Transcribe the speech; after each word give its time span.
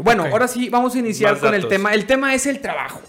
Bueno, 0.00 0.24
ahora 0.24 0.48
sí 0.48 0.70
vamos 0.70 0.94
a 0.94 0.98
iniciar 0.98 1.38
con 1.38 1.52
el 1.52 1.68
tema. 1.68 1.92
El 1.92 2.06
tema 2.06 2.34
es 2.34 2.46
el 2.46 2.60
trabajo. 2.62 3.02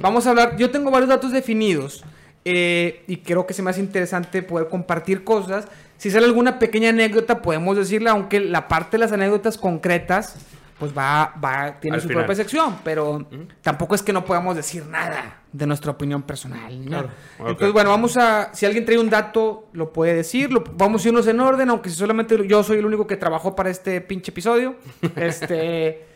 Vamos 0.00 0.28
a 0.28 0.30
hablar, 0.30 0.56
yo 0.56 0.70
tengo 0.70 0.88
varios 0.92 1.08
datos 1.08 1.32
definidos 1.32 2.04
eh, 2.44 3.02
y 3.08 3.16
creo 3.16 3.46
que 3.46 3.54
se 3.54 3.62
me 3.62 3.70
hace 3.70 3.80
interesante 3.80 4.40
poder 4.40 4.68
compartir 4.68 5.24
cosas. 5.24 5.66
Si 5.96 6.08
sale 6.08 6.26
alguna 6.26 6.60
pequeña 6.60 6.90
anécdota, 6.90 7.42
podemos 7.42 7.76
decirla, 7.76 8.12
aunque 8.12 8.38
la 8.38 8.68
parte 8.68 8.96
de 8.96 8.98
las 9.00 9.10
anécdotas 9.10 9.58
concretas, 9.58 10.36
pues 10.78 10.96
va, 10.96 11.34
va 11.44 11.80
tiene 11.80 11.98
su 11.98 12.06
propia 12.06 12.36
sección, 12.36 12.76
pero 12.84 13.26
tampoco 13.60 13.96
es 13.96 14.02
que 14.02 14.12
no 14.12 14.24
podamos 14.24 14.54
decir 14.54 14.86
nada 14.86 15.40
de 15.50 15.66
nuestra 15.66 15.90
opinión 15.90 16.22
personal. 16.22 16.72
Entonces, 16.72 17.72
bueno, 17.72 17.90
vamos 17.90 18.16
a, 18.16 18.54
si 18.54 18.66
alguien 18.66 18.84
trae 18.84 18.98
un 18.98 19.10
dato, 19.10 19.68
lo 19.72 19.92
puede 19.92 20.14
decir, 20.14 20.52
lo, 20.52 20.62
vamos 20.76 21.04
a 21.04 21.08
irnos 21.08 21.26
en 21.26 21.40
orden, 21.40 21.70
aunque 21.70 21.90
solamente 21.90 22.46
yo 22.46 22.62
soy 22.62 22.78
el 22.78 22.86
único 22.86 23.08
que 23.08 23.16
trabajó 23.16 23.56
para 23.56 23.68
este 23.68 24.00
pinche 24.00 24.30
episodio. 24.30 24.76
este 25.16 26.09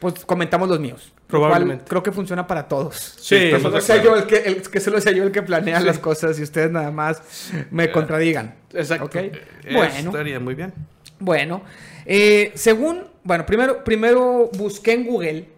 pues 0.00 0.24
comentamos 0.24 0.68
los 0.68 0.80
míos. 0.80 1.12
Probablemente. 1.26 1.84
creo 1.86 2.02
que 2.02 2.10
funciona 2.10 2.46
para 2.46 2.66
todos. 2.66 2.96
Sí, 2.96 3.36
que 3.36 3.60
solo, 3.60 3.80
sea 3.80 4.02
yo 4.02 4.16
el 4.16 4.24
que, 4.24 4.36
el, 4.38 4.62
que 4.62 4.80
solo 4.80 5.00
sea 5.00 5.12
yo 5.12 5.22
el 5.22 5.30
que 5.30 5.42
planea 5.42 5.78
las 5.80 5.98
cosas 5.98 6.38
y 6.38 6.42
ustedes 6.42 6.70
nada 6.70 6.90
más 6.90 7.22
me 7.70 7.84
eh, 7.84 7.92
contradigan. 7.92 8.54
Exacto. 8.72 9.04
¿Okay? 9.04 9.30
Eh, 9.64 9.74
bueno. 9.74 10.10
Estaría 10.10 10.40
muy 10.40 10.54
bien. 10.54 10.72
Bueno, 11.20 11.62
eh, 12.06 12.50
según, 12.54 13.04
bueno, 13.22 13.46
primero, 13.46 13.84
primero 13.84 14.50
busqué 14.54 14.94
en 14.94 15.06
Google 15.06 15.48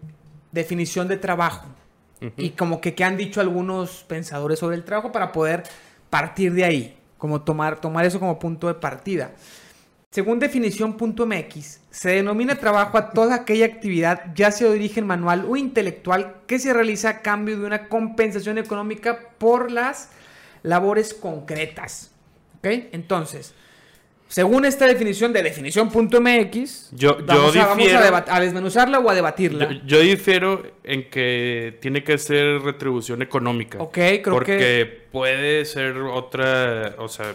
definición 0.51 1.07
de 1.07 1.17
trabajo 1.17 1.67
y 2.37 2.51
como 2.51 2.79
que 2.79 2.93
qué 2.93 3.03
han 3.03 3.17
dicho 3.17 3.41
algunos 3.41 4.05
pensadores 4.07 4.59
sobre 4.59 4.77
el 4.77 4.83
trabajo 4.83 5.11
para 5.11 5.31
poder 5.31 5.63
partir 6.09 6.53
de 6.53 6.63
ahí, 6.63 6.97
como 7.17 7.41
tomar, 7.41 7.81
tomar 7.81 8.05
eso 8.05 8.19
como 8.19 8.39
punto 8.39 8.67
de 8.67 8.75
partida. 8.75 9.31
Según 10.13 10.37
definición.mx, 10.37 11.81
se 11.89 12.09
denomina 12.09 12.53
trabajo 12.53 12.99
a 12.99 13.09
toda 13.09 13.33
aquella 13.33 13.65
actividad, 13.65 14.31
ya 14.35 14.51
sea 14.51 14.67
de 14.67 14.75
origen 14.75 15.07
manual 15.07 15.43
o 15.49 15.57
intelectual, 15.57 16.35
que 16.45 16.59
se 16.59 16.71
realiza 16.71 17.09
a 17.09 17.21
cambio 17.23 17.57
de 17.57 17.65
una 17.65 17.87
compensación 17.87 18.59
económica 18.59 19.29
por 19.39 19.71
las 19.71 20.11
labores 20.61 21.15
concretas. 21.15 22.11
¿Ok? 22.59 22.67
Entonces, 22.91 23.55
según 24.27 24.65
esta 24.65 24.85
definición 24.85 25.33
de 25.33 25.41
definición.mx, 25.41 26.91
yo, 26.91 27.17
yo 27.17 27.25
vamos, 27.25 27.55
a, 28.27 28.39
desmenuzarla 28.39 28.99
o 28.99 29.09
a 29.09 29.15
debatirla. 29.15 29.81
Yo, 29.83 29.99
difiero 29.99 30.61
en 30.83 31.09
que 31.09 31.79
tiene 31.81 32.03
que 32.03 32.19
ser 32.19 32.61
retribución 32.61 33.23
económica. 33.23 33.79
Ok, 33.79 33.93
creo 33.95 34.21
porque 34.25 34.57
que... 34.59 34.85
Porque 34.85 35.07
puede 35.11 35.65
ser 35.65 35.97
otra, 35.97 36.93
o 36.99 37.07
sea 37.07 37.33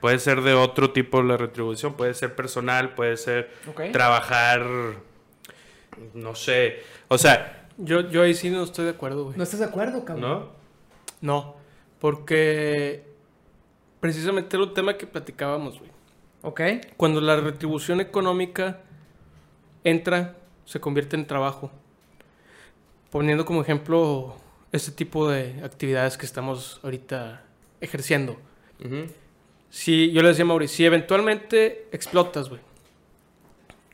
Puede 0.00 0.18
ser 0.18 0.42
de 0.42 0.54
otro 0.54 0.92
tipo 0.92 1.22
de 1.22 1.36
retribución, 1.36 1.94
puede 1.94 2.14
ser 2.14 2.34
personal, 2.36 2.94
puede 2.94 3.16
ser 3.16 3.50
trabajar, 3.92 4.64
no 6.14 6.34
sé, 6.34 6.82
o 7.08 7.18
sea... 7.18 7.66
Yo, 7.76 8.08
yo 8.08 8.22
ahí 8.22 8.34
sí 8.34 8.50
no 8.50 8.64
estoy 8.64 8.86
de 8.86 8.90
acuerdo, 8.90 9.24
güey. 9.24 9.36
¿No 9.36 9.44
estás 9.44 9.60
de 9.60 9.66
acuerdo, 9.66 10.04
cabrón? 10.04 10.28
¿No? 10.28 10.48
No, 11.20 11.56
porque 12.00 13.04
precisamente 14.00 14.56
era 14.56 14.64
un 14.64 14.74
tema 14.74 14.96
que 14.96 15.06
platicábamos, 15.06 15.78
güey. 15.78 15.90
Ok. 16.42 16.60
Cuando 16.96 17.20
la 17.20 17.36
retribución 17.36 18.00
económica 18.00 18.80
entra, 19.84 20.36
se 20.64 20.80
convierte 20.80 21.16
en 21.16 21.26
trabajo. 21.26 21.70
Poniendo 23.10 23.44
como 23.44 23.62
ejemplo 23.62 24.36
este 24.72 24.92
tipo 24.92 25.28
de 25.28 25.62
actividades 25.64 26.18
que 26.18 26.26
estamos 26.26 26.80
ahorita 26.82 27.44
ejerciendo. 27.80 28.36
Si, 29.70 30.10
yo 30.12 30.22
le 30.22 30.28
decía 30.28 30.44
a 30.44 30.46
Mauricio, 30.46 30.76
si 30.76 30.84
eventualmente 30.84 31.88
explotas, 31.92 32.48
güey, 32.48 32.60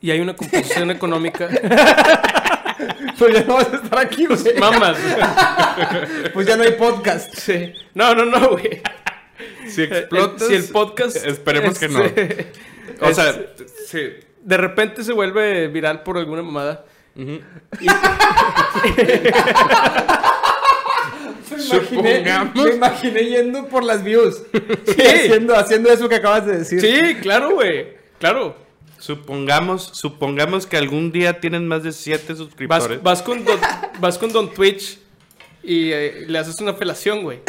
y 0.01 0.11
hay 0.11 0.19
una 0.19 0.35
composición 0.35 0.91
económica... 0.91 1.49
pues 3.17 3.33
ya 3.33 3.43
no 3.43 3.55
vas 3.55 3.73
a 3.73 3.77
estar 3.77 3.99
aquí, 3.99 4.25
güey. 4.25 4.39
Pues 4.39 4.59
mamas. 4.59 4.97
pues 6.33 6.47
ya 6.47 6.57
no 6.57 6.63
hay 6.63 6.73
podcast. 6.73 7.33
Sí. 7.35 7.73
No, 7.93 8.13
no, 8.13 8.25
no, 8.25 8.49
güey. 8.49 8.81
Si 9.67 9.83
explotas... 9.83 10.47
Si 10.47 10.55
el 10.55 10.65
podcast... 10.65 11.17
Esperemos 11.25 11.79
que 11.79 11.89
no. 11.89 12.01
O 13.01 13.13
sea, 13.13 13.33
sí. 13.87 14.11
De 14.43 14.57
repente 14.57 15.03
se 15.03 15.13
vuelve 15.13 15.67
viral 15.69 16.03
por 16.03 16.17
alguna 16.17 16.43
mamada. 16.43 16.85
y... 17.15 17.41
me 21.73 22.75
imaginé 22.75 23.25
yendo 23.25 23.67
por 23.67 23.83
las 23.83 24.03
views. 24.03 24.43
haciendo, 24.87 25.55
haciendo 25.55 25.89
eso 25.91 26.09
que 26.09 26.15
acabas 26.15 26.45
de 26.45 26.57
decir. 26.59 26.81
Sí, 26.81 27.15
claro, 27.21 27.51
güey. 27.51 27.95
Claro. 28.19 28.55
Supongamos, 28.97 29.91
supongamos 29.93 30.65
que 30.65 30.77
algún 30.77 31.11
día 31.11 31.39
tienen 31.39 31.67
más 31.67 31.83
de 31.83 31.91
7 31.91 32.35
suscriptores. 32.35 33.03
Vas, 33.03 33.21
con, 33.21 33.43
don, 33.43 33.59
vas 33.99 34.17
con 34.17 34.31
Don 34.31 34.53
Twitch 34.53 34.99
y 35.61 35.91
eh, 35.91 36.25
le 36.27 36.37
haces 36.37 36.59
una 36.61 36.73
felación, 36.73 37.21
güey. 37.21 37.41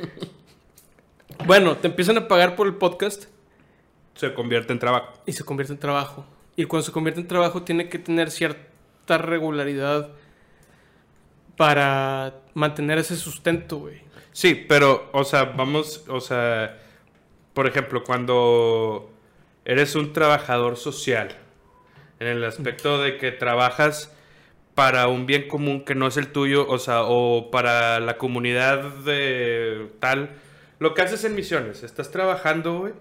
bueno, 1.46 1.76
te 1.76 1.88
empiezan 1.88 2.16
a 2.18 2.28
pagar 2.28 2.56
por 2.56 2.66
el 2.66 2.74
podcast. 2.74 3.24
Se 4.14 4.32
convierte 4.32 4.72
en 4.72 4.78
trabajo. 4.78 5.12
Y 5.26 5.32
se 5.32 5.44
convierte 5.44 5.72
en 5.72 5.78
trabajo. 5.78 6.24
Y 6.56 6.64
cuando 6.64 6.86
se 6.86 6.92
convierte 6.92 7.20
en 7.20 7.28
trabajo 7.28 7.62
tiene 7.62 7.88
que 7.88 7.98
tener 7.98 8.30
cierta 8.30 9.18
regularidad 9.18 10.10
para 11.60 12.40
mantener 12.54 12.96
ese 12.96 13.16
sustento, 13.16 13.80
güey. 13.80 14.00
Sí, 14.32 14.64
pero, 14.66 15.10
o 15.12 15.24
sea, 15.24 15.44
vamos, 15.44 16.06
o 16.08 16.18
sea, 16.18 16.80
por 17.52 17.66
ejemplo, 17.66 18.02
cuando 18.02 19.12
eres 19.66 19.94
un 19.94 20.14
trabajador 20.14 20.78
social, 20.78 21.36
en 22.18 22.28
el 22.28 22.44
aspecto 22.44 23.02
de 23.02 23.18
que 23.18 23.30
trabajas 23.30 24.10
para 24.74 25.06
un 25.08 25.26
bien 25.26 25.48
común 25.48 25.84
que 25.84 25.94
no 25.94 26.06
es 26.06 26.16
el 26.16 26.28
tuyo, 26.28 26.66
o 26.66 26.78
sea, 26.78 27.02
o 27.02 27.50
para 27.50 28.00
la 28.00 28.16
comunidad 28.16 28.82
de 29.04 29.90
tal, 30.00 30.30
lo 30.78 30.94
que 30.94 31.02
haces 31.02 31.24
en 31.24 31.34
misiones, 31.34 31.82
estás 31.82 32.10
trabajando, 32.10 32.78
güey, 32.78 32.94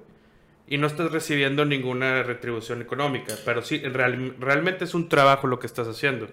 y 0.68 0.80
no 0.80 0.88
estás 0.88 1.14
recibiendo 1.14 1.64
ninguna 1.64 2.24
retribución 2.24 2.81
económica, 2.81 3.36
pero 3.46 3.62
sí, 3.62 3.78
realmente 3.78 4.84
es 4.84 4.94
un 4.94 5.08
trabajo 5.08 5.47
lo 5.47 5.59
que 5.59 5.68
estás 5.68 5.88
haciendo. 5.88 6.28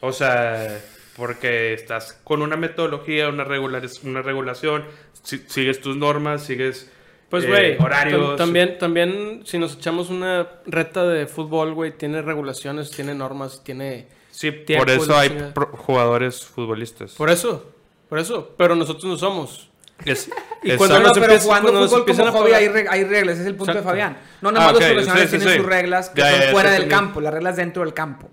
O 0.00 0.10
sea, 0.10 0.80
porque 1.16 1.74
estás 1.74 2.20
con 2.24 2.42
una 2.42 2.56
metodología, 2.56 3.28
una, 3.28 3.44
regular, 3.44 3.82
una 4.04 4.22
regulación, 4.22 4.84
sigues 5.22 5.80
tus 5.80 5.96
normas, 5.96 6.44
sigues 6.44 6.90
pues, 7.32 7.46
güey, 7.46 7.72
eh, 7.72 7.78
horarios. 7.80 8.36
También, 8.36 8.76
también, 8.76 9.40
si 9.46 9.56
nos 9.56 9.76
echamos 9.76 10.10
una 10.10 10.46
reta 10.66 11.06
de 11.06 11.26
fútbol, 11.26 11.72
güey, 11.72 11.96
tiene 11.96 12.20
regulaciones, 12.20 12.90
tiene 12.90 13.14
normas, 13.14 13.64
tiene. 13.64 14.06
Sí, 14.30 14.50
por 14.50 14.90
eso 14.90 15.16
hay 15.16 15.50
jugadores 15.54 16.44
futbolistas. 16.44 17.12
Por 17.12 17.30
eso, 17.30 17.72
por 18.10 18.18
eso. 18.18 18.54
Pero 18.58 18.76
nosotros 18.76 19.04
no 19.06 19.16
somos. 19.16 19.70
y 20.62 20.76
cuando 20.76 21.00
no, 21.00 21.12
pero 21.14 21.38
jugando 21.38 21.88
fútbol 21.88 22.04
como 22.04 22.32
hobby 22.32 22.52
hay, 22.52 22.66
hay, 22.66 23.04
reglas, 23.04 23.36
ese 23.36 23.44
es 23.44 23.48
el 23.48 23.54
punto 23.54 23.72
de 23.72 23.82
Fabián. 23.82 24.18
No, 24.42 24.52
nada 24.52 24.66
más 24.66 24.76
ah, 24.76 24.78
los 24.78 24.90
profesionales 24.90 25.30
tienen 25.30 25.56
sus 25.56 25.66
reglas 25.66 26.10
que 26.10 26.20
son 26.20 26.50
fuera 26.50 26.70
del 26.72 26.88
campo, 26.88 27.22
las 27.22 27.32
reglas 27.32 27.56
dentro 27.56 27.82
del 27.82 27.94
campo. 27.94 28.28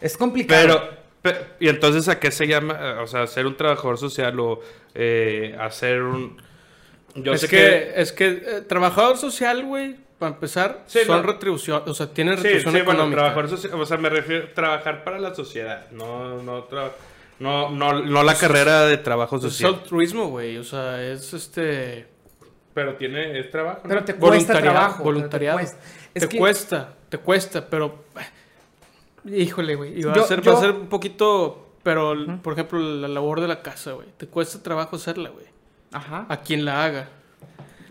Es 0.00 0.16
complicado. 0.16 0.60
Pero, 0.60 1.03
y 1.60 1.68
entonces, 1.68 2.08
¿a 2.08 2.18
qué 2.20 2.30
se 2.30 2.46
llama? 2.46 2.78
Eh, 2.80 2.98
o 3.02 3.06
sea, 3.06 3.26
ser 3.26 3.46
un 3.46 3.56
trabajador 3.56 3.98
social 3.98 4.38
o 4.40 4.60
eh, 4.94 5.56
hacer 5.58 6.02
un... 6.02 6.36
Yo 7.14 7.32
es 7.32 7.42
sé 7.42 7.48
que, 7.48 7.92
Es 7.96 8.12
que 8.12 8.26
eh, 8.28 8.60
trabajador 8.68 9.16
social, 9.16 9.64
güey, 9.64 9.96
para 10.18 10.34
empezar, 10.34 10.84
son 10.86 11.22
retribución, 11.22 11.82
o 11.86 11.94
sea, 11.94 12.08
tienen 12.12 12.36
retribución 12.36 12.72
sí, 12.72 12.78
sí, 12.78 12.82
económica. 12.82 13.22
Bueno, 13.22 13.32
trabajador 13.32 13.48
social, 13.50 13.80
o 13.80 13.86
sea, 13.86 13.96
me 13.96 14.08
refiero 14.08 14.44
a 14.46 14.54
trabajar 14.54 15.04
para 15.04 15.18
la 15.18 15.34
sociedad, 15.34 15.90
no, 15.92 16.42
no, 16.42 16.66
no, 17.38 17.70
no, 17.70 18.02
no 18.02 18.22
la 18.22 18.34
carrera 18.34 18.86
de 18.86 18.98
trabajo 18.98 19.40
social. 19.40 19.72
Es 19.72 19.78
altruismo, 19.78 20.28
güey, 20.28 20.58
o 20.58 20.64
sea, 20.64 21.02
es 21.02 21.32
este... 21.32 22.06
Pero 22.74 22.96
tiene, 22.96 23.38
es 23.38 23.50
trabajo. 23.52 23.82
Pero 23.86 24.04
te 24.04 24.16
cuesta 24.16 24.60
trabajo. 24.60 25.04
Voluntariado. 25.04 25.60
Te, 26.12 26.28
cuesta, 26.28 26.94
te 27.08 27.18
cuesta, 27.18 27.64
pero 27.70 28.04
Híjole, 29.24 29.74
güey. 29.74 30.02
Va, 30.02 30.12
a 30.12 30.22
ser, 30.22 30.46
va 30.46 30.52
a 30.52 30.60
ser 30.60 30.70
un 30.72 30.86
poquito. 30.88 31.60
Pero, 31.82 32.14
por 32.42 32.54
ejemplo, 32.54 32.78
la 32.78 33.08
labor 33.08 33.40
de 33.40 33.48
la 33.48 33.62
casa, 33.62 33.92
güey. 33.92 34.08
Te 34.16 34.26
cuesta 34.26 34.62
trabajo 34.62 34.96
hacerla, 34.96 35.30
güey. 35.30 35.46
Ajá. 35.92 36.26
A 36.28 36.40
quien 36.40 36.64
la 36.64 36.84
haga. 36.84 37.08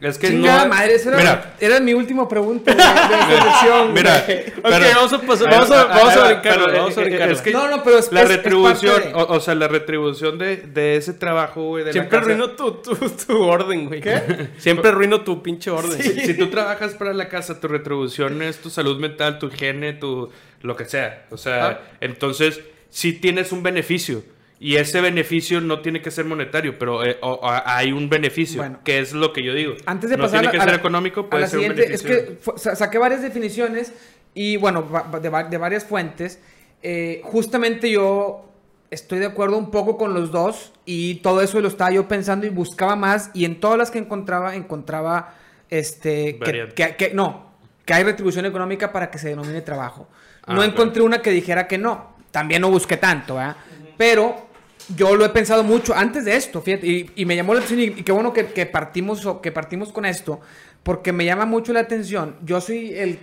Es 0.10 0.18
que 0.18 0.28
Chingada 0.28 0.64
no... 0.64 0.70
madre, 0.70 0.96
esa 0.96 1.10
era, 1.10 1.18
mira, 1.18 1.56
era 1.62 1.80
mi 1.80 1.94
última 1.94 2.28
pregunta 2.28 2.74
de, 2.74 2.78
de 2.78 3.92
Mira, 3.94 4.26
ok, 4.58 4.96
vamos 4.96 5.14
a 5.14 5.22
pasar, 5.22 5.50
vamos 5.50 5.72
a, 5.72 5.86
vamos 5.86 6.18
a 6.18 6.28
brincarlo, 6.28 6.74
vamos 6.74 6.98
a 6.98 7.02
brincarlo. 7.02 7.34
Es 7.34 7.42
que 7.42 7.52
no, 7.52 7.70
no, 7.70 7.84
pero 7.84 8.00
es, 8.00 8.12
la 8.12 8.26
retribución, 8.26 9.02
o, 9.14 9.40
sea, 9.40 9.56
la 9.56 9.70
retribución 9.70 10.38
de, 10.38 10.58
de 10.58 10.98
ese 10.98 11.14
trabajo, 11.14 11.64
güey, 11.70 11.86
de 11.86 11.94
Siempre 11.94 12.18
la 12.18 12.22
casa. 12.22 12.34
arruino 12.34 12.52
tu, 12.52 12.72
tu, 12.74 12.96
tu, 12.96 13.44
orden, 13.44 13.88
güey. 13.88 14.02
¿Qué? 14.02 14.50
Siempre 14.58 14.90
arruino 14.90 15.22
tu 15.22 15.42
pinche 15.42 15.72
orden. 15.72 16.02
Si, 16.02 16.20
si, 16.20 16.34
tú 16.34 16.50
trabajas 16.50 16.96
para 16.96 17.14
la 17.14 17.30
casa, 17.30 17.62
tu 17.62 17.70
retribución 17.70 18.42
es 18.42 18.58
tu 18.58 18.70
salud 18.70 19.00
mental, 19.00 19.40
tu 19.40 19.48
higiene, 19.48 19.94
tu 19.94 20.30
lo 20.64 20.76
que 20.76 20.84
sea. 20.84 21.28
O 21.30 21.38
sea, 21.38 21.68
ah. 21.68 21.82
entonces, 22.02 22.60
si 22.90 23.14
tienes 23.14 23.52
un 23.52 23.64
beneficio. 23.64 24.24
Y 24.63 24.77
ese 24.77 25.01
beneficio 25.01 25.60
no 25.60 25.81
tiene 25.81 26.01
que 26.01 26.10
ser 26.10 26.24
monetario, 26.24 26.80
pero 26.80 27.04
eh, 27.04 27.19
hay 27.65 27.92
un 27.92 28.07
beneficio, 28.07 28.80
que 28.86 29.00
es 29.00 29.12
lo 29.12 29.33
que 29.33 29.44
yo 29.44 29.54
digo. 29.54 29.74
Antes 29.86 30.10
de 30.10 30.15
no 30.15 30.24
pasar 30.24 30.39
tiene 30.39 30.57
que 30.57 30.63
ser 30.63 30.74
económico, 30.75 31.30
puede 31.30 31.48
ser 31.50 31.60
un 31.60 31.75
beneficio. 31.75 32.10
Es 32.10 32.63
que 32.63 32.75
saqué 32.77 32.98
varias 32.98 33.21
definiciones 33.21 33.92
y 34.33 34.56
bueno, 34.56 34.88
de, 35.21 35.30
de 35.50 35.57
varias 35.57 35.83
fuentes. 35.83 36.39
Eh, 36.81 37.19
justamente 37.25 37.92
yo 37.92 38.54
estoy 38.89 39.19
de 39.19 39.25
acuerdo 39.25 39.57
un 39.57 39.69
poco 39.69 39.98
con 39.98 40.13
los 40.13 40.31
dos 40.31 40.71
y 40.86 41.15
todo 41.15 41.42
eso 41.42 41.60
lo 41.60 41.68
estaba 41.68 41.92
yo 41.92 42.07
pensando 42.07 42.45
y 42.45 42.50
buscaba 42.50 42.95
más 42.95 43.31
y 43.33 43.44
en 43.44 43.60
todas 43.60 43.77
las 43.77 43.92
que 43.92 44.00
encontraba, 44.00 44.56
encontraba 44.56 45.36
este, 45.69 46.39
que, 46.39 46.95
que, 46.95 47.13
no, 47.13 47.51
que 47.83 47.95
hay 47.95 48.06
retribución 48.06 48.45
económica 48.45 48.94
para 48.94 49.12
que 49.12 49.18
se 49.18 49.27
denomine 49.27 49.60
trabajo. 49.60 50.07
no 50.48 50.62
ah, 50.62 50.65
encontré 50.65 51.01
una 51.01 51.21
que 51.21 51.31
dijera 51.31 51.68
que 51.68 51.77
no, 51.77 52.15
también 52.31 52.62
no 52.62 52.71
busqué 52.71 52.95
tanto, 52.95 53.36
¿verdad? 53.36 53.57
Pero 53.98 54.53
yo 54.96 55.16
lo 55.16 55.26
he 55.26 55.30
pensado 55.30 55.64
mucho 55.64 55.96
antes 55.96 56.26
de 56.26 56.36
esto, 56.36 56.62
fíjate, 56.62 57.12
y, 57.16 57.26
me 57.26 57.36
llamó 57.36 57.54
la 57.54 57.62
atención 57.62 57.98
y, 57.98 58.04
qué 58.04 58.12
bueno 58.12 58.34
que, 58.34 58.48
que, 58.48 58.66
partimos, 58.66 59.28
que 59.42 59.52
partimos 59.52 59.92
con 59.92 60.06
esto, 60.06 60.42
porque 60.84 61.14
me 61.14 61.26
llama 61.26 61.46
mucho 61.46 61.74
la 61.74 61.82
atención. 61.82 62.36
Yo 62.44 62.62
soy 62.62 62.94
el, 62.94 63.20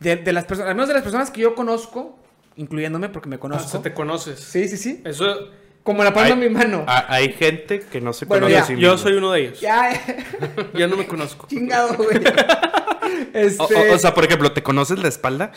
de, 0.00 0.32
las 0.32 0.44
personas, 0.44 0.70
al 0.70 0.76
menos 0.76 0.88
de 0.88 0.94
las 0.94 1.02
personas 1.02 1.30
que 1.30 1.40
yo 1.40 1.54
conozco, 1.54 2.18
incluyéndome 2.56 3.08
porque 3.08 3.28
me 3.28 3.36
ah, 3.36 3.40
conozco. 3.40 3.66
O 3.66 3.70
sea, 3.70 3.82
te 3.82 3.92
conoces. 3.92 4.40
Sí, 4.40 4.68
sí, 4.68 4.76
sí. 4.76 5.02
Eso... 5.04 5.50
Como 5.82 6.04
la 6.04 6.12
palma 6.12 6.36
de 6.36 6.48
mi 6.48 6.54
mano. 6.54 6.84
Hay 6.86 7.32
gente 7.32 7.80
que 7.80 8.02
no 8.02 8.12
se 8.12 8.26
conoce 8.26 8.76
Yo 8.76 8.98
soy 8.98 9.14
uno 9.14 9.32
de 9.32 9.40
ellos. 9.40 9.60
Ya. 9.60 9.90
ya 10.74 10.86
no 10.86 10.98
me 10.98 11.06
conozco. 11.06 11.46
Chingado, 11.48 11.96
güey. 11.96 12.20
Este... 13.32 13.92
O, 13.92 13.98
sea, 13.98 14.12
por 14.12 14.24
ejemplo, 14.24 14.52
¿te 14.52 14.62
conoces 14.62 14.98
la 14.98 15.08
espalda? 15.08 15.52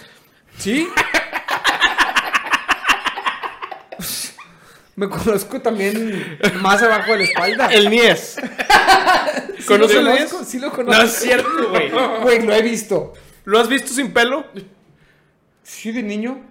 Sí. 0.57 0.87
Me 5.01 5.09
conozco 5.09 5.59
también 5.59 6.37
más 6.61 6.79
abajo 6.83 7.13
de 7.13 7.17
la 7.17 7.23
espalda. 7.23 7.67
El 7.73 7.89
Nies. 7.89 8.35
¿Conoces 9.67 9.97
el 9.97 10.05
Nies? 10.05 10.35
Sí 10.45 10.59
lo 10.59 10.71
conozco. 10.71 11.01
No 11.01 11.07
es 11.07 11.11
cierto, 11.13 11.69
güey. 11.71 11.89
Güey, 12.21 12.45
lo 12.45 12.53
he 12.53 12.61
visto. 12.61 13.13
¿Lo 13.45 13.59
has 13.59 13.67
visto 13.67 13.91
sin 13.91 14.13
pelo? 14.13 14.45
Sí, 15.63 15.91
de 15.91 16.03
niño. 16.03 16.41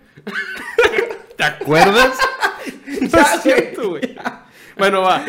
¿Te 1.37 1.45
acuerdas? 1.45 2.19
no 3.01 3.21
es 3.21 3.43
cierto, 3.45 3.91
güey. 3.91 4.17
Bueno, 4.77 5.03
va. 5.03 5.25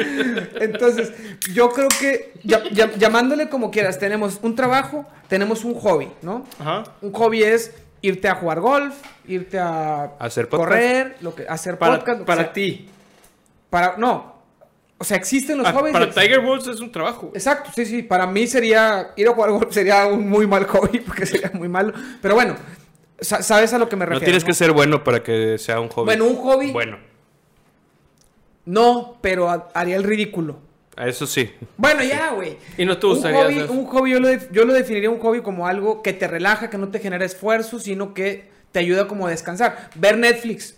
Entonces, 0.59 1.13
yo 1.53 1.69
creo 1.69 1.89
que 1.89 2.33
llamándole 2.97 3.49
como 3.49 3.69
quieras, 3.69 3.99
tenemos 3.99 4.39
un 4.41 4.55
trabajo, 4.55 5.05
tenemos 5.27 5.63
un 5.63 5.75
hobby, 5.75 6.11
¿no? 6.23 6.47
Ajá. 6.57 6.85
Un 7.01 7.11
hobby 7.11 7.43
es 7.43 7.71
irte 8.01 8.27
a 8.27 8.33
jugar 8.33 8.61
golf, 8.61 8.95
irte 9.27 9.59
a 9.59 10.13
hacer 10.17 10.49
correr, 10.49 11.17
lo 11.21 11.35
que 11.35 11.45
hacer 11.47 11.77
para, 11.77 11.99
podcast. 11.99 12.21
para 12.23 12.51
ti. 12.51 12.89
Para 13.71 13.95
no. 13.97 14.35
O 14.99 15.03
sea, 15.03 15.17
existen 15.17 15.57
los 15.57 15.65
ah, 15.65 15.73
hobbies. 15.73 15.93
Para 15.93 16.11
Tiger 16.11 16.41
Woods 16.41 16.67
es 16.67 16.79
un 16.79 16.91
trabajo. 16.91 17.31
Exacto, 17.33 17.71
sí, 17.73 17.87
sí. 17.87 18.03
Para 18.03 18.27
mí 18.27 18.45
sería 18.45 19.13
ir 19.15 19.27
a 19.27 19.33
jugar 19.33 19.49
golf 19.49 19.73
sería 19.73 20.05
un 20.05 20.29
muy 20.29 20.45
mal 20.45 20.65
hobby 20.67 20.99
porque 20.99 21.25
sería 21.25 21.49
muy 21.55 21.67
malo. 21.67 21.91
Pero 22.21 22.35
bueno, 22.35 22.55
¿sabes 23.19 23.73
a 23.73 23.79
lo 23.79 23.89
que 23.89 23.95
me 23.95 24.05
refiero? 24.05 24.19
No 24.19 24.25
tienes 24.25 24.43
que 24.43 24.53
ser 24.53 24.73
bueno 24.73 25.03
para 25.03 25.23
que 25.23 25.57
sea 25.57 25.79
un 25.79 25.87
hobby. 25.87 26.05
Bueno, 26.05 26.25
un 26.25 26.35
hobby. 26.35 26.71
Bueno. 26.71 26.99
No, 28.65 29.17
pero 29.21 29.71
haría 29.73 29.95
el 29.95 30.03
ridículo. 30.03 30.59
Eso 30.97 31.25
sí. 31.25 31.49
Bueno, 31.77 32.03
ya, 32.03 32.33
güey. 32.33 32.57
¿Y 32.77 32.85
no 32.85 32.99
te 32.99 33.07
gustaría 33.07 33.39
un 33.39 33.45
hobby, 33.45 33.79
un 33.79 33.85
hobby 33.87 34.11
yo, 34.11 34.19
lo 34.19 34.29
yo 34.51 34.65
lo 34.65 34.73
definiría 34.73 35.09
un 35.09 35.19
hobby 35.19 35.41
como 35.41 35.65
algo 35.65 36.03
que 36.03 36.13
te 36.13 36.27
relaja, 36.27 36.69
que 36.69 36.77
no 36.77 36.89
te 36.89 36.99
genera 36.99 37.25
esfuerzo, 37.25 37.79
sino 37.79 38.13
que 38.13 38.51
te 38.71 38.79
ayuda 38.79 39.07
como 39.07 39.25
a 39.25 39.31
descansar. 39.31 39.89
Ver 39.95 40.17
Netflix. 40.17 40.75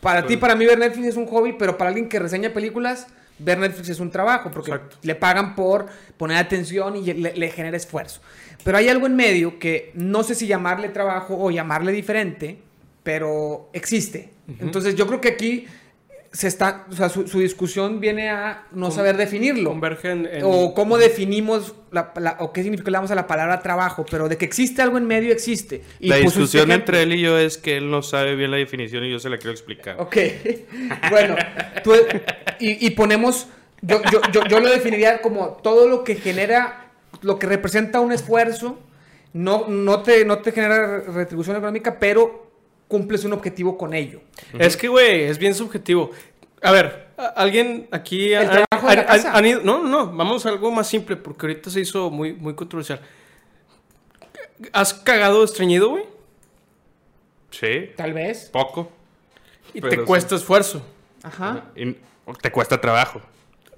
Para 0.00 0.26
ti, 0.26 0.36
para 0.36 0.54
mí, 0.54 0.64
ver 0.64 0.78
Netflix 0.78 1.08
es 1.08 1.16
un 1.16 1.26
hobby, 1.26 1.54
pero 1.58 1.76
para 1.76 1.88
alguien 1.88 2.08
que 2.08 2.18
reseña 2.18 2.52
películas, 2.52 3.06
ver 3.38 3.58
Netflix 3.58 3.90
es 3.90 4.00
un 4.00 4.10
trabajo, 4.10 4.50
porque 4.50 4.72
le 5.02 5.14
pagan 5.14 5.54
por 5.54 5.86
poner 6.16 6.38
atención 6.38 6.96
y 6.96 7.12
le, 7.12 7.50
genera 7.50 7.76
esfuerzo. 7.76 8.20
Pero 8.64 8.78
hay 8.78 8.88
algo 8.88 9.06
en 9.06 9.16
medio 9.16 9.58
que 9.58 9.90
no 9.94 10.22
sé 10.22 10.34
si 10.34 10.46
llamarle 10.46 10.88
trabajo 10.88 11.36
o 11.38 11.50
llamarle 11.50 11.92
diferente, 11.92 12.58
pero 13.02 13.70
existe. 13.72 14.30
Entonces 14.58 14.94
yo 14.94 15.06
creo 15.06 15.20
que 15.20 15.28
aquí 15.28 15.66
se 16.32 16.46
está, 16.46 16.86
o 16.88 16.94
sea, 16.94 17.08
su, 17.08 17.24
discusión 17.40 17.98
viene 17.98 18.30
a 18.30 18.66
no 18.70 18.92
saber 18.92 19.16
definirlo. 19.16 19.70
Convergen 19.70 20.28
O 20.44 20.74
cómo 20.74 20.96
definimos, 20.96 21.74
la, 21.90 22.12
o 22.38 22.52
qué 22.52 22.62
significa 22.62 22.96
a 22.96 23.14
la 23.14 23.26
palabra 23.26 23.60
trabajo, 23.62 24.06
pero 24.08 24.28
de 24.28 24.38
que 24.38 24.44
existe 24.44 24.80
algo 24.80 24.96
en 24.96 25.06
medio, 25.06 25.32
existe. 25.32 25.82
Y 25.98 26.08
la 26.08 26.16
discusión 26.16 26.70
entre 26.70 27.02
él 27.02 27.14
y 27.14 27.20
yo 27.20 27.36
es 27.36 27.58
que 27.58 27.76
él 27.76 27.90
no 27.90 28.02
sabe 28.02 28.36
bien 28.36 28.52
la 28.52 28.58
definición 28.58 29.04
y 29.04 29.10
yo 29.10 29.18
se 29.18 29.28
la 29.28 29.38
quiero 29.38 29.50
explicar. 29.50 29.96
Ok, 29.98 30.16
bueno, 31.10 31.34
y, 32.60 32.90
ponemos, 32.90 33.48
yo, 33.82 34.00
yo, 34.12 34.20
yo, 34.32 34.44
yo, 34.44 34.60
lo 34.60 34.70
definiría 34.70 35.22
como 35.22 35.58
todo 35.62 35.88
lo 35.88 36.04
que 36.04 36.14
genera, 36.14 36.92
lo 37.22 37.40
que 37.40 37.48
representa 37.48 38.00
un 38.00 38.12
esfuerzo, 38.12 38.78
no, 39.32 39.66
no, 39.66 40.02
te, 40.02 40.24
no 40.24 40.38
te 40.38 40.52
genera 40.52 41.00
retribución 41.00 41.56
económica, 41.56 41.98
pero 41.98 42.49
cumples 42.90 43.24
un 43.24 43.32
objetivo 43.32 43.78
con 43.78 43.94
ello. 43.94 44.20
Es 44.58 44.76
que, 44.76 44.88
güey, 44.88 45.22
es 45.22 45.38
bien 45.38 45.54
subjetivo. 45.54 46.10
A 46.60 46.72
ver, 46.72 47.10
alguien 47.36 47.88
aquí... 47.92 48.32
¿El 48.32 48.50
trabajo 48.50 48.88
de 48.88 48.96
la 48.96 49.06
casa? 49.06 49.40
no, 49.62 49.84
no, 49.84 50.12
vamos 50.12 50.44
a 50.44 50.48
algo 50.48 50.72
más 50.72 50.88
simple, 50.88 51.16
porque 51.16 51.46
ahorita 51.46 51.70
se 51.70 51.80
hizo 51.80 52.10
muy, 52.10 52.32
muy 52.32 52.54
controversial. 52.54 53.00
¿Has 54.72 54.92
cagado 54.92 55.44
estreñido, 55.44 55.90
güey? 55.90 56.04
Sí. 57.52 57.92
Tal 57.96 58.12
vez. 58.12 58.50
Poco. 58.52 58.90
Y 59.72 59.80
te 59.80 60.02
cuesta 60.02 60.34
esfuerzo. 60.34 60.84
Ajá. 61.22 61.66
Y 61.76 61.96
te 62.42 62.50
cuesta 62.50 62.80
trabajo. 62.80 63.22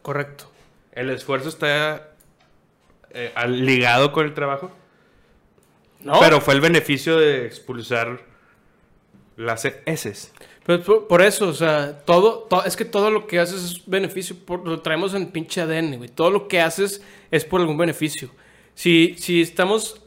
Correcto. 0.00 0.50
¿El 0.92 1.10
esfuerzo 1.10 1.50
está 1.50 2.08
eh, 3.10 3.32
ligado 3.46 4.10
con 4.10 4.24
el 4.24 4.32
trabajo? 4.32 4.72
No. 6.00 6.18
Pero 6.18 6.40
fue 6.40 6.54
el 6.54 6.62
beneficio 6.62 7.18
de 7.18 7.44
expulsar 7.44 8.31
las 9.36 9.64
S. 9.64 10.12
Pues 10.64 10.80
por, 10.80 11.22
eso, 11.22 11.48
o 11.48 11.52
sea, 11.52 11.98
todo, 12.04 12.48
es 12.64 12.76
que 12.76 12.84
todo 12.84 13.10
lo 13.10 13.26
que 13.26 13.40
haces 13.40 13.64
es 13.64 13.82
beneficio, 13.86 14.36
lo 14.64 14.80
traemos 14.80 15.12
en 15.14 15.26
pinche 15.26 15.60
ADN, 15.60 15.96
güey. 15.96 16.08
Todo 16.08 16.30
lo 16.30 16.46
que 16.46 16.60
haces 16.60 17.02
es 17.32 17.44
por 17.44 17.60
algún 17.60 17.76
beneficio. 17.76 18.30
Si, 18.74 19.16
si 19.18 19.42
estamos 19.42 20.00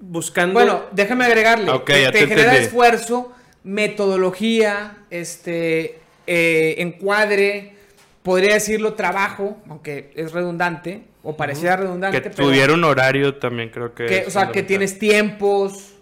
buscando... 0.00 0.52
Bueno, 0.52 0.82
déjame 0.92 1.24
agregarle. 1.24 1.72
te, 1.86 2.26
genera 2.26 2.54
esfuerzo, 2.56 3.32
metodología, 3.62 4.98
este, 5.08 6.00
eh, 6.26 6.74
encuadre, 6.78 7.76
podría 8.22 8.54
decirlo 8.54 8.92
trabajo, 8.92 9.56
aunque 9.70 10.12
es 10.16 10.32
redundante, 10.32 11.04
o 11.22 11.34
parecía 11.34 11.76
redundante. 11.76 12.20
Que 12.20 12.28
tuviera 12.28 12.74
un 12.74 12.84
horario 12.84 13.36
también 13.36 13.70
creo 13.70 13.94
que... 13.94 14.04
que 14.04 14.24
o 14.26 14.30
sea, 14.30 14.50
que 14.50 14.62
tienes 14.62 14.98
tiempos 14.98 15.93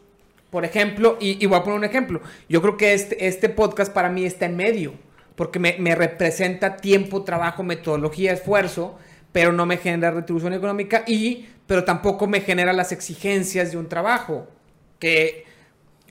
por 0.53 0.67
ejemplo, 0.67 1.17
y, 1.19 1.47
voy 1.47 1.59
a 1.59 1.63
poner 1.63 1.79
un 1.79 1.85
ejemplo. 1.85 2.21
Yo 2.47 2.61
creo 2.61 2.77
que 2.77 2.93
este, 2.93 3.27
este 3.27 3.49
podcast 3.49 3.91
para 3.91 4.11
mí 4.11 4.27
está 4.27 4.45
en 4.45 4.55
medio, 4.55 4.93
porque 5.35 5.59
me, 5.59 5.95
representa 5.95 6.77
tiempo, 6.77 7.23
trabajo, 7.23 7.63
metodología, 7.63 8.35
esfuerzo, 8.35 8.99
pero 9.33 9.51
no 9.55 9.65
me 9.65 9.79
genera 9.79 10.11
retribución 10.11 10.53
económica 10.53 11.05
y, 11.07 11.47
pero 11.67 11.85
tampoco 11.85 12.27
me 12.27 12.43
genera 12.43 12.75
las 12.75 12.93
exigencias 12.93 13.73
de 13.73 13.79
un 13.79 13.89
trabajo. 13.89 14.47
Que... 14.99 15.47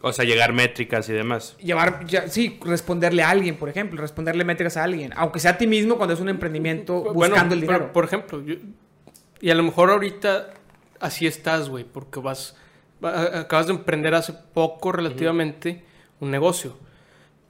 O 0.01 0.11
sea, 0.11 0.25
llegar 0.25 0.53
métricas 0.53 1.07
y 1.09 1.13
demás. 1.13 1.55
Llevar, 1.59 2.07
sí, 2.27 2.59
responderle 2.65 3.21
a 3.21 3.29
alguien, 3.29 3.57
por 3.57 3.69
ejemplo, 3.69 4.01
responderle 4.01 4.43
métricas 4.43 4.75
a 4.75 4.83
alguien, 4.83 5.13
aunque 5.17 5.39
sea 5.39 5.51
a 5.51 5.57
ti 5.59 5.67
mismo 5.67 5.97
cuando 5.97 6.15
es 6.15 6.19
un 6.19 6.29
emprendimiento 6.29 7.13
buscando 7.13 7.53
el 7.53 7.61
dinero. 7.61 7.93
Por, 7.93 8.05
ejemplo, 8.05 8.43
y 9.39 9.51
a 9.51 9.53
lo 9.53 9.61
mejor 9.61 9.91
ahorita 9.91 10.49
así 10.99 11.27
estás, 11.27 11.69
güey, 11.69 11.83
porque 11.83 12.19
vas 12.19 12.55
acabas 13.03 13.67
de 13.67 13.73
emprender 13.73 14.13
hace 14.13 14.33
poco 14.33 14.91
relativamente 14.91 15.83
un 16.19 16.31
negocio. 16.31 16.77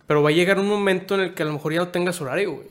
Pero 0.07 0.23
va 0.23 0.29
a 0.29 0.33
llegar 0.33 0.59
un 0.59 0.67
momento 0.67 1.15
en 1.15 1.21
el 1.21 1.33
que 1.33 1.43
a 1.43 1.45
lo 1.45 1.53
mejor 1.53 1.73
ya 1.73 1.79
no 1.79 1.87
tengas 1.89 2.19
horario, 2.21 2.53
güey. 2.53 2.67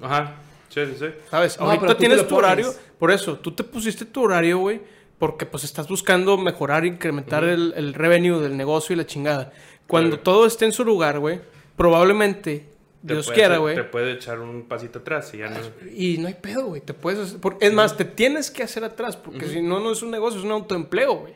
Ajá. 0.00 0.36
Sí, 0.68 0.80
sí, 0.86 0.96
sí. 0.98 1.06
¿Sabes? 1.30 1.58
Ahorita 1.58 1.96
tienes 1.96 2.26
tu 2.26 2.36
horario. 2.36 2.72
Por 2.98 3.10
eso, 3.10 3.38
tú 3.38 3.52
te 3.52 3.64
pusiste 3.64 4.04
tu 4.04 4.22
horario, 4.22 4.58
güey. 4.58 4.80
Porque 5.18 5.44
pues 5.44 5.64
estás 5.64 5.86
buscando 5.86 6.38
mejorar, 6.38 6.86
incrementar 6.86 7.44
el, 7.44 7.74
el, 7.76 7.92
revenue 7.92 8.40
del 8.40 8.56
negocio 8.56 8.94
y 8.94 8.96
la 8.96 9.04
chingada. 9.04 9.52
Cuando 9.86 10.18
todo 10.18 10.46
esté 10.46 10.64
en 10.64 10.72
su 10.72 10.82
lugar, 10.82 11.18
güey, 11.18 11.40
probablemente 11.76 12.70
Dios 13.02 13.30
quiera, 13.30 13.58
güey. 13.58 13.74
Te 13.74 13.84
puede 13.84 14.12
echar 14.12 14.40
un 14.40 14.62
pasito 14.62 15.00
atrás 15.00 15.32
y 15.34 15.38
ya 15.38 15.48
no. 15.48 15.58
Y 15.94 16.18
no 16.18 16.28
hay 16.28 16.34
pedo, 16.34 16.66
güey. 16.66 16.80
Te 16.80 16.94
puedes. 16.94 17.36
es 17.60 17.72
más, 17.72 17.96
te 17.96 18.04
tienes 18.04 18.50
que 18.50 18.62
hacer 18.62 18.84
atrás. 18.84 19.16
Porque 19.16 19.46
si 19.46 19.62
no, 19.62 19.80
no 19.80 19.92
es 19.92 20.02
un 20.02 20.10
negocio, 20.10 20.38
es 20.38 20.44
un 20.44 20.52
autoempleo, 20.52 21.14
güey. 21.14 21.34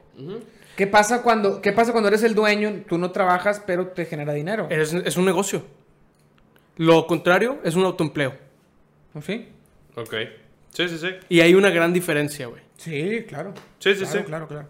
¿Qué 0.76 0.86
pasa, 0.86 1.22
cuando, 1.22 1.60
¿Qué 1.60 1.72
pasa 1.72 1.92
cuando 1.92 2.08
eres 2.08 2.22
el 2.22 2.34
dueño? 2.34 2.82
Tú 2.88 2.98
no 2.98 3.10
trabajas, 3.10 3.62
pero 3.64 3.88
te 3.88 4.06
genera 4.06 4.32
dinero. 4.32 4.66
Es, 4.70 4.92
es 4.92 5.16
un 5.16 5.24
negocio. 5.24 5.64
Lo 6.76 7.06
contrario 7.06 7.58
es 7.64 7.76
un 7.76 7.84
autoempleo. 7.84 8.34
¿Sí? 9.24 9.48
Ok. 9.94 10.14
Sí, 10.70 10.88
sí, 10.88 10.98
sí. 10.98 11.08
Y 11.28 11.40
hay 11.40 11.54
una 11.54 11.70
gran 11.70 11.92
diferencia, 11.92 12.48
güey. 12.48 12.62
Sí, 12.76 13.24
claro. 13.28 13.54
Sí, 13.78 13.94
sí, 13.94 14.04
sí. 14.06 14.18
Claro, 14.24 14.48
claro. 14.48 14.68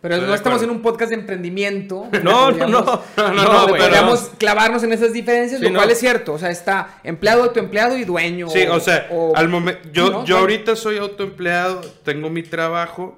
Pero 0.00 0.18
no 0.18 0.34
estamos 0.34 0.62
en 0.62 0.68
un 0.68 0.82
podcast 0.82 1.10
de 1.10 1.16
emprendimiento. 1.16 2.08
No, 2.22 2.50
no, 2.50 2.66
no. 2.66 3.02
No, 3.16 3.32
no, 3.32 3.66
Podríamos 3.68 4.32
clavarnos 4.36 4.82
en 4.82 4.92
esas 4.92 5.12
diferencias, 5.12 5.60
lo 5.60 5.72
cual 5.72 5.90
es 5.90 5.98
cierto. 5.98 6.34
O 6.34 6.38
sea, 6.38 6.50
está 6.50 6.98
empleado, 7.04 7.44
autoempleado 7.44 7.96
y 7.96 8.04
dueño. 8.04 8.48
Sí, 8.50 8.66
o, 8.66 8.80
sea, 8.80 9.08
al 9.34 9.48
momento. 9.48 9.88
Yo, 9.92 10.24
yo 10.24 10.38
ahorita 10.38 10.74
soy 10.76 10.98
autoempleado, 10.98 11.80
tengo 12.02 12.28
mi 12.28 12.42
trabajo 12.42 13.16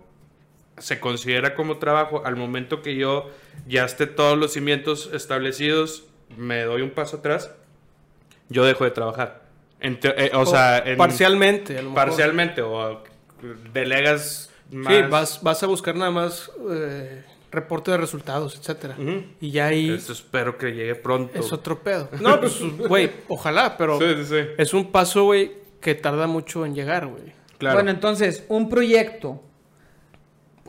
se 0.79 1.01
considera 1.01 1.55
como 1.55 1.79
trabajo, 1.79 2.23
al 2.25 2.37
momento 2.37 2.83
que 2.83 2.97
yo 2.97 3.31
ya 3.67 3.85
esté 3.85 4.07
todos 4.07 4.37
los 4.39 4.53
cimientos 4.53 5.11
establecidos, 5.13 6.05
me 6.37 6.63
doy 6.63 6.83
un 6.83 6.91
paso 6.91 7.19
atrás, 7.19 7.51
yo 8.49 8.65
dejo 8.65 8.85
de 8.85 8.91
trabajar. 8.91 9.47
Eh, 9.81 10.31
o, 10.35 10.47
sea, 10.47 10.85
parcialmente. 10.97 11.83
parcialmente, 11.95 12.63
o 12.63 13.03
delegas 13.73 14.51
más. 14.71 14.95
Sí, 14.95 15.03
vas, 15.03 15.43
vas 15.43 15.63
a 15.63 15.67
buscar 15.67 15.95
nada 15.95 16.11
más 16.11 16.51
eh, 16.71 17.23
reporte 17.53 17.91
de 17.91 17.99
resultados, 17.99 18.57
etcétera. 18.57 18.97
Y 19.41 19.51
ya 19.51 19.67
ahí. 19.67 19.91
Eso 19.91 20.13
espero 20.13 20.57
que 20.57 20.73
llegue 20.73 20.95
pronto. 20.95 21.39
Es 21.39 21.53
otro 21.53 21.81
pedo. 21.81 22.09
No, 22.21 22.41
pues, 22.41 22.61
güey, 22.89 23.11
ojalá, 23.29 23.77
pero. 23.77 23.99
Es 24.01 24.75
un 24.75 24.91
paso, 24.91 25.25
güey, 25.25 25.53
que 25.81 25.95
tarda 25.95 26.27
mucho 26.27 26.65
en 26.65 26.75
llegar, 26.75 27.07
güey. 27.07 27.35
Bueno, 27.61 27.91
entonces, 27.91 28.45
un 28.49 28.69
proyecto. 28.69 29.43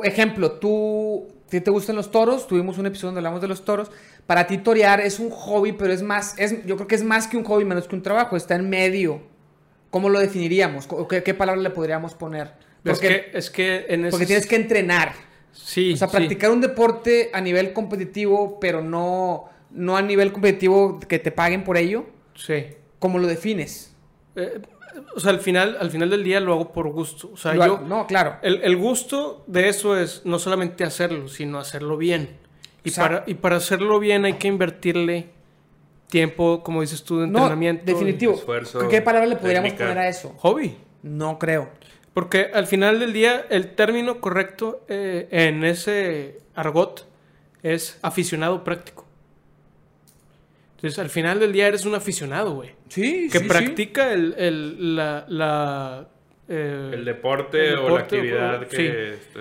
Ejemplo, 0.03 0.53
tú. 0.53 1.27
Si 1.49 1.61
te 1.61 1.71
gustan 1.71 1.95
los 1.95 2.11
toros, 2.11 2.45
tuvimos 2.45 2.77
un 2.77 2.87
episodio 2.87 3.07
donde 3.07 3.19
hablamos 3.19 3.41
de 3.41 3.47
los 3.47 3.63
toros. 3.63 3.89
Para 4.25 4.47
ti 4.47 4.57
torear 4.57 4.99
es 4.99 5.17
un 5.17 5.29
hobby, 5.29 5.71
pero 5.71 5.93
es 5.93 6.01
más, 6.01 6.37
es, 6.37 6.65
yo 6.65 6.75
creo 6.75 6.87
que 6.89 6.95
es 6.95 7.03
más 7.03 7.27
que 7.27 7.37
un 7.37 7.45
hobby, 7.45 7.63
menos 7.63 7.87
que 7.87 7.95
un 7.95 8.03
trabajo, 8.03 8.35
está 8.35 8.55
en 8.55 8.69
medio. 8.69 9.21
¿Cómo 9.89 10.09
lo 10.09 10.19
definiríamos? 10.19 10.89
¿Qué, 11.09 11.23
qué 11.23 11.33
palabra 11.33 11.61
le 11.61 11.69
podríamos 11.69 12.13
poner? 12.15 12.51
Porque, 12.83 13.31
es 13.33 13.49
que, 13.49 13.85
en 13.89 14.09
porque 14.09 14.25
tienes 14.25 14.45
que 14.45 14.57
entrenar. 14.57 15.13
Sí. 15.51 15.93
O 15.93 15.97
sea, 15.97 16.07
practicar 16.07 16.51
un 16.51 16.61
deporte 16.61 17.29
a 17.33 17.41
nivel 17.41 17.73
competitivo, 17.73 18.59
pero 18.59 18.81
no, 18.81 19.45
no 19.71 19.97
a 19.97 20.01
nivel 20.01 20.31
competitivo 20.31 20.99
que 20.99 21.19
te 21.19 21.31
paguen 21.31 21.63
por 21.63 21.77
ello. 21.77 22.05
Sí. 22.35 22.65
¿Cómo 22.99 23.19
lo 23.19 23.27
defines? 23.27 23.93
Eh, 24.35 24.61
o 25.15 25.19
sea, 25.19 25.31
al 25.31 25.39
final, 25.39 25.77
al 25.79 25.91
final 25.91 26.09
del 26.09 26.23
día 26.23 26.39
lo 26.39 26.53
hago 26.53 26.71
por 26.71 26.89
gusto. 26.89 27.31
O 27.33 27.37
sea, 27.37 27.55
yo. 27.55 27.79
No, 27.79 28.07
claro. 28.07 28.37
El, 28.41 28.61
el, 28.63 28.77
gusto 28.77 29.43
de 29.47 29.69
eso 29.69 29.97
es 29.97 30.21
no 30.25 30.39
solamente 30.39 30.83
hacerlo, 30.83 31.27
sino 31.27 31.59
hacerlo 31.59 31.97
bien. 31.97 32.37
Y, 32.83 32.91
para, 32.91 33.23
y 33.27 33.33
para 33.35 33.57
hacerlo 33.57 33.99
bien 33.99 34.25
hay 34.25 34.33
que 34.33 34.47
invertirle 34.47 35.29
tiempo, 36.09 36.63
como 36.63 36.81
dices 36.81 37.03
tú, 37.03 37.19
de 37.19 37.25
entrenamiento. 37.25 37.83
No, 37.85 37.93
definitivo. 37.93 38.33
Esfuerzo, 38.33 38.87
¿Qué 38.87 39.01
palabra 39.01 39.27
le 39.27 39.35
podríamos 39.35 39.73
poner 39.73 39.97
a 39.97 40.07
eso? 40.07 40.33
Hobby. 40.37 40.77
No 41.03 41.37
creo. 41.39 41.69
Porque 42.13 42.49
al 42.53 42.65
final 42.67 42.99
del 42.99 43.13
día, 43.13 43.45
el 43.49 43.75
término 43.75 44.19
correcto 44.19 44.83
eh, 44.87 45.27
en 45.31 45.63
ese 45.63 46.41
argot 46.55 47.07
es 47.61 47.99
aficionado 48.01 48.63
práctico. 48.63 49.06
Entonces, 50.77 50.99
al 50.99 51.09
final 51.09 51.39
del 51.39 51.51
día 51.51 51.67
eres 51.67 51.85
un 51.85 51.95
aficionado, 51.95 52.53
güey. 52.53 52.69
Sí, 52.87 53.29
Que 53.31 53.41
practica 53.41 54.13
el, 54.13 54.35
el, 54.37 54.95
la, 54.95 55.25
la 55.27 56.07
eh, 56.47 56.91
el, 56.93 57.03
deporte 57.03 57.73
o 57.73 57.89
la 57.89 58.01
actividad 58.01 58.67
que... 58.67 59.13
Este, 59.13 59.39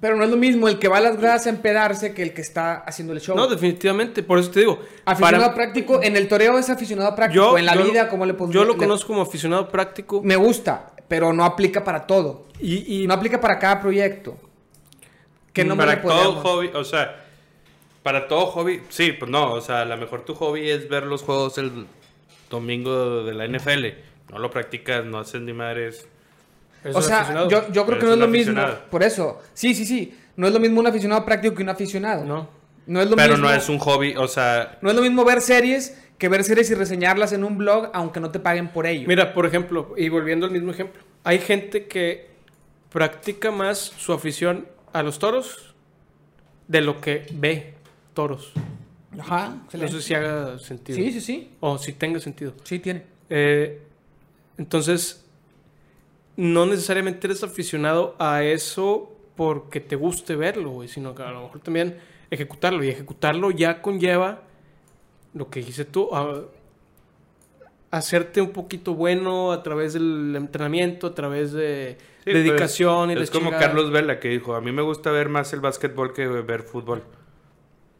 pero 0.00 0.16
no 0.16 0.24
es 0.24 0.30
lo 0.30 0.36
mismo 0.36 0.68
el 0.68 0.78
que 0.78 0.86
va 0.88 0.98
a 0.98 1.00
las 1.00 1.16
gradas 1.16 1.46
a 1.46 1.50
empedarse 1.50 2.14
que 2.14 2.22
el 2.22 2.32
que 2.32 2.42
está 2.42 2.78
haciendo 2.78 3.12
el 3.12 3.20
show. 3.20 3.36
No, 3.36 3.46
definitivamente. 3.46 4.22
Por 4.22 4.38
eso 4.38 4.50
te 4.50 4.60
digo. 4.60 4.80
Aficionado 5.04 5.54
práctico. 5.54 6.00
En 6.02 6.16
el 6.16 6.26
toreo 6.26 6.58
es 6.58 6.70
aficionado 6.70 7.14
práctico. 7.14 7.58
en 7.58 7.66
la 7.66 7.76
vida, 7.76 8.08
¿cómo 8.08 8.24
le 8.26 8.34
pongo? 8.34 8.52
Yo 8.52 8.64
lo 8.64 8.76
conozco 8.76 9.08
como 9.08 9.22
aficionado 9.22 9.68
práctico. 9.68 10.20
Me 10.22 10.34
gusta, 10.34 10.92
pero 11.06 11.32
no 11.32 11.44
aplica 11.44 11.84
para 11.84 12.06
todo. 12.06 12.46
Y, 12.60 13.04
no 13.06 13.14
aplica 13.14 13.40
para 13.40 13.58
cada 13.58 13.80
proyecto. 13.80 14.36
Que 15.52 15.64
no 15.64 15.76
para 15.76 16.00
todo 16.00 16.40
hobby, 16.40 16.70
o 16.74 16.82
sea, 16.82 17.24
para 18.02 18.28
todo 18.28 18.46
hobby, 18.46 18.82
sí, 18.88 19.12
pues 19.12 19.30
no. 19.30 19.52
O 19.52 19.60
sea, 19.60 19.82
a 19.82 19.84
lo 19.84 19.96
mejor 19.96 20.24
tu 20.24 20.34
hobby 20.34 20.70
es 20.70 20.88
ver 20.88 21.04
los 21.04 21.22
juegos 21.22 21.58
el 21.58 21.86
domingo 22.50 23.24
de 23.24 23.34
la 23.34 23.46
NFL. 23.46 23.86
No 24.30 24.38
lo 24.38 24.50
practicas, 24.50 25.04
no 25.04 25.18
haces 25.18 25.40
ni 25.42 25.52
madres 25.52 26.06
o 26.92 27.02
sea, 27.02 27.48
yo, 27.48 27.70
yo, 27.70 27.86
creo 27.86 27.98
que 27.98 28.06
no 28.06 28.12
es 28.14 28.18
lo 28.18 28.28
mismo. 28.28 28.60
Por 28.90 29.02
eso, 29.02 29.40
sí, 29.54 29.74
sí, 29.74 29.86
sí. 29.86 30.16
No 30.36 30.46
es 30.46 30.52
lo 30.52 30.60
mismo 30.60 30.80
un 30.80 30.86
aficionado 30.86 31.24
práctico 31.24 31.54
que 31.54 31.62
un 31.62 31.68
aficionado. 31.68 32.24
No. 32.24 32.48
No 32.86 33.00
es 33.00 33.08
lo 33.08 33.14
Pero 33.14 33.36
no 33.36 33.52
es 33.52 33.68
un 33.68 33.78
hobby, 33.78 34.14
o 34.16 34.26
sea. 34.26 34.78
No 34.80 34.90
es 34.90 34.96
lo 34.96 35.02
mismo 35.02 35.24
ver 35.24 35.40
series 35.40 35.98
que 36.18 36.28
ver 36.28 36.44
series 36.44 36.70
y 36.70 36.74
reseñarlas 36.74 37.32
en 37.32 37.44
un 37.44 37.58
blog, 37.58 37.90
aunque 37.92 38.20
no 38.20 38.30
te 38.30 38.38
paguen 38.38 38.68
por 38.68 38.86
ello. 38.86 39.06
Mira, 39.06 39.32
por 39.34 39.46
ejemplo, 39.46 39.94
y 39.96 40.08
volviendo 40.08 40.46
al 40.46 40.52
mismo 40.52 40.70
ejemplo, 40.70 41.02
hay 41.24 41.38
gente 41.38 41.86
que 41.86 42.30
practica 42.90 43.50
más 43.50 43.78
su 43.78 44.12
afición 44.12 44.68
a 44.92 45.02
los 45.02 45.18
toros 45.18 45.74
de 46.68 46.80
lo 46.80 47.00
que 47.00 47.26
ve 47.32 47.74
toros. 48.14 48.52
Ajá, 49.18 49.62
No 49.72 49.88
sé 49.88 50.00
si 50.00 50.14
haga 50.14 50.58
sentido. 50.58 50.96
Sí, 50.96 51.12
sí, 51.12 51.20
sí. 51.20 51.50
O 51.60 51.78
si 51.78 51.92
tenga 51.92 52.18
sentido. 52.18 52.54
Sí, 52.64 52.78
tiene. 52.78 53.04
Eh, 53.28 53.82
entonces, 54.56 55.26
no 56.36 56.66
necesariamente 56.66 57.26
eres 57.26 57.42
aficionado 57.42 58.16
a 58.18 58.42
eso 58.42 59.14
porque 59.36 59.80
te 59.80 59.96
guste 59.96 60.36
verlo, 60.36 60.70
güey, 60.70 60.88
sino 60.88 61.14
que 61.14 61.22
a 61.22 61.30
lo 61.30 61.42
mejor 61.42 61.60
también 61.60 61.98
ejecutarlo. 62.30 62.82
Y 62.84 62.88
ejecutarlo 62.88 63.50
ya 63.50 63.82
conlleva 63.82 64.42
lo 65.34 65.50
que 65.50 65.60
dijiste 65.60 65.84
tú, 65.84 66.10
hacerte 67.90 68.40
un 68.40 68.50
poquito 68.50 68.94
bueno 68.94 69.52
a 69.52 69.62
través 69.62 69.92
del 69.92 70.34
entrenamiento, 70.36 71.08
a 71.08 71.14
través 71.14 71.52
de 71.52 71.98
pues, 72.24 72.34
dedicación 72.34 73.10
y 73.10 73.14
Es 73.14 73.30
como 73.30 73.50
Carlos 73.50 73.90
Vela 73.90 74.18
que 74.20 74.28
dijo, 74.28 74.54
a 74.54 74.60
mí 74.60 74.72
me 74.72 74.82
gusta 74.82 75.10
ver 75.10 75.28
más 75.28 75.52
el 75.52 75.60
básquetbol 75.60 76.12
que 76.12 76.26
ver 76.26 76.62
fútbol. 76.62 77.02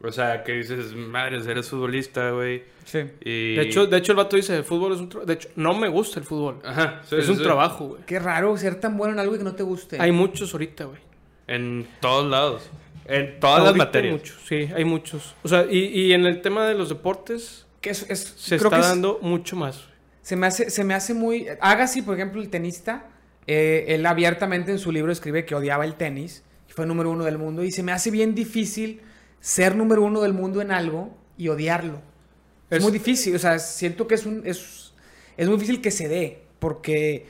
O 0.05 0.11
sea, 0.11 0.43
que 0.43 0.51
dices, 0.51 0.93
madre, 0.93 1.37
eres 1.49 1.69
futbolista, 1.69 2.31
güey. 2.31 2.63
Sí. 2.83 2.99
De, 3.23 3.61
hecho, 3.61 3.87
de 3.87 3.97
hecho, 3.97 4.11
el 4.11 4.17
vato 4.17 4.35
dice, 4.35 4.57
el 4.57 4.65
fútbol 4.65 4.93
es 4.93 4.99
un 4.99 5.07
trabajo. 5.07 5.27
De 5.27 5.33
hecho, 5.33 5.49
no 5.55 5.73
me 5.73 5.87
gusta 5.87 6.19
el 6.19 6.25
fútbol. 6.25 6.59
Ajá. 6.65 7.01
es 7.09 7.29
un 7.29 7.41
trabajo, 7.41 7.87
güey. 7.87 8.01
Qué 8.05 8.19
raro 8.19 8.55
ser 8.57 8.75
tan 8.81 8.97
bueno 8.97 9.13
en 9.13 9.19
algo 9.19 9.37
que 9.37 9.45
no 9.45 9.55
te 9.55 9.63
guste. 9.63 9.97
Hay 10.01 10.11
muchos 10.11 10.51
ahorita, 10.53 10.85
güey. 10.85 10.99
En 11.47 11.87
todos 12.01 12.29
lados. 12.29 12.69
En 13.05 13.39
todas 13.39 13.63
las 13.63 13.75
materias. 13.75 14.13
Hay 14.13 14.19
muchos, 14.19 14.41
sí, 14.45 14.69
hay 14.75 14.85
muchos. 14.85 15.35
O 15.41 15.47
sea, 15.47 15.65
y, 15.69 15.85
y 15.85 16.13
en 16.13 16.25
el 16.25 16.41
tema 16.41 16.67
de 16.67 16.73
los 16.73 16.89
deportes, 16.89 17.65
que 17.79 17.91
es, 17.91 17.99
se 18.37 18.55
está 18.55 18.79
dando 18.79 19.19
mucho 19.21 19.55
más. 19.55 19.85
Se 20.21 20.35
me, 20.35 20.47
hace, 20.47 20.69
se 20.69 20.83
me 20.83 20.93
hace 20.93 21.13
muy... 21.13 21.47
Agassi, 21.61 22.01
por 22.01 22.15
ejemplo, 22.15 22.41
el 22.41 22.49
tenista, 22.49 23.07
eh, 23.47 23.85
él 23.89 24.05
abiertamente 24.05 24.71
en 24.71 24.79
su 24.79 24.91
libro 24.91 25.11
escribe 25.11 25.45
que 25.45 25.55
odiaba 25.55 25.85
el 25.85 25.95
tenis. 25.95 26.43
Y 26.69 26.73
fue 26.73 26.85
número 26.85 27.09
uno 27.09 27.23
del 27.23 27.37
mundo. 27.37 27.63
Y 27.63 27.71
se 27.71 27.83
me 27.83 27.93
hace 27.93 28.11
bien 28.11 28.35
difícil 28.35 29.01
ser 29.43 29.75
número 29.75 30.01
uno 30.01 30.21
del 30.21 30.31
mundo 30.31 30.61
en 30.61 30.71
algo 30.71 31.13
y 31.37 31.49
odiarlo. 31.49 32.01
Es, 32.69 32.81
muy 32.81 32.93
difícil, 32.93 33.35
o 33.35 33.39
sea, 33.39 33.59
siento 33.59 34.07
que 34.07 34.15
es, 34.15 34.25
un, 34.25 34.41
es, 34.45 34.93
es 35.35 35.47
muy 35.47 35.57
difícil 35.57 35.81
que 35.81 35.91
se 35.91 36.07
dé, 36.07 36.43
porque 36.59 37.25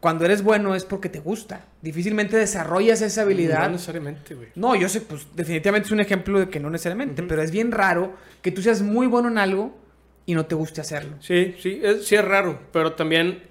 cuando 0.00 0.24
eres 0.24 0.42
bueno 0.42 0.74
es 0.74 0.84
porque 0.84 1.10
te 1.10 1.20
gusta. 1.20 1.66
Difícilmente 1.82 2.38
desarrollas 2.38 3.02
esa 3.02 3.20
habilidad. 3.22 3.64
No 3.64 3.72
necesariamente, 3.72 4.34
güey. 4.34 4.48
No, 4.54 4.74
yo 4.74 4.88
sé, 4.88 5.02
pues 5.02 5.26
definitivamente 5.36 5.88
es 5.88 5.92
un 5.92 6.00
ejemplo 6.00 6.40
de 6.40 6.48
que 6.48 6.58
no 6.58 6.70
necesariamente, 6.70 7.22
pero 7.22 7.42
es 7.42 7.50
bien 7.50 7.70
raro 7.70 8.14
que 8.40 8.50
tú 8.50 8.62
seas 8.62 8.80
muy 8.80 9.06
bueno 9.06 9.28
en 9.28 9.36
algo 9.36 9.76
y 10.24 10.34
no 10.34 10.46
te 10.46 10.54
guste 10.54 10.80
hacerlo. 10.80 11.16
Sí, 11.20 11.54
sí, 11.60 11.80
es, 11.82 12.06
sí 12.06 12.14
es 12.14 12.24
raro, 12.24 12.60
pero 12.72 12.94
también 12.94 13.42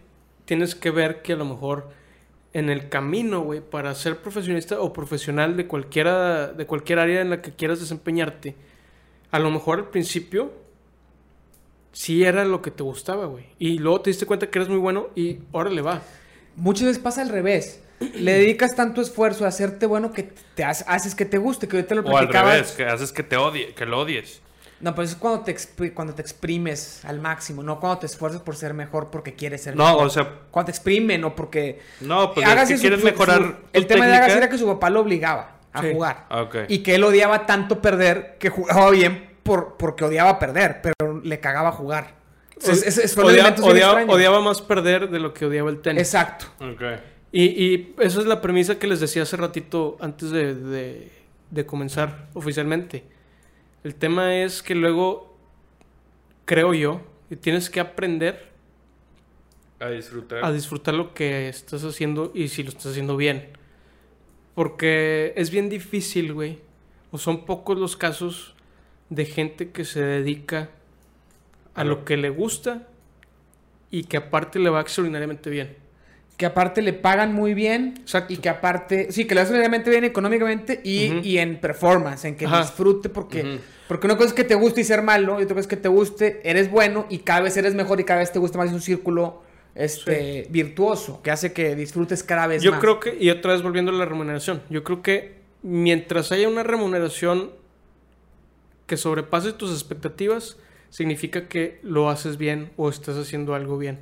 tienes 0.46 0.74
que 0.74 0.90
ver 0.90 1.22
que 1.22 1.34
a 1.34 1.36
lo 1.36 1.46
mejor 1.46 1.90
en 2.54 2.70
el 2.70 2.90
camino, 2.90 3.42
güey, 3.42 3.62
para 3.62 3.96
ser 3.96 4.18
profesionista 4.18 4.80
o 4.82 4.92
profesional 4.92 5.56
de 5.56 5.68
cualquiera, 5.68 6.48
de 6.48 6.66
cualquier 6.66 7.00
área 7.00 7.22
en 7.22 7.30
la 7.30 7.42
que 7.42 7.54
quieras 7.54 7.80
desempeñarte, 7.80 8.56
a 9.32 9.40
lo 9.40 9.50
mejor 9.52 9.80
al 9.80 9.90
principio 9.90 10.52
sí 11.94 12.24
era 12.24 12.44
lo 12.46 12.62
que 12.62 12.72
te 12.72 12.84
gustaba, 12.84 13.26
güey. 13.26 13.46
Y 13.60 13.78
luego 13.78 14.02
te 14.02 14.10
diste 14.10 14.26
cuenta 14.26 14.50
que 14.50 14.60
eres 14.60 14.70
muy 14.70 14.80
bueno 14.80 15.10
y 15.16 15.40
órale 15.52 15.82
va. 15.82 16.02
Muchas 16.56 16.88
veces 16.88 17.02
pasa 17.02 17.22
al 17.22 17.30
revés. 17.30 17.82
Le 18.16 18.34
dedicas 18.34 18.76
tanto 18.76 19.02
esfuerzo 19.02 19.46
a 19.46 19.48
hacerte 19.48 19.86
bueno 19.86 20.12
que 20.12 20.34
te 20.56 20.64
haces 20.64 21.16
que 21.16 21.26
te 21.26 21.38
guste, 21.38 21.68
que 21.68 21.78
ahorita 21.78 21.96
lo 21.96 22.04
platicabas. 22.04 22.36
O 22.36 22.50
al 22.50 22.54
revés, 22.58 22.72
que 22.74 22.86
haces 22.86 23.12
que 23.14 23.24
te 23.24 23.38
odie, 23.38 23.74
que 23.74 23.86
lo 23.86 24.00
odies. 24.00 24.42
No, 24.82 24.96
pues 24.96 25.12
es 25.12 25.16
cuando 25.16 25.44
te, 25.44 25.56
cuando 25.94 26.14
te 26.16 26.22
exprimes 26.22 27.06
al 27.06 27.20
máximo, 27.20 27.62
no 27.62 27.80
cuando 27.80 28.00
te 28.00 28.08
esfuerzas 28.08 28.42
por 28.42 28.56
ser 28.56 28.74
mejor 28.74 29.10
porque 29.12 29.36
quieres 29.36 29.62
ser 29.62 29.76
no, 29.76 29.84
mejor. 29.84 30.02
No, 30.02 30.08
o 30.08 30.10
sea... 30.10 30.30
Cuando 30.50 30.66
te 30.66 30.72
exprimen 30.72 31.24
o 31.24 31.36
porque... 31.36 31.80
No, 32.02 32.34
pues 32.34 32.48
es 32.48 32.70
que 32.70 32.78
quieres 32.78 33.04
mejorar 33.04 33.60
El 33.74 33.86
tema 33.86 34.08
de 34.08 34.16
Agassi 34.16 34.38
era 34.38 34.50
que 34.50 34.58
su 34.58 34.66
papá 34.66 34.90
lo 34.90 35.02
obligaba 35.02 35.58
a 35.72 35.82
jugar. 35.82 36.26
Okay. 36.30 36.66
Y 36.68 36.80
que 36.80 36.96
él 36.96 37.04
odiaba 37.04 37.46
tanto 37.46 37.82
perder 37.82 38.38
que 38.40 38.50
jugaba 38.50 38.90
bien 38.90 39.38
por, 39.44 39.78
porque 39.78 40.04
odiaba 40.04 40.40
perder, 40.40 40.82
pero 40.82 41.22
le 41.24 41.40
cagaba 41.40 41.72
jugar. 41.72 42.16
es, 42.60 43.18
odiaba, 43.18 44.04
odiaba, 44.08 44.42
más 44.42 44.62
perder 44.62 45.10
de 45.10 45.20
lo 45.20 45.34
que 45.34 45.46
odiaba 45.46 45.70
el 45.70 45.80
tenis. 45.80 46.02
Exacto. 46.02 46.48
Okay. 46.60 47.00
Y, 47.32 47.44
y 47.44 47.96
esa 48.00 48.20
es 48.20 48.26
la 48.26 48.42
premisa 48.42 48.80
que 48.80 48.88
les 48.88 49.00
decía 49.00 49.24
hace 49.24 49.38
ratito 49.38 49.98
antes 50.02 50.32
de, 50.32 50.56
de, 50.56 51.12
de 51.50 51.66
comenzar 51.66 52.28
oficialmente 52.34 53.06
el 53.84 53.96
tema 53.96 54.36
es 54.38 54.62
que 54.62 54.76
luego, 54.76 55.36
creo 56.46 56.74
yo, 56.74 57.02
que 57.30 57.36
tienes 57.36 57.70
que 57.70 57.80
aprender 57.80 58.52
a 59.80 59.90
disfrutar. 59.90 60.46
A 60.46 60.52
disfrutar 60.52 60.94
lo 60.94 61.14
que 61.14 61.50
estás 61.50 61.84
haciendo 61.84 62.32
y 62.36 62.50
si 62.50 62.62
lo 62.62 62.70
estás 62.70 62.88
haciendo 62.88 63.18
bien. 63.18 63.50
Porque 64.54 65.34
es 65.36 65.50
bien 65.50 65.70
difícil, 65.70 66.34
güey. 66.34 66.60
O 67.10 67.18
son 67.18 67.46
pocos 67.46 67.80
los 67.80 67.98
casos 67.98 68.54
de 69.10 69.26
gente 69.26 69.72
que 69.72 69.84
se 69.84 70.02
dedica 70.02 70.70
a 71.74 71.84
lo 71.84 72.06
que 72.06 72.16
le 72.16 72.30
gusta 72.30 72.88
y 73.90 74.04
que 74.04 74.18
aparte 74.18 74.60
le 74.60 74.70
va 74.70 74.82
extraordinariamente 74.82 75.50
bien. 75.50 75.76
Que 76.38 76.46
aparte 76.46 76.82
le 76.82 76.94
pagan 76.94 77.34
muy 77.34 77.54
bien 77.54 77.96
Exacto. 78.00 78.34
y 78.34 78.38
que 78.38 78.50
aparte, 78.50 79.12
sí, 79.12 79.26
que 79.26 79.36
le 79.36 79.42
hacen 79.42 79.58
realmente 79.58 79.90
bien 79.90 80.04
económicamente 80.04 80.82
y, 80.84 81.20
y 81.28 81.38
en 81.38 81.60
performance, 81.62 82.26
en 82.26 82.36
que 82.36 82.46
Ajá. 82.46 82.62
disfrute, 82.62 83.10
porque, 83.10 83.60
porque 83.88 84.08
una 84.08 84.18
cosa 84.18 84.30
es 84.30 84.34
que 84.34 84.44
te 84.44 84.56
guste 84.56 84.82
y 84.82 84.84
ser 84.84 85.04
malo, 85.04 85.40
y 85.40 85.44
otra 85.44 85.56
cosa 85.56 85.62
es 85.62 85.68
que 85.68 85.78
te 85.78 85.88
guste, 85.88 86.42
eres 86.44 86.72
bueno 86.72 87.06
y 87.10 87.20
cada 87.20 87.42
vez 87.42 87.56
eres 87.58 87.76
mejor 87.76 88.00
y 88.00 88.06
cada 88.06 88.22
vez 88.22 88.32
te 88.32 88.40
gusta 88.40 88.58
más, 88.58 88.68
es 88.70 88.74
un 88.74 88.82
círculo 88.82 89.44
este, 89.76 90.48
virtuoso 90.50 91.22
que 91.22 91.32
hace 91.32 91.54
que 91.54 91.76
disfrutes 91.76 92.24
cada 92.24 92.48
vez 92.48 92.64
Yo 92.64 92.72
más. 92.72 92.82
creo 92.82 93.00
que, 93.00 93.16
y 93.20 93.30
otra 93.30 93.54
vez 93.54 93.62
volviendo 93.62 93.92
a 93.92 93.96
la 93.96 94.06
remuneración, 94.06 94.64
yo 94.70 94.84
creo 94.84 95.02
que 95.02 95.36
mientras 95.62 96.32
haya 96.32 96.48
una 96.48 96.64
remuneración 96.64 97.52
que 98.88 98.98
sobrepase 98.98 99.54
tus 99.54 99.72
expectativas, 99.72 100.58
significa 100.90 101.48
que 101.48 101.80
lo 101.84 102.10
haces 102.10 102.38
bien 102.38 102.72
o 102.76 102.90
estás 102.90 103.16
haciendo 103.16 103.54
algo 103.56 103.78
bien. 103.78 104.00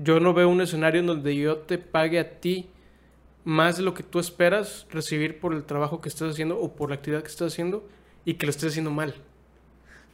Yo 0.00 0.20
no 0.20 0.32
veo 0.34 0.48
un 0.48 0.60
escenario 0.60 1.00
en 1.00 1.06
donde 1.06 1.34
yo 1.36 1.56
te 1.58 1.78
pague 1.78 2.18
a 2.20 2.38
ti 2.40 2.70
más 3.44 3.78
de 3.78 3.82
lo 3.82 3.94
que 3.94 4.02
tú 4.02 4.18
esperas 4.20 4.86
recibir 4.90 5.40
por 5.40 5.52
el 5.54 5.64
trabajo 5.64 6.00
que 6.00 6.08
estás 6.08 6.32
haciendo 6.32 6.58
o 6.58 6.74
por 6.76 6.90
la 6.90 6.96
actividad 6.96 7.22
que 7.22 7.28
estás 7.28 7.52
haciendo 7.52 7.86
y 8.24 8.34
que 8.34 8.46
lo 8.46 8.50
estés 8.50 8.70
haciendo 8.70 8.90
mal. 8.90 9.14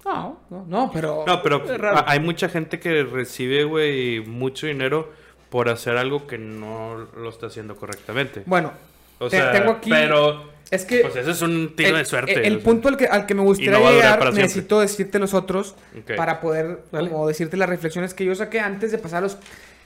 No, 0.04 0.40
no, 0.50 0.64
no, 0.68 0.90
pero... 0.92 1.24
No, 1.26 1.42
pero 1.42 1.64
a- 1.96 2.04
hay 2.10 2.20
mucha 2.20 2.48
gente 2.48 2.78
que 2.78 3.02
recibe, 3.04 3.64
güey, 3.64 4.20
mucho 4.20 4.66
dinero 4.66 5.10
por 5.50 5.68
hacer 5.68 5.96
algo 5.96 6.26
que 6.26 6.36
no 6.38 7.06
lo 7.16 7.28
está 7.30 7.46
haciendo 7.46 7.76
correctamente. 7.76 8.42
Bueno, 8.46 8.72
O 9.18 9.28
te- 9.28 9.36
sea, 9.38 9.52
tengo 9.52 9.72
aquí... 9.72 9.88
pero 9.90 10.50
es 10.70 10.84
que... 10.84 11.00
pues 11.00 11.16
ese 11.16 11.30
es 11.30 11.40
un 11.42 11.74
tiro 11.74 11.90
el, 11.90 11.96
de 11.96 12.04
suerte. 12.04 12.46
el- 12.46 12.58
punto 12.60 12.88
al 12.88 12.96
que, 12.96 13.06
al 13.06 13.24
que 13.26 13.34
me 13.34 13.42
gustaría 13.42 13.72
no 13.78 13.86
a 13.88 13.92
llegar, 13.92 14.32
necesito 14.34 14.80
decirte 14.80 15.18
los 15.18 15.32
otros 15.34 15.74
para 16.16 16.40
poder 16.40 16.80
como 16.90 17.26
decirte 17.26 17.56
las 17.56 17.68
reflexiones 17.68 18.12
que 18.14 18.24
yo 18.26 18.34
saqué 18.34 18.60
antes 18.60 18.92
de 18.92 18.98
pasarlos. 18.98 19.38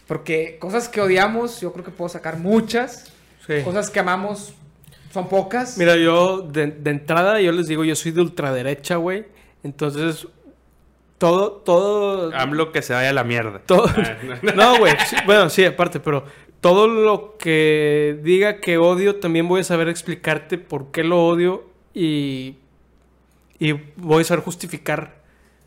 Porque 0.09 0.57
cosas 0.59 0.89
que 0.89 1.03
odiamos, 1.03 1.61
yo 1.61 1.71
creo 1.73 1.85
que 1.85 1.91
puedo 1.91 2.09
sacar 2.09 2.39
muchas. 2.39 3.13
Sí. 3.47 3.61
Cosas 3.63 3.91
que 3.91 4.01
amamos 4.01 4.55
son 5.13 5.29
pocas. 5.29 5.77
Mira, 5.77 5.97
yo 5.97 6.41
de, 6.41 6.69
de 6.69 6.91
entrada, 6.91 7.41
yo 7.43 7.53
les 7.53 7.69
digo, 7.69 7.85
yo 7.85 7.95
soy 7.95 8.13
de 8.13 8.23
ultraderecha, 8.23 8.97
güey. 8.97 9.27
Entonces, 9.63 10.27
todo, 11.19 11.53
todo... 11.53 12.35
AMLO 12.35 12.73
que 12.73 12.81
se 12.81 12.95
vaya 12.95 13.11
a 13.11 13.13
la 13.13 13.23
mierda. 13.23 13.59
todo 13.67 13.87
Ah, 13.87 14.17
no. 14.43 14.53
no, 14.53 14.79
güey. 14.79 14.95
sí, 15.07 15.17
bueno, 15.27 15.51
sí, 15.51 15.63
aparte, 15.67 16.01
pero 16.01 16.25
todo 16.63 16.89
lo 16.89 17.37
que 17.37 18.19
diga 18.23 18.61
que 18.61 18.79
odio, 18.79 19.17
también 19.17 19.47
voy 19.47 19.61
a 19.61 19.65
saber 19.65 19.91
explicarte 19.91 20.57
por 20.57 20.91
qué 20.91 21.05
lo 21.05 21.23
odio 21.27 21.67
y, 21.93 22.57
y 23.59 23.73
voy 23.97 24.23
a 24.23 24.25
saber 24.25 24.43
justificar. 24.43 25.19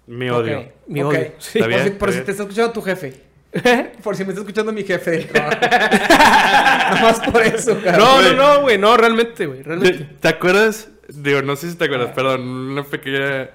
Mi 0.08 0.32
odio. 0.32 0.72
Mi 0.88 1.04
ok. 1.04 1.10
odio, 1.10 1.32
sí. 1.38 1.60
Por 1.60 1.74
si, 1.80 1.90
por 1.92 2.12
si 2.12 2.22
te 2.22 2.32
está 2.32 2.44
escuchando 2.44 2.72
tu 2.72 2.82
jefe. 2.82 3.31
por 4.04 4.16
si 4.16 4.24
me 4.24 4.30
está 4.30 4.42
escuchando 4.42 4.72
mi 4.72 4.84
jefe 4.84 5.12
del 5.12 5.28
trabajo. 5.28 5.58
Nomás 6.96 7.20
por 7.20 7.42
eso, 7.42 7.74
No, 7.76 7.82
cabrón. 7.84 8.38
no, 8.38 8.56
no, 8.56 8.62
güey, 8.62 8.78
no, 8.78 8.96
realmente, 8.98 9.46
güey, 9.46 9.60
¿Te, 9.60 9.64
realmente. 9.64 10.10
te 10.20 10.28
acuerdas? 10.28 10.90
Digo, 11.10 11.42
no 11.42 11.56
sé 11.56 11.70
si 11.72 11.78
te 11.78 11.86
acuerdas, 11.86 12.10
Ah. 12.12 12.16
perdón, 12.16 12.42
una 12.42 12.84
pequeña 12.84 13.50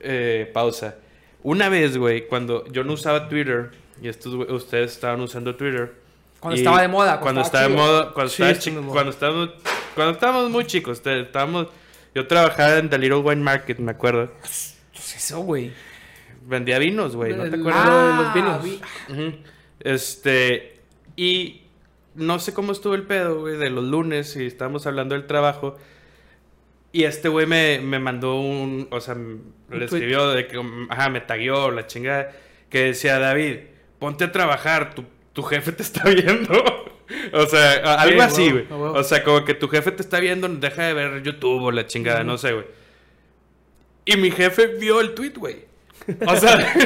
eh, 0.00 0.50
pausa. 0.54 0.96
Una 1.42 1.68
vez, 1.68 1.96
güey, 1.96 2.26
cuando 2.26 2.64
yo 2.72 2.84
no 2.84 2.94
usaba 2.94 3.28
Twitter 3.28 3.70
y 4.00 4.08
estos 4.08 4.34
güey- 4.34 4.50
ustedes 4.52 4.92
estaban 4.92 5.20
usando 5.20 5.54
Twitter. 5.56 5.92
Cuando 6.40 6.56
estaba 6.56 6.80
de 6.80 6.88
moda, 6.88 7.18
Cuando 7.20 7.22
cuando 7.22 7.40
estaba 7.42 7.68
de 7.68 7.74
moda, 7.74 8.12
cuando, 8.14 8.30
estaba 8.30 8.52
cuando 8.92 9.10
estábamos 9.10 9.50
cuando 9.94 10.12
estábamos 10.12 10.50
muy 10.50 10.66
chicos, 10.66 11.02
estábamos 11.04 11.66
yo 12.14 12.26
trabajaba 12.26 12.76
en 12.78 12.88
The 12.88 12.96
Little 12.98 13.18
Wine 13.18 13.42
Market, 13.42 13.78
me 13.78 13.90
acuerdo. 13.90 14.30
Pues 14.40 14.76
eso, 15.16 15.40
güey. 15.40 15.72
Vendía 16.48 16.78
vinos, 16.78 17.14
güey, 17.14 17.34
¿no 17.36 17.48
te 17.48 17.56
acuerdas? 17.56 17.82
Ah, 17.86 18.32
de 18.34 18.40
los 18.42 18.62
vinos. 18.62 18.64
vi-. 18.64 19.42
Este, 19.80 20.80
y 21.16 21.62
no 22.14 22.38
sé 22.38 22.54
cómo 22.54 22.72
estuvo 22.72 22.94
el 22.94 23.02
pedo, 23.02 23.40
güey, 23.40 23.56
de 23.58 23.70
los 23.70 23.84
lunes 23.84 24.34
y 24.36 24.46
estábamos 24.46 24.86
hablando 24.86 25.14
del 25.14 25.26
trabajo. 25.26 25.76
Y 26.90 27.04
este 27.04 27.28
güey 27.28 27.46
me, 27.46 27.80
me 27.80 27.98
mandó 27.98 28.40
un, 28.40 28.88
o 28.90 29.00
sea, 29.00 29.14
le 29.14 29.36
tweet. 29.68 29.84
escribió 29.84 30.30
de 30.30 30.46
que, 30.46 30.56
um, 30.58 30.90
ajá, 30.90 31.10
me 31.10 31.20
tagueó 31.20 31.70
la 31.70 31.86
chingada, 31.86 32.32
que 32.70 32.84
decía, 32.84 33.18
David, 33.18 33.56
ponte 33.98 34.24
a 34.24 34.32
trabajar, 34.32 34.94
tu, 34.94 35.04
tu 35.34 35.42
jefe 35.42 35.72
te 35.72 35.82
está 35.82 36.04
viendo. 36.08 36.64
o 37.34 37.46
sea, 37.46 37.94
algo 38.00 38.20
Sí, 38.22 38.26
así, 38.26 38.50
güey. 38.50 38.66
O 38.70 39.04
sea, 39.04 39.22
como 39.22 39.44
que 39.44 39.52
tu 39.52 39.68
jefe 39.68 39.92
te 39.92 40.02
está 40.02 40.18
viendo, 40.18 40.48
deja 40.48 40.84
de 40.84 40.94
ver 40.94 41.22
YouTube 41.22 41.62
o 41.62 41.70
la 41.70 41.86
chingada, 41.86 42.24
no 42.24 42.38
sé, 42.38 42.52
güey. 42.54 42.66
Y 44.06 44.16
mi 44.16 44.30
jefe 44.30 44.68
vio 44.78 45.02
el 45.02 45.12
tweet, 45.14 45.34
güey. 45.36 45.67
O 46.26 46.36
sea, 46.36 46.74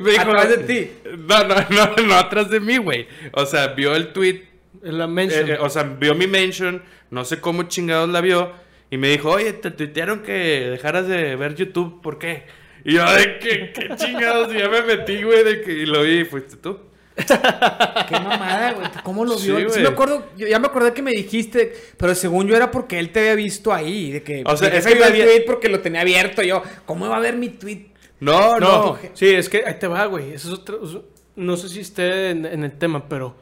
me 0.00 0.10
dijo... 0.10 0.22
A 0.22 0.28
través 0.30 0.48
de 0.48 0.58
ti. 0.64 0.90
No, 1.28 1.44
no, 1.44 1.54
no, 1.70 2.06
no 2.06 2.14
atrás 2.14 2.50
de 2.50 2.60
mí, 2.60 2.78
güey. 2.78 3.06
O 3.32 3.44
sea, 3.46 3.68
vio 3.68 3.94
el 3.94 4.12
tweet, 4.12 4.44
En 4.82 4.98
la 4.98 5.06
mention. 5.06 5.48
eh, 5.48 5.52
eh, 5.54 5.58
o 5.60 5.68
sea, 5.68 5.82
vio 5.82 6.14
mi 6.14 6.26
mention, 6.26 6.82
no 7.10 7.24
sé 7.24 7.40
cómo 7.40 7.64
chingados 7.64 8.08
la 8.08 8.20
vio, 8.20 8.52
y 8.90 8.96
me 8.96 9.08
dijo, 9.08 9.30
oye, 9.30 9.52
te 9.52 9.70
tuitearon 9.70 10.22
que 10.22 10.32
dejaras 10.32 11.06
de 11.06 11.36
ver 11.36 11.54
YouTube, 11.54 12.00
¿por 12.02 12.18
qué? 12.18 12.44
Y 12.84 12.94
yo, 12.94 13.04
de 13.12 13.38
que, 13.38 13.72
qué 13.72 13.94
chingados, 13.96 14.54
y 14.54 14.58
ya 14.58 14.68
me 14.68 14.82
metí, 14.82 15.22
güey, 15.22 15.44
de 15.44 15.60
que, 15.60 15.72
y 15.72 15.86
lo 15.86 16.02
vi, 16.02 16.20
y 16.20 16.24
fuiste 16.24 16.56
tú. 16.56 16.78
Qué 17.20 18.14
mamada, 18.14 18.72
güey. 18.72 18.86
¿Cómo 19.02 19.24
lo 19.26 19.36
vio? 19.36 19.58
Sí, 19.58 19.74
Sí, 19.74 19.80
me 19.80 19.88
acuerdo, 19.88 20.30
yo 20.38 20.46
ya 20.46 20.58
me 20.58 20.68
acordé 20.68 20.94
que 20.94 21.02
me 21.02 21.10
dijiste, 21.10 21.74
pero 21.98 22.14
según 22.14 22.46
yo 22.48 22.56
era 22.56 22.70
porque 22.70 22.98
él 22.98 23.10
te 23.10 23.20
había 23.20 23.34
visto 23.34 23.74
ahí, 23.74 24.12
de 24.12 24.22
que 24.22 24.42
O 24.46 24.56
sea, 24.56 24.68
es 24.68 24.86
que 24.86 24.92
el 24.94 24.98
tweet 24.98 25.44
porque 25.46 25.68
lo 25.68 25.80
tenía 25.80 26.00
abierto. 26.00 26.42
Yo, 26.42 26.62
¿cómo 26.86 27.04
iba 27.04 27.16
a 27.16 27.20
ver 27.20 27.36
mi 27.36 27.50
tweet? 27.50 27.89
No, 28.20 28.58
no, 28.58 28.58
no. 28.94 28.98
sí, 29.14 29.26
es 29.28 29.48
que 29.48 29.64
ahí 29.66 29.78
te 29.78 29.86
va, 29.88 30.04
güey. 30.06 30.32
Eso 30.32 30.48
es 30.52 30.58
otro. 30.60 30.84
eso- 30.84 31.04
No 31.36 31.56
sé 31.56 31.68
si 31.68 31.80
esté 31.80 32.30
en, 32.30 32.44
en 32.44 32.64
el 32.64 32.72
tema, 32.72 33.08
pero 33.08 33.34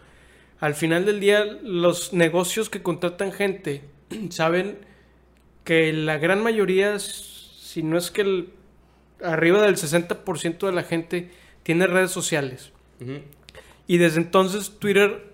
al 0.61 0.75
final 0.75 1.05
del 1.05 1.21
día, 1.21 1.45
los 1.63 2.13
negocios 2.13 2.69
que 2.71 2.83
contratan 2.83 3.33
gente 3.33 3.83
saben 4.31 4.79
que 5.65 5.93
la 5.93 6.19
gran 6.19 6.43
mayoría, 6.43 6.99
si 6.99 7.83
no 7.83 7.99
es 7.99 8.11
que 8.11 8.23
el, 8.23 8.51
arriba 9.23 9.61
del 9.63 9.77
60% 9.77 10.67
de 10.67 10.73
la 10.73 10.83
gente 10.85 11.31
tiene 11.63 11.87
redes 11.87 12.11
sociales. 12.11 12.73
Y 13.87 13.97
desde 13.99 14.21
entonces 14.21 14.79
Twitter 14.79 15.33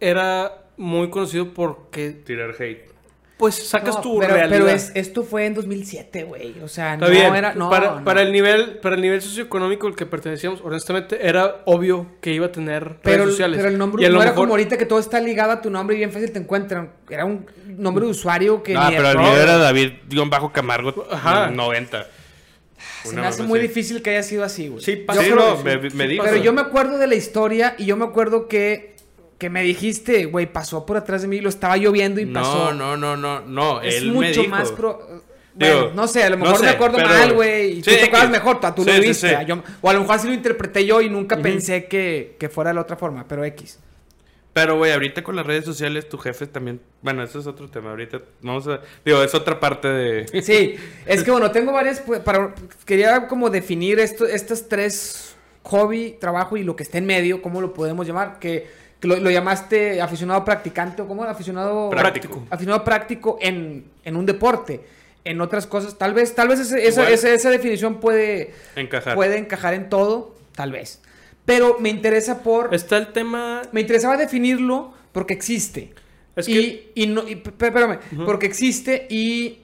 era 0.00 0.64
muy 0.76 1.10
conocido 1.10 1.52
porque, 1.54 2.10
Tirar 2.10 2.54
hate. 2.58 2.90
Pues, 3.36 3.54
sacas 3.68 3.96
No, 3.96 4.00
tu 4.00 4.18
pero, 4.20 4.34
realidad. 4.34 4.58
pero 4.58 4.68
es- 4.70 4.92
esto 4.94 5.22
fue 5.24 5.46
en 5.46 5.54
2007, 5.54 6.24
güey. 6.24 6.54
O 6.62 6.68
sea, 6.68 6.94
Está 6.94 7.06
no 7.06 7.10
bien. 7.10 7.34
era. 7.34 7.54
No, 7.54 7.68
para, 7.68 7.96
no. 7.96 8.04
para 8.04 8.22
el 8.22 8.32
nivel, 8.32 8.78
para 8.78 8.94
el 8.94 9.00
nivel 9.02 9.20
socioeconómico 9.20 9.86
al 9.86 9.96
que 9.96 10.06
pertenecíamos, 10.06 10.60
honestamente, 10.62 11.26
era 11.26 11.62
obvio 11.64 12.06
que 12.20 12.32
iba 12.32 12.46
a 12.46 12.52
tener 12.52 12.96
Pero, 13.02 13.24
redes 13.24 13.30
sociales. 13.30 13.56
pero 13.58 13.68
el 13.68 13.76
nombre 13.78 14.04
Y 14.04 14.08
no 14.08 14.16
era 14.16 14.30
mejor- 14.30 14.34
como 14.44 14.52
ahorita 14.52 14.78
que 14.78 14.86
todo 14.86 14.98
está 15.00 15.20
ligado 15.20 15.50
a 15.52 15.60
tu 15.60 15.70
nombre 15.70 15.96
y 15.96 15.98
bien 15.98 16.12
fácil 16.12 16.30
te 16.32 16.38
encuentran. 16.38 16.92
Era 17.10 17.24
un 17.24 17.46
nombre 17.66 18.04
de 18.04 18.10
usuario 18.12 18.62
que. 18.62 18.74
No, 18.74 18.88
ni 18.88 18.96
pero 18.96 19.10
el 19.10 19.18
mío 19.18 19.36
era 19.36 19.58
David-Bajo 19.58 20.52
Camargo, 20.52 21.06
Ajá. 21.10 21.50
90. 21.50 22.06
Se 23.02 23.10
Una 23.10 23.22
me 23.22 23.26
hace 23.28 23.42
muy 23.42 23.58
así. 23.58 23.68
difícil 23.68 24.02
que 24.02 24.10
haya 24.10 24.22
sido 24.22 24.44
así, 24.44 24.68
güey. 24.68 24.82
Sí, 24.82 24.96
Yo 25.00 25.06
pasa. 25.06 25.22
Sí, 25.22 25.30
creo 25.30 25.56
no, 25.56 25.62
que 25.62 25.78
me, 25.78 25.90
me 25.90 26.08
dijo. 26.08 26.24
Pero 26.24 26.36
yo 26.36 26.52
me 26.52 26.60
acuerdo 26.62 26.98
de 26.98 27.06
la 27.06 27.14
historia 27.14 27.74
y 27.78 27.84
yo 27.86 27.96
me 27.96 28.04
acuerdo 28.04 28.46
que, 28.48 28.93
que 29.44 29.50
me 29.50 29.62
dijiste, 29.62 30.24
güey, 30.24 30.50
pasó 30.50 30.86
por 30.86 30.96
atrás 30.96 31.20
de 31.20 31.28
mí, 31.28 31.38
lo 31.42 31.50
estaba 31.50 31.76
lloviendo 31.76 32.18
y 32.18 32.24
No, 32.24 32.40
pasó. 32.40 32.72
no, 32.72 32.96
no, 32.96 33.14
no, 33.14 33.40
no. 33.40 33.82
es 33.82 33.96
él 33.96 34.06
me 34.06 34.28
mucho 34.28 34.40
dijo. 34.40 34.48
más 34.48 34.72
pro... 34.72 35.22
Digo, 35.54 35.80
Bueno, 35.80 35.90
no 35.94 36.08
sé, 36.08 36.24
a 36.24 36.30
lo 36.30 36.36
no 36.38 36.46
mejor 36.46 36.62
me 36.62 36.68
acuerdo 36.70 36.96
pero- 36.96 37.08
mal, 37.10 37.32
güey. 37.34 37.70
Y 37.72 37.74
Sí, 37.76 37.82
tú 37.82 37.90
te 37.90 38.04
acuerdas 38.04 38.30
mejor, 38.30 38.58
tú, 38.58 38.68
tú 38.76 38.84
Sí, 38.84 38.90
lo 38.90 39.00
viste. 39.02 39.28
sí. 39.28 39.34
yo- 39.46 39.62
o 39.82 39.90
a 39.90 39.92
lo 39.92 40.00
mejor 40.00 40.18
sí 40.18 40.28
lo 40.28 40.32
interpreté 40.32 40.86
yo 40.86 41.02
y 41.02 41.10
nunca 41.10 41.36
pensé 41.36 41.84
que, 41.88 42.36
que 42.38 42.48
fuera 42.48 42.70
de 42.70 42.74
la 42.76 42.80
otra 42.80 42.96
forma, 42.96 43.26
pero 43.28 43.44
X. 43.44 43.78
Pero, 44.54 44.78
güey, 44.78 44.92
ahorita 44.92 45.22
con 45.22 45.36
las 45.36 45.44
redes 45.44 45.66
sociales, 45.66 46.08
tu 46.08 46.16
jefe 46.16 46.46
también. 46.46 46.80
Bueno, 47.02 47.22
eso 47.22 47.38
es 47.38 47.46
otro 47.46 47.68
tema. 47.68 47.90
Ahorita 47.90 48.22
vamos 48.40 48.66
a. 48.66 48.80
Digo, 49.04 49.22
es 49.22 49.34
otra 49.34 49.60
parte 49.60 49.88
de. 49.88 50.26
Sí, 50.42 50.76
es 51.04 51.22
que 51.22 51.30
bueno, 51.30 51.50
tengo 51.50 51.70
varias, 51.70 52.00
pues, 52.00 52.20
para, 52.20 52.54
quería 52.86 53.26
como 53.28 53.50
definir 53.50 53.98
esto, 54.00 54.24
estas 54.26 54.68
tres 54.68 55.36
hobby, 55.64 56.16
trabajo 56.18 56.56
y 56.56 56.62
lo 56.64 56.76
que 56.76 56.82
está 56.82 56.96
en 56.98 57.04
medio, 57.06 57.42
¿cómo 57.42 57.60
lo 57.60 57.74
podemos 57.74 58.06
llamar? 58.06 58.38
Que, 58.38 58.82
que 59.04 59.08
lo, 59.08 59.16
lo 59.20 59.30
llamaste 59.30 60.00
aficionado 60.00 60.44
practicante 60.44 61.02
o 61.02 61.06
cómo 61.06 61.24
aficionado 61.24 61.90
Práctico. 61.90 62.42
aficionado 62.50 62.82
práctico 62.84 63.38
en, 63.40 63.84
en 64.04 64.16
un 64.16 64.24
deporte. 64.26 64.80
En 65.24 65.40
otras 65.40 65.66
cosas, 65.66 65.96
tal 65.96 66.12
vez, 66.14 66.34
tal 66.34 66.48
vez 66.48 66.60
ese- 66.60 66.86
esa, 66.86 67.08
esa, 67.08 67.30
esa 67.32 67.50
definición 67.50 68.00
puede, 68.00 68.52
Encajar. 68.76 69.14
puede 69.14 69.38
encajar 69.38 69.72
en 69.74 69.88
todo, 69.88 70.34
tal 70.54 70.72
vez. 70.72 71.00
Pero 71.46 71.76
me 71.80 71.88
interesa 71.88 72.42
por... 72.42 72.74
Está 72.74 72.96
el 72.98 73.12
tema. 73.12 73.62
Me 73.72 73.80
interesaba 73.82 74.16
definirlo 74.16 74.92
porque 75.12 75.32
existe. 75.34 75.92
Es 76.36 76.48
y, 76.48 76.52
que- 76.52 76.92
y 76.94 77.06
no, 77.06 77.26
y, 77.28 77.42
espérame, 77.44 77.98
porque 78.26 78.44
existe 78.46 79.06
y, 79.08 79.60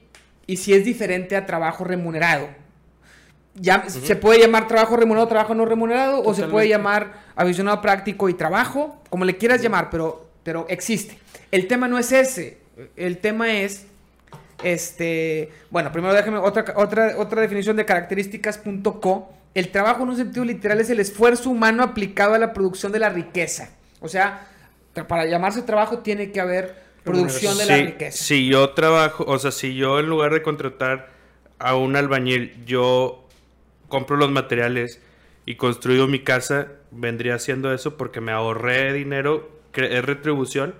y 0.46 0.57
si 0.59 0.72
es 0.72 0.85
diferente 0.85 1.37
a 1.37 1.44
trabajo 1.46 1.85
remunerado. 1.85 2.48
Ya, 3.55 3.89
¿Se 3.89 4.17
puede 4.17 4.41
llamar 4.41 4.69
trabajo 4.69 4.97
remunerado, 4.97 5.29
trabajo 5.29 5.55
no 5.55 5.65
remunerado? 5.65 6.23
¿O 6.23 6.35
se 6.35 6.45
puede 6.45 6.69
llamar 6.69 7.13
aficionado 7.35 7.81
práctico 7.83 8.29
y 8.29 8.35
trabajo? 8.35 9.03
Como 9.11 9.25
le 9.25 9.37
quieras 9.37 9.61
llamar, 9.61 9.91
pero, 9.91 10.29
pero 10.43 10.67
existe. 10.69 11.19
El 11.51 11.67
tema 11.67 11.89
no 11.89 11.99
es 11.99 12.13
ese. 12.13 12.59
El 12.97 13.19
tema 13.19 13.53
es, 13.53 13.87
este, 14.63 15.51
bueno, 15.71 15.91
primero 15.93 16.15
déjame 16.15 16.39
otra, 16.39 16.65
otra, 16.77 17.15
otra 17.19 17.43
definición 17.43 17.77
de 17.77 17.85
características.co. 17.85 19.33
El 19.55 19.71
trabajo 19.71 20.05
en 20.05 20.11
un 20.11 20.17
sentido 20.17 20.45
literal 20.45 20.81
es 20.81 20.91
el 20.91 21.01
esfuerzo 21.01 21.51
humano 21.51 21.83
aplicado 21.83 22.35
a 22.35 22.39
la 22.39 22.53
producción 22.53 22.93
de 22.93 23.01
la 23.01 23.11
riqueza. 23.11 23.71
O 24.01 24.09
sea, 24.09 24.47
para 25.09 25.27
llamarse 25.27 25.63
trabajo 25.63 25.99
tiene 25.99 26.31
que 26.31 26.41
haber 26.41 26.77
producción 27.05 27.59
de 27.59 27.67
la 27.67 27.77
riqueza. 27.77 28.17
Si 28.17 28.49
yo 28.49 28.71
trabajo, 28.71 29.25
o 29.27 29.39
sea, 29.39 29.51
si 29.51 29.75
yo 29.75 29.99
en 29.99 30.07
lugar 30.07 30.33
de 30.33 30.43
contratar 30.43 31.09
a 31.59 31.75
un 31.75 31.97
albañil, 31.97 32.65
yo 32.65 33.27
compro 33.90 34.16
los 34.16 34.31
materiales 34.31 35.03
y 35.44 35.57
construyo 35.57 36.07
mi 36.07 36.20
casa, 36.20 36.68
vendría 36.90 37.35
haciendo 37.35 37.74
eso 37.74 37.98
porque 37.98 38.22
me 38.22 38.33
ahorré 38.33 38.94
dinero, 38.94 39.50
es 39.74 40.05
retribución. 40.05 40.74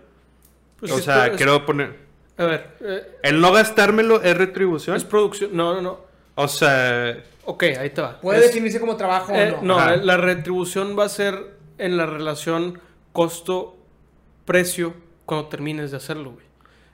Pues 0.79 0.93
o 0.93 0.99
sea, 0.99 1.33
quiero 1.33 1.67
poner... 1.67 1.97
A 2.39 2.45
ver... 2.47 2.77
Eh, 2.81 3.19
el 3.25 3.41
no 3.43 3.53
gastármelo 3.53 4.23
es 4.23 4.35
retribución. 4.35 4.97
Es 4.97 5.05
producción, 5.05 5.51
no, 5.55 5.75
no, 5.75 5.83
no. 5.83 6.01
O 6.37 6.49
sea... 6.49 7.23
Ok, 7.45 7.65
ahí 7.79 7.91
te 7.91 8.01
va. 8.01 8.19
Puede 8.21 8.41
definirse 8.41 8.81
como 8.81 8.97
trabajo 8.97 9.33
o 9.33 9.37
eh, 9.37 9.57
no. 9.61 9.79
No, 9.79 9.97
la 9.97 10.17
retribución 10.17 10.99
va 10.99 11.05
a 11.05 11.09
ser 11.11 11.59
en 11.77 11.99
la 11.99 12.07
relación 12.07 12.81
costo-precio 13.13 14.95
cuando 15.27 15.49
termines 15.49 15.91
de 15.91 15.99
hacerlo, 15.99 16.33
güey. 16.33 16.47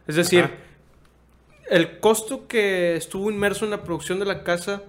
Es 0.07 0.17
decir, 0.17 0.51
el 1.69 1.99
costo 2.01 2.47
que 2.47 2.97
estuvo 2.97 3.31
inmerso 3.31 3.65
en 3.65 3.73
la 3.73 3.83
producción 3.83 4.19
de 4.19 4.25
la 4.25 4.45
casa 4.45 4.83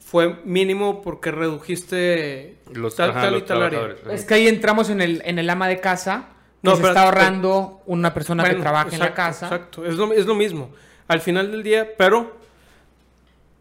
fue 0.00 0.40
mínimo 0.44 1.02
porque 1.02 1.30
redujiste 1.30 2.56
los, 2.72 2.96
tal, 2.96 3.36
y 3.36 3.42
tal 3.42 3.62
área. 3.62 3.94
Es 4.10 4.24
que 4.24 4.34
ahí 4.34 4.48
entramos 4.48 4.90
en 4.90 5.00
el, 5.00 5.22
en 5.24 5.38
el 5.38 5.48
ama 5.48 5.68
de 5.68 5.80
casa. 5.80 6.30
No, 6.62 6.76
se 6.76 6.86
está 6.86 7.04
ahorrando 7.04 7.80
una 7.86 8.12
persona 8.12 8.44
que 8.44 8.56
trabaja 8.56 8.90
en 8.92 8.98
la 8.98 9.14
casa. 9.14 9.46
Exacto, 9.46 9.86
es 9.86 9.94
lo, 9.94 10.12
es 10.12 10.26
lo 10.26 10.34
mismo. 10.34 10.70
Al 11.08 11.20
final 11.20 11.50
del 11.52 11.62
día, 11.62 11.88
pero 11.96 12.36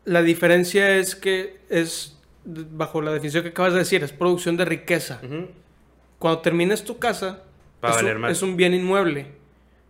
la 0.06 0.22
diferencia 0.22 0.98
es 0.98 1.16
que 1.16 1.60
es, 1.70 2.18
bajo 2.44 3.02
la 3.02 3.12
definición 3.12 3.44
que 3.44 3.50
acabas 3.50 3.74
de 3.74 3.80
decir, 3.80 4.04
es 4.04 4.12
producción 4.12 4.58
de 4.58 4.66
riqueza. 4.66 5.22
Cuando 6.18 6.42
termines 6.42 6.84
tu 6.84 6.98
casa, 6.98 7.44
es, 8.28 8.42
un, 8.42 8.58
bien 8.58 8.74
inmueble 8.74 9.28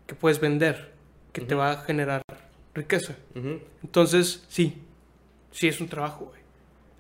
que 0.06 0.14
puedes 0.14 0.40
vender, 0.40 0.92
que 1.32 1.42
te 1.42 1.56
va 1.56 1.72
a 1.72 1.78
generar 1.84 2.22
riqueza. 2.76 3.16
Entonces, 3.82 4.44
sí, 4.50 4.82
sí 5.52 5.68
es 5.68 5.80
un 5.82 5.88
trabajo, 5.88 6.26
güey. 6.26 6.40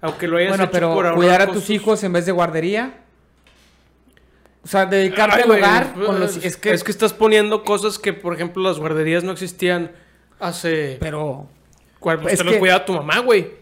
Aunque 0.02 0.28
lo 0.28 0.38
hayas 0.38 0.58
bueno, 0.58 0.72
pero 0.72 1.16
cuidar 1.16 1.42
a 1.42 1.48
tus 1.48 1.70
hijos 1.70 2.04
en 2.04 2.14
vez 2.14 2.26
de 2.26 2.32
guardería. 2.32 3.04
O 4.64 4.68
sea, 4.68 4.86
dedicarte 4.86 5.42
al 5.42 5.52
hogar 5.52 5.94
pues, 5.94 6.38
Es 6.44 6.58
que... 6.58 6.72
es 6.72 6.84
que 6.84 6.92
estás 6.92 7.14
poniendo 7.14 7.64
cosas 7.64 7.98
que, 7.98 8.14
por 8.14 8.34
ejemplo, 8.34 8.62
las 8.62 8.78
guarderías 8.78 9.24
no 9.24 9.32
existían 9.32 9.92
hace... 10.40 10.98
Pero... 11.00 11.48
¿Cuál? 12.00 12.22
Pues 12.22 12.38
te 12.38 12.44
lo 12.44 12.58
cuidaba 12.60 12.86
tu 12.86 12.94
mamá, 12.94 13.20
güey. 13.20 13.60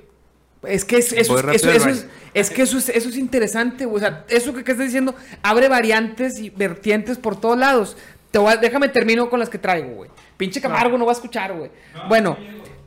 Es 0.63 0.85
que 0.85 0.97
es, 0.97 1.13
eso, 1.13 1.39
eso, 1.39 1.71
es, 1.71 2.07
es, 2.33 2.49
que 2.49 2.63
eso 2.63 2.77
es, 2.77 2.89
eso 2.89 3.09
es 3.09 3.17
interesante, 3.17 3.85
güey. 3.85 3.97
O 3.97 3.99
sea, 3.99 4.25
eso 4.27 4.53
que, 4.53 4.59
estás 4.59 4.79
diciendo 4.79 5.15
abre 5.41 5.69
variantes 5.69 6.39
y 6.39 6.49
vertientes 6.49 7.17
por 7.17 7.39
todos 7.39 7.57
lados. 7.57 7.95
Te 8.31 8.39
voy 8.39 8.55
déjame 8.59 8.89
termino 8.89 9.29
con 9.29 9.39
las 9.39 9.49
que 9.49 9.57
traigo, 9.57 9.89
güey. 9.95 10.09
Pinche 10.35 10.59
Camargo 10.59 10.97
no 10.97 11.05
va 11.05 11.11
a 11.11 11.15
escuchar, 11.15 11.53
güey. 11.53 11.71
Bueno, 12.07 12.37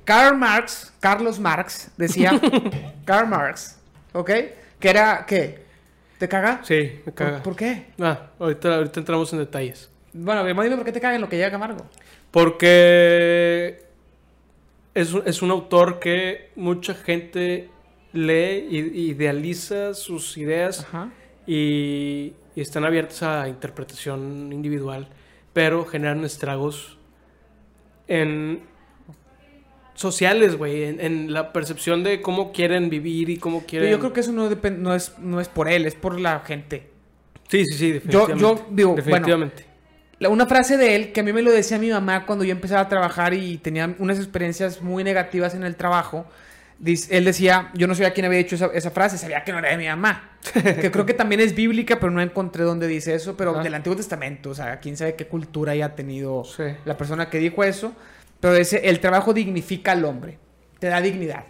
Karl 0.04 0.36
Marx, 0.36 0.92
Carlos 1.00 1.38
Marx, 1.38 1.90
decía, 1.96 2.40
Karl 3.04 3.28
Marx, 3.28 3.78
¿ok? 4.12 4.30
Que 4.78 4.90
era, 4.90 5.24
¿qué? 5.26 5.64
¿Te 6.18 6.28
caga? 6.28 6.60
Sí, 6.64 7.00
me 7.06 7.12
caga. 7.12 7.42
¿Por, 7.42 7.56
qué? 7.56 7.86
Ah, 7.98 8.30
ahorita, 8.38 8.76
ahorita 8.76 9.00
entramos 9.00 9.32
en 9.32 9.38
detalles. 9.38 9.90
Bueno, 10.12 10.44
dime 10.44 10.76
por 10.76 10.84
qué 10.84 10.92
te 10.92 11.00
caga 11.00 11.14
en 11.14 11.20
lo 11.20 11.28
que 11.28 11.36
llega 11.36 11.50
Camargo. 11.50 11.86
Porque 12.30 13.84
es, 14.94 15.14
es 15.24 15.42
un 15.42 15.50
autor 15.50 15.98
que 15.98 16.50
mucha 16.56 16.94
gente 16.94 17.70
lee 18.12 18.66
y 18.70 19.10
idealiza 19.10 19.94
sus 19.94 20.36
ideas 20.36 20.86
y, 21.46 22.34
y, 22.54 22.60
están 22.60 22.84
abiertas 22.84 23.22
a 23.22 23.48
interpretación 23.48 24.52
individual, 24.52 25.08
pero 25.52 25.84
generan 25.84 26.24
estragos 26.24 26.98
en, 28.08 28.62
sociales, 30.00 30.56
güey, 30.56 30.84
en, 30.84 31.30
la 31.30 31.52
percepción 31.52 32.02
de 32.02 32.22
cómo 32.22 32.52
quieren 32.52 32.88
vivir 32.88 33.28
y 33.28 33.36
cómo 33.36 33.66
quieren... 33.66 33.90
yo 33.90 33.98
creo 33.98 34.14
que 34.14 34.20
eso 34.20 34.32
no, 34.32 34.48
no, 34.48 34.94
es, 34.94 35.18
no 35.18 35.40
es 35.40 35.48
por 35.48 35.68
él, 35.68 35.84
es 35.84 35.94
por 35.94 36.18
la 36.18 36.40
gente. 36.40 36.88
Sí, 37.48 37.66
sí, 37.66 37.76
sí, 37.76 37.92
definitivamente. 37.92 38.40
Yo, 38.40 38.56
yo 38.56 38.66
digo, 38.70 38.94
definitivamente. 38.94 39.66
una 40.20 40.46
frase 40.46 40.78
de 40.78 40.96
él 40.96 41.12
que 41.12 41.20
a 41.20 41.22
mí 41.22 41.34
me 41.34 41.42
lo 41.42 41.52
decía 41.52 41.78
mi 41.78 41.90
mamá 41.90 42.24
cuando 42.24 42.46
yo 42.46 42.52
empezaba 42.52 42.80
a 42.80 42.88
trabajar 42.88 43.34
y 43.34 43.58
tenía 43.58 43.94
unas 43.98 44.16
experiencias 44.16 44.80
muy 44.80 45.04
negativas 45.04 45.54
en 45.54 45.64
el 45.64 45.76
trabajo. 45.76 46.24
él 46.82 47.24
decía, 47.26 47.70
yo 47.74 47.86
no 47.86 47.94
sabía 47.94 48.14
quién 48.14 48.24
había 48.24 48.38
dicho 48.38 48.56
esa, 48.72 48.90
frase, 48.90 49.18
sabía 49.18 49.44
que 49.44 49.52
no 49.52 49.58
era 49.58 49.68
de 49.68 49.76
mi 49.76 49.86
mamá. 49.86 50.30
que 50.54 50.90
creo 50.90 51.04
que 51.04 51.12
también 51.12 51.42
es 51.42 51.54
bíblica, 51.54 52.00
pero 52.00 52.10
no 52.10 52.22
encontré 52.22 52.64
dónde 52.64 52.86
dice 52.86 53.14
eso, 53.14 53.36
pero 53.36 53.62
del 53.62 53.74
Antiguo 53.74 53.98
Testamento, 53.98 54.48
o 54.48 54.54
sea, 54.54 54.80
quién 54.80 54.96
sabe 54.96 55.14
qué 55.14 55.26
cultura 55.26 55.72
haya 55.72 55.94
tenido 55.94 56.42
la 56.86 56.96
persona 56.96 57.28
que 57.28 57.38
dijo 57.38 57.62
eso. 57.64 57.94
Pero 58.40 58.54
ese, 58.54 58.88
el 58.88 59.00
trabajo 59.00 59.32
dignifica 59.32 59.92
al 59.92 60.04
hombre, 60.04 60.38
te 60.78 60.88
da 60.88 61.00
dignidad. 61.00 61.44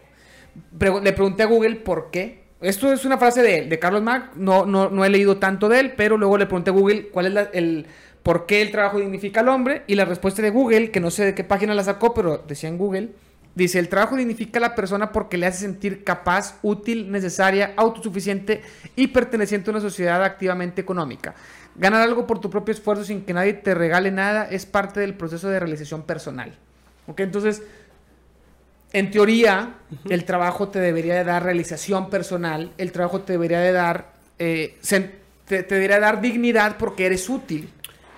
le 0.79 1.12
pregunté 1.12 1.44
a 1.44 1.46
Google 1.46 1.76
por 1.76 2.11
qué. 2.11 2.40
Esto 2.61 2.92
es 2.92 3.05
una 3.05 3.16
frase 3.16 3.42
de, 3.42 3.64
de 3.66 3.79
Carlos 3.79 4.03
Marx, 4.03 4.37
no, 4.37 4.66
no, 4.66 4.90
no, 4.90 5.05
he 5.05 5.09
leído 5.09 5.38
tanto 5.38 5.68
de 5.68 5.81
él, 5.81 5.94
pero 5.96 6.18
luego 6.18 6.37
le 6.37 6.44
pregunté 6.44 6.70
a 6.70 6.74
Google 6.74 7.09
cuál 7.09 7.38
es 7.38 7.48
el 7.55 7.87
por 8.22 8.46
qué 8.46 8.61
el 8.62 8.70
trabajo 8.70 8.98
dignifica 8.98 9.40
al 9.40 9.48
hombre 9.48 9.83
y 9.87 9.94
la 9.94 10.05
respuesta 10.05 10.42
de 10.42 10.50
Google, 10.50 10.90
que 10.90 11.00
no 11.00 11.11
sé 11.11 11.24
de 11.24 11.35
qué 11.35 11.44
página 11.44 11.74
la 11.74 11.85
sacó, 11.85 12.12
pero 12.12 12.38
decía 12.46 12.68
en 12.68 12.76
Google, 12.76 13.12
dice, 13.55 13.79
el 13.79 13.88
trabajo 13.88 14.16
dignifica 14.16 14.59
a 14.59 14.62
la 14.62 14.74
persona 14.74 15.11
porque 15.12 15.38
le 15.38 15.46
hace 15.46 15.61
sentir 15.61 16.05
capaz, 16.05 16.59
útil, 16.62 17.11
necesaria, 17.11 17.72
autosuficiente 17.76 18.62
y 18.96 19.09
perteneciente 19.09 19.70
a 19.70 19.72
una 19.72 19.81
sociedad 19.81 20.22
activamente 20.22 20.81
económica. 20.81 21.35
Ganar 21.76 22.03
algo 22.03 22.26
por 22.26 22.40
tu 22.40 22.50
propio 22.50 22.74
esfuerzo 22.74 23.05
sin 23.05 23.22
que 23.24 23.33
nadie 23.33 23.55
te 23.55 23.74
regale 23.74 24.11
nada 24.11 24.46
es 24.50 24.66
parte 24.66 25.00
del 25.00 25.14
proceso 25.14 25.48
de 25.48 25.61
realización 25.61 26.03
personal. 26.03 26.59
Entonces, 27.16 27.62
en 28.92 29.10
teoría, 29.10 29.74
el 30.08 30.24
trabajo 30.24 30.68
te 30.68 30.80
debería 30.80 31.14
de 31.14 31.24
dar 31.24 31.44
realización 31.44 32.10
personal, 32.10 32.72
el 32.76 32.92
trabajo 32.92 33.20
te 33.20 33.34
debería 33.34 33.60
de 33.60 33.72
dar, 33.72 34.14
eh, 34.38 34.78
te, 35.46 35.62
debería 35.62 36.00
dar 36.00 36.20
dignidad 36.20 36.76
porque 36.76 37.06
eres 37.06 37.28
útil. 37.28 37.70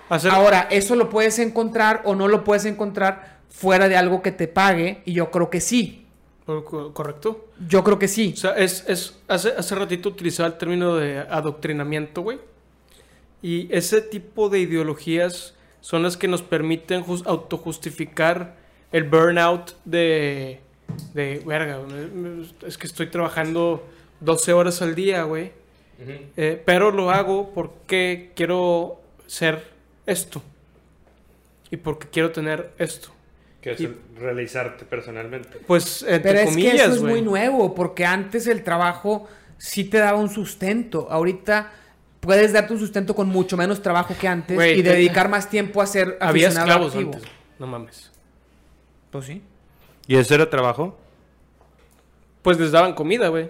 Ahora, 0.09 0.67
eso 0.69 0.95
lo 0.95 1.09
puedes 1.09 1.39
encontrar 1.39 2.01
o 2.05 2.15
no 2.15 2.27
lo 2.27 2.43
puedes 2.43 2.65
encontrar 2.65 3.39
fuera 3.49 3.87
de 3.87 3.95
algo 3.95 4.21
que 4.21 4.31
te 4.31 4.47
pague, 4.47 5.01
y 5.05 5.13
yo 5.13 5.29
creo 5.29 5.49
que 5.49 5.61
sí. 5.61 6.05
¿Correcto? 6.45 7.49
Yo 7.67 7.83
creo 7.83 7.97
que 7.97 8.07
sí. 8.07 8.33
O 8.33 8.37
sea, 8.37 8.51
es, 8.55 8.83
es 8.87 9.19
hace, 9.27 9.53
hace 9.57 9.75
ratito 9.75 10.09
utilizaba 10.09 10.47
el 10.47 10.57
término 10.57 10.95
de 10.95 11.19
adoctrinamiento, 11.19 12.21
güey. 12.21 12.39
Y 13.41 13.73
ese 13.73 14.01
tipo 14.01 14.49
de 14.49 14.59
ideologías 14.59 15.53
son 15.81 16.03
las 16.03 16.17
que 16.17 16.27
nos 16.27 16.41
permiten 16.41 17.05
autojustificar 17.25 18.62
el 18.93 19.03
burnout 19.05 19.75
de, 19.83 20.61
de, 21.13 21.41
verga, 21.45 21.79
es 22.65 22.77
que 22.77 22.87
estoy 22.87 23.07
trabajando 23.07 23.85
12 24.21 24.53
horas 24.53 24.81
al 24.81 24.95
día, 24.95 25.23
güey. 25.23 25.51
Eh, 26.37 26.61
pero 26.65 26.91
lo 26.91 27.11
hago 27.11 27.51
porque 27.53 28.31
quiero 28.35 29.01
ser 29.25 29.63
esto. 30.05 30.41
Y 31.71 31.77
porque 31.77 32.07
quiero 32.07 32.31
tener 32.31 32.71
esto. 32.77 33.09
Que 33.61 33.71
es 33.71 33.79
realizarte 34.15 34.85
personalmente. 34.85 35.59
Pues, 35.65 36.03
entre 36.03 36.33
Pero 36.33 36.49
es 36.49 36.55
que 36.55 36.75
eso 36.75 36.93
es 36.93 37.01
muy 37.01 37.21
nuevo, 37.21 37.73
porque 37.73 38.05
antes 38.05 38.45
el 38.47 38.63
trabajo 38.63 39.27
sí 39.57 39.85
te 39.85 39.97
daba 39.97 40.19
un 40.19 40.29
sustento. 40.29 41.07
Ahorita 41.09 41.71
puedes 42.19 42.53
darte 42.53 42.73
un 42.73 42.79
sustento 42.79 43.15
con 43.15 43.27
mucho 43.27 43.57
menos 43.57 43.81
trabajo 43.81 44.15
que 44.19 44.27
antes 44.27 44.77
y 44.77 44.81
dedicar 44.81 45.29
más 45.29 45.49
tiempo 45.49 45.81
a 45.81 45.87
ser 45.87 46.17
Había 46.19 46.49
esclavos 46.49 46.95
antes. 46.95 47.23
No 47.57 47.65
mames. 47.65 48.12
Pues 49.13 49.25
sí. 49.25 49.43
¿Y 50.07 50.15
ese 50.15 50.33
era 50.33 50.49
trabajo? 50.49 50.97
Pues 52.41 52.59
les 52.59 52.71
daban 52.71 52.93
comida, 52.93 53.27
güey. 53.27 53.47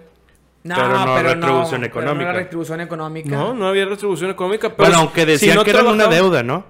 No, 0.63 0.75
pero 0.75 0.89
no 0.89 1.15
pero 1.15 1.29
retribución 1.29 1.81
no, 1.81 1.87
económica. 1.87 2.13
no 2.13 2.21
era 2.21 2.33
retribución 2.33 2.81
económica. 2.81 3.29
No, 3.29 3.53
no 3.53 3.67
había 3.67 3.85
retribución 3.85 4.29
económica. 4.29 4.69
Pero 4.69 4.89
bueno, 4.89 4.97
aunque 4.99 5.25
decían 5.25 5.63
que 5.63 5.71
era 5.71 5.83
una 5.83 6.07
deuda, 6.07 6.43
¿no? 6.43 6.65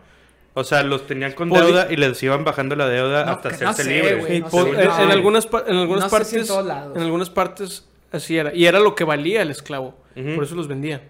O 0.54 0.64
sea, 0.64 0.84
los 0.84 1.08
tenían 1.08 1.32
con 1.34 1.50
deuda 1.50 1.88
y 1.90 1.96
les 1.96 2.22
iban 2.22 2.44
bajando 2.44 2.76
la 2.76 2.88
deuda 2.88 3.32
hasta 3.32 3.50
hacerse 3.50 3.84
libres. 3.84 4.30
en, 4.30 5.12
algunas, 5.12 5.48
en 5.66 5.76
algunas 5.76 6.12
partes, 6.12 6.50
en, 6.50 6.70
en, 6.96 7.02
algunas 7.02 7.32
partes 7.32 7.88
así 8.12 8.38
era. 8.38 8.54
Y 8.54 8.68
era 8.68 8.80
lo 8.80 8.94
que 8.94 9.04
valía 9.04 9.42
el 9.42 9.50
esclavo. 9.50 9.96
Por 10.14 10.44
eso 10.44 10.54
los 10.54 10.68
vendían. 10.68 11.02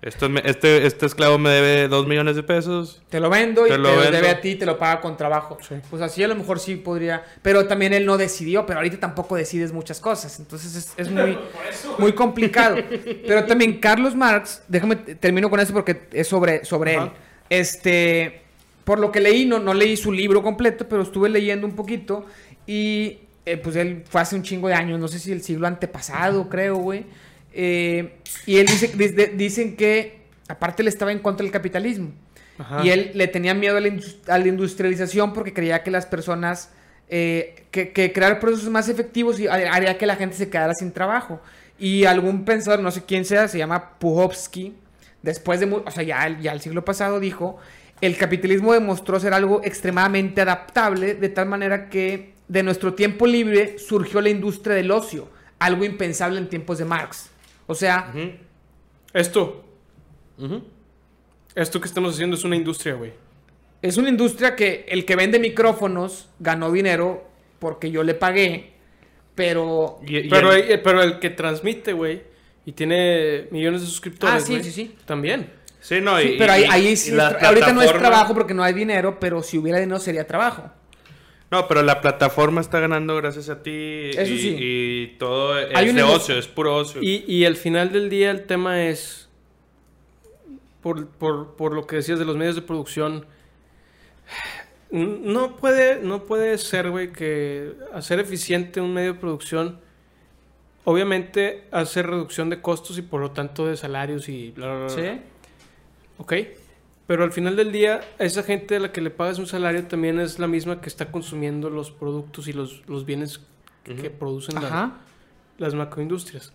Esto 0.00 0.26
este, 0.44 0.86
este 0.86 1.06
esclavo 1.06 1.38
me 1.38 1.50
debe 1.50 1.88
dos 1.88 2.06
millones 2.06 2.36
de 2.36 2.44
pesos. 2.44 3.02
Te 3.08 3.18
lo 3.18 3.28
vendo 3.30 3.66
y 3.66 3.70
te, 3.70 3.78
lo 3.78 4.00
debe 4.00 4.28
a 4.28 4.40
ti 4.40 4.54
te 4.54 4.64
lo 4.64 4.78
paga 4.78 5.00
con 5.00 5.16
trabajo. 5.16 5.58
Pues 5.90 6.02
así 6.02 6.22
a 6.22 6.28
lo 6.28 6.36
mejor 6.36 6.60
sí 6.60 6.76
podría. 6.76 7.24
Pero 7.42 7.66
también 7.66 7.92
él 7.92 8.06
no 8.06 8.16
decidió, 8.16 8.64
pero 8.64 8.78
ahorita 8.78 9.00
tampoco 9.00 9.34
decides 9.34 9.72
muchas 9.72 9.98
cosas. 9.98 10.38
Entonces 10.38 10.94
es, 10.96 11.10
muy, 11.10 11.36
muy 11.98 12.12
complicado. 12.12 12.76
pero 13.26 13.44
también 13.44 13.80
Carlos 13.80 14.14
Marx, 14.14 14.62
déjame 14.68 14.96
termino 14.96 15.50
con 15.50 15.58
eso 15.58 15.72
porque 15.72 16.02
es 16.12 16.28
sobre, 16.28 16.64
sobre 16.64 16.94
él. 16.94 17.10
Este, 17.50 18.42
por 18.84 19.00
lo 19.00 19.10
que 19.10 19.20
leí, 19.20 19.46
no, 19.46 19.58
no 19.58 19.74
leí 19.74 19.96
su 19.96 20.12
libro 20.12 20.42
completo, 20.42 20.88
pero 20.88 21.02
estuve 21.02 21.28
leyendo 21.28 21.66
un 21.66 21.74
poquito. 21.74 22.24
Y 22.66 23.18
eh, 23.44 23.56
pues 23.56 23.74
él 23.74 24.04
fue 24.08 24.20
hace 24.20 24.36
un 24.36 24.42
chingo 24.42 24.68
de 24.68 24.74
años, 24.74 25.00
no 25.00 25.08
sé 25.08 25.18
si 25.18 25.32
el 25.32 25.42
siglo 25.42 25.66
antepasado, 25.66 26.48
creo, 26.48 26.76
güey. 26.76 27.04
Eh, 27.52 28.18
y 28.46 28.56
él 28.56 28.66
dice, 28.66 28.88
dicen 29.34 29.76
que 29.76 30.18
aparte 30.48 30.82
él 30.82 30.88
estaba 30.88 31.12
en 31.12 31.18
contra 31.18 31.44
del 31.44 31.52
capitalismo. 31.52 32.12
Y 32.82 32.88
él 32.88 33.12
le 33.14 33.28
tenía 33.28 33.54
miedo 33.54 33.76
a 33.76 33.80
la, 33.80 34.48
industrialización 34.48 35.32
porque 35.32 35.52
creía 35.52 35.84
que 35.84 35.92
las 35.92 36.06
personas, 36.06 36.70
eh, 37.08 37.66
que, 37.70 38.12
crear 38.12 38.40
procesos 38.40 38.68
más 38.68 38.88
efectivos 38.88 39.36
haría 39.48 39.96
que 39.96 40.06
la 40.06 40.16
gente 40.16 40.36
se 40.36 40.48
quedara 40.48 40.74
sin 40.74 40.90
trabajo. 40.90 41.40
Y 41.78 42.04
algún 42.04 42.44
pensador, 42.44 42.80
no 42.80 42.90
sé 42.90 43.04
quién 43.04 43.24
sea, 43.24 43.46
se 43.46 43.58
llama 43.58 43.98
Puhovsky, 44.00 44.74
después 45.22 45.60
de, 45.60 45.66
o 45.66 45.90
sea, 45.92 46.02
ya, 46.02 46.36
ya 46.40 46.52
el 46.52 46.60
siglo 46.60 46.84
pasado 46.84 47.20
dijo, 47.20 47.58
el 48.00 48.16
capitalismo 48.16 48.72
demostró 48.72 49.20
ser 49.20 49.34
algo 49.34 49.60
extremadamente 49.62 50.40
adaptable, 50.40 51.14
de 51.14 51.28
tal 51.28 51.46
manera 51.46 51.88
que 51.88 52.34
de 52.48 52.62
nuestro 52.64 52.94
tiempo 52.94 53.26
libre 53.26 53.78
surgió 53.78 54.20
la 54.20 54.30
industria 54.30 54.74
del 54.74 54.90
ocio, 54.90 55.28
algo 55.60 55.84
impensable 55.84 56.38
en 56.38 56.48
tiempos 56.48 56.78
de 56.78 56.84
Marx. 56.84 57.30
O 57.68 57.74
sea... 57.74 58.12
Esto. 59.12 59.64
Esto 61.54 61.80
que 61.80 61.86
estamos 61.86 62.14
haciendo 62.14 62.34
es 62.34 62.42
una 62.42 62.56
industria, 62.56 62.94
güey. 62.94 63.12
Es 63.80 63.96
una 63.96 64.08
industria 64.08 64.56
que 64.56 64.86
el 64.88 65.04
que 65.04 65.14
vende 65.14 65.38
micrófonos 65.38 66.28
ganó 66.40 66.72
dinero 66.72 67.28
porque 67.60 67.92
yo 67.92 68.02
le 68.02 68.14
pagué, 68.14 68.72
pero... 69.36 70.00
pero, 70.30 70.52
el... 70.52 70.80
pero 70.80 71.02
el 71.02 71.20
que 71.20 71.30
transmite, 71.30 71.92
güey, 71.92 72.22
y 72.64 72.72
tiene 72.72 73.46
millones 73.50 73.82
de 73.82 73.86
suscriptores, 73.86 74.42
Ah, 74.42 74.46
sí, 74.46 74.62
sí, 74.62 74.72
sí. 74.72 74.96
También. 75.04 75.52
Sí, 75.80 76.00
no, 76.00 76.16
pero 76.38 76.52
ahí, 76.52 76.64
ahí 76.68 76.96
sí, 76.96 77.16
ahorita 77.18 77.72
no 77.72 77.82
es 77.82 77.92
trabajo 77.92 78.34
porque 78.34 78.52
no 78.52 78.64
hay 78.64 78.74
dinero, 78.74 79.18
pero 79.20 79.42
si 79.42 79.58
hubiera 79.58 79.78
dinero 79.78 80.00
sería 80.00 80.26
trabajo. 80.26 80.70
No, 81.50 81.66
pero 81.66 81.82
la 81.82 82.00
plataforma 82.00 82.60
está 82.60 82.78
ganando 82.78 83.16
gracias 83.16 83.48
a 83.48 83.62
ti. 83.62 84.10
Eso 84.10 84.32
y, 84.32 84.38
sí. 84.38 84.56
Y 84.58 85.06
todo 85.18 85.58
es 85.58 85.94
de 85.94 86.02
ocio, 86.02 86.38
es 86.38 86.46
puro 86.46 86.76
ocio. 86.76 87.02
Y, 87.02 87.24
y 87.26 87.46
al 87.46 87.56
final 87.56 87.90
del 87.90 88.10
día 88.10 88.30
el 88.30 88.44
tema 88.44 88.84
es, 88.84 89.28
por, 90.82 91.08
por, 91.08 91.56
por 91.56 91.72
lo 91.72 91.86
que 91.86 91.96
decías 91.96 92.18
de 92.18 92.26
los 92.26 92.36
medios 92.36 92.54
de 92.54 92.62
producción, 92.62 93.24
no 94.90 95.56
puede, 95.56 96.00
no 96.02 96.24
puede 96.24 96.58
ser, 96.58 96.90
güey, 96.90 97.12
que 97.12 97.72
hacer 97.92 98.20
eficiente 98.20 98.80
un 98.80 98.92
medio 98.92 99.14
de 99.14 99.18
producción, 99.18 99.80
obviamente 100.84 101.64
hacer 101.70 102.06
reducción 102.06 102.50
de 102.50 102.60
costos 102.60 102.98
y 102.98 103.02
por 103.02 103.20
lo 103.20 103.30
tanto 103.30 103.66
de 103.66 103.76
salarios 103.76 104.28
y 104.28 104.50
bla, 104.50 104.66
bla, 104.66 104.86
bla. 104.86 104.88
Sí. 104.90 105.20
Ok. 106.18 106.32
Pero 107.08 107.24
al 107.24 107.32
final 107.32 107.56
del 107.56 107.72
día, 107.72 108.02
esa 108.18 108.42
gente 108.42 108.76
a 108.76 108.80
la 108.80 108.92
que 108.92 109.00
le 109.00 109.08
pagas 109.08 109.38
un 109.38 109.46
salario 109.46 109.82
también 109.86 110.20
es 110.20 110.38
la 110.38 110.46
misma 110.46 110.82
que 110.82 110.90
está 110.90 111.10
consumiendo 111.10 111.70
los 111.70 111.90
productos 111.90 112.48
y 112.48 112.52
los, 112.52 112.86
los 112.86 113.06
bienes 113.06 113.40
que 113.82 114.10
producen 114.10 114.56
las 115.56 115.74
macroindustrias. 115.74 116.52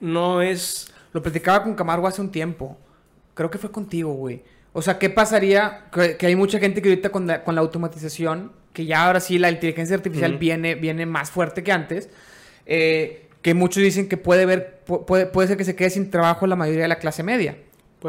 No 0.00 0.42
es... 0.42 0.92
Lo 1.14 1.22
platicaba 1.22 1.62
con 1.62 1.74
Camargo 1.74 2.06
hace 2.06 2.20
un 2.20 2.30
tiempo. 2.30 2.76
Creo 3.32 3.50
que 3.50 3.56
fue 3.56 3.70
contigo, 3.70 4.12
güey. 4.12 4.42
O 4.74 4.82
sea, 4.82 4.98
¿qué 4.98 5.08
pasaría? 5.08 5.86
Que, 5.90 6.26
hay 6.26 6.36
mucha 6.36 6.58
gente 6.58 6.82
que 6.82 6.90
ahorita 6.90 7.08
con 7.08 7.26
la, 7.26 7.42
con 7.42 7.54
la, 7.54 7.62
automatización, 7.62 8.52
que 8.74 8.84
ya 8.84 9.06
ahora 9.06 9.20
sí 9.20 9.38
la 9.38 9.50
inteligencia 9.50 9.96
artificial 9.96 10.36
viene, 10.36 10.74
viene 10.74 11.06
más 11.06 11.30
fuerte 11.30 11.62
que 11.62 11.72
antes, 11.72 12.10
eh, 12.66 13.28
que 13.40 13.54
muchos 13.54 13.82
dicen 13.82 14.10
que 14.10 14.18
puede, 14.18 14.44
ver, 14.44 14.82
puede, 14.84 15.24
puede 15.24 15.48
ser 15.48 15.56
que 15.56 15.64
se 15.64 15.74
quede 15.74 15.88
sin 15.88 16.10
trabajo 16.10 16.46
la 16.46 16.54
mayoría 16.54 16.82
de 16.82 16.88
la 16.88 16.98
clase 16.98 17.22
media 17.22 17.56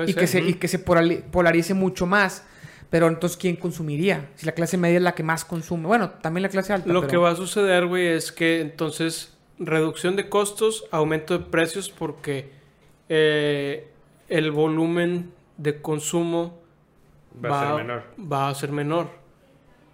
y, 0.08 0.14
Que 0.14 0.28
se, 0.28 0.42
y 0.42 0.56
que 0.56 0.68
se 0.68 0.80
polarice 0.80 1.74
mucho 1.74 2.06
más. 2.06 2.46
Pero 2.90 3.08
entonces, 3.08 3.38
¿quién 3.38 3.56
consumiría? 3.56 4.30
Si 4.36 4.46
la 4.46 4.52
clase 4.54 4.78
media 4.78 4.98
es 4.98 5.04
la 5.04 5.16
que 5.16 5.24
más 5.24 5.44
consume. 5.44 5.88
Bueno, 5.88 6.12
también 6.22 6.44
la 6.44 6.50
clase 6.50 6.74
alta. 6.74 6.92
Lo 6.92 7.08
que 7.08 7.18
va 7.18 7.32
a 7.32 7.36
suceder, 7.36 7.88
güey, 7.88 8.08
es 8.08 8.32
que 8.32 8.62
entonces 8.62 9.34
reducción 9.58 10.16
de 10.16 10.30
costos, 10.30 10.86
aumento 10.92 11.38
de 11.38 11.46
precios 11.46 11.90
porque 11.90 12.52
eh, 13.10 13.88
el 14.30 14.52
volumen 14.52 15.32
de 15.58 15.82
consumo 15.82 16.60
va, 17.44 17.62
a 17.62 17.66
ser 17.66 17.76
menor. 17.76 18.04
Va 18.32 18.50
a 18.50 18.56
ser 18.56 18.72
menor. 18.72 19.10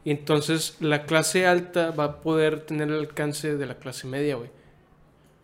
Y 0.04 0.12
entonces 0.12 0.78
la 0.80 1.04
clase 1.04 1.46
alta 1.46 1.92
va 1.92 2.04
a 2.06 2.22
poder 2.22 2.62
tener 2.62 2.90
el 2.90 3.00
alcance 3.00 3.56
de 3.56 3.66
la 3.66 3.76
clase 3.76 4.08
media, 4.08 4.36
güey. 4.36 4.50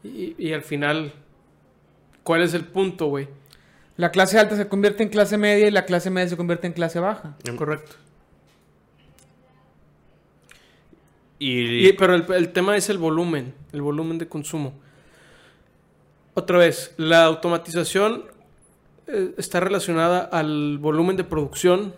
Y, 0.03 0.35
y 0.37 0.53
al 0.53 0.63
final, 0.63 1.13
¿cuál 2.23 2.41
es 2.41 2.53
el 2.53 2.65
punto, 2.65 3.07
güey? 3.07 3.27
La 3.97 4.11
clase 4.11 4.37
alta 4.37 4.55
se 4.55 4.67
convierte 4.67 5.03
en 5.03 5.09
clase 5.09 5.37
media 5.37 5.67
y 5.67 5.71
la 5.71 5.85
clase 5.85 6.09
media 6.11 6.29
se 6.29 6.37
convierte 6.37 6.67
en 6.67 6.73
clase 6.73 6.99
baja. 6.99 7.35
Correcto. 7.57 7.95
Y... 11.39 11.93
pero 11.93 12.15
el, 12.15 12.49
tema 12.53 12.77
es 12.77 12.89
el 12.89 12.97
volumen, 12.97 13.53
el 13.71 13.81
volumen 13.81 14.17
de 14.17 14.27
consumo. 14.27 14.73
Otra 16.35 16.59
vez, 16.59 16.93
la 16.97 17.25
automatización 17.25 18.25
eh, 19.07 19.33
está 19.37 19.59
relacionada 19.59 20.19
al 20.19 20.77
volumen 20.77 21.15
de 21.17 21.23
producción 21.23 21.95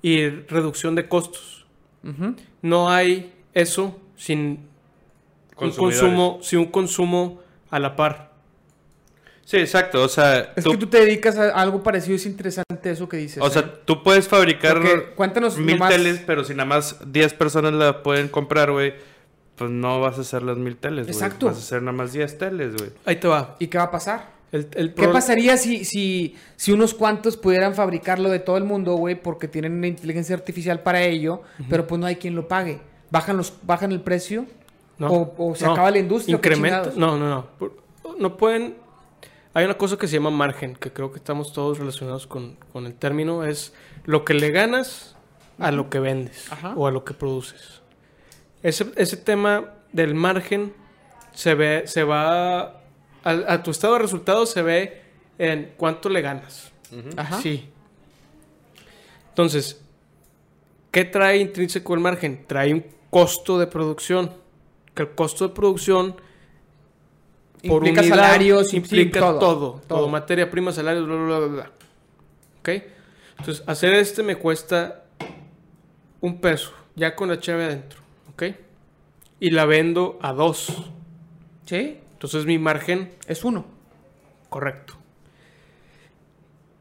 y 0.00 0.28
reducción 0.28 0.94
de 0.94 1.08
costos. 1.08 1.66
No 2.62 2.90
hay 2.90 3.32
eso 3.54 3.96
sin 4.16 4.66
un 5.56 5.70
consumo, 5.70 6.40
sin 6.42 6.58
un 6.58 6.66
consumo 6.66 7.40
a 7.70 7.78
la 7.78 7.94
par. 7.94 8.31
Sí, 9.44 9.56
exacto. 9.58 10.02
O 10.02 10.08
sea, 10.08 10.52
es 10.56 10.64
que 10.64 10.76
tú 10.76 10.86
te 10.86 11.00
dedicas 11.00 11.36
a 11.36 11.50
algo 11.50 11.82
parecido. 11.82 12.16
Es 12.16 12.26
interesante 12.26 12.90
eso 12.90 13.08
que 13.08 13.16
dices. 13.16 13.42
O 13.42 13.50
sea, 13.50 13.62
¿eh? 13.62 13.72
tú 13.84 14.02
puedes 14.02 14.28
fabricar 14.28 14.80
cuéntanos 15.14 15.58
mil 15.58 15.80
teles, 15.88 16.22
pero 16.26 16.44
si 16.44 16.54
nada 16.54 16.64
más 16.64 16.98
10 17.04 17.34
personas 17.34 17.72
la 17.72 18.02
pueden 18.02 18.28
comprar, 18.28 18.70
güey, 18.70 18.94
pues 19.56 19.70
no 19.70 20.00
vas 20.00 20.18
a 20.18 20.22
hacer 20.22 20.42
las 20.42 20.58
mil 20.58 20.76
teles, 20.76 21.06
güey. 21.06 21.14
Exacto. 21.14 21.46
Vas 21.46 21.56
a 21.56 21.58
hacer 21.58 21.82
nada 21.82 21.96
más 21.96 22.12
10 22.12 22.38
teles, 22.38 22.76
güey. 22.76 22.90
Ahí 23.04 23.16
te 23.16 23.28
va. 23.28 23.56
¿Y 23.58 23.66
qué 23.66 23.78
va 23.78 23.84
a 23.84 23.90
pasar? 23.90 24.42
¿Qué 24.52 25.08
pasaría 25.10 25.56
si, 25.56 25.84
si, 25.86 26.36
si 26.56 26.72
unos 26.72 26.92
cuantos 26.92 27.38
pudieran 27.38 27.74
fabricarlo 27.74 28.28
de 28.28 28.38
todo 28.38 28.58
el 28.58 28.64
mundo, 28.64 28.96
güey, 28.96 29.14
porque 29.14 29.48
tienen 29.48 29.72
una 29.72 29.86
inteligencia 29.86 30.36
artificial 30.36 30.80
para 30.80 31.00
ello, 31.02 31.42
pero 31.70 31.86
pues 31.86 31.98
no 31.98 32.06
hay 32.06 32.16
quien 32.16 32.34
lo 32.34 32.48
pague? 32.48 32.80
¿Bajan, 33.10 33.38
los, 33.38 33.54
bajan 33.62 33.92
el 33.92 34.02
precio? 34.02 34.44
No, 34.98 35.32
o, 35.38 35.54
se 35.54 35.64
acaba 35.64 35.90
la 35.90 35.98
industria? 35.98 36.36
Incrementa. 36.36 36.92
No, 36.96 37.16
no, 37.16 37.28
no. 37.28 37.46
No 38.18 38.36
pueden 38.36 38.76
hay 39.54 39.64
una 39.64 39.76
cosa 39.76 39.96
que 39.96 40.08
se 40.08 40.14
llama 40.14 40.30
margen, 40.30 40.74
que 40.76 40.92
creo 40.92 41.12
que 41.12 41.18
estamos 41.18 41.52
todos 41.52 41.78
relacionados 41.78 42.26
con, 42.26 42.56
el 42.74 42.94
término, 42.94 43.44
es 43.44 43.74
lo 44.04 44.24
que 44.24 44.34
le 44.34 44.50
ganas 44.50 45.16
a 45.58 45.70
lo 45.70 45.90
que 45.90 46.00
vendes 46.00 46.48
o 46.74 46.86
a 46.86 46.90
lo 46.90 47.04
que 47.04 47.14
produces. 47.14 47.82
Ese, 48.62 48.92
ese 48.96 49.16
tema 49.16 49.74
del 49.92 50.14
margen 50.14 50.72
se 51.32 51.54
ve, 51.54 51.82
se 51.86 52.04
va, 52.04 52.80
a, 53.24 53.62
tu 53.62 53.70
estado 53.70 53.94
de 53.94 53.98
resultados 54.00 54.50
se 54.50 54.62
ve 54.62 55.02
en 55.38 55.74
cuánto 55.76 56.08
le 56.08 56.22
ganas. 56.22 56.72
Ajá. 57.16 57.40
Sí. 57.40 57.68
Entonces, 59.28 59.82
¿qué 60.90 61.04
trae 61.04 61.38
intrínseco 61.38 61.94
el 61.94 62.00
margen? 62.00 62.44
Trae 62.46 62.72
un 62.72 62.84
costo 63.10 63.58
de 63.58 63.66
producción. 63.66 64.34
Que 64.94 65.02
el 65.02 65.14
costo 65.14 65.48
de 65.48 65.54
producción 65.54 66.16
por 67.68 67.86
implica 67.86 68.02
salarios, 68.06 68.74
implica 68.74 69.20
todo, 69.20 69.80
todo, 69.86 70.08
materia 70.08 70.50
prima, 70.50 70.72
salarios, 70.72 71.06
bla, 71.06 71.16
bla, 71.16 71.38
bla, 71.38 71.46
bla. 71.46 71.70
¿Ok? 72.60 72.68
Entonces, 73.38 73.64
hacer 73.66 73.94
este 73.94 74.22
me 74.22 74.36
cuesta 74.36 75.04
un 76.20 76.40
peso, 76.40 76.72
ya 76.94 77.14
con 77.14 77.28
la 77.28 77.38
chave 77.40 77.64
adentro, 77.64 78.00
¿ok? 78.32 78.44
Y 79.40 79.50
la 79.50 79.66
vendo 79.66 80.18
a 80.22 80.32
dos. 80.32 80.90
¿Sí? 81.66 81.98
Entonces 82.12 82.46
mi 82.46 82.58
margen 82.58 83.12
es 83.26 83.44
uno. 83.44 83.64
Correcto. 84.48 84.94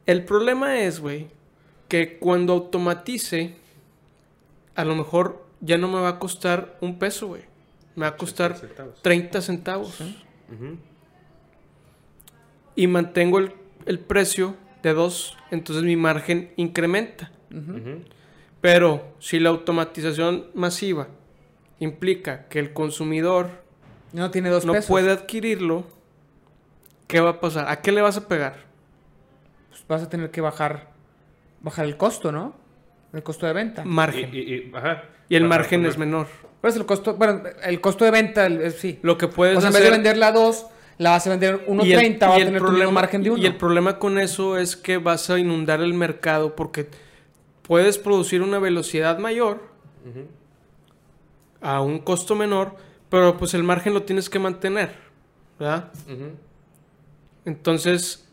El 0.06 0.24
problema 0.24 0.80
es, 0.80 1.00
güey, 1.00 1.30
que 1.88 2.20
cuando 2.20 2.54
automatice, 2.54 3.56
a 4.76 4.86
lo 4.86 4.96
mejor 4.96 5.46
ya 5.62 5.78
no 5.78 5.88
me 5.88 6.00
va 6.00 6.10
a 6.10 6.20
costar 6.20 6.78
un 6.82 7.00
peso, 7.00 7.28
güey. 7.28 7.44
Me 7.96 8.04
va 8.04 8.10
a 8.10 8.18
costar 8.18 8.56
30 9.02 9.42
centavos. 9.42 9.98
Y 12.76 12.88
mantengo 12.88 13.40
el, 13.40 14.00
precio 14.00 14.56
de 14.84 14.94
2, 14.94 15.38
entonces 15.52 15.84
mi 15.84 15.96
margen 15.96 16.52
incrementa. 16.56 17.32
Pero 18.62 19.16
si 19.20 19.40
la 19.40 19.50
automatización 19.50 20.48
masiva 20.54 21.08
implica 21.80 22.48
que 22.48 22.60
el 22.60 22.74
consumidor 22.74 23.50
no, 24.14 24.30
tiene 24.30 24.50
dos 24.50 24.66
no 24.66 24.74
puede 24.88 25.12
adquirirlo, 25.12 25.86
¿qué 27.08 27.20
va 27.20 27.32
a 27.32 27.40
pasar? 27.40 27.70
¿A 27.70 27.82
qué 27.82 27.92
le 27.92 28.02
vas 28.02 28.18
a 28.18 28.28
pegar? 28.28 28.66
Pues 29.70 29.86
vas 29.88 30.04
a 30.04 30.10
tener 30.10 30.32
que 30.32 30.42
bajar, 30.42 30.92
bajar 31.62 31.86
el 31.86 31.98
costo, 31.98 32.32
¿no? 32.32 32.56
El 33.14 33.24
costo 33.24 33.46
de 33.48 33.54
venta. 33.54 33.84
Margen. 33.84 34.30
Y, 34.34 34.72
el 35.30 35.46
margen 35.46 35.86
es 35.86 35.98
menor. 35.98 36.28
Pues 36.62 36.76
el 36.76 36.86
costo, 36.86 37.16
bueno, 37.16 37.42
el 37.64 37.82
costo 37.82 38.06
de 38.06 38.12
venta, 38.12 38.48
sí. 38.70 39.00
Lo 39.02 39.18
que 39.18 39.28
puedes 39.28 39.58
o 39.58 39.62
sea, 39.62 39.70
en 39.70 39.74
vez 39.74 39.84
de 39.84 39.90
venderla 39.90 40.28
a 40.28 40.32
2, 40.32 40.68
la 41.00 41.10
vas 41.12 41.26
a 41.26 41.32
vender 41.32 41.66
1.30, 41.68 42.30
va 42.30 42.36
a 42.36 42.38
tener 42.38 42.62
problema, 42.62 42.92
margen 42.92 43.24
de 43.24 43.32
1. 43.32 43.42
Y 43.42 43.46
el 43.48 43.58
problema 43.58 43.98
con 43.98 44.20
eso 44.20 44.58
es 44.58 44.78
que 44.78 44.98
vas 45.00 45.32
a 45.32 45.40
inundar 45.40 45.82
el 45.82 45.96
mercado 45.96 46.56
porque 46.56 46.88
puedes 47.64 47.98
producir 47.98 48.44
una 48.44 48.60
velocidad 48.60 49.18
mayor 49.18 49.72
a 51.62 51.82
un 51.82 52.00
costo 52.00 52.36
menor, 52.36 52.76
pero 53.10 53.38
pues 53.38 53.56
el 53.56 53.64
margen 53.64 53.96
lo 53.96 54.04
tienes 54.04 54.30
que 54.30 54.38
mantener, 54.38 54.94
¿verdad? 55.58 55.92
Entonces, 57.46 58.28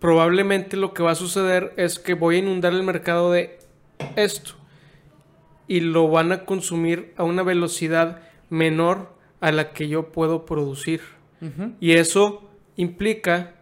probablemente 0.00 0.76
lo 0.76 0.94
que 0.94 1.04
va 1.04 1.12
a 1.12 1.14
suceder 1.14 1.72
es 1.76 2.00
que 2.00 2.14
voy 2.14 2.36
a 2.36 2.38
inundar 2.40 2.72
el 2.72 2.82
mercado 2.82 3.30
de 3.30 3.60
esto 4.16 4.54
y 5.66 5.80
lo 5.80 6.08
van 6.08 6.32
a 6.32 6.44
consumir 6.44 7.12
a 7.16 7.24
una 7.24 7.42
velocidad 7.42 8.20
menor 8.50 9.14
a 9.40 9.52
la 9.52 9.72
que 9.72 9.88
yo 9.88 10.12
puedo 10.12 10.44
producir. 10.44 11.00
Y 11.80 11.92
eso 11.92 12.48
implica 12.76 13.54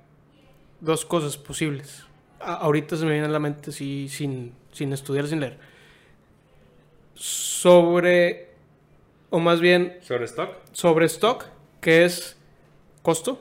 dos 0.80 1.06
cosas 1.06 1.38
posibles. 1.38 2.04
ahorita 2.40 2.96
se 2.96 3.06
me 3.06 3.12
viene 3.12 3.26
a 3.26 3.30
la 3.30 3.38
mente 3.38 3.72
sin, 3.72 4.08
sin 4.08 4.92
estudiar, 4.92 5.26
sin 5.26 5.40
leer. 5.40 5.58
Sobre, 7.14 8.50
o 9.30 9.38
más 9.38 9.60
bien... 9.60 9.98
¿Sobre 10.02 10.24
stock? 10.26 10.50
Sobre 10.72 11.06
stock, 11.06 11.44
que 11.80 12.04
es 12.04 12.36
costo. 13.02 13.40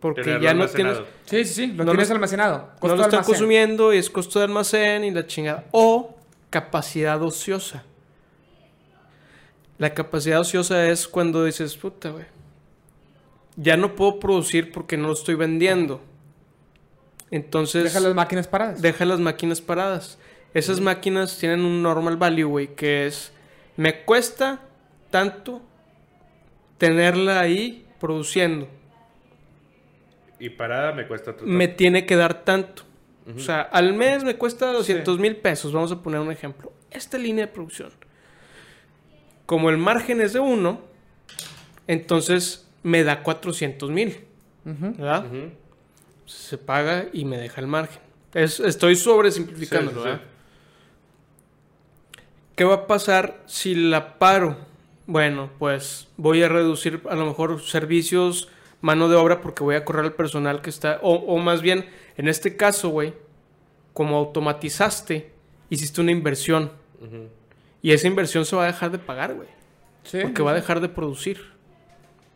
Porque 0.00 0.38
ya 0.40 0.54
no 0.54 0.66
tienes. 0.66 0.98
Sí, 1.24 1.44
sí, 1.44 1.54
sí, 1.54 1.66
lo 1.68 1.84
tienes 1.84 2.10
almacenado. 2.10 2.70
no 2.82 2.96
lo 2.96 3.02
están 3.02 3.24
consumiendo 3.24 3.92
y 3.92 3.98
es 3.98 4.10
costo 4.10 4.38
de 4.38 4.46
almacén 4.46 5.04
y 5.04 5.10
la 5.10 5.26
chingada. 5.26 5.64
O 5.70 6.11
capacidad 6.52 7.20
ociosa. 7.20 7.82
La 9.78 9.92
capacidad 9.94 10.38
ociosa 10.38 10.86
es 10.88 11.08
cuando 11.08 11.44
dices, 11.44 11.76
puta, 11.76 12.10
güey. 12.10 12.26
Ya 13.56 13.76
no 13.76 13.96
puedo 13.96 14.20
producir 14.20 14.70
porque 14.70 14.96
no 14.96 15.08
lo 15.08 15.14
estoy 15.14 15.34
vendiendo. 15.34 16.00
Entonces. 17.32 17.82
Deja 17.82 17.98
las 17.98 18.14
máquinas 18.14 18.46
paradas. 18.46 18.80
Deja 18.80 19.04
las 19.04 19.18
máquinas 19.18 19.60
paradas. 19.60 20.18
Esas 20.54 20.80
máquinas 20.80 21.38
tienen 21.38 21.64
un 21.64 21.82
normal 21.82 22.16
value, 22.16 22.44
güey, 22.44 22.76
que 22.76 23.06
es. 23.06 23.32
Me 23.76 24.04
cuesta 24.04 24.60
tanto 25.10 25.60
tenerla 26.78 27.40
ahí 27.40 27.86
produciendo 27.98 28.68
y 30.42 30.50
parada 30.50 30.90
me 30.90 31.06
cuesta 31.06 31.36
tanto. 31.36 31.46
Me 31.46 31.68
tiene 31.68 32.04
que 32.04 32.16
dar 32.16 32.42
tanto. 32.42 32.82
O 33.36 33.38
sea, 33.38 33.60
al 33.60 33.94
mes 33.94 34.24
me 34.24 34.36
cuesta 34.36 34.72
200 34.72 35.18
mil 35.18 35.36
pesos. 35.36 35.72
Vamos 35.72 35.92
a 35.92 36.02
poner 36.02 36.20
un 36.20 36.32
ejemplo. 36.32 36.72
Esta 36.90 37.18
línea 37.18 37.46
de 37.46 37.52
producción. 37.52 37.90
Como 39.46 39.70
el 39.70 39.78
margen 39.78 40.20
es 40.20 40.32
de 40.32 40.40
uno, 40.40 40.80
entonces 41.86 42.68
me 42.82 43.04
da 43.04 43.22
400 43.22 43.90
mil. 43.90 44.24
¿Verdad? 44.64 45.26
Se 46.26 46.58
paga 46.58 47.06
y 47.12 47.24
me 47.24 47.38
deja 47.38 47.60
el 47.60 47.66
margen. 47.66 48.00
estoy 48.34 48.96
sobresimplificándolo, 48.96 50.02
¿verdad? 50.02 50.20
¿Qué 52.56 52.64
va 52.64 52.74
a 52.74 52.86
pasar 52.86 53.42
si 53.46 53.74
la 53.74 54.18
paro? 54.18 54.56
Bueno, 55.06 55.50
pues 55.58 56.08
voy 56.16 56.42
a 56.42 56.48
reducir 56.48 57.02
a 57.08 57.14
lo 57.14 57.26
mejor 57.26 57.62
servicios 57.62 58.48
mano 58.82 59.08
de 59.08 59.16
obra 59.16 59.40
porque 59.40 59.62
voy 59.62 59.76
a 59.76 59.84
correr 59.84 60.04
al 60.04 60.12
personal 60.12 60.60
que 60.60 60.70
está, 60.70 60.98
o, 61.02 61.38
más 61.38 61.62
bien, 61.62 61.86
en 62.16 62.28
este 62.28 62.56
caso, 62.56 62.90
güey, 62.90 63.14
como 63.92 64.16
automatizaste, 64.16 65.32
hiciste 65.70 66.00
una 66.00 66.12
inversión. 66.12 66.72
Y 67.82 67.92
esa 67.92 68.06
inversión 68.06 68.44
se 68.44 68.54
va 68.54 68.64
a 68.64 68.66
dejar 68.66 68.90
de 68.90 68.98
pagar, 68.98 69.34
güey. 69.34 69.48
Sí, 70.04 70.18
porque 70.22 70.42
va 70.42 70.52
a 70.52 70.54
dejar 70.54 70.80
de 70.80 70.88
producir. 70.88 71.52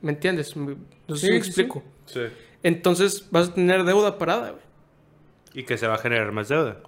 ¿Me 0.00 0.12
entiendes? 0.12 0.56
No 0.56 0.76
sé 1.16 1.26
si 1.26 1.30
me 1.30 1.36
explico. 1.36 1.82
Sí. 2.06 2.20
Entonces 2.62 3.28
vas 3.30 3.48
a 3.48 3.54
tener 3.54 3.84
deuda 3.84 4.18
parada, 4.18 4.50
güey. 4.50 4.62
Y 5.54 5.64
que 5.64 5.78
se 5.78 5.86
va 5.86 5.94
a 5.94 5.98
generar 5.98 6.32
más 6.32 6.48
deuda. 6.48 6.80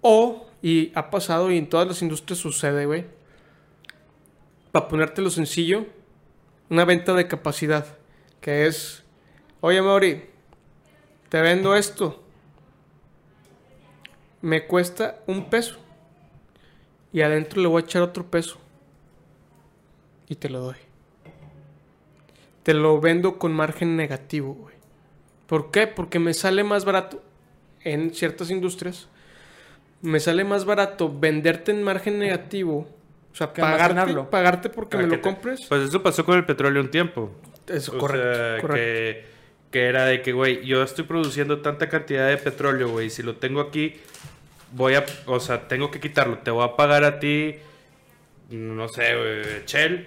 O, 0.00 0.46
y 0.62 0.92
ha 0.94 1.10
pasado 1.10 1.50
y 1.50 1.58
en 1.58 1.68
todas 1.68 1.86
las 1.86 2.02
industrias 2.02 2.38
sucede, 2.38 2.86
güey. 2.86 3.04
Para 4.72 4.88
ponértelo 4.88 5.30
sencillo, 5.30 5.86
una 6.70 6.84
venta 6.84 7.14
de 7.14 7.26
capacidad 7.26 7.98
que 8.40 8.66
es, 8.66 9.02
oye 9.60 9.82
Mauri, 9.82 10.24
te 11.28 11.40
vendo 11.40 11.74
esto, 11.74 12.22
me 14.40 14.66
cuesta 14.66 15.20
un 15.26 15.50
peso 15.50 15.78
y 17.12 17.22
adentro 17.22 17.60
le 17.60 17.68
voy 17.68 17.82
a 17.82 17.84
echar 17.84 18.02
otro 18.02 18.26
peso 18.26 18.58
y 20.28 20.36
te 20.36 20.48
lo 20.48 20.60
doy. 20.60 20.76
Te 22.62 22.74
lo 22.74 23.00
vendo 23.00 23.38
con 23.38 23.52
margen 23.52 23.96
negativo, 23.96 24.54
güey. 24.54 24.74
¿Por 25.46 25.70
qué? 25.70 25.86
Porque 25.86 26.18
me 26.18 26.34
sale 26.34 26.64
más 26.64 26.84
barato 26.84 27.22
en 27.82 28.14
ciertas 28.14 28.50
industrias. 28.50 29.08
Me 30.02 30.20
sale 30.20 30.44
más 30.44 30.64
barato 30.64 31.12
venderte 31.18 31.72
en 31.72 31.82
margen 31.82 32.18
negativo 32.18 32.86
o 33.32 33.36
sea, 33.38 33.52
pagarte, 33.52 34.14
pagarte 34.30 34.68
porque 34.68 34.96
me 34.96 35.06
lo 35.06 35.20
compres. 35.20 35.66
Pues 35.68 35.88
eso 35.88 36.02
pasó 36.02 36.24
con 36.24 36.36
el 36.36 36.44
petróleo 36.44 36.82
un 36.82 36.90
tiempo. 36.90 37.30
Eso, 37.66 37.96
correcto. 37.96 38.68
Que, 38.68 39.24
que, 39.70 39.86
era 39.86 40.04
de 40.04 40.22
que, 40.22 40.32
güey, 40.32 40.64
yo 40.64 40.82
estoy 40.82 41.04
produciendo 41.04 41.60
tanta 41.60 41.88
cantidad 41.88 42.28
de 42.28 42.36
petróleo, 42.36 42.88
güey, 42.88 43.10
si 43.10 43.22
lo 43.22 43.36
tengo 43.36 43.60
aquí, 43.60 43.94
voy 44.72 44.94
a, 44.94 45.04
o 45.26 45.40
sea, 45.40 45.68
tengo 45.68 45.90
que 45.90 46.00
quitarlo. 46.00 46.38
Te 46.38 46.50
voy 46.50 46.64
a 46.64 46.76
pagar 46.76 47.04
a 47.04 47.18
ti, 47.18 47.56
no 48.50 48.88
sé, 48.88 49.16
güey, 49.16 49.66
Shell, 49.66 50.06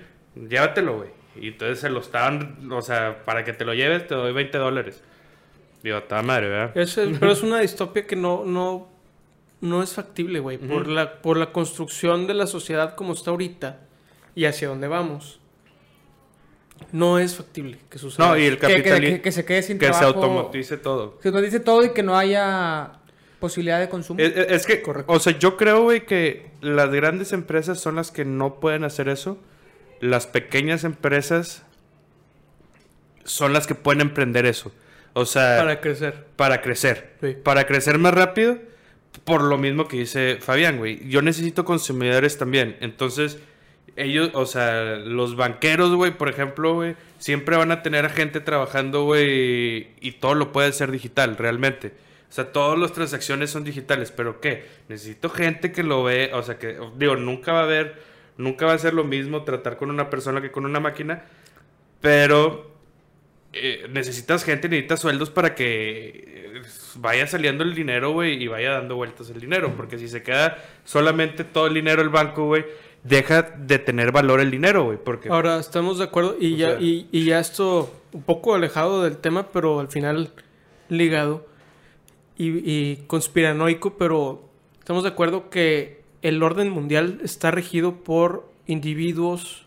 llévatelo, 0.50 0.98
güey. 0.98 1.10
Y 1.36 1.50
entonces 1.50 1.80
se 1.80 1.90
lo 1.90 2.02
estaban, 2.02 2.72
o 2.72 2.82
sea, 2.82 3.24
para 3.24 3.46
que 3.46 3.54
te 3.54 3.64
lo 3.64 3.74
lleves 3.74 4.08
te 4.08 4.16
doy 4.16 4.34
20 4.34 4.58
dólares. 4.58 5.04
Digo, 5.82 5.98
está 5.98 6.22
madre, 6.22 6.50
¿verdad? 6.50 6.72
pero 6.74 7.32
es 7.32 7.44
una 7.44 7.60
distopia 7.60 8.06
que 8.06 8.16
no, 8.16 8.46
no, 8.46 8.90
no 9.62 9.82
es 9.82 9.94
factible, 9.94 10.40
güey. 10.40 10.58
por, 10.58 10.88
la, 10.88 11.22
por 11.22 11.38
la 11.38 11.52
construcción 11.52 12.28
de 12.28 12.34
la 12.34 12.48
sociedad 12.48 12.96
como 12.96 13.14
está 13.14 13.32
ahorita 13.32 13.80
y 14.36 14.46
hacia 14.46 14.68
dónde 14.68 14.88
vamos 14.88 15.41
no 16.92 17.20
es 17.20 17.36
factible 17.36 17.78
que 17.90 17.98
suceda. 17.98 18.28
No, 18.28 18.38
y 18.38 18.46
el 18.46 18.58
capitalismo. 18.58 19.22
Que, 19.22 19.32
se 19.32 19.46
quede 19.46 19.64
sin 19.64 19.80
que 19.80 19.94
se 19.94 20.04
automatice 20.04 20.78
todo. 20.78 21.18
Que 21.18 21.24
se 21.24 21.28
automatice 21.30 21.60
todo 21.60 21.86
y 21.86 21.90
que 21.92 22.04
no 22.04 22.18
haya 22.18 22.94
posibilidad 23.40 23.80
de 23.80 23.90
consumo. 23.90 24.20
Es, 24.20 24.66
que, 24.66 24.82
Correcto. 24.82 25.12
o 25.12 25.20
sea, 25.20 25.38
yo 25.38 25.58
creo, 25.58 25.84
güey, 25.84 26.06
que 26.06 26.52
las 26.62 26.92
grandes 26.92 27.34
empresas 27.34 27.80
son 27.80 27.96
las 27.96 28.12
que 28.12 28.26
no 28.26 28.60
pueden 28.60 28.84
hacer 28.84 29.10
eso. 29.10 29.38
Las 30.00 30.28
pequeñas 30.28 30.84
empresas 30.84 31.64
son 33.24 33.54
las 33.54 33.68
que 33.68 33.76
pueden 33.76 34.02
emprender 34.02 34.46
eso. 34.46 34.72
O 35.14 35.26
sea... 35.26 35.58
Para 35.58 35.82
crecer. 35.82 36.26
Para 36.36 36.62
crecer. 36.62 37.42
Para 37.44 37.66
crecer 37.66 37.98
más 37.98 38.14
rápido. 38.14 38.58
Por 39.26 39.44
lo 39.44 39.58
mismo 39.58 39.88
que 39.88 39.98
dice 39.98 40.38
Fabián, 40.40 40.78
güey. 40.78 41.08
Yo 41.10 41.22
necesito 41.22 41.66
consumidores 41.66 42.38
también. 42.38 42.78
Entonces 42.80 43.40
ellos, 43.96 44.32
o 44.34 44.46
sea, 44.46 44.96
los 44.96 45.36
banqueros, 45.36 45.94
güey, 45.94 46.12
por 46.12 46.30
ejemplo, 46.30 46.74
güey, 46.74 46.96
siempre 47.18 47.58
van 47.58 47.72
a 47.72 47.82
tener 47.84 48.06
a 48.06 48.10
gente 48.10 48.40
trabajando, 48.40 49.04
güey, 49.04 49.90
y 50.00 50.14
todo 50.20 50.36
lo 50.36 50.52
puede 50.52 50.72
ser 50.74 50.92
digital, 50.92 51.38
realmente. 51.38 51.94
O 52.30 52.34
sea, 52.34 52.52
todas 52.54 52.80
las 52.80 52.94
transacciones 52.94 53.50
son 53.50 53.66
digitales, 53.66 54.12
pero 54.12 54.40
¿qué? 54.40 54.66
Necesito 54.88 55.30
gente 55.30 55.72
que 55.74 55.84
lo 55.84 56.04
ve, 56.04 56.32
o 56.34 56.42
sea, 56.44 56.58
que, 56.58 56.80
digo, 56.98 57.18
nunca 57.18 57.52
va 57.52 57.60
a 57.60 57.64
haber, 57.64 58.02
nunca 58.38 58.66
va 58.66 58.74
a 58.74 58.78
ser 58.78 58.94
lo 58.94 59.04
mismo 59.04 59.44
tratar 59.44 59.78
con 59.78 59.90
una 59.90 60.10
persona 60.10 60.42
que 60.42 60.52
con 60.52 60.66
una 60.66 60.80
máquina, 60.80 61.24
pero 62.00 62.72
eh, 63.52 63.88
necesitas 63.90 64.46
gente, 64.46 64.70
necesitas 64.70 65.02
sueldos 65.02 65.30
para 65.30 65.56
que 65.56 66.54
eh, 66.56 66.62
vaya 66.96 67.28
saliendo 67.28 67.66
el 67.66 67.76
dinero, 67.76 68.14
güey, 68.14 68.42
y 68.42 68.48
vaya 68.48 68.72
dando 68.72 68.96
vueltas 68.96 69.30
el 69.30 69.42
dinero, 69.42 69.74
porque 69.76 69.98
si 70.00 70.08
se 70.08 70.24
queda 70.24 70.58
solamente 70.86 71.44
todo 71.44 71.68
el 71.68 71.74
dinero 71.74 72.02
el 72.02 72.10
banco, 72.10 72.46
güey, 72.46 72.66
deja 73.04 73.42
de 73.42 73.80
tener 73.80 74.12
valor 74.12 74.40
el 74.40 74.52
dinero, 74.52 74.86
güey. 74.86 74.98
Porque... 74.98 75.30
Ahora, 75.30 75.60
estamos 75.60 75.98
de 75.98 76.06
acuerdo 76.06 76.36
y 76.40 76.56
ya, 76.56 76.78
y, 76.80 77.08
ya 77.12 77.40
esto 77.40 77.92
un 78.14 78.24
poco 78.24 78.56
alejado 78.56 79.04
del 79.04 79.18
tema, 79.18 79.48
pero 79.52 79.80
al 79.80 79.88
final 79.88 80.32
ligado 80.90 81.46
y, 82.38 82.96
conspiranoico, 83.08 83.98
pero 83.98 84.44
estamos 84.80 85.04
de 85.04 85.10
acuerdo 85.10 85.50
que 85.50 86.02
el 86.24 86.42
orden 86.42 86.70
mundial 86.70 87.20
está 87.24 87.52
regido 87.52 88.04
por 88.04 88.50
individuos 88.66 89.66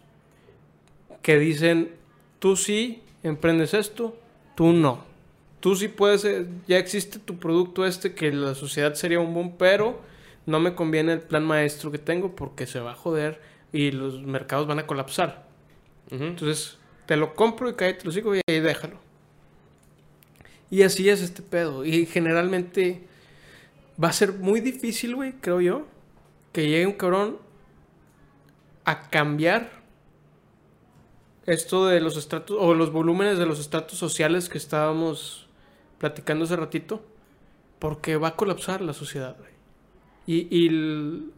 que 1.22 1.38
dicen, 1.38 1.92
tú 2.40 2.56
sí 2.56 3.02
emprendes 3.22 3.74
esto, 3.74 4.16
tú 4.56 4.72
no. 4.72 5.04
Tú 5.60 5.76
sí 5.76 5.88
puedes, 5.88 6.24
eh, 6.24 6.46
ya 6.66 6.78
existe 6.78 7.18
tu 7.18 7.38
producto 7.38 7.86
este 7.86 8.14
que 8.14 8.32
la 8.32 8.54
sociedad 8.54 8.94
sería 8.94 9.20
un 9.20 9.32
boom, 9.32 9.54
pero 9.56 10.00
no 10.46 10.60
me 10.60 10.74
conviene 10.74 11.12
el 11.12 11.20
plan 11.20 11.44
maestro 11.44 11.90
que 11.90 11.98
tengo 11.98 12.36
porque 12.36 12.66
se 12.66 12.80
va 12.80 12.92
a 12.92 12.96
joder 12.96 13.40
y 13.72 13.90
los 13.90 14.22
mercados 14.22 14.66
van 14.66 14.78
a 14.78 14.86
colapsar. 14.86 15.46
Entonces, 16.10 16.78
te 17.06 17.16
lo 17.16 17.34
compro 17.34 17.68
y 17.68 17.74
cae, 17.74 17.94
te 17.94 18.04
lo 18.04 18.12
sigo 18.12 18.34
y 18.34 18.40
ahí 18.48 18.60
déjalo. 18.60 18.98
Y 20.70 20.82
así 20.82 21.08
es 21.08 21.22
este 21.22 21.42
pedo. 21.42 21.84
Y 21.84 22.06
generalmente 22.06 23.06
va 24.02 24.08
a 24.08 24.12
ser 24.12 24.32
muy 24.34 24.60
difícil, 24.60 25.14
güey, 25.14 25.32
creo 25.40 25.60
yo, 25.60 25.86
que 26.52 26.68
llegue 26.68 26.86
un 26.86 26.94
cabrón 26.94 27.38
a 28.84 29.08
cambiar 29.08 29.82
esto 31.46 31.86
de 31.86 32.00
los 32.00 32.16
estratos 32.16 32.56
o 32.60 32.74
los 32.74 32.92
volúmenes 32.92 33.38
de 33.38 33.46
los 33.46 33.60
estratos 33.60 33.98
sociales 33.98 34.48
que 34.48 34.58
estábamos 34.58 35.48
platicando 35.98 36.44
hace 36.44 36.56
ratito, 36.56 37.04
porque 37.78 38.16
va 38.16 38.28
a 38.28 38.36
colapsar 38.36 38.80
la 38.80 38.92
sociedad, 38.92 39.36
güey. 39.38 39.53
Y, 40.26 40.46
y, 40.50 41.32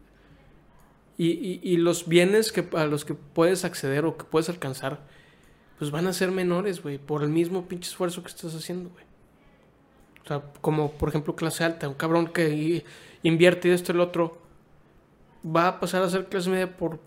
y, 1.17 1.77
los 1.77 2.07
bienes 2.07 2.51
que, 2.51 2.65
a 2.77 2.85
los 2.85 3.03
que 3.03 3.15
puedes 3.15 3.65
acceder 3.65 4.05
o 4.05 4.17
que 4.17 4.23
puedes 4.23 4.49
alcanzar, 4.49 4.99
pues 5.77 5.91
van 5.91 6.07
a 6.07 6.13
ser 6.13 6.31
menores, 6.31 6.81
güey, 6.81 6.97
por 6.97 7.23
el 7.23 7.29
mismo 7.29 7.67
pinche 7.67 7.89
esfuerzo 7.89 8.21
que 8.23 8.29
estás 8.29 8.55
haciendo, 8.55 8.89
güey. 8.89 9.03
O 10.23 10.27
sea, 10.27 10.41
como 10.61 10.91
por 10.91 11.09
ejemplo 11.09 11.35
clase 11.35 11.63
alta, 11.63 11.87
un 11.87 11.95
cabrón 11.95 12.27
que 12.27 12.83
invierte 13.23 13.69
y 13.69 13.71
esto 13.71 13.91
y 13.91 13.95
el 13.95 14.01
otro, 14.01 14.41
va 15.43 15.67
a 15.67 15.79
pasar 15.79 16.03
a 16.03 16.09
ser 16.09 16.25
clase 16.25 16.49
media 16.49 16.75
por, 16.75 16.99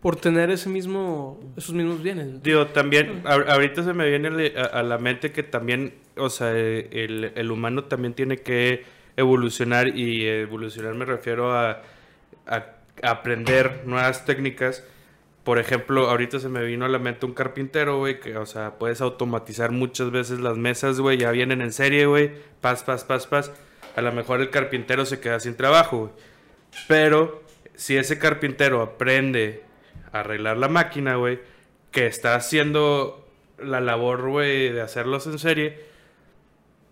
por 0.00 0.16
tener 0.16 0.50
ese 0.50 0.68
mismo, 0.68 1.38
esos 1.56 1.74
mismos 1.74 2.02
bienes. 2.02 2.42
Digo, 2.42 2.66
también, 2.68 3.22
ahorita 3.24 3.82
se 3.82 3.92
me 3.92 4.08
viene 4.08 4.52
a, 4.56 4.82
la 4.82 4.98
mente 4.98 5.32
que 5.32 5.42
también, 5.42 5.94
o 6.16 6.30
sea, 6.30 6.50
el, 6.52 7.32
el, 7.34 7.50
humano 7.50 7.84
también 7.84 8.14
tiene 8.14 8.38
que 8.38 8.84
evolucionar 9.18 9.88
y 9.96 10.26
evolucionar 10.26 10.94
me 10.94 11.04
refiero 11.04 11.52
a, 11.52 11.82
aprender 13.02 13.82
nuevas 13.84 14.24
técnicas 14.24 14.82
por 15.44 15.58
ejemplo, 15.58 16.10
ahorita 16.10 16.40
se 16.40 16.50
me 16.50 16.62
vino 16.62 16.84
a 16.84 16.88
la 16.88 16.98
mente 16.98 17.24
un 17.24 17.32
carpintero, 17.32 17.96
güey, 17.96 18.20
que, 18.20 18.36
o 18.36 18.44
sea, 18.44 18.72
puedes 18.78 19.00
automatizar 19.00 19.70
muchas 19.70 20.10
veces 20.10 20.40
las 20.40 20.58
mesas, 20.58 21.00
güey, 21.00 21.16
ya 21.16 21.30
vienen 21.30 21.62
en 21.62 21.72
serie, 21.72 22.04
güey, 22.04 22.32
pas, 22.60 22.82
pas, 22.82 23.04
pas, 23.04 23.26
pas. 23.26 23.50
A 23.96 24.02
lo 24.02 24.12
mejor 24.12 24.42
el 24.42 24.50
carpintero 24.50 25.06
se 25.06 25.20
queda 25.20 25.40
sin 25.40 25.56
trabajo, 25.56 25.98
güey. 25.98 26.12
Pero 26.86 27.42
si 27.76 27.96
ese 27.96 28.18
carpintero 28.18 28.82
aprende 28.82 29.62
a 30.12 30.20
arreglar 30.20 30.58
la 30.58 30.68
máquina, 30.68 31.16
güey, 31.16 31.40
que 31.92 32.06
está 32.06 32.34
haciendo 32.34 33.26
la 33.58 33.80
labor, 33.80 34.28
güey, 34.28 34.68
de 34.68 34.82
hacerlos 34.82 35.26
en 35.28 35.38
serie, 35.38 35.80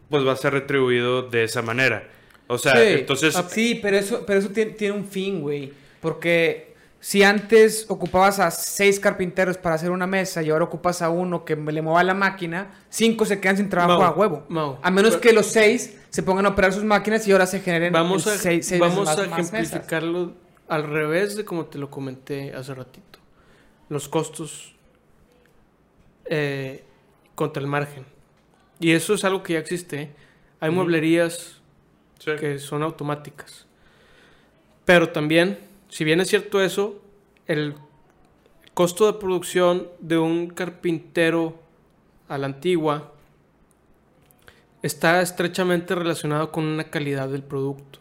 pues 0.09 0.27
va 0.27 0.33
a 0.33 0.37
ser 0.37 0.55
retribuido 0.55 1.23
de 1.23 1.45
esa 1.45 1.61
manera. 1.61 2.09
O 2.49 2.59
sea, 2.59 2.83
entonces... 2.91 3.35
Ah, 3.37 3.47
sí, 3.49 3.79
pero 3.83 3.97
eso, 3.97 4.25
pero 4.27 4.39
eso 4.39 4.51
tiene, 4.51 4.73
tiene 4.73 4.95
un 4.95 5.07
fin, 5.07 5.41
güey. 5.41 5.73
Porque 6.01 6.77
si 7.01 7.23
antes 7.23 7.87
ocupabas 7.89 8.41
a 8.41 8.51
seis 8.51 8.99
carpinteros 8.99 9.59
para 9.59 9.75
hacer 9.75 9.91
una 9.91 10.07
mesa 10.07 10.43
y 10.43 10.51
ahora 10.51 10.65
ocupas 10.65 11.03
a 11.03 11.11
uno 11.11 11.45
que 11.45 11.55
le 11.55 11.83
mueva 11.83 12.03
la 12.03 12.15
máquina, 12.15 12.75
cinco 12.89 13.25
se 13.25 13.39
quedan 13.41 13.57
sin 13.57 13.69
trabajo 13.69 14.03
a 14.03 14.11
huevo. 14.11 14.47
a 14.83 14.91
menos 14.91 15.17
que 15.17 15.33
los 15.33 15.47
seis 15.47 15.99
se 16.11 16.23
pongan 16.23 16.47
a 16.47 16.49
operar 16.51 16.73
sus 16.73 16.85
máquinas 16.85 17.27
y 17.29 17.33
ahora 17.33 17.47
se 17.47 17.61
generen 17.61 17.93
vamos 17.93 18.27
a, 18.27 18.37
seis, 18.37 18.77
Vamos 18.79 19.09
a 19.09 19.25
ejemplificarlo 19.25 20.33
al 20.69 20.85
revés 20.85 21.37
de 21.37 21.45
como 21.45 21.67
te 21.67 21.79
lo 21.79 21.91
comenté 21.91 22.53
hace 22.55 22.75
ratito. 22.75 23.21
Los 23.89 24.09
costos 24.09 24.75
eh, 26.25 26.83
contra 27.35 27.61
el 27.61 27.69
margen. 27.69 28.05
Y 28.81 28.93
eso 28.93 29.15
es 29.15 29.25
algo 29.25 29.43
que 29.43 29.53
ya 29.53 29.59
existe. 29.61 30.11
Hay 30.59 30.71
mueblerías 30.71 31.56
que 32.25 32.59
son 32.59 32.83
automáticas. 32.83 33.67
Pero 34.85 35.11
también 35.11 35.59
si 35.89 36.05
bien 36.05 36.21
es 36.21 36.29
cierto 36.29 36.63
eso, 36.63 37.01
el 37.47 37.75
costo 38.75 39.11
de 39.11 39.19
producción 39.19 39.89
de 40.01 40.19
un 40.19 40.49
carpintero 40.49 41.59
a 42.29 42.39
la 42.39 42.47
antigua 42.47 43.13
está 44.83 45.23
estrechamente 45.23 45.95
relacionado 45.95 46.53
con 46.53 46.65
una 46.65 46.85
calidad 46.85 47.29
del 47.29 47.43
producto. 47.43 48.01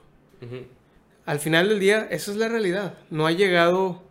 Al 1.25 1.39
final 1.39 1.69
del 1.69 1.79
día, 1.79 2.07
esa 2.11 2.31
es 2.31 2.37
la 2.37 2.49
realidad. 2.49 2.97
No 3.09 3.25
ha 3.25 3.31
llegado... 3.31 4.03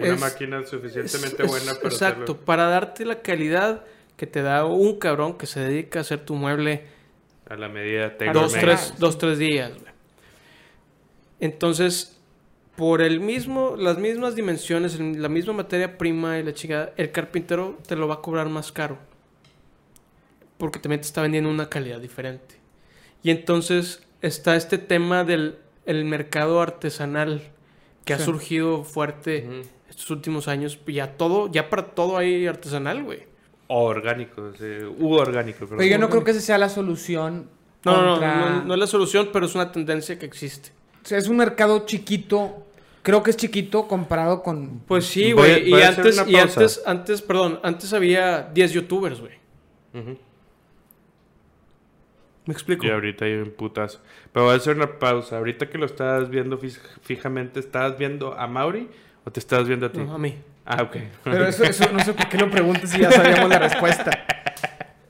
Una 0.00 0.16
máquina 0.16 0.64
suficientemente 0.66 1.42
buena 1.44 1.74
para 1.74 1.88
Exacto, 1.88 2.36
para 2.36 2.68
darte 2.68 3.04
la 3.04 3.20
calidad 3.22 3.84
que 4.16 4.26
te 4.26 4.42
da 4.42 4.64
un 4.64 4.98
cabrón 4.98 5.38
que 5.38 5.46
se 5.46 5.60
dedica 5.60 5.98
a 5.98 6.02
hacer 6.02 6.24
tu 6.24 6.34
mueble... 6.34 6.93
A 7.48 7.56
la 7.56 7.68
medida 7.68 8.14
dos 8.32 8.52
tres, 8.52 8.94
dos, 8.98 9.18
tres 9.18 9.38
días. 9.38 9.72
Entonces, 11.40 12.18
por 12.76 13.02
el 13.02 13.20
mismo, 13.20 13.76
las 13.76 13.98
mismas 13.98 14.34
dimensiones, 14.34 14.98
la 14.98 15.28
misma 15.28 15.52
materia 15.52 15.98
prima 15.98 16.38
y 16.38 16.42
la 16.42 16.54
chica, 16.54 16.92
el 16.96 17.12
carpintero 17.12 17.78
te 17.86 17.96
lo 17.96 18.08
va 18.08 18.14
a 18.14 18.20
cobrar 18.20 18.48
más 18.48 18.72
caro. 18.72 18.98
Porque 20.58 20.78
también 20.78 21.00
te 21.00 21.06
está 21.06 21.22
vendiendo 21.22 21.50
una 21.50 21.68
calidad 21.68 22.00
diferente. 22.00 22.56
Y 23.22 23.30
entonces 23.30 24.02
está 24.22 24.56
este 24.56 24.78
tema 24.78 25.24
del 25.24 25.58
el 25.86 26.04
mercado 26.04 26.60
artesanal 26.60 27.42
que 28.04 28.14
ha 28.14 28.18
surgido 28.18 28.84
fuerte 28.84 29.62
estos 29.88 30.10
últimos 30.10 30.48
años. 30.48 30.78
Ya 30.86 31.16
todo, 31.16 31.50
ya 31.50 31.70
para 31.70 31.94
todo 31.94 32.16
hay 32.16 32.46
artesanal, 32.46 33.02
güey. 33.02 33.33
Orgánico, 33.68 34.52
u 34.98 35.14
orgánico. 35.14 35.66
Pero 35.66 35.82
yo 35.84 35.98
no 35.98 36.08
creo 36.08 36.24
que 36.24 36.32
esa 36.32 36.40
sea 36.40 36.58
la 36.58 36.68
solución. 36.68 37.48
No, 37.84 38.02
no, 38.02 38.20
no, 38.20 38.64
no 38.64 38.74
es 38.74 38.80
la 38.80 38.86
solución, 38.86 39.28
pero 39.32 39.46
es 39.46 39.54
una 39.54 39.70
tendencia 39.70 40.18
que 40.18 40.26
existe. 40.26 40.70
O 41.02 41.06
sea, 41.06 41.18
es 41.18 41.28
un 41.28 41.36
mercado 41.36 41.84
chiquito 41.84 42.64
creo 43.04 43.22
que 43.22 43.30
es 43.30 43.36
chiquito 43.36 43.86
comparado 43.86 44.42
con. 44.42 44.80
Pues 44.80 45.06
sí, 45.06 45.30
güey. 45.30 45.68
Y, 45.68 45.74
antes, 45.80 46.24
y 46.26 46.36
antes, 46.36 46.82
antes, 46.84 47.22
perdón, 47.22 47.60
antes 47.62 47.92
había 47.92 48.42
10 48.42 48.72
youtubers, 48.72 49.20
güey. 49.20 49.34
¿Me 52.46 52.52
explico? 52.52 52.84
Y 52.84 52.90
ahorita 52.90 53.26
hay 53.26 53.34
un 53.34 53.50
putazo. 53.50 54.00
Pero 54.32 54.46
voy 54.46 54.54
a 54.54 54.56
hacer 54.56 54.76
una 54.76 54.98
pausa. 54.98 55.38
Ahorita 55.38 55.70
que 55.70 55.78
lo 55.78 55.86
estás 55.86 56.28
viendo 56.28 56.58
fijamente, 57.02 57.60
¿estás 57.60 57.96
viendo 57.96 58.34
a 58.34 58.46
Mauri 58.48 58.88
o 59.24 59.30
te 59.30 59.38
estás 59.38 59.68
viendo 59.68 59.86
a 59.86 59.92
ti? 59.92 60.00
a 60.00 60.18
mí. 60.18 60.36
Ah, 60.64 60.82
ok. 60.82 60.96
Pero 61.24 61.46
eso, 61.46 61.64
eso 61.64 61.90
no 61.92 62.00
sé 62.00 62.14
por 62.14 62.28
qué 62.28 62.38
lo 62.38 62.50
preguntes 62.50 62.90
si 62.90 62.98
ya 62.98 63.10
sabíamos 63.10 63.50
la 63.50 63.58
respuesta. 63.58 64.10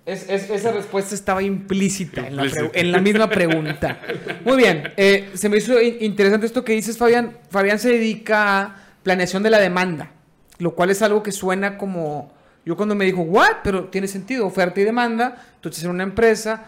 Es, 0.06 0.28
esa 0.28 0.70
respuesta 0.72 1.14
estaba 1.14 1.42
implícita, 1.42 2.26
En, 2.26 2.92
la 2.92 3.00
misma 3.00 3.28
pregunta. 3.30 4.00
Muy 4.44 4.58
bien, 4.58 4.92
eh, 4.98 5.30
se 5.32 5.48
me 5.48 5.56
hizo 5.56 5.80
interesante 5.80 6.44
esto 6.44 6.62
que 6.62 6.74
dices, 6.74 6.98
Fabián. 6.98 7.38
Fabián 7.48 7.78
se 7.78 7.88
dedica 7.88 8.60
a 8.60 8.76
planeación 9.02 9.42
de 9.42 9.48
la 9.48 9.58
demanda, 9.58 10.10
lo 10.58 10.74
cual 10.74 10.90
es 10.90 11.00
algo 11.00 11.22
que 11.22 11.32
suena 11.32 11.78
como... 11.78 12.34
Yo 12.66 12.76
cuando 12.76 12.94
me 12.94 13.06
dijo, 13.06 13.22
¿what? 13.22 13.56
Pero 13.62 13.84
tiene 13.84 14.06
sentido, 14.06 14.46
oferta 14.46 14.80
y 14.80 14.84
demanda, 14.84 15.42
entonces 15.56 15.84
en 15.84 15.90
una 15.90 16.02
empresa, 16.02 16.66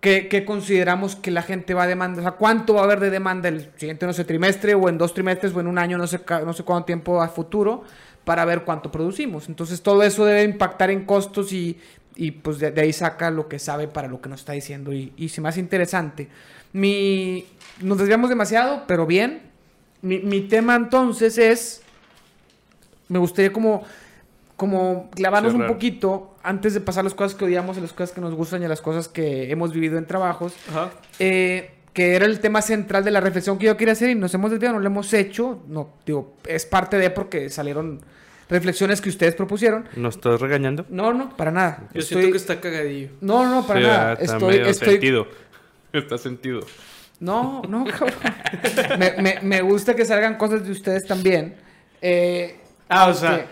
¿qué, 0.00 0.44
consideramos 0.46 1.16
que 1.16 1.32
la 1.32 1.42
gente 1.42 1.74
va 1.74 1.84
a 1.84 1.86
demandar? 1.88 2.20
O 2.20 2.22
sea, 2.22 2.32
¿cuánto 2.32 2.74
va 2.74 2.82
a 2.82 2.84
haber 2.84 3.00
de 3.00 3.10
demanda 3.10 3.48
el 3.48 3.70
siguiente, 3.76 4.06
no 4.06 4.12
sé, 4.12 4.24
trimestre 4.24 4.74
o 4.74 4.88
en 4.88 4.98
dos 4.98 5.12
trimestres 5.12 5.52
o 5.54 5.60
en 5.60 5.66
un 5.66 5.78
año, 5.78 5.98
no 5.98 6.06
sé, 6.06 6.20
no 6.44 6.52
sé 6.52 6.62
cuánto 6.62 6.86
tiempo 6.86 7.20
a 7.20 7.28
futuro? 7.28 7.84
Para 8.26 8.44
ver 8.44 8.64
cuánto 8.64 8.92
producimos. 8.92 9.48
Entonces 9.48 9.80
todo 9.80 10.02
eso 10.02 10.26
debe 10.26 10.42
impactar 10.42 10.90
en 10.90 11.06
costos 11.06 11.54
y 11.54 11.78
y 12.16 12.30
pues 12.30 12.58
de, 12.58 12.72
ahí 12.80 12.92
saca 12.92 13.30
lo 13.30 13.46
que 13.46 13.58
sabe 13.58 13.88
para 13.88 14.08
lo 14.08 14.20
que 14.20 14.28
nos 14.28 14.40
está 14.40 14.54
diciendo 14.54 14.92
y, 14.92 15.12
y 15.16 15.30
me 15.40 15.48
hace 15.50 15.60
interesante. 15.60 16.28
Mi, 16.72 17.46
nos 17.80 17.98
desviamos 17.98 18.30
demasiado, 18.30 18.84
pero 18.86 19.06
bien. 19.06 19.42
Mi, 20.02 20.18
mi 20.18 20.40
tema 20.40 20.76
entonces 20.76 21.36
es, 21.36 21.82
me 23.08 23.18
gustaría 23.18 23.52
como, 23.52 23.84
como 24.56 25.10
clavarnos 25.10 25.54
un 25.54 25.66
poquito 25.66 26.34
antes 26.42 26.74
de 26.74 26.80
pasar 26.80 27.04
las 27.04 27.14
cosas 27.14 27.36
que 27.36 27.44
odiamos 27.44 27.76
a 27.76 27.80
las 27.80 27.92
cosas 27.92 28.14
que 28.14 28.20
nos 28.20 28.34
gustan 28.34 28.62
y 28.62 28.64
a 28.64 28.68
las 28.68 28.80
cosas 28.80 29.08
que 29.08 29.50
hemos 29.50 29.72
vivido 29.72 29.98
en 29.98 30.06
trabajos. 30.06 30.54
Eh, 31.18 31.70
que 31.96 32.14
era 32.14 32.26
el 32.26 32.40
tema 32.40 32.60
central 32.60 33.04
de 33.04 33.10
la 33.10 33.22
reflexión 33.22 33.56
que 33.56 33.64
yo 33.64 33.76
quería 33.78 33.92
hacer 33.92 34.10
y 34.10 34.14
nos 34.14 34.34
hemos 34.34 34.50
desviado, 34.50 34.74
no 34.74 34.80
lo 34.80 34.86
hemos 34.86 35.10
hecho. 35.14 35.62
No, 35.66 35.94
digo, 36.04 36.36
es 36.46 36.66
parte 36.66 36.98
de 36.98 37.08
porque 37.08 37.48
salieron 37.48 38.02
reflexiones 38.50 39.00
que 39.00 39.08
ustedes 39.08 39.34
propusieron. 39.34 39.88
¿No 39.96 40.10
estás 40.10 40.38
regañando? 40.38 40.84
No, 40.90 41.14
no, 41.14 41.34
para 41.34 41.50
nada. 41.50 41.88
Yo 41.94 42.02
siento 42.02 42.30
que 42.32 42.36
está 42.36 42.60
cagadillo. 42.60 43.12
No, 43.22 43.48
no, 43.48 43.66
para 43.66 43.80
nada. 43.80 44.12
Está 44.12 44.34
estoy, 44.34 44.56
estoy... 44.56 44.88
sentido. 44.90 45.26
Está 45.94 46.18
sentido. 46.18 46.60
No, 47.18 47.62
no, 47.66 47.86
cabrón. 47.86 48.12
me, 48.98 49.12
me, 49.22 49.38
me, 49.40 49.62
gusta 49.62 49.96
que 49.96 50.04
salgan 50.04 50.36
cosas 50.36 50.66
de 50.66 50.72
ustedes 50.72 51.06
también. 51.06 51.54
Eh, 52.02 52.60
ah, 52.90 53.08
o 53.08 53.14
sea, 53.14 53.46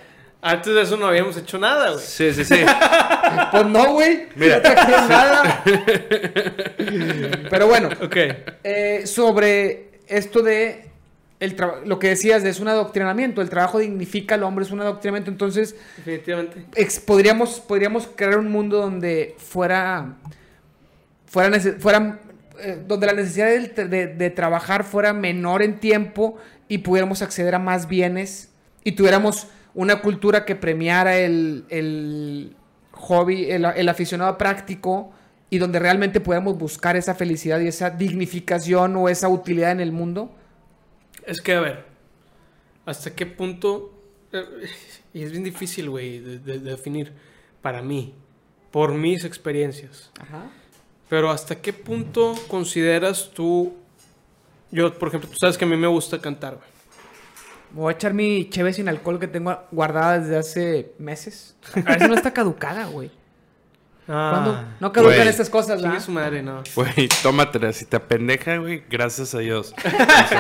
antes 0.45 0.75
de 0.75 0.83
eso 0.83 0.97
no 0.97 1.07
habíamos 1.07 1.37
hecho 1.37 1.59
nada, 1.59 1.93
güey. 1.93 2.05
Sí, 2.05 2.33
sí, 2.33 2.45
sí. 2.45 2.55
pues 3.51 3.67
no, 3.67 3.93
güey. 3.93 4.29
Mira. 4.37 4.61
No 4.63 5.09
nada. 5.09 5.65
Pero 7.51 7.67
bueno. 7.67 7.89
Ok. 8.03 8.17
Eh, 8.63 9.07
sobre 9.07 10.01
esto 10.07 10.43
de 10.43 10.91
lo 11.85 11.99
que 11.99 12.09
decías 12.09 12.43
de 12.43 12.51
es 12.51 12.61
un 12.61 12.69
adoctrinamiento, 12.69 13.43
el 13.43 13.51
trabajo 13.51 13.79
dignifica 13.79 14.37
al 14.37 14.45
hombre, 14.45 14.65
es 14.65 14.71
un 14.71 14.81
adoctrinamiento, 14.81 15.31
entonces... 15.31 15.77
Definitivamente. 15.99 16.65
podríamos, 17.05 17.61
podríamos 17.61 18.09
crear 18.15 18.39
un 18.39 18.51
mundo 18.51 18.79
donde 18.79 19.35
fuera... 19.39 20.17
fuera, 21.27 21.61
fuera 21.79 22.21
eh, 22.61 22.81
donde 22.87 23.07
la 23.09 23.15
necesidad 23.15 23.49
de, 23.49 24.31
trabajar 24.31 24.85
fuera 24.85 25.13
menor 25.13 25.61
en 25.63 25.81
tiempo 25.81 26.39
y 26.69 26.79
pudiéramos 26.79 27.21
acceder 27.21 27.57
a 27.57 27.59
más 27.59 27.89
bienes 27.89 28.51
y 28.85 28.93
tuviéramos 28.93 29.49
una 29.75 30.01
cultura 30.01 30.45
que 30.45 30.57
premiara 30.57 31.17
el, 31.19 32.57
hobby, 32.93 33.51
el, 33.51 33.65
el 33.65 33.89
aficionado 33.89 34.39
práctico 34.39 35.13
y 35.51 35.59
donde 35.59 35.79
realmente 35.79 36.21
pudiéramos 36.21 36.57
buscar 36.57 36.97
esa 36.97 37.15
felicidad 37.15 37.61
y 37.61 37.69
esa 37.69 37.91
dignificación 37.91 38.97
o 38.97 39.09
esa 39.09 39.29
utilidad 39.29 39.73
en 39.73 39.81
el 39.81 39.93
mundo 39.93 40.31
es 41.27 41.41
que, 41.41 41.55
a 41.55 41.61
ver, 41.61 41.85
¿hasta 42.85 43.15
qué 43.15 43.27
punto? 43.27 43.93
Eh, 44.33 44.45
y 45.15 45.23
es 45.23 45.31
bien 45.31 45.45
difícil, 45.45 45.91
güey, 45.91 46.19
de, 46.19 46.59
definir 46.59 47.13
para 47.63 47.83
mí, 47.83 48.15
por 48.71 48.93
mis 48.93 49.25
experiencias. 49.25 50.11
Ajá. 50.21 50.51
Pero 51.09 51.31
¿hasta 51.31 51.61
qué 51.61 51.73
punto 51.73 52.35
consideras 52.49 53.31
tú... 53.33 53.75
Yo, 54.71 54.93
por 54.99 55.09
ejemplo, 55.09 55.31
tú 55.31 55.37
sabes 55.37 55.57
que 55.57 55.65
a 55.65 55.69
mí 55.69 55.77
me 55.77 55.87
gusta 55.87 56.21
cantar, 56.21 56.57
güey. 56.57 56.74
Voy 57.75 57.93
a 57.93 57.97
echar 57.97 58.15
mi 58.15 58.49
cheve 58.49 58.73
sin 58.73 58.89
alcohol 58.89 59.19
que 59.19 59.27
tengo 59.27 59.61
guardada 59.71 60.21
desde 60.21 60.39
hace 60.39 60.93
meses. 60.99 61.57
A 61.75 61.81
ver 61.81 62.01
si 62.01 62.09
no 62.09 62.15
está 62.15 62.33
caducada, 62.33 62.87
güey. 62.87 63.11
Ah, 64.07 64.67
no 64.81 64.93
caducan 64.93 65.27
estas 65.27 65.49
cosas, 65.49 65.81
¿no? 65.81 65.99
su 65.99 66.13
madre, 66.13 66.43
no. 66.43 66.63
Güey, 66.75 67.09
tómatela. 67.23 67.73
Si 67.73 67.87
te 67.87 67.97
apendeja, 67.97 68.59
güey, 68.59 68.85
gracias 68.91 69.35
a 69.35 69.39
Dios. 69.39 69.75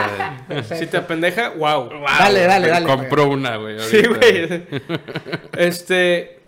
si 0.78 0.86
te 0.86 0.98
apendeja, 0.98 1.50
wow. 1.50 1.88
dale, 2.18 2.42
dale, 2.42 2.68
dale. 2.68 2.86
Compro 2.86 3.30
una, 3.30 3.56
güey. 3.56 3.80
Sí, 3.80 4.02
güey. 4.06 4.66
este. 5.56 6.40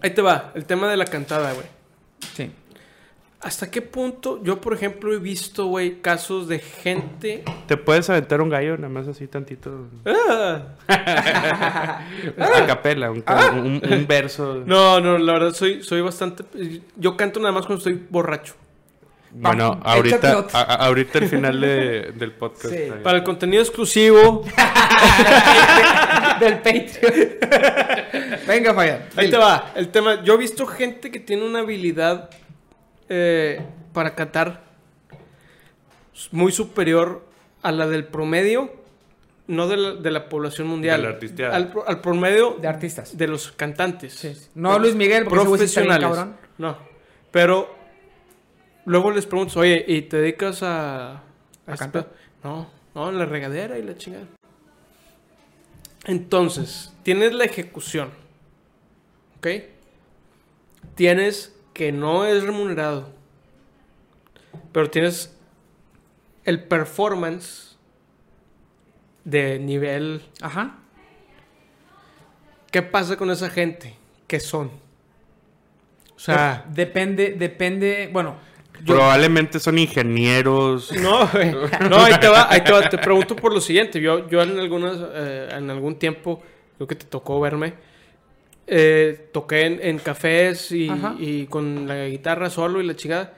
Ahí 0.00 0.10
te 0.10 0.22
va, 0.22 0.52
el 0.54 0.64
tema 0.64 0.88
de 0.88 0.96
la 0.96 1.06
cantada, 1.06 1.52
güey. 1.52 1.66
Sí. 2.34 2.52
¿Hasta 3.46 3.70
qué 3.70 3.80
punto? 3.80 4.42
Yo, 4.42 4.60
por 4.60 4.74
ejemplo, 4.74 5.14
he 5.14 5.20
visto, 5.20 5.66
güey, 5.66 6.00
casos 6.00 6.48
de 6.48 6.58
gente. 6.58 7.44
¿Te 7.68 7.76
puedes 7.76 8.10
aventar 8.10 8.40
un 8.40 8.48
gallo 8.48 8.76
nada 8.76 8.88
más 8.88 9.06
así 9.06 9.28
tantito? 9.28 9.86
Ah. 10.04 10.62
A 12.38 12.66
capela, 12.66 13.12
ah. 13.24 13.52
un, 13.54 14.04
verso. 14.08 14.64
No, 14.66 15.00
no, 15.00 15.16
la 15.16 15.34
verdad 15.34 15.54
soy, 15.54 15.84
soy 15.84 16.00
bastante. 16.00 16.42
Yo 16.96 17.16
canto 17.16 17.38
nada 17.38 17.52
más 17.52 17.66
cuando 17.66 17.78
estoy 17.78 18.04
borracho. 18.10 18.54
Bueno, 19.30 19.78
ahorita, 19.84 20.46
ahorita 20.52 21.18
el 21.20 21.28
final 21.28 21.60
del 21.60 22.32
podcast. 22.32 22.74
Para 23.04 23.18
el 23.18 23.22
contenido 23.22 23.62
exclusivo 23.62 24.44
del 26.40 26.58
Patreon. 26.58 27.28
Venga, 28.48 28.74
Faya. 28.74 29.08
Ahí 29.14 29.30
te 29.30 29.36
va. 29.36 29.70
El 29.76 29.90
tema. 29.90 30.24
Yo 30.24 30.34
he 30.34 30.36
visto 30.36 30.66
gente 30.66 31.12
que 31.12 31.20
tiene 31.20 31.44
una 31.44 31.60
habilidad 31.60 32.28
eh, 33.08 33.60
para 33.92 34.14
Qatar 34.14 34.66
muy 36.32 36.52
superior 36.52 37.24
a 37.62 37.72
la 37.72 37.86
del 37.86 38.06
promedio, 38.06 38.72
no 39.48 39.68
de 39.68 40.10
la, 40.10 40.28
población 40.28 40.66
mundial, 40.66 41.18
al, 41.52 42.00
promedio 42.00 42.56
de 42.60 42.68
artistas, 42.68 43.16
de 43.16 43.28
los 43.28 43.52
cantantes. 43.52 44.50
No 44.54 44.78
Luis 44.78 44.94
Miguel, 44.94 45.26
profesionales. 45.26 46.08
No, 46.58 46.76
pero 47.30 47.74
luego 48.86 49.10
les 49.10 49.26
pregunto, 49.26 49.60
oye, 49.60 49.84
¿y 49.86 50.02
te 50.02 50.18
dedicas 50.18 50.62
a, 50.62 51.22
a, 51.66 51.76
cantar? 51.76 52.12
No, 52.42 52.70
no, 52.94 53.08
en 53.08 53.18
la 53.18 53.26
regadera 53.26 53.78
y 53.78 53.82
la 53.82 53.96
chingada. 53.96 54.26
Entonces, 56.06 56.92
tienes 57.02 57.34
la 57.34 57.44
ejecución, 57.44 58.10
¿ok? 59.38 59.48
Tienes 60.94 61.55
que 61.76 61.92
no 61.92 62.24
es 62.24 62.42
remunerado, 62.42 63.10
pero 64.72 64.88
tienes 64.88 65.36
el 66.44 66.64
performance 66.64 67.76
de 69.24 69.58
nivel... 69.58 70.22
Ajá. 70.40 70.78
¿Qué 72.70 72.80
pasa 72.80 73.18
con 73.18 73.30
esa 73.30 73.50
gente? 73.50 73.94
¿Qué 74.26 74.40
son? 74.40 74.70
O 76.14 76.18
sea... 76.18 76.64
Depende, 76.70 77.36
depende, 77.38 78.08
bueno... 78.10 78.38
Probablemente 78.86 79.60
son 79.60 79.78
ingenieros. 79.78 80.92
No, 80.92 81.28
no, 81.90 81.98
ahí 81.98 82.18
te 82.18 82.28
va, 82.28 82.50
ahí 82.50 82.64
te 82.64 82.72
va. 82.72 82.88
Te 82.88 82.98
pregunto 82.98 83.36
por 83.36 83.52
lo 83.52 83.60
siguiente. 83.60 84.00
Yo, 84.00 84.28
yo 84.28 84.42
en 84.42 84.58
algunas, 84.58 84.96
eh, 85.14 85.48
en 85.50 85.70
algún 85.70 85.98
tiempo, 85.98 86.42
creo 86.76 86.86
que 86.86 86.94
te 86.94 87.06
tocó 87.06 87.40
verme 87.40 87.74
eh, 88.66 89.28
toqué 89.32 89.66
en, 89.88 89.98
cafés 89.98 90.72
y, 90.72 91.46
con 91.46 91.86
la 91.86 92.06
guitarra 92.06 92.50
solo 92.50 92.80
y 92.80 92.86
la 92.86 92.96
chingada. 92.96 93.34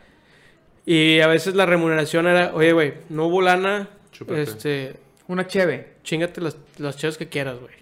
Y 0.87 1.21
a 1.21 1.27
veces 1.27 1.55
la 1.55 1.67
remuneración 1.67 2.27
era, 2.27 2.53
oye, 2.55 2.73
güey, 2.73 2.95
no 3.11 3.27
hubo 3.27 3.43
lana. 3.43 3.89
Este, 4.29 4.95
Una 5.27 5.47
cheve. 5.47 5.97
Chingate 6.03 6.41
las, 6.41 6.57
las 6.79 6.97
cheves 6.97 7.19
que 7.19 7.29
quieras, 7.29 7.59
güey. 7.61 7.75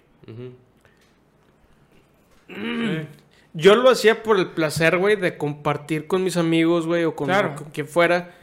Yo 3.53 3.75
lo 3.75 3.89
hacía 3.89 4.23
por 4.23 4.37
el 4.37 4.47
placer, 4.47 4.97
güey, 4.97 5.15
de 5.15 5.37
compartir 5.37 6.07
con 6.07 6.23
mis 6.23 6.37
amigos, 6.37 6.85
güey, 6.85 7.05
o 7.05 7.15
con, 7.15 7.29
con, 7.29 7.71
quien 7.71 7.87
fuera. 7.87 8.35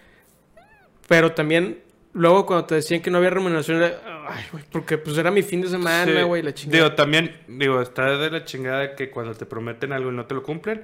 Pero 1.06 1.32
también 1.32 1.80
luego 2.14 2.46
cuando 2.46 2.64
te 2.66 2.76
decían 2.76 3.02
que 3.02 3.10
no 3.10 3.18
había 3.18 3.30
remuneración, 3.30 3.82
ay, 4.26 4.44
güey, 4.52 4.64
porque 4.70 4.98
pues 4.98 5.16
era 5.18 5.30
mi 5.30 5.42
fin 5.42 5.60
de 5.60 5.68
semana, 5.68 6.22
güey, 6.24 6.42
la 6.42 6.54
chingada. 6.54 6.82
Digo, 6.82 6.94
también, 6.94 7.36
digo, 7.48 7.80
está 7.80 8.16
de 8.16 8.30
la 8.30 8.44
chingada 8.44 8.94
que 8.94 9.10
cuando 9.10 9.34
te 9.34 9.46
prometen 9.46 9.92
algo 9.92 10.10
y 10.10 10.14
no 10.14 10.26
te 10.26 10.34
lo 10.34 10.42
cumplen, 10.42 10.82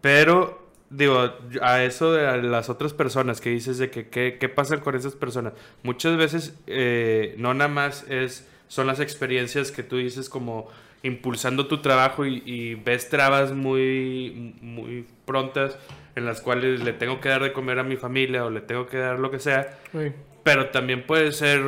pero, 0.00 0.68
digo, 0.88 1.32
a 1.62 1.82
eso 1.82 2.12
de 2.12 2.42
las 2.42 2.68
otras 2.68 2.92
personas 2.92 3.40
que 3.40 3.50
dices 3.50 3.78
de 3.78 3.90
que 3.90 4.08
qué 4.08 4.48
pasa 4.48 4.80
con 4.80 4.94
esas 4.94 5.14
personas, 5.14 5.52
muchas 5.82 6.16
veces 6.16 6.54
eh, 6.66 7.34
no 7.38 7.54
nada 7.54 7.68
más 7.68 8.04
es, 8.08 8.48
son 8.68 8.86
las 8.86 9.00
experiencias 9.00 9.72
que 9.72 9.82
tú 9.82 9.96
dices 9.96 10.28
como 10.28 10.68
impulsando 11.02 11.66
tu 11.66 11.78
trabajo 11.78 12.26
y, 12.26 12.74
ves 12.74 13.08
trabas 13.08 13.52
muy, 13.52 14.54
muy 14.60 15.06
prontas 15.24 15.78
en 16.16 16.26
las 16.26 16.40
cuales 16.40 16.82
le 16.82 16.92
tengo 16.92 17.20
que 17.20 17.28
dar 17.28 17.42
de 17.42 17.52
comer 17.52 17.78
a 17.78 17.82
mi 17.82 17.96
familia 17.96 18.44
o 18.44 18.50
le 18.50 18.60
tengo 18.60 18.86
que 18.86 18.98
dar 18.98 19.18
lo 19.18 19.30
que 19.30 19.38
sea. 19.38 19.78
Pero 20.42 20.68
también 20.68 21.06
puede 21.06 21.32
ser 21.32 21.62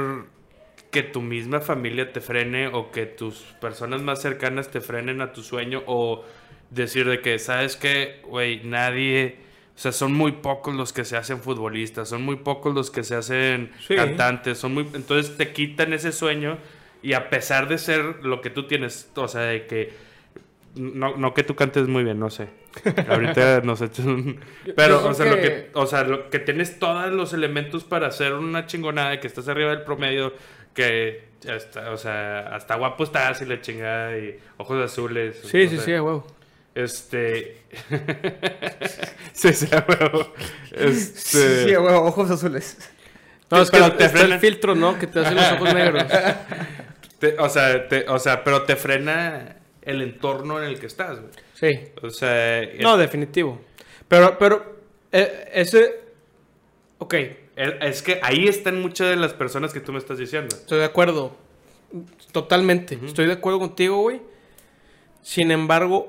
que 0.92 1.02
tu 1.02 1.22
misma 1.22 1.60
familia 1.60 2.12
te 2.12 2.20
frene 2.20 2.68
o 2.68 2.92
que 2.92 3.06
tus 3.06 3.38
personas 3.60 4.02
más 4.02 4.20
cercanas 4.20 4.70
te 4.70 4.82
frenen 4.82 5.22
a 5.22 5.32
tu 5.32 5.42
sueño 5.42 5.82
o 5.86 6.22
decir 6.70 7.08
de 7.08 7.20
que, 7.20 7.38
¿sabes 7.40 7.76
qué? 7.76 8.20
Güey, 8.24 8.62
nadie... 8.62 9.38
O 9.74 9.78
sea, 9.78 9.90
son 9.90 10.12
muy 10.12 10.32
pocos 10.32 10.74
los 10.74 10.92
que 10.92 11.06
se 11.06 11.16
hacen 11.16 11.40
futbolistas, 11.40 12.10
son 12.10 12.22
muy 12.22 12.36
pocos 12.36 12.74
los 12.74 12.90
que 12.90 13.04
se 13.04 13.14
hacen 13.14 13.72
cantantes, 13.88 14.58
son 14.58 14.74
muy... 14.74 14.86
Entonces 14.92 15.34
te 15.38 15.54
quitan 15.54 15.94
ese 15.94 16.12
sueño 16.12 16.58
y 17.02 17.14
a 17.14 17.30
pesar 17.30 17.68
de 17.68 17.78
ser 17.78 18.22
lo 18.22 18.42
que 18.42 18.50
tú 18.50 18.66
tienes, 18.66 19.10
o 19.16 19.26
sea, 19.28 19.40
de 19.40 19.66
que 19.66 19.94
no, 20.74 21.16
no 21.16 21.32
que 21.32 21.42
tú 21.42 21.54
cantes 21.54 21.88
muy 21.88 22.04
bien, 22.04 22.20
no 22.20 22.28
sé. 22.28 22.48
Ahorita 23.08 23.60
nos 23.64 23.80
echas 23.80 24.04
un... 24.04 24.40
Pero, 24.76 25.06
o 25.08 25.14
sea, 25.14 25.26
lo 25.26 25.36
que, 25.36 25.70
o 25.72 25.86
sea, 25.86 26.04
lo 26.04 26.28
que 26.28 26.38
tienes 26.38 26.78
todos 26.78 27.10
los 27.10 27.32
elementos 27.32 27.84
para 27.84 28.08
hacer 28.08 28.34
una 28.34 28.66
chingonada, 28.66 29.20
que 29.20 29.26
estás 29.26 29.48
arriba 29.48 29.70
del 29.70 29.82
promedio, 29.82 30.34
que 30.74 31.24
hasta, 31.48 31.90
o 31.90 31.96
sea, 31.96 32.54
hasta 32.54 32.76
guapo 32.76 33.04
estás 33.04 33.42
y 33.42 33.46
la 33.46 33.60
chingada 33.60 34.16
y 34.16 34.38
ojos 34.58 34.84
azules. 34.84 35.40
Sí, 35.44 35.68
sí, 35.68 35.78
sí, 35.78 35.94
a 35.94 36.02
huevo. 36.02 36.26
Este. 36.74 37.58
sí, 39.32 39.52
sí, 39.52 39.68
a 39.72 39.84
huevo. 39.86 40.32
Este... 40.70 41.64
Sí, 41.66 41.74
a 41.74 41.80
huevo, 41.80 42.06
ojos 42.06 42.30
azules. 42.30 42.78
No, 43.50 43.60
es 43.60 43.70
que 43.70 43.80
te 43.80 44.08
frena 44.08 44.34
el 44.34 44.40
filtro, 44.40 44.74
¿no? 44.74 44.98
Que 44.98 45.06
te 45.06 45.20
hacen 45.20 45.34
los 45.34 45.52
ojos 45.52 45.74
negros. 45.74 46.04
o, 47.38 47.48
sea, 47.50 47.88
te, 47.88 48.08
o 48.08 48.18
sea, 48.18 48.42
pero 48.42 48.62
te 48.62 48.76
frena 48.76 49.56
el 49.82 50.00
entorno 50.00 50.62
en 50.62 50.68
el 50.68 50.78
que 50.78 50.86
estás, 50.86 51.20
güey. 51.20 51.32
Sí. 51.52 51.70
O 52.00 52.08
sea... 52.08 52.62
No, 52.80 52.96
definitivo. 52.96 53.60
Pero, 54.08 54.38
pero, 54.38 54.76
eh, 55.12 55.50
ese... 55.52 56.00
Ok. 56.98 57.14
Es 57.56 58.02
que 58.02 58.18
ahí 58.22 58.48
están 58.48 58.80
muchas 58.80 59.10
de 59.10 59.16
las 59.16 59.34
personas 59.34 59.72
que 59.72 59.80
tú 59.80 59.92
me 59.92 59.98
estás 59.98 60.18
diciendo. 60.18 60.56
Estoy 60.56 60.78
de 60.78 60.84
acuerdo. 60.84 61.36
Totalmente. 62.32 62.98
Estoy 63.04 63.26
de 63.26 63.34
acuerdo 63.34 63.58
contigo, 63.58 64.00
güey. 64.00 64.22
Sin 65.22 65.50
embargo, 65.50 66.08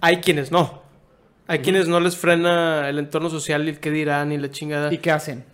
hay 0.00 0.18
quienes 0.18 0.50
no. 0.50 0.82
Hay 1.46 1.60
quienes 1.60 1.88
no 1.88 2.00
les 2.00 2.16
frena 2.16 2.88
el 2.88 2.98
entorno 2.98 3.30
social 3.30 3.64
y 3.66 3.70
el 3.70 3.80
que 3.80 3.90
dirán 3.90 4.32
y 4.32 4.38
la 4.38 4.50
chingada. 4.50 4.92
¿Y 4.92 4.98
qué 4.98 5.10
hacen? 5.10 5.44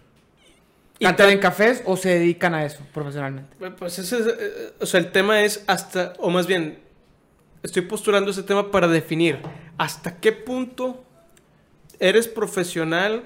¿Cantan 1.00 1.30
en 1.30 1.38
cafés 1.38 1.82
o 1.86 1.96
se 1.96 2.10
dedican 2.18 2.54
a 2.54 2.64
eso 2.64 2.80
profesionalmente? 2.92 3.56
Pues 3.78 3.98
ese 3.98 4.18
es, 4.18 4.26
eh, 4.26 4.72
o 4.80 4.86
sea, 4.86 5.00
el 5.00 5.12
tema 5.12 5.42
es 5.42 5.62
hasta, 5.66 6.14
o 6.18 6.30
más 6.30 6.46
bien, 6.46 6.78
estoy 7.62 7.82
postulando 7.82 8.30
ese 8.30 8.42
tema 8.42 8.70
para 8.70 8.88
definir 8.88 9.38
hasta 9.76 10.18
qué 10.18 10.32
punto 10.32 11.04
eres 11.98 12.26
profesional 12.26 13.24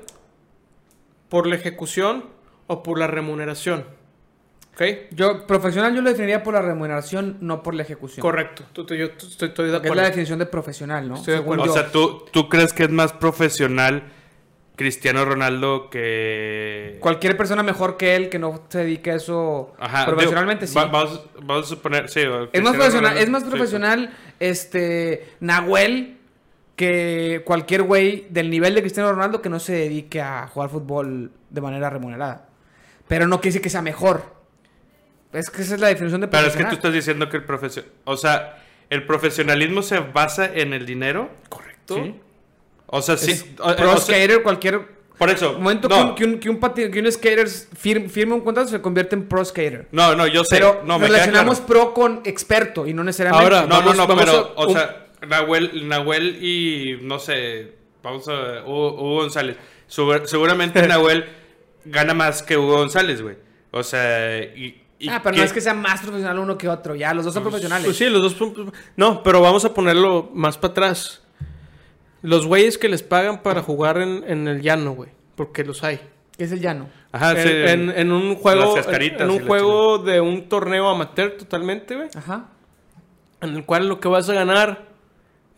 por 1.29 1.47
la 1.47 1.57
ejecución 1.57 2.27
o 2.67 2.83
por 2.83 2.99
la 2.99 3.07
remuneración. 3.07 3.85
¿Ok? 4.75 4.83
Yo, 5.11 5.47
profesional, 5.47 5.95
yo 5.95 6.03
lo 6.03 6.11
definiría 6.11 6.43
por 6.43 6.55
la 6.55 6.63
remuneración, 6.63 7.37
no 7.41 7.63
por 7.63 7.75
la 7.75 7.83
ejecución. 7.83 8.23
Correcto. 8.23 8.65
yo 8.75 9.07
estoy, 9.07 9.49
de 9.49 9.77
acuerdo. 9.77 9.89
Es 9.89 9.97
la 9.97 10.05
definición 10.05 10.39
de 10.39 10.47
profesional, 10.47 11.09
¿no? 11.09 11.17
Estoy 11.17 11.35
de 11.35 11.41
acuerdo. 11.41 11.65
O 11.65 11.69
sea, 11.73 11.91
¿tú, 11.91 12.25
¿tú 12.31 12.49
crees 12.49 12.73
que 12.73 12.85
es 12.85 12.91
más 12.91 13.13
profesional 13.13 14.05
Cristiano 14.79 15.25
Ronaldo 15.25 15.91
que... 15.91 16.99
Cualquier 17.01 17.37
persona 17.37 17.65
mejor 17.65 17.97
que 17.97 18.15
él 18.15 18.29
que 18.29 18.39
no 18.39 18.63
se 18.69 18.79
dedique 18.79 19.11
a 19.11 19.17
eso 19.17 19.75
profesionalmente, 20.07 20.69
sí. 20.69 20.75
vamos, 20.77 21.21
a 21.49 21.63
suponer, 21.65 22.09
sí. 22.09 22.21
Es 22.53 22.63
más 22.63 22.77
profesional, 22.77 23.19
es 23.19 23.29
más 23.29 23.43
profesional 23.43 24.15
este, 24.39 25.35
Nahuel 25.41 26.18
que 26.79 27.43
cualquier 27.45 27.83
güey 27.83 28.29
del 28.31 28.49
nivel 28.51 28.73
de 28.73 28.83
Cristiano 28.83 29.11
Ronaldo 29.11 29.43
que 29.43 29.49
no 29.49 29.59
se 29.59 29.73
dedique 29.73 30.23
a 30.23 30.47
jugar 30.47 30.71
fútbol 30.71 31.33
de 31.51 31.61
manera 31.61 31.91
remunerada. 31.91 32.49
Pero 33.09 33.27
no 33.27 33.41
quiere 33.41 33.49
decir 33.49 33.63
que 33.63 33.69
sea 33.69 33.83
mejor. 33.83 34.23
Es 35.33 35.51
que 35.51 35.63
esa 35.63 35.75
es 35.75 35.81
la 35.81 35.89
definición 35.89 36.21
de 36.21 36.29
profesional. 36.29 36.55
Pero 36.57 36.69
es 36.69 36.71
que 36.71 36.71
tú 36.71 36.77
estás 36.77 36.95
diciendo 36.95 37.29
que 37.29 37.39
el 37.39 37.45
profesional... 37.45 37.91
O 38.05 38.17
sea, 38.17 38.63
¿el 38.91 39.05
profesionalismo 39.05 39.83
se 39.83 39.99
basa 39.99 40.47
en 40.47 40.73
el 40.73 40.87
dinero? 40.87 41.31
Correcto. 41.49 41.97
¿Sí? 41.97 42.15
O 42.87 43.03
sea, 43.03 43.17
sí. 43.17 43.57
pro 43.57 43.97
skater, 43.99 44.45
cualquier. 44.45 44.99
Por 45.19 45.31
eso. 45.31 45.55
momento 45.55 45.89
que, 45.89 45.95
un, 45.97 46.15
que, 46.15 46.25
un, 46.25 46.39
que, 46.39 47.01
un, 47.01 47.13
skater 47.13 47.49
firme, 47.49 48.35
un 48.35 48.41
contrato 48.43 48.69
se 48.69 48.81
convierte 48.81 49.17
en 49.17 49.27
pro 49.27 49.45
skater. 49.45 49.89
No, 49.91 50.15
no, 50.15 50.29
yo 50.29 50.45
sé. 50.45 50.57
Pero 50.57 50.83
no, 50.85 50.97
relacionamos 50.97 51.59
pro 51.59 51.93
con 51.93 52.21
experto 52.25 52.87
y 52.87 52.95
no 52.95 53.03
necesariamente. 53.03 53.57
Ahora, 53.57 53.67
no, 53.67 53.83
no, 53.83 53.95
no, 53.95 54.17
pero, 54.17 54.53
o 54.55 54.73
sea. 54.73 55.08
Nahuel, 55.27 55.89
Nahuel 55.89 56.43
y, 56.45 56.99
no 57.03 57.19
sé, 57.19 57.73
vamos 58.03 58.29
a... 58.29 58.63
Hugo, 58.65 58.95
Hugo 58.95 59.15
González. 59.23 59.57
Segura- 59.87 60.27
seguramente 60.27 60.81
Nahuel 60.89 61.25
gana 61.85 62.15
más 62.15 62.43
que 62.43 62.57
Hugo 62.57 62.77
González, 62.79 63.23
güey. 63.23 63.37
O 63.71 63.83
sea, 63.83 64.43
y... 64.43 64.83
y 64.99 65.09
Ah, 65.09 65.21
pero 65.23 65.35
que- 65.35 65.41
no 65.41 65.45
es 65.47 65.53
que 65.53 65.61
sea 65.61 65.75
más 65.75 66.01
profesional 66.01 66.39
uno 66.39 66.57
que 66.59 66.69
otro, 66.69 66.95
ya, 66.95 67.13
los 67.15 67.25
dos 67.25 67.35
son 67.35 67.43
profesionales. 67.43 67.85
Pues 67.87 67.97
sí, 67.97 68.09
los 68.09 68.23
dos. 68.23 68.33
son- 68.35 68.73
No, 68.97 69.23
pero 69.23 69.41
vamos 69.41 69.65
a 69.65 69.75
ponerlo 69.75 70.31
más 70.35 70.57
para 70.59 70.73
atrás. 70.73 71.23
Los 72.23 72.47
güeyes 72.47 72.79
que 72.79 72.89
les 72.89 73.03
pagan 73.03 73.43
para 73.43 73.63
jugar 73.63 73.99
en, 73.99 74.25
en 74.27 74.49
el 74.49 74.61
llano, 74.61 74.93
güey. 74.93 75.11
Porque 75.37 75.65
los 75.65 75.85
hay. 75.85 76.01
¿Qué 76.37 76.45
es 76.45 76.53
el 76.53 76.61
llano? 76.61 76.89
Ajá, 77.13 77.33
en, 77.41 77.43
sí. 77.49 77.49
en- 77.55 77.91
en 77.91 78.13
un 78.13 78.35
juego. 78.35 78.77
Las 78.77 78.87
En, 78.89 79.31
un 79.31 79.47
juego 79.47 79.99
de 79.99 80.21
un 80.21 80.49
torneo 80.49 80.89
amateur 80.89 81.37
totalmente, 81.39 81.95
güey. 81.97 82.09
Ajá. 82.15 82.49
En 83.41 83.55
el 83.55 83.65
cual 83.65 83.89
lo 83.89 84.01
que 84.01 84.09
vas 84.09 84.29
a 84.29 84.35
ganar 84.35 84.88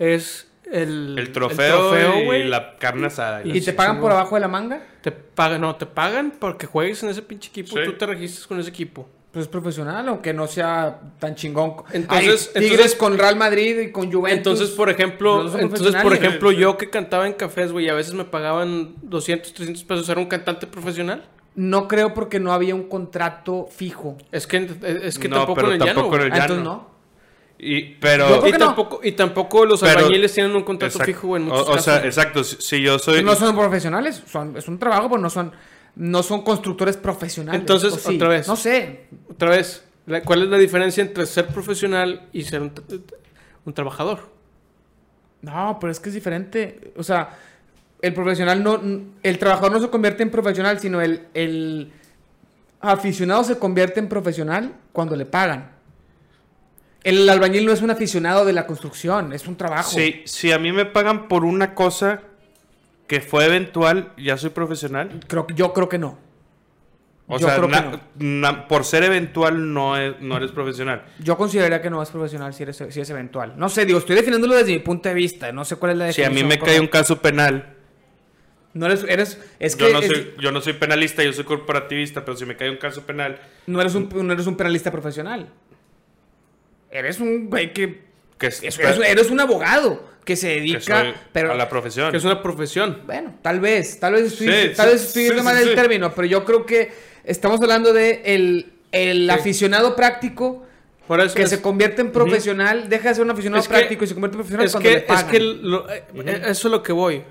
es 0.01 0.51
el, 0.73 1.17
El 1.19 1.31
trofeo, 1.31 1.91
trofeo, 1.91 2.35
y 2.35 2.43
la 2.45 2.77
carne 2.77 3.07
asada. 3.07 3.43
¿Y 3.45 3.61
te 3.61 3.73
pagan 3.73 4.01
por 4.01 4.11
abajo 4.11 4.35
de 4.35 4.41
la 4.41 4.49
manga? 4.49 4.83
Te 5.03 5.13
pagan, 5.13 5.61
no, 5.61 5.77
te 5.77 5.87
pagan 5.87 6.33
porque 6.41 6.67
juegues 6.67 7.03
en 7.05 7.11
ese 7.11 7.23
pinche 7.23 7.51
equipo. 7.51 7.77
Sí. 7.77 7.83
Tú 7.85 7.93
te 7.93 8.07
registras 8.07 8.47
con 8.49 8.59
ese 8.59 8.71
equipo. 8.71 9.09
Pues 9.33 9.45
es 9.45 9.49
profesional, 9.49 10.09
aunque 10.09 10.33
no 10.35 10.49
sea 10.49 10.99
tan 11.21 11.37
chingón. 11.37 11.75
Entonces- 11.93 12.49
Hay 12.55 12.63
Tigres 12.63 12.71
entonces- 12.73 12.95
con 12.97 13.17
Real 13.17 13.37
Madrid 13.37 13.79
y 13.79 13.93
con 13.93 14.11
Juventus. 14.13 14.39
Entonces, 14.39 14.71
por 14.71 14.91
ejemplo, 14.91 15.43
entonces, 15.57 15.95
por 16.03 16.15
ejemplo, 16.15 16.51
yo 16.51 16.77
que 16.77 16.91
cantaba 16.91 17.27
en 17.29 17.35
cafés, 17.35 17.71
güey, 17.71 17.87
y 17.87 17.89
a 17.89 17.95
veces 17.95 18.15
me 18.15 18.25
pagaban 18.25 18.95
200, 19.03 19.53
300 19.55 19.85
pesos, 19.85 20.09
¿era 20.09 20.21
un 20.21 20.27
cantante 20.27 20.67
profesional? 20.67 21.25
No 21.55 21.87
creo 21.89 22.13
porque 22.15 22.41
no 22.41 22.53
había 22.53 22.75
un 22.75 22.89
contrato 22.89 23.69
fijo. 23.71 24.17
Es 24.33 24.47
que, 24.49 24.69
es 25.05 25.19
que 25.19 25.29
No, 25.29 25.37
tampoco 25.37 25.55
pero 25.57 25.69
en 25.69 25.75
el 25.75 25.79
llano, 25.81 25.95
tampoco 25.95 26.15
en 26.17 26.21
güey. 26.23 26.27
el 26.27 26.33
Ah, 26.33 26.47
llano. 26.47 26.55
entonces 26.55 26.65
no. 26.65 26.91
Y, 27.63 27.83
pero... 27.97 28.47
Y 28.49 28.53
no. 28.53 28.59
tampoco, 28.59 29.01
y 29.03 29.13
tampoco 29.13 29.67
los 29.67 29.81
Pero- 29.81 29.99
albañiles 29.99 30.33
tienen 30.33 30.57
un 30.57 30.63
contrato 30.63 30.99
fijo, 31.01 31.37
en 31.37 31.43
O- 31.43 31.47
muchos 31.47 31.63
o, 31.63 31.73
casos. 31.73 31.85
sea, 31.85 32.05
exacto. 32.07 32.43
Si, 32.43 32.57
si 32.59 32.81
yo 32.83 32.99
soy... 32.99 33.23
No 33.23 33.35
son 33.35 33.55
profesionales, 33.55 34.23
son, 34.27 34.57
es 34.57 34.67
un 34.67 34.79
trabajo, 34.79 35.11
pero 35.11 35.21
no 35.21 35.29
son, 35.29 35.53
no 35.97 36.23
son 36.23 36.41
constructores 36.43 36.97
profesionales. 36.97 37.61
Entonces, 37.61 37.93
¿o 37.93 37.99
sí? 37.99 38.17
otra 38.17 38.29
vez. 38.29 38.49
No 38.49 38.57
sé. 38.57 39.09
Otra 39.31 39.51
vez, 39.51 39.85
¿cuál 40.25 40.43
es 40.45 40.49
la 40.49 40.57
diferencia 40.57 41.03
entre 41.03 41.27
ser 41.27 41.49
profesional 41.49 42.29
y 42.33 42.45
ser 42.45 42.63
un, 42.63 42.73
un 43.67 43.75
trabajador? 43.75 44.31
No, 45.43 45.77
pero 45.79 45.91
es 45.91 46.01
que 46.01 46.09
es 46.09 46.15
diferente. 46.15 46.93
O 46.97 47.03
sea, 47.03 47.37
el 48.01 48.15
profesional 48.15 48.63
no. 48.63 48.81
El 49.23 49.39
trabajador 49.39 49.73
no 49.73 49.81
se 49.81 49.91
convierte 49.91 50.23
en 50.23 50.31
profesional, 50.31 50.81
sino 50.81 51.01
el, 51.03 51.27
el 51.35 51.93
aficionado 52.81 53.45
se 53.45 53.59
convierte 53.59 54.01
en 54.01 54.09
profesional 54.09 54.73
cuando 54.93 55.15
le 55.17 55.27
pagan. 55.27 55.73
El 57.03 57.29
albañil 57.29 57.65
no 57.67 57.73
es 57.73 57.81
un 57.83 57.91
aficionado 57.91 58.45
de 58.45 58.53
la 58.53 58.67
construcción, 58.67 59.33
es 59.33 59.47
un 59.47 59.57
trabajo. 59.57 59.91
Si, 59.91 60.23
si 60.27 60.53
a 60.53 60.59
mí 60.59 60.71
me 60.73 60.85
pagan 60.85 61.29
por 61.29 61.45
una 61.45 61.75
cosa 61.75 62.21
que 63.07 63.21
fue 63.21 63.47
eventual, 63.47 64.13
¿ya 64.19 64.37
soy 64.37 64.51
profesional? 64.51 65.21
Creo, 65.27 65.47
yo 65.55 65.73
creo 65.73 65.89
que 65.89 65.99
no. 65.99 66.19
O 67.27 67.39
Yo 67.39 67.47
sea, 67.47 67.57
creo 67.57 67.69
que 67.69 67.81
no. 67.81 68.01
na- 68.19 68.67
por 68.69 68.85
ser 68.85 69.05
eventual 69.05 69.73
no, 69.73 69.97
es- 69.97 70.21
no 70.21 70.37
eres 70.37 70.51
profesional. 70.51 71.05
Yo 71.21 71.37
consideraría 71.37 71.81
que 71.81 71.89
no 71.89 72.03
es 72.03 72.11
profesional 72.11 72.53
si, 72.53 72.65
eres, 72.65 72.83
si 72.91 73.01
es 73.01 73.09
eventual. 73.11 73.55
No 73.57 73.69
sé, 73.69 73.87
digo, 73.87 73.99
estoy 74.01 74.17
definiéndolo 74.17 74.55
desde 74.57 74.73
mi 74.73 74.81
punto 74.81 75.09
de 75.09 75.15
vista. 75.15 75.53
No 75.53 75.65
sé 75.65 75.77
cuál 75.77 75.93
es 75.93 75.99
la 75.99 76.13
Si 76.13 76.23
a 76.23 76.25
definición. 76.29 76.49
mí 76.49 76.57
me 76.57 76.61
cae 76.65 76.81
un 76.81 76.89
caso 76.89 77.21
penal, 77.23 77.77
No 78.75 78.87
eres, 78.87 79.05
eres, 79.09 79.41
es 79.59 79.77
yo, 79.77 79.87
que 79.87 79.93
no 79.93 79.99
es- 80.01 80.07
soy, 80.07 80.35
yo 80.41 80.53
no 80.53 80.61
soy 80.61 80.75
penalista, 80.75 81.23
yo 81.25 81.33
soy 81.33 81.45
corporativista, 81.45 82.25
pero 82.25 82.37
si 82.37 82.45
me 82.47 82.57
cae 82.57 82.71
un 82.71 82.77
caso 82.77 83.03
penal, 83.03 83.39
no 83.67 83.81
eres 83.81 83.95
un, 83.97 84.09
no 84.13 84.33
eres 84.33 84.47
un 84.47 84.57
penalista 84.57 84.91
profesional. 84.93 85.49
Eres 86.91 87.21
un 87.21 87.49
güey 87.51 87.73
que 87.73 88.09
que 88.39 88.47
es, 88.47 88.63
Es- 88.63 88.79
eres, 88.79 88.99
eres 89.07 89.31
un 89.31 89.39
abogado 89.39 90.09
que 90.25 90.35
se 90.35 90.49
que 90.49 90.61
dedica, 90.61 91.03
soy 91.03 91.15
pero 91.33 91.53
a 91.53 91.55
la 91.55 91.69
profesión. 91.69 92.11
Que 92.11 92.17
es 92.17 92.25
una 92.25 92.43
profesión. 92.43 93.03
bueno, 93.05 93.35
tal 93.43 93.61
vez, 93.61 94.01
tal 94.01 94.15
vez 94.15 94.33
estoy, 94.33 94.47
Sí, 94.47 94.75
tal 94.75 94.87
sí, 94.89 94.93
vez 94.93 95.03
estoy 95.17 95.39
sí, 95.39 95.45
mal 95.45 95.57
el 95.59 95.69
sí. 95.71 95.75
término, 95.75 96.15
pero 96.15 96.27
yo 96.27 96.45
creo 96.47 96.65
que 96.65 96.91
estamos 97.25 97.61
hablando 97.61 97.93
de 97.93 98.23
el, 98.25 98.73
el 98.93 99.25
Sí. 99.27 99.31
aficionado 99.31 99.95
práctico 99.95 100.65
Por 101.07 101.21
eso 101.21 101.35
que 101.35 101.43
es- 101.43 101.51
se 101.51 101.61
convierte 101.61 102.01
en 102.01 102.13
profesional, 102.13 102.89
deja 102.89 103.09
de 103.11 103.15
ser 103.17 103.25
un 103.25 103.31
aficionado 103.31 103.61
Es 103.61 103.69
que- 103.69 103.75
práctico 103.75 104.05
y 104.05 104.07
se 104.07 104.15
convierte 104.15 104.37
en 104.37 104.39
profesional 104.39 104.67
es 104.67 104.73
cuando 104.73 104.89
que, 104.89 104.95
le 104.95 105.01
es 105.01 105.07
pagan. 105.07 105.31
que 105.31 105.41
lo- 105.41 105.91
eh, 105.91 106.05
eh, 106.15 106.43
eso 106.47 106.69
es 106.69 106.73
lo 106.73 106.83
que 106.83 106.93
voy. 106.93 107.23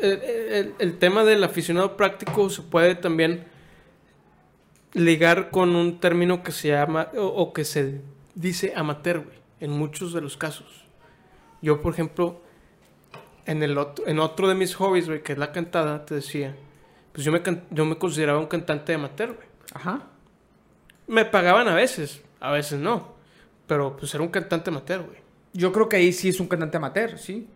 El, 0.00 0.12
el- 0.22 0.74
el 0.78 0.98
tema 0.98 1.24
del 1.24 1.44
aficionado 1.44 1.96
práctico 1.96 2.48
se 2.48 2.62
puede 2.62 2.94
también 2.94 3.44
ligar 4.92 5.50
con 5.50 5.74
un 5.76 5.98
término 6.00 6.42
que 6.42 6.52
se 6.52 6.68
llama 6.68 7.08
o, 7.16 7.24
o 7.26 7.52
que 7.52 7.64
se 7.64 8.00
dice 8.34 8.72
amateur, 8.76 9.20
güey, 9.20 9.36
en 9.60 9.70
muchos 9.70 10.12
de 10.12 10.20
los 10.20 10.36
casos. 10.36 10.84
Yo, 11.62 11.80
por 11.80 11.94
ejemplo, 11.94 12.42
en, 13.46 13.62
el 13.62 13.78
otro, 13.78 14.06
en 14.06 14.18
otro 14.18 14.48
de 14.48 14.54
mis 14.54 14.74
hobbies, 14.74 15.06
güey, 15.06 15.22
que 15.22 15.32
es 15.32 15.38
la 15.38 15.52
cantada, 15.52 16.04
te 16.04 16.16
decía, 16.16 16.54
pues 17.12 17.24
yo 17.24 17.32
me, 17.32 17.42
yo 17.70 17.84
me 17.84 17.96
consideraba 17.96 18.38
un 18.38 18.46
cantante 18.46 18.94
amateur, 18.94 19.34
güey. 19.34 19.46
Ajá. 19.72 20.02
Me 21.06 21.24
pagaban 21.24 21.68
a 21.68 21.74
veces, 21.74 22.22
a 22.40 22.50
veces 22.52 22.80
no, 22.80 23.14
pero 23.66 23.96
pues 23.96 24.14
era 24.14 24.22
un 24.22 24.30
cantante 24.30 24.70
amateur, 24.70 25.02
güey. 25.02 25.18
Yo 25.52 25.72
creo 25.72 25.88
que 25.88 25.96
ahí 25.96 26.12
sí 26.12 26.28
es 26.28 26.40
un 26.40 26.48
cantante 26.48 26.76
amateur, 26.76 27.18
sí. 27.18 27.46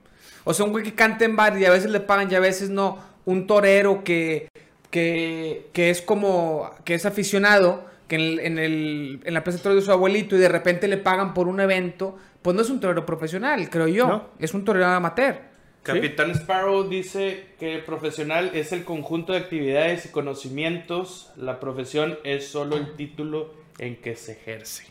O 0.44 0.54
sea, 0.54 0.64
un 0.64 0.72
güey 0.72 0.84
que 0.84 0.94
canta 0.94 1.24
en 1.24 1.36
bar 1.36 1.58
y 1.58 1.64
a 1.64 1.70
veces 1.70 1.90
le 1.90 2.00
pagan 2.00 2.30
y 2.30 2.34
a 2.34 2.40
veces 2.40 2.70
no. 2.70 2.98
Un 3.24 3.46
torero 3.46 4.04
que, 4.04 4.48
que, 4.90 5.68
que 5.72 5.90
es 5.90 6.00
como, 6.00 6.70
que 6.84 6.94
es 6.94 7.04
aficionado, 7.04 7.84
que 8.08 8.16
en, 8.16 8.22
el- 8.22 8.40
en, 8.40 8.58
el, 8.58 9.20
en 9.24 9.34
la 9.34 9.44
plaza 9.44 9.58
de 9.58 9.62
toros 9.62 9.76
de 9.76 9.82
su 9.82 9.92
abuelito 9.92 10.34
y 10.34 10.38
de 10.38 10.48
repente 10.48 10.88
le 10.88 10.96
pagan 10.96 11.34
por 11.34 11.46
un 11.46 11.60
evento, 11.60 12.16
pues 12.42 12.56
no 12.56 12.62
es 12.62 12.70
un 12.70 12.80
torero 12.80 13.04
profesional, 13.06 13.68
creo 13.70 13.86
yo. 13.88 14.06
No. 14.08 14.28
Es 14.38 14.54
un 14.54 14.64
torero 14.64 14.86
amateur. 14.86 15.36
Capitán 15.82 16.32
Sparrow 16.32 16.88
dice 16.88 17.46
que 17.58 17.78
profesional 17.78 18.50
es 18.52 18.72
el 18.72 18.84
conjunto 18.84 19.32
de 19.32 19.38
actividades 19.38 20.04
y 20.06 20.10
conocimientos. 20.10 21.30
La 21.36 21.60
profesión 21.60 22.18
es 22.24 22.48
solo 22.48 22.76
el 22.76 22.94
título 22.96 23.54
en 23.78 23.96
que 23.96 24.14
se 24.16 24.32
ejerce. 24.32 24.84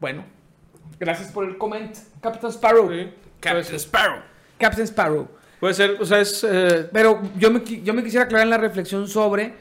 Bueno, 0.00 0.24
gracias 0.98 1.30
por 1.32 1.44
el 1.44 1.58
comment, 1.58 1.94
Captain 2.22 2.52
Sparrow. 2.52 2.88
Sí, 2.90 3.08
Captain. 3.40 3.76
Sparrow. 3.78 4.22
Captain 4.58 4.86
Sparrow. 4.86 5.28
Puede 5.60 5.74
ser, 5.74 5.96
o 6.00 6.04
sea, 6.06 6.20
es... 6.20 6.44
eh, 6.48 6.88
Pero 6.92 7.20
yo 7.36 7.50
me, 7.50 7.62
yo 7.82 7.92
me 7.94 8.02
quisiera 8.04 8.24
aclarar 8.24 8.44
en 8.46 8.50
la 8.50 8.58
reflexión 8.58 9.08
sobre 9.08 9.52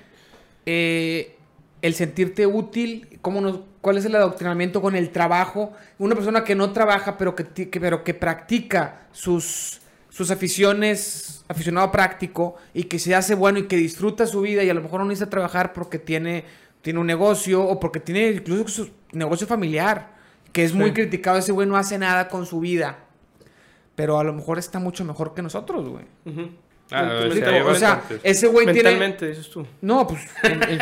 eh, 0.65 1.36
el 1.81 1.93
sentirte 1.93 2.45
útil, 2.47 3.19
cómo 3.21 3.39
nos, 3.41 3.59
cuál 3.81 3.97
es 3.97 4.05
el 4.05 4.15
adoctrinamiento 4.15 4.81
con 4.81 4.95
el 4.95 5.11
trabajo. 5.11 5.73
Una 5.99 6.15
persona 6.15 6.43
que 6.43 6.55
no 6.55 6.71
trabaja, 6.71 7.17
pero 7.17 7.35
que, 7.35 7.43
pero 7.79 8.03
que 8.03 8.13
practica 8.13 9.07
sus, 9.11 9.79
sus 10.09 10.31
aficiones, 10.31 11.43
aficionado 11.47 11.91
práctico, 11.91 12.55
y 12.73 12.85
que 12.85 12.99
se 12.99 13.13
hace 13.15 13.35
bueno 13.35 13.59
y 13.59 13.67
que 13.67 13.77
disfruta 13.77 14.25
su 14.25 14.41
vida 14.41 14.63
y 14.63 14.69
a 14.69 14.73
lo 14.73 14.81
mejor 14.81 15.01
no 15.01 15.05
necesita 15.07 15.29
trabajar 15.29 15.73
porque 15.73 15.99
tiene, 15.99 16.45
tiene 16.81 16.99
un 16.99 17.07
negocio 17.07 17.63
o 17.63 17.79
porque 17.79 17.99
tiene 17.99 18.29
incluso 18.31 18.67
su 18.67 18.89
negocio 19.11 19.45
familiar, 19.47 20.15
que 20.51 20.63
es 20.63 20.73
muy 20.73 20.87
Sí. 20.89 20.93
criticado. 20.93 21.37
Ese 21.37 21.51
güey 21.51 21.67
no 21.67 21.77
hace 21.77 21.97
nada 21.99 22.27
con 22.29 22.45
su 22.45 22.59
vida. 22.59 22.97
Pero 23.95 24.19
a 24.19 24.23
lo 24.23 24.33
mejor 24.33 24.59
está 24.59 24.79
mucho 24.79 25.03
mejor 25.05 25.33
que 25.33 25.41
nosotros, 25.41 25.87
güey. 25.89 26.05
Ah, 26.91 27.19
o 27.65 27.75
sea, 27.75 28.03
ese 28.23 28.47
güey 28.47 28.65
tiene. 28.67 28.83
Mentalmente, 28.91 29.27
dices 29.27 29.49
tú. 29.49 29.65
No, 29.81 30.07
pues. 30.07 30.21
en- 30.43 30.63
en- 30.63 30.79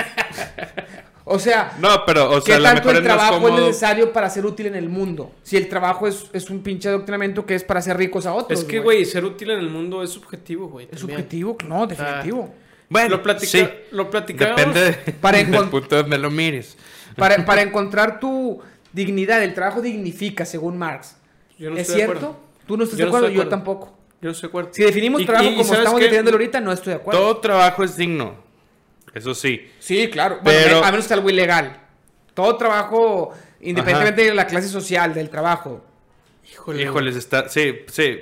o 1.28 1.40
sea, 1.40 1.74
No, 1.80 2.06
pero, 2.06 2.30
o 2.30 2.42
sea, 2.42 2.58
¿qué 2.58 2.64
tanto 2.64 2.92
el 2.92 3.02
trabajo 3.02 3.48
es 3.50 3.54
necesario 3.56 4.14
para 4.14 4.30
ser 4.30 4.46
útil 4.46 4.68
en 4.68 4.76
el 4.76 4.88
mundo? 4.90 5.32
Si 5.42 5.58
el 5.58 5.68
trabajo 5.68 6.08
es, 6.08 6.30
es 6.34 6.50
un 6.52 6.62
pinche 6.62 6.88
adoctrinamiento 6.90 7.46
que 7.48 7.56
es 7.56 7.64
para 7.64 7.80
hacer 7.80 7.98
ricos 7.98 8.28
a 8.28 8.34
otros. 8.34 8.60
Es 8.60 8.66
que, 8.66 8.80
güey, 8.80 9.04
ser 9.06 9.26
útil 9.26 9.50
en 9.50 9.60
el 9.60 9.70
mundo 9.70 10.04
es 10.04 10.12
subjetivo, 10.12 10.68
güey. 10.68 10.86
Es 10.92 11.00
también. 11.00 11.18
subjetivo, 11.18 11.58
no, 11.68 11.88
definitivo. 11.88 12.54
Bueno, 12.88 13.10
lo, 13.10 13.24
platica, 13.24 13.52
sí. 13.52 13.68
lo 13.92 14.12
platicábamos. 14.12 14.58
Depende 14.76 14.82
de- 15.04 15.12
Para 15.20 15.40
del 15.40 15.70
punto 15.70 15.96
donde 15.96 16.20
lo 16.20 16.30
mires. 16.30 16.78
Para, 17.16 17.44
para 17.44 17.62
encontrar 17.64 18.20
tu 18.20 18.62
dignidad, 18.94 19.42
el 19.44 19.56
trabajo 19.56 19.82
dignifica, 19.82 20.46
según 20.46 20.78
Marx. 20.78 21.16
Yo 21.58 21.72
no 21.72 21.78
¿Es 21.78 21.82
estoy 21.90 21.96
de 22.02 22.06
cierto? 22.06 22.18
acuerdo. 22.28 22.40
¿Tú 22.68 22.78
no 22.78 22.84
estás 22.84 23.00
Yo 23.00 23.06
de 23.06 23.12
no 23.12 23.18
acuerdo? 23.18 23.28
estoy 23.30 23.38
de 23.40 23.44
Yo 23.46 23.50
tampoco. 23.50 23.98
Yo 24.26 24.30
no 24.30 24.32
estoy 24.32 24.48
de 24.48 24.50
acuerdo. 24.50 24.70
Si 24.74 24.82
definimos 24.84 25.22
Y- 25.22 25.26
trabajo 25.28 25.46
y- 25.46 25.52
como 25.52 25.64
¿sabes 25.66 25.80
estamos 25.82 26.00
definiéndolo 26.00 26.38
ahorita, 26.38 26.60
no 26.62 26.72
estoy 26.72 26.94
de 26.94 27.00
acuerdo. 27.00 27.20
Todo 27.22 27.38
trabajo 27.38 27.84
es 27.84 27.96
digno. 27.96 28.44
Eso 29.14 29.36
sí. 29.36 29.70
Sí, 29.78 30.10
claro. 30.10 30.40
Bueno, 30.42 30.60
Pero- 30.64 30.84
a 30.84 30.90
menos 30.92 31.08
que 31.08 31.14
algo 31.14 31.30
ilegal. 31.30 31.78
Todo 32.34 32.58
trabajo, 32.58 33.34
independientemente 33.62 34.24
de 34.26 34.34
la 34.34 34.48
clase 34.48 34.68
social, 34.68 35.14
del 35.14 35.30
trabajo. 35.30 35.86
Híjole. 36.52 36.82
Híjoles, 36.82 37.16
está. 37.16 37.48
Sí, 37.50 37.82
sí. 37.92 38.18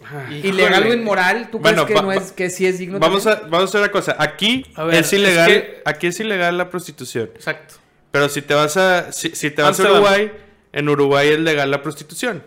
Híjole. 0.00 0.38
Ilegal 0.48 0.86
o 0.86 0.94
inmoral, 0.94 1.48
¿tú 1.50 1.58
Bueno, 1.58 1.84
crees 1.84 2.00
que, 2.00 2.06
va- 2.06 2.14
no 2.14 2.20
es, 2.20 2.30
que 2.30 2.48
sí 2.48 2.64
es 2.66 2.78
digno? 2.78 3.00
Vamos 3.00 3.24
también? 3.24 3.46
a, 3.46 3.50
vamos 3.50 3.62
a 3.62 3.68
hacer 3.70 3.80
una 3.80 3.90
cosa. 3.90 4.14
Aquí 4.20 4.64
A 4.76 4.84
ver, 4.84 4.94
es 5.00 5.12
ilegal. 5.12 5.50
es 5.50 5.62
que- 5.62 5.82
Aquí 5.84 6.06
es 6.06 6.20
ilegal 6.20 6.56
la 6.56 6.70
prostitución. 6.70 7.28
Exacto. 7.34 7.74
Pero 8.12 8.28
si 8.28 8.40
te 8.40 8.54
vas 8.54 8.76
a. 8.76 9.10
Si, 9.10 9.30
si 9.34 9.50
te 9.50 9.62
vas 9.62 9.80
a. 9.80 9.82
Uruguay, 9.90 10.30
en 10.72 10.88
Uruguay 10.88 11.28
es 11.30 11.40
legal 11.40 11.70
la 11.72 11.82
prostitución. 11.82 12.44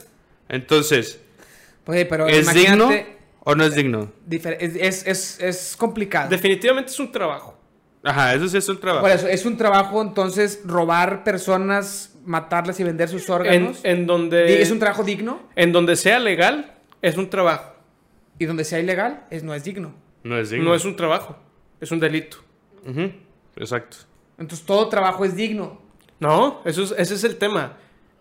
Entonces, 0.47 1.19
Pues, 1.83 2.05
pero 2.05 2.27
¿es 2.27 2.53
digno 2.53 2.89
o 3.41 3.55
no 3.55 3.63
es 3.65 3.75
digno? 3.75 4.11
difer- 4.27 4.57
es, 4.59 4.75
es, 4.75 5.07
es, 5.07 5.39
es 5.41 5.75
complicado. 5.77 6.29
Definitivamente 6.29 6.91
es 6.91 6.99
un 6.99 7.11
trabajo. 7.11 7.57
Ajá, 8.03 8.33
eso 8.33 8.47
sí 8.47 8.57
es 8.57 8.67
un 8.67 8.79
trabajo. 8.79 9.01
Por 9.03 9.11
eso, 9.11 9.27
es 9.27 9.45
un 9.45 9.57
trabajo 9.57 10.01
entonces 10.01 10.61
robar 10.65 11.23
personas, 11.23 12.15
matarlas 12.25 12.79
y 12.79 12.83
vender 12.83 13.07
sus 13.09 13.29
órganos. 13.29 13.79
en 13.83 14.05
donde... 14.05 14.61
¿Es 14.61 14.71
un 14.71 14.79
trabajo 14.79 15.03
digno? 15.03 15.41
En 15.55 15.71
donde 15.71 15.95
sea 15.95 16.19
legal, 16.19 16.73
es 17.01 17.17
un 17.17 17.29
trabajo. 17.29 17.73
Y 18.39 18.45
donde 18.45 18.65
sea 18.65 18.79
ilegal, 18.79 19.25
es, 19.29 19.43
no 19.43 19.53
es 19.53 19.63
digno. 19.63 19.93
no 20.23 20.37
es 20.37 20.49
digno. 20.49 20.65
No 20.69 20.75
es 20.75 20.83
un 20.85 20.95
trabajo, 20.97 21.37
es 21.79 21.91
un 21.91 21.99
delito. 21.99 22.37
Ujú, 22.85 23.11
Exacto. 23.55 23.97
Entonces 24.37 24.65
todo 24.65 24.89
trabajo 24.89 25.23
es 25.23 25.35
digno. 25.35 25.81
No, 26.19 26.61
eso 26.65 26.83
es- 26.83 26.93
ese 26.97 27.13
es 27.15 27.23
el 27.23 27.37
tema. 27.37 27.77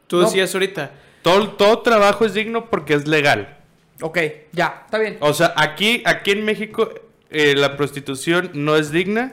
Tú 0.07 0.17
No. 0.19 0.25
decías 0.25 0.55
ahorita. 0.55 0.93
Todo, 1.23 1.51
todo 1.53 1.81
trabajo 1.81 2.25
es 2.25 2.35
digno 2.35 2.69
porque 2.71 2.95
es 2.95 3.07
legal. 3.07 3.59
Ok, 4.01 4.19
ya, 4.53 4.83
está 4.85 4.99
bien. 4.99 5.17
O 5.21 5.33
sea, 5.33 5.55
aquí, 5.57 6.03
aquí 6.05 6.33
en 6.33 6.45
México 6.45 6.93
eh, 7.31 7.55
la 7.57 7.77
prostitución 7.77 8.51
no 8.55 8.77
es 8.77 8.91
digna 8.91 9.33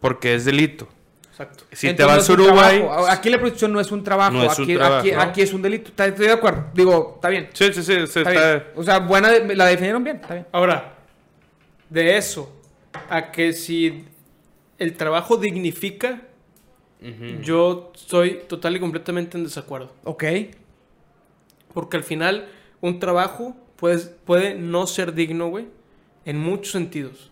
porque 0.00 0.34
es 0.34 0.44
delito. 0.44 0.88
Exacto. 1.30 1.64
Si 1.72 1.92
te 1.94 2.04
vas 2.04 2.28
a 2.28 2.36
no 2.36 2.42
Uruguay... 2.44 2.78
trabajo. 2.80 3.06
Aquí 3.08 3.30
la 3.30 3.38
prostitución 3.38 3.72
no 3.72 3.80
es 3.80 3.90
un 3.90 4.04
trabajo. 4.04 4.32
No 4.32 4.44
es 4.44 4.56
un 4.58 4.64
aquí, 4.64 4.74
trabajo, 4.76 5.00
aquí, 5.00 5.12
¿no? 5.12 5.20
aquí 5.22 5.40
es 5.42 5.52
un 5.52 5.62
delito. 5.62 5.90
Estoy 5.90 6.26
de 6.26 6.32
acuerdo. 6.32 6.66
Digo, 6.74 7.12
está 7.16 7.28
bien. 7.30 7.48
Sí, 7.52 7.72
sí, 7.72 7.82
sí, 7.82 7.82
sí, 7.84 8.02
Está 8.02 8.20
está- 8.20 8.50
bien. 8.52 8.64
O 8.76 8.82
sea, 8.84 8.98
buena, 9.00 9.30
de- 9.30 9.56
la 9.56 9.66
definieron 9.66 10.04
bien. 10.04 10.16
Está 10.16 10.34
bien. 10.34 10.46
Ahora, 10.52 10.94
de 11.90 12.16
eso 12.16 12.54
a 13.08 13.32
que 13.32 13.52
si 13.54 14.04
el 14.78 14.94
trabajo 14.96 15.36
dignifica, 15.36 16.20
yo 17.42 17.90
estoy 17.96 18.42
total 18.48 18.76
y 18.76 18.80
completamente 18.80 19.36
en 19.36 19.42
desacuerdo. 19.44 19.92
Ok. 20.04 20.24
Porque 21.72 21.96
al 21.96 22.04
final, 22.04 22.48
un 22.80 22.98
trabajo 23.00 23.56
puede, 23.76 23.98
puede 23.98 24.54
no 24.54 24.86
ser 24.86 25.14
digno, 25.14 25.48
güey, 25.48 25.66
en 26.24 26.38
muchos 26.38 26.72
sentidos. 26.72 27.30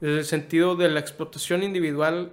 Desde 0.00 0.18
el 0.20 0.24
sentido 0.24 0.76
de 0.76 0.88
la 0.90 1.00
explotación 1.00 1.62
individual. 1.62 2.30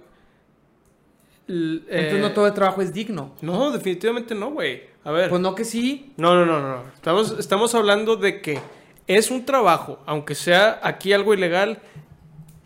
l- 1.48 1.82
Entonces 1.88 2.14
eh, 2.14 2.18
no 2.20 2.32
todo 2.32 2.46
el 2.46 2.54
trabajo 2.54 2.82
es 2.82 2.92
digno. 2.92 3.32
No, 3.42 3.70
definitivamente 3.70 4.34
no, 4.34 4.50
güey. 4.50 4.82
A 5.04 5.10
ver. 5.12 5.28
Pues 5.30 5.40
no 5.40 5.54
que 5.54 5.64
sí. 5.64 6.12
No, 6.16 6.34
no, 6.34 6.44
no, 6.46 6.60
no. 6.60 6.82
Estamos, 6.94 7.36
estamos 7.38 7.74
hablando 7.74 8.16
de 8.16 8.40
que 8.40 8.60
es 9.06 9.30
un 9.30 9.44
trabajo, 9.44 10.00
aunque 10.06 10.34
sea 10.34 10.80
aquí 10.82 11.12
algo 11.12 11.32
ilegal, 11.34 11.80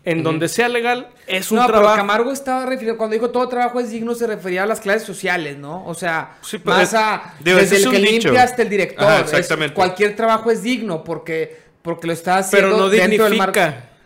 en 0.03 0.23
donde 0.23 0.47
sea 0.47 0.67
legal, 0.67 1.09
es 1.27 1.51
un 1.51 1.57
no, 1.59 1.65
pero 1.67 1.79
trabajo. 1.79 1.97
Camargo 1.97 2.31
estaba 2.31 2.65
refiriendo, 2.65 2.97
cuando 2.97 3.13
dijo 3.13 3.29
todo 3.29 3.47
trabajo 3.47 3.79
es 3.79 3.91
digno, 3.91 4.15
se 4.15 4.25
refería 4.25 4.63
a 4.63 4.65
las 4.65 4.79
clases 4.81 5.03
sociales, 5.03 5.57
¿no? 5.57 5.85
O 5.85 5.93
sea, 5.93 6.37
Sí, 6.41 6.57
pero 6.57 6.75
más 6.77 6.93
a, 6.95 7.35
digo, 7.39 7.57
desde 7.59 7.77
el 7.77 7.89
que 7.91 7.97
dicho. 7.99 8.11
limpia 8.29 8.43
hasta 8.43 8.61
el 8.63 8.69
director. 8.69 9.03
Ajá, 9.03 9.19
Es- 9.21 9.33
exactamente. 9.33 9.75
cualquier 9.75 10.15
trabajo 10.15 10.49
es 10.49 10.63
digno 10.63 11.03
porque, 11.03 11.55
porque 11.83 12.07
lo 12.07 12.13
está 12.13 12.37
haciendo 12.37 12.69
Pero 12.69 12.77
no 12.81 12.89
dentro 12.89 13.25
del 13.25 13.37
marco. 13.37 13.59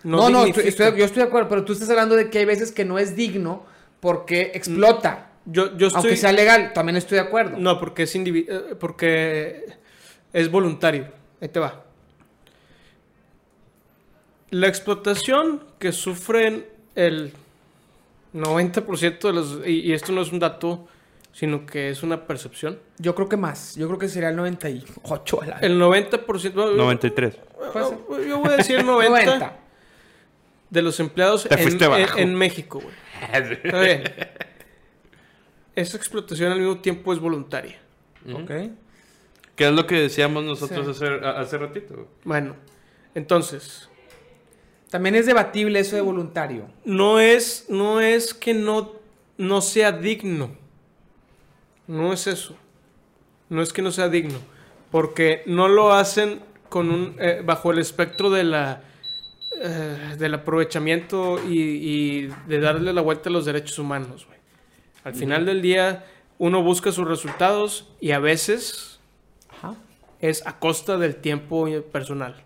no 0.03 0.17
No, 0.17 0.29
no, 0.29 0.39
dignifica. 0.45 0.67
estoy- 0.67 0.85
estoy- 0.87 0.99
yo 0.99 1.05
estoy 1.05 1.23
de 1.23 1.27
acuerdo, 1.29 1.47
pero 1.49 1.63
tú 1.63 1.71
estás 1.73 1.89
hablando 1.89 2.15
de 2.15 2.29
que 2.29 2.39
hay 2.39 2.45
veces 2.45 2.71
que 2.73 2.83
no 2.83 2.99
es 2.99 3.15
digno 3.15 3.65
porque 4.01 4.51
explota. 4.53 5.29
Yo, 5.45 5.77
yo 5.77 5.87
estoy. 5.87 5.99
Aunque 6.01 6.17
sea 6.17 6.31
legal, 6.33 6.73
también 6.73 6.95
estoy 6.97 7.17
de 7.19 7.23
acuerdo. 7.23 7.57
No, 7.57 7.79
porque 7.79 8.03
es 8.03 8.15
eh, 8.15 8.75
porque 8.79 9.65
es 10.33 10.51
voluntario. 10.51 11.07
Ahí 11.39 11.47
te 11.49 11.59
va. 11.59 11.83
La 14.51 14.67
explotación 14.67 15.63
que 15.79 15.91
sufren 15.91 16.65
el 16.95 17.33
90% 18.33 19.19
de 19.19 19.33
los... 19.33 19.59
Y, 19.65 19.79
y 19.81 19.93
esto 19.93 20.11
no 20.11 20.21
es 20.21 20.31
un 20.31 20.39
dato, 20.39 20.87
sino 21.33 21.65
que 21.65 21.89
es 21.89 22.03
una 22.03 22.25
percepción. 22.27 22.79
Yo 22.97 23.15
creo 23.15 23.27
que 23.27 23.37
más. 23.37 23.75
Yo 23.75 23.87
creo 23.87 23.99
que 23.99 24.07
sería 24.07 24.29
el 24.29 24.35
98. 24.35 25.41
a 25.41 25.45
la- 25.45 25.57
El 25.59 25.79
90%... 25.79 26.75
93. 26.75 27.35
Puede 27.73 27.85
ser. 27.87 28.27
Yo 28.27 28.39
voy 28.39 28.49
a 28.53 28.57
decir 28.57 28.83
90, 28.83 29.25
90. 29.25 29.57
de 30.69 30.81
los 30.81 30.99
empleados 30.99 31.47
en, 32.17 32.35
México, 32.35 32.79
güey. 32.81 32.95
Está 33.63 33.79
bien. 33.81 34.03
Esa 35.75 35.97
explotación 35.97 36.51
al 36.51 36.59
mismo 36.59 36.77
tiempo 36.79 37.11
es 37.13 37.19
voluntaria. 37.19 37.77
Ok. 38.31 38.51
¿Qué 39.55 39.67
es 39.67 39.71
lo 39.71 39.87
que 39.87 39.95
decíamos 39.95 40.43
nosotros 40.43 40.97
Sí. 40.97 41.05
hace, 41.05 41.25
hace 41.25 41.57
ratito? 41.57 42.07
Bueno, 42.23 42.55
entonces... 43.13 43.89
También 44.95 45.15
es 45.15 45.25
debatible 45.25 45.81
eso 45.81 45.97
de 45.97 46.01
voluntario. 46.01 46.69
No 46.85 47.19
es, 47.19 47.65
no 47.67 47.99
es 47.99 48.33
que 48.33 48.53
no, 48.53 48.93
no 49.37 49.59
sea 49.59 49.91
digno. 49.91 50.51
No 51.85 52.13
es 52.13 52.27
eso. 52.27 52.55
No 53.49 53.61
es 53.61 53.73
que 53.73 53.81
no 53.81 53.91
sea 53.91 54.07
digno. 54.07 54.39
Porque 54.91 55.43
no 55.47 55.67
lo 55.67 55.91
hacen 55.91 56.39
con 56.69 56.89
un, 56.89 57.17
eh, 57.19 57.41
bajo 57.43 57.73
el 57.73 57.79
espectro 57.79 58.29
de 58.29 58.45
la, 58.45 58.83
eh, 59.61 60.15
del 60.17 60.33
aprovechamiento 60.35 61.43
y, 61.45 61.59
y 61.59 62.33
de 62.47 62.59
darle 62.61 62.93
la 62.93 63.01
vuelta 63.01 63.27
a 63.27 63.33
los 63.33 63.43
derechos 63.43 63.77
humanos. 63.77 64.25
güey. 64.25 64.39
Al 65.03 65.13
final 65.13 65.45
del 65.45 65.61
día, 65.61 66.05
uno 66.37 66.63
busca 66.63 66.93
sus 66.93 67.05
resultados 67.05 67.89
y 67.99 68.11
a 68.11 68.19
veces 68.19 69.01
Ajá. 69.49 69.75
es 70.21 70.47
a 70.47 70.57
costa 70.57 70.97
del 70.97 71.17
tiempo 71.17 71.67
personal. 71.91 72.45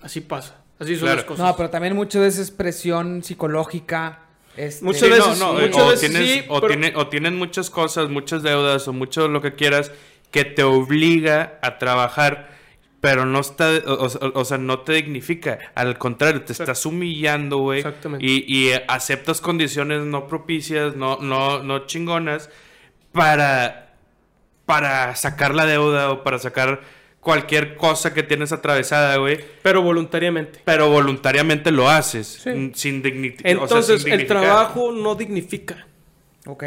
Así 0.00 0.22
pasa. 0.22 0.64
Así 0.78 0.94
son 0.94 1.02
Claro. 1.06 1.16
las 1.16 1.24
cosas. 1.24 1.46
No, 1.46 1.56
pero 1.56 1.70
también 1.70 1.94
muchas 1.96 2.22
veces 2.22 2.50
presión 2.50 3.22
psicológica. 3.24 4.20
este, 4.56 4.84
Muchas 4.84 5.02
Sí, 5.02 5.08
veces- 5.08 5.38
no, 5.38 5.52
no, 5.54 5.60
muchas 5.60 5.82
o, 5.82 5.88
veces 5.88 6.10
tienes, 6.10 6.30
sí, 6.30 6.44
o, 6.48 6.60
pero- 6.60 6.74
tiene- 6.74 6.92
o 6.96 7.06
tienen 7.06 7.36
muchas 7.36 7.70
cosas, 7.70 8.08
muchas 8.08 8.42
deudas 8.42 8.88
o 8.88 8.92
mucho 8.92 9.28
lo 9.28 9.40
que 9.40 9.54
quieras 9.54 9.92
que 10.32 10.44
te 10.44 10.64
obliga 10.64 11.58
a 11.62 11.78
trabajar, 11.78 12.48
pero 13.00 13.24
no 13.24 13.38
está, 13.38 13.70
o, 13.86 13.92
o- 14.06 14.40
o 14.40 14.44
sea, 14.44 14.58
no 14.58 14.80
te 14.80 14.94
dignifica. 14.94 15.58
Al 15.76 15.96
contrario, 15.96 16.42
te 16.42 16.52
estás 16.52 16.84
humillando, 16.86 17.58
güey. 17.58 17.78
Exactamente. 17.78 18.26
Y, 18.26 18.44
y 18.52 18.72
aceptas 18.88 19.40
condiciones 19.40 20.02
no 20.02 20.26
propicias, 20.26 20.96
no, 20.96 21.18
no, 21.20 21.62
no 21.62 21.86
chingonas, 21.86 22.50
para, 23.12 23.94
para 24.66 25.14
sacar 25.16 25.54
la 25.54 25.66
deuda 25.66 26.10
o 26.10 26.24
para 26.24 26.38
sacar 26.40 26.80
cualquier 27.28 27.76
cosa 27.76 28.14
que 28.14 28.22
tienes 28.22 28.52
atravesada, 28.52 29.18
güey. 29.18 29.38
Pero 29.62 29.82
voluntariamente. 29.82 30.62
Pero 30.64 30.88
voluntariamente 30.88 31.70
lo 31.70 31.90
haces, 31.90 32.26
Sí. 32.26 32.72
sin 32.74 33.02
dignidad. 33.02 33.40
Entonces, 33.44 34.06
el 34.06 34.26
trabajo 34.26 34.92
no 34.92 35.14
dignifica. 35.14 35.86
Ok. 36.46 36.64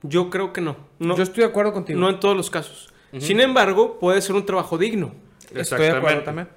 Yo 0.00 0.30
creo 0.30 0.54
que 0.54 0.62
no. 0.62 0.78
No, 0.98 1.14
Yo 1.18 1.22
estoy 1.22 1.42
de 1.44 1.50
acuerdo 1.50 1.74
contigo. 1.74 2.00
no 2.00 2.08
en 2.08 2.18
todos 2.18 2.34
los 2.34 2.48
casos. 2.48 2.94
Sin 3.18 3.40
embargo, 3.40 3.98
puede 4.00 4.22
ser 4.22 4.34
un 4.36 4.46
trabajo 4.46 4.78
digno. 4.78 5.14
estoy 5.54 5.80
de 5.80 5.90
acuerdo 5.90 6.22
también. 6.22 6.48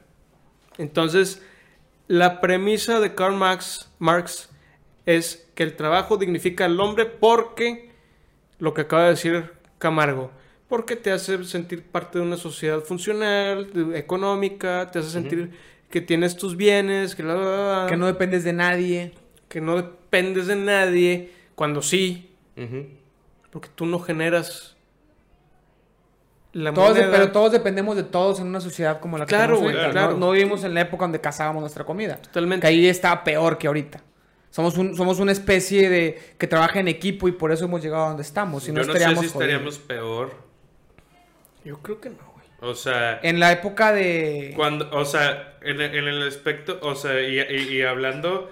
Entonces, 0.77 1.41
la 2.07 2.39
premisa 2.39 3.01
de 3.01 3.13
Karl 3.13 3.35
Marx, 3.35 3.91
Marx 3.99 4.49
es 5.05 5.49
que 5.53 5.63
el 5.63 5.75
trabajo 5.75 6.15
dignifica 6.15 6.63
al 6.63 6.79
hombre 6.79 7.05
porque, 7.05 7.91
lo 8.57 8.73
que 8.73 8.81
acaba 8.83 9.03
de 9.03 9.09
decir 9.09 9.51
Camargo, 9.79 10.31
porque 10.68 10.95
te 10.95 11.11
hace 11.11 11.43
sentir 11.43 11.84
parte 11.84 12.18
de 12.20 12.26
una 12.26 12.38
sociedad 12.38 12.80
funcional, 12.82 13.72
de- 13.72 13.97
económica, 13.99 14.89
te 14.91 14.99
hace 14.99 15.09
sentir 15.09 15.51
que 15.89 16.01
tienes 16.01 16.36
tus 16.38 16.57
bienes, 16.57 17.16
que, 17.16 17.24
la, 17.24 17.36
la, 17.36 17.43
la, 17.43 17.82
la, 17.84 17.88
Que 17.88 17.97
no 17.97 18.07
dependes 18.07 18.43
de 18.43 18.53
nadie. 18.53 19.13
que 19.47 19.61
no 19.61 19.76
dependes 19.76 20.47
de 20.47 20.55
nadie, 20.55 21.32
cuando 21.55 21.82
sí, 21.82 22.32
porque 23.51 23.70
tú 23.76 23.86
no 23.86 23.99
generas 23.99 24.76
la 26.53 26.74
Todos 26.74 26.95
de- 26.95 27.03
pero 27.03 27.32
todos 27.32 27.51
dependemos 27.51 27.95
de 27.97 28.03
todos 28.03 28.39
en 28.39 28.47
una 28.47 28.61
sociedad 28.61 28.99
como 29.01 29.18
la 29.18 29.26
que 29.26 29.30
Claro, 29.36 29.55
tenemos 29.57 29.76
ahorita. 29.76 29.91
claro. 29.91 30.13
No, 30.13 30.28
no 30.28 30.32
vivimos 30.32 30.63
en 30.63 30.74
la 30.74 30.82
época 30.82 31.03
donde 31.03 31.20
cazábamos 31.20 31.59
nuestra 31.61 31.84
comida. 31.84 32.16
Totalmente. 32.22 32.61
Que 32.61 32.68
ahí 32.68 32.88
está 32.88 33.24
peor 33.26 33.57
que 33.57 33.68
ahorita. 33.68 34.01
Somos, 34.51 34.78
un, 34.78 34.95
somos 34.95 35.20
una 35.20 35.34
especie 35.34 35.89
de 35.89 36.18
que 36.38 36.47
trabaja 36.47 36.80
en 36.80 36.88
equipo 36.88 37.28
y 37.28 37.34
por 37.34 37.51
eso 37.51 37.66
hemos 37.66 37.84
llegado 37.84 38.05
a 38.05 38.07
donde 38.07 38.24
estamos. 38.24 38.63
Si 38.63 38.72
no, 38.72 38.82
Yo 38.82 38.88
no 38.88 38.93
sé 38.93 38.97
estaríamos 38.99 39.26
si 39.26 39.32
jodidos. 39.34 39.49
estaríamos 39.51 39.80
peor. 39.80 40.44
Yo 41.66 41.80
creo 41.82 41.99
que 41.99 42.09
no, 42.11 42.18
güey. 42.34 42.45
O 42.61 42.74
sea, 42.76 43.20
En 43.24 43.39
la 43.39 43.51
época 43.51 43.91
de... 43.91 44.53
cuando, 44.55 44.89
o 44.91 45.03
sea, 45.03 45.57
en, 45.61 45.82
el- 45.82 45.95
en 45.95 46.07
el 46.07 46.28
aspecto, 46.28 46.80
o 46.82 46.95
sea, 46.95 47.20
y, 47.22 47.39
y- 47.39 47.78
y 47.78 47.82
hablando, 47.82 48.49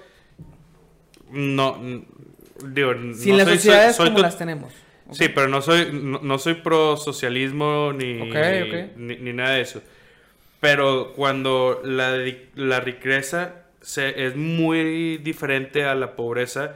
no, 1.32 1.78
digo, 2.66 2.94
Sin 3.16 3.32
no 3.32 3.38
las 3.38 3.48
soy- 3.48 3.56
sociedades 3.58 3.96
soy 3.96 4.08
como 4.10 4.20
las 4.20 4.38
tenemos. 4.38 4.74
Sí, 5.12 5.30
pero 5.30 5.48
no 5.48 5.62
soy, 5.62 5.90
no, 5.92 6.20
no 6.22 6.40
soy 6.40 6.56
pro 6.56 6.98
socialismo 6.98 7.92
ni, 7.94 8.22
Ok, 8.22 8.36
ok. 8.68 8.98
ni, 8.98 9.16
ni 9.18 9.34
nada 9.34 9.52
de 9.56 9.62
eso. 9.62 9.82
Pero 10.60 11.14
cuando 11.14 11.82
la, 11.84 12.18
la 12.56 12.80
riqueza 12.80 13.56
se, 13.82 14.26
es 14.26 14.36
muy 14.36 15.18
diferente 15.18 15.84
a 15.84 15.94
la 15.94 16.16
pobreza, 16.16 16.76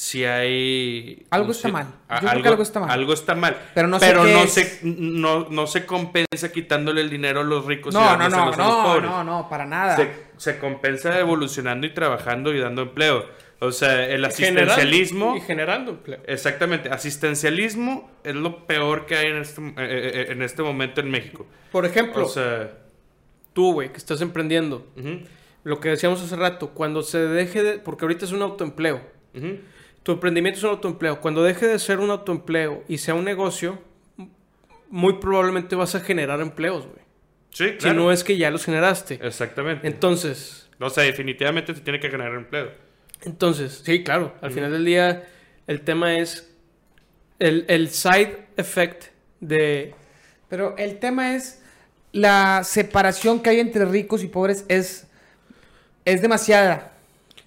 si 0.00 0.24
hay... 0.24 1.26
Algo 1.30 1.50
está 1.50 1.66
mal. 1.70 1.88
Yo 2.22 2.28
creo 2.28 2.42
que 2.42 2.48
algo 2.50 2.62
está 2.62 2.78
mal. 2.78 2.90
Algo 2.92 3.12
está 3.12 3.34
mal. 3.34 3.56
Pero 3.74 3.88
no 3.88 3.98
sé 3.98 4.06
qué 4.06 4.14
no, 4.14 4.22
es. 4.44 4.52
se, 4.52 4.80
no, 4.84 5.48
no 5.50 5.66
se 5.66 5.86
compensa 5.86 6.52
quitándole 6.52 7.00
el 7.00 7.10
dinero 7.10 7.40
a 7.40 7.42
los 7.42 7.64
ricos 7.64 7.92
y 7.92 7.98
No, 7.98 8.16
no, 8.16 8.28
no, 8.28 8.36
dándoselos 8.36 8.54
a 8.54 8.62
los 8.62 8.76
no, 8.78 8.84
pobres. 8.84 9.10
no, 9.10 9.24
no, 9.24 9.48
para 9.48 9.66
nada. 9.66 9.96
Se, 9.96 10.08
se 10.36 10.58
compensa 10.60 11.18
evolucionando 11.18 11.84
y 11.84 11.90
trabajando 11.94 12.54
y 12.54 12.60
dando 12.60 12.82
empleo. 12.82 13.26
O 13.58 13.72
sea, 13.72 14.04
el 14.04 14.24
Generando- 14.30 14.72
asistencialismo... 14.72 15.36
Y 15.36 15.40
generando 15.40 15.90
empleo. 15.90 16.20
Exactamente, 16.28 16.90
asistencialismo 16.90 18.08
es 18.22 18.36
lo 18.36 18.68
peor 18.68 19.04
que 19.06 19.16
hay 19.16 19.26
en 19.32 19.38
este, 19.38 19.60
eh, 19.60 19.72
eh, 19.78 20.26
en 20.28 20.42
este 20.42 20.62
momento 20.62 21.00
en 21.00 21.10
México. 21.10 21.44
Por 21.72 21.84
ejemplo, 21.84 22.24
O 22.24 22.28
sea, 22.28 22.70
tú, 23.52 23.72
güey, 23.72 23.90
que 23.90 23.96
estás 23.98 24.20
emprendiendo. 24.20 24.86
ujú, 24.96 25.22
lo 25.64 25.80
que 25.80 25.88
decíamos 25.88 26.22
hace 26.22 26.36
rato, 26.36 26.68
cuando 26.70 27.02
se 27.02 27.18
deje 27.18 27.64
de, 27.64 27.78
porque 27.80 28.04
ahorita 28.04 28.24
es 28.26 28.30
un 28.30 28.42
autoempleo, 28.42 29.00
tu 30.02 30.12
emprendimiento 30.12 30.58
es 30.58 30.64
un 30.64 30.70
autoempleo, 30.70 31.20
cuando 31.20 31.42
deje 31.42 31.66
de 31.66 31.78
ser 31.78 31.98
un 32.00 32.10
autoempleo 32.10 32.84
y 32.88 32.98
sea 32.98 33.14
un 33.14 33.24
negocio, 33.24 33.78
muy 34.90 35.14
probablemente 35.14 35.76
vas 35.76 35.94
a 35.94 36.00
generar 36.00 36.40
empleos, 36.40 36.86
güey. 36.86 37.06
Sí, 37.50 37.76
Si 37.78 37.90
no 37.90 38.12
es 38.12 38.24
que 38.24 38.36
ya 38.36 38.50
los 38.50 38.64
generaste. 38.64 39.18
Exactamente. 39.22 39.86
Entonces, 39.86 40.68
o 40.78 40.90
sea, 40.90 41.04
definitivamente 41.04 41.74
se 41.74 41.80
tiene 41.80 41.98
que 41.98 42.10
generar 42.10 42.34
empleo. 42.34 42.70
entonces, 43.22 43.82
sí, 43.84 44.04
claro, 44.04 44.34
al 44.40 44.52
final 44.52 44.70
del 44.72 44.84
día 44.84 45.24
el 45.66 45.82
tema 45.82 46.16
es 46.18 46.54
el, 47.38 47.64
el 47.68 47.90
side 47.90 48.46
effect 48.56 49.06
de... 49.40 49.94
Pero 50.48 50.76
el 50.78 50.98
tema 50.98 51.34
es 51.34 51.62
la 52.12 52.62
separación 52.64 53.40
que 53.40 53.50
hay 53.50 53.60
entre 53.60 53.84
ricos 53.84 54.22
y 54.22 54.28
pobres 54.28 54.64
es, 54.68 55.06
es 56.04 56.22
demasiada. 56.22 56.97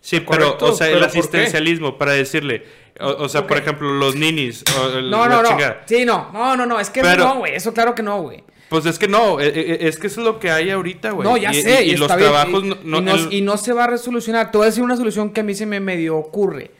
Sí, 0.01 0.19
Correcto, 0.21 0.57
pero, 0.59 0.71
o 0.71 0.75
sea, 0.75 0.89
el 0.89 1.03
asistencialismo, 1.03 1.97
para 1.97 2.13
decirle, 2.13 2.63
o, 2.99 3.07
o 3.23 3.29
sea, 3.29 3.45
por 3.45 3.57
ejemplo, 3.57 3.93
los 3.93 4.15
ninis, 4.15 4.63
o 4.79 4.97
el- 4.97 5.09
No, 5.11 5.29
no, 5.29 5.43
no. 5.43 5.49
chingada. 5.49 5.83
Sí, 5.85 6.05
no. 6.05 6.31
No, 6.33 6.57
no, 6.57 6.65
no. 6.65 6.79
Es 6.79 6.89
que 6.89 7.01
Pero- 7.01 7.23
no, 7.23 7.35
güey. 7.37 7.53
Eso 7.55 7.71
claro 7.73 7.93
que 7.93 8.01
no, 8.03 8.21
güey. 8.23 8.43
Pues 8.67 8.85
es 8.85 8.97
que 8.97 9.07
no, 9.07 9.39
eh, 9.39 9.51
eh, 9.53 9.77
es 9.81 9.99
que 9.99 10.07
eso 10.07 10.21
es 10.21 10.25
lo 10.25 10.39
que 10.39 10.49
hay 10.49 10.69
ahorita, 10.71 11.11
güey. 11.11 11.27
No, 11.27 11.37
ya 11.37 11.51
Y- 11.51 11.61
sé. 11.61 11.83
Y, 11.85 11.91
y 11.91 11.97
los 11.97 12.07
bien, 12.07 12.19
trabajos 12.31 12.63
y, 12.63 12.67
no... 12.69 12.77
no- 12.83 12.97
y 12.97 13.01
no, 13.01 13.15
el- 13.15 13.33
y 13.33 13.41
no 13.41 13.57
se 13.57 13.73
va 13.73 13.83
a 13.83 13.87
resolucionar. 13.87 14.49
Te 14.51 14.57
voy 14.57 14.65
a 14.65 14.69
decir 14.69 14.83
una 14.83 14.95
solución 14.97 15.29
que 15.31 15.41
a 15.41 15.43
mí 15.43 15.53
se 15.53 15.65
me 15.65 15.79
medio 15.79 16.17
ocurre. 16.17 16.71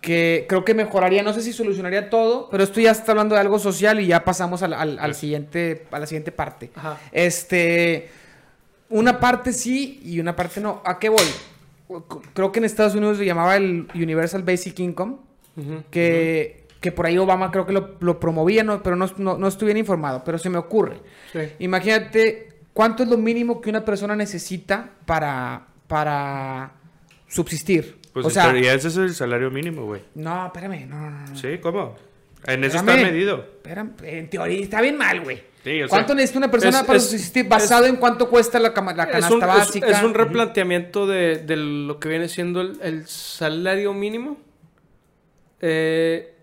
Que 0.00 0.46
creo 0.48 0.64
que 0.64 0.74
mejoraría, 0.74 1.22
no 1.22 1.32
sé 1.32 1.40
si 1.42 1.52
solucionaría 1.52 2.08
todo, 2.10 2.48
pero 2.50 2.62
esto 2.64 2.78
ya 2.80 2.90
está 2.92 3.12
hablando 3.12 3.34
de 3.34 3.40
algo 3.40 3.58
social 3.58 4.00
y 4.00 4.06
ya 4.06 4.22
pasamos 4.24 4.62
al, 4.62 4.72
al- 4.74 4.98
al 4.98 5.14
siguiente, 5.14 5.86
a 5.90 5.98
la 5.98 6.06
siguiente 6.06 6.30
parte. 6.30 6.70
Ajá. 6.76 6.98
Este, 7.10 8.10
una 8.90 9.18
parte 9.18 9.52
sí 9.52 10.00
y 10.04 10.20
una 10.20 10.36
parte 10.36 10.60
no. 10.60 10.82
¿A 10.84 10.98
qué 10.98 11.08
voy? 11.08 11.24
Creo 12.32 12.52
que 12.52 12.58
en 12.58 12.64
Estados 12.64 12.94
Unidos 12.94 13.18
se 13.18 13.24
llamaba 13.24 13.56
el 13.56 13.86
Universal 13.94 14.42
Basic 14.42 14.78
Income, 14.80 15.16
que, 15.90 16.66
que 16.80 16.92
por 16.92 17.06
ahí 17.06 17.18
Obama 17.18 17.50
creo 17.50 17.66
que 17.66 17.72
lo, 17.72 17.96
lo 18.00 18.18
promovía, 18.18 18.64
no, 18.64 18.82
pero 18.82 18.96
no, 18.96 19.08
no, 19.18 19.38
no 19.38 19.48
estoy 19.48 19.66
bien 19.66 19.78
informado, 19.78 20.22
pero 20.24 20.38
se 20.38 20.50
me 20.50 20.58
ocurre. 20.58 20.96
Sí. 21.32 21.40
Imagínate 21.60 22.54
cuánto 22.72 23.02
es 23.02 23.08
lo 23.08 23.18
mínimo 23.18 23.60
que 23.60 23.70
una 23.70 23.84
persona 23.84 24.16
necesita 24.16 24.90
para, 25.06 25.66
para 25.86 26.72
subsistir. 27.28 27.98
Pues 28.12 28.26
o 28.26 28.28
en 28.28 28.34
sea, 28.34 28.44
teoría 28.44 28.74
ese 28.74 28.88
es 28.88 28.96
el 28.96 29.14
salario 29.14 29.50
mínimo, 29.50 29.86
güey. 29.86 30.02
no, 30.14 30.46
espérame, 30.46 30.88
no, 30.88 31.00
no, 31.00 31.10
no. 31.10 31.26
no. 31.26 31.36
Sí, 31.36 31.58
¿cómo? 31.60 31.96
En 32.46 32.64
eso 32.64 32.76
está 32.78 32.96
medido. 32.96 33.38
Espérame, 33.56 33.92
en 34.02 34.30
teoría 34.30 34.60
está 34.62 34.80
bien 34.80 34.96
mal, 34.96 35.20
güey. 35.20 35.42
Sí, 35.64 35.80
o 35.82 35.88
sea, 35.88 35.96
¿Cuánto 35.96 36.14
necesita 36.14 36.38
una 36.40 36.50
persona 36.50 36.80
es- 36.80 36.84
para 36.86 36.98
es- 36.98 37.08
subsistir 37.10 37.48
basado 37.48 37.86
en 37.86 37.96
cuánto 37.96 38.28
cuesta 38.28 38.58
la, 38.58 38.74
cama- 38.74 38.92
la 38.92 39.04
Es 39.04 39.10
canasta 39.12 39.34
un, 39.34 39.40
básica? 39.40 39.86
es 39.88 40.02
un 40.02 40.12
replanteamiento 40.12 41.06
de, 41.06 41.38
de 41.38 41.56
lo 41.56 41.98
que 41.98 42.08
viene 42.10 42.28
siendo 42.28 42.60
el, 42.60 42.78
el 42.82 43.06
salario 43.06 43.94
mínimo, 43.94 44.36
eh, 45.60 46.34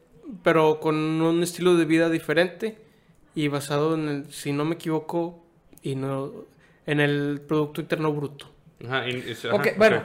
pero 0.43 0.79
con 0.79 0.95
un 0.95 1.43
estilo 1.43 1.75
de 1.75 1.85
vida 1.85 2.09
diferente 2.09 2.77
y 3.35 3.47
basado 3.47 3.93
en 3.95 4.07
el, 4.09 4.33
si 4.33 4.51
no 4.53 4.65
me 4.65 4.75
equivoco, 4.75 5.45
y 5.83 5.95
no 5.95 6.31
en 6.85 6.99
el 6.99 7.41
Producto 7.47 7.81
Interno 7.81 8.11
Bruto. 8.13 8.51
Ajá, 8.85 9.07
y- 9.07 9.11
y- 9.17 9.31
ajá, 9.47 9.55
Ok, 9.55 9.67
bueno. 9.77 10.03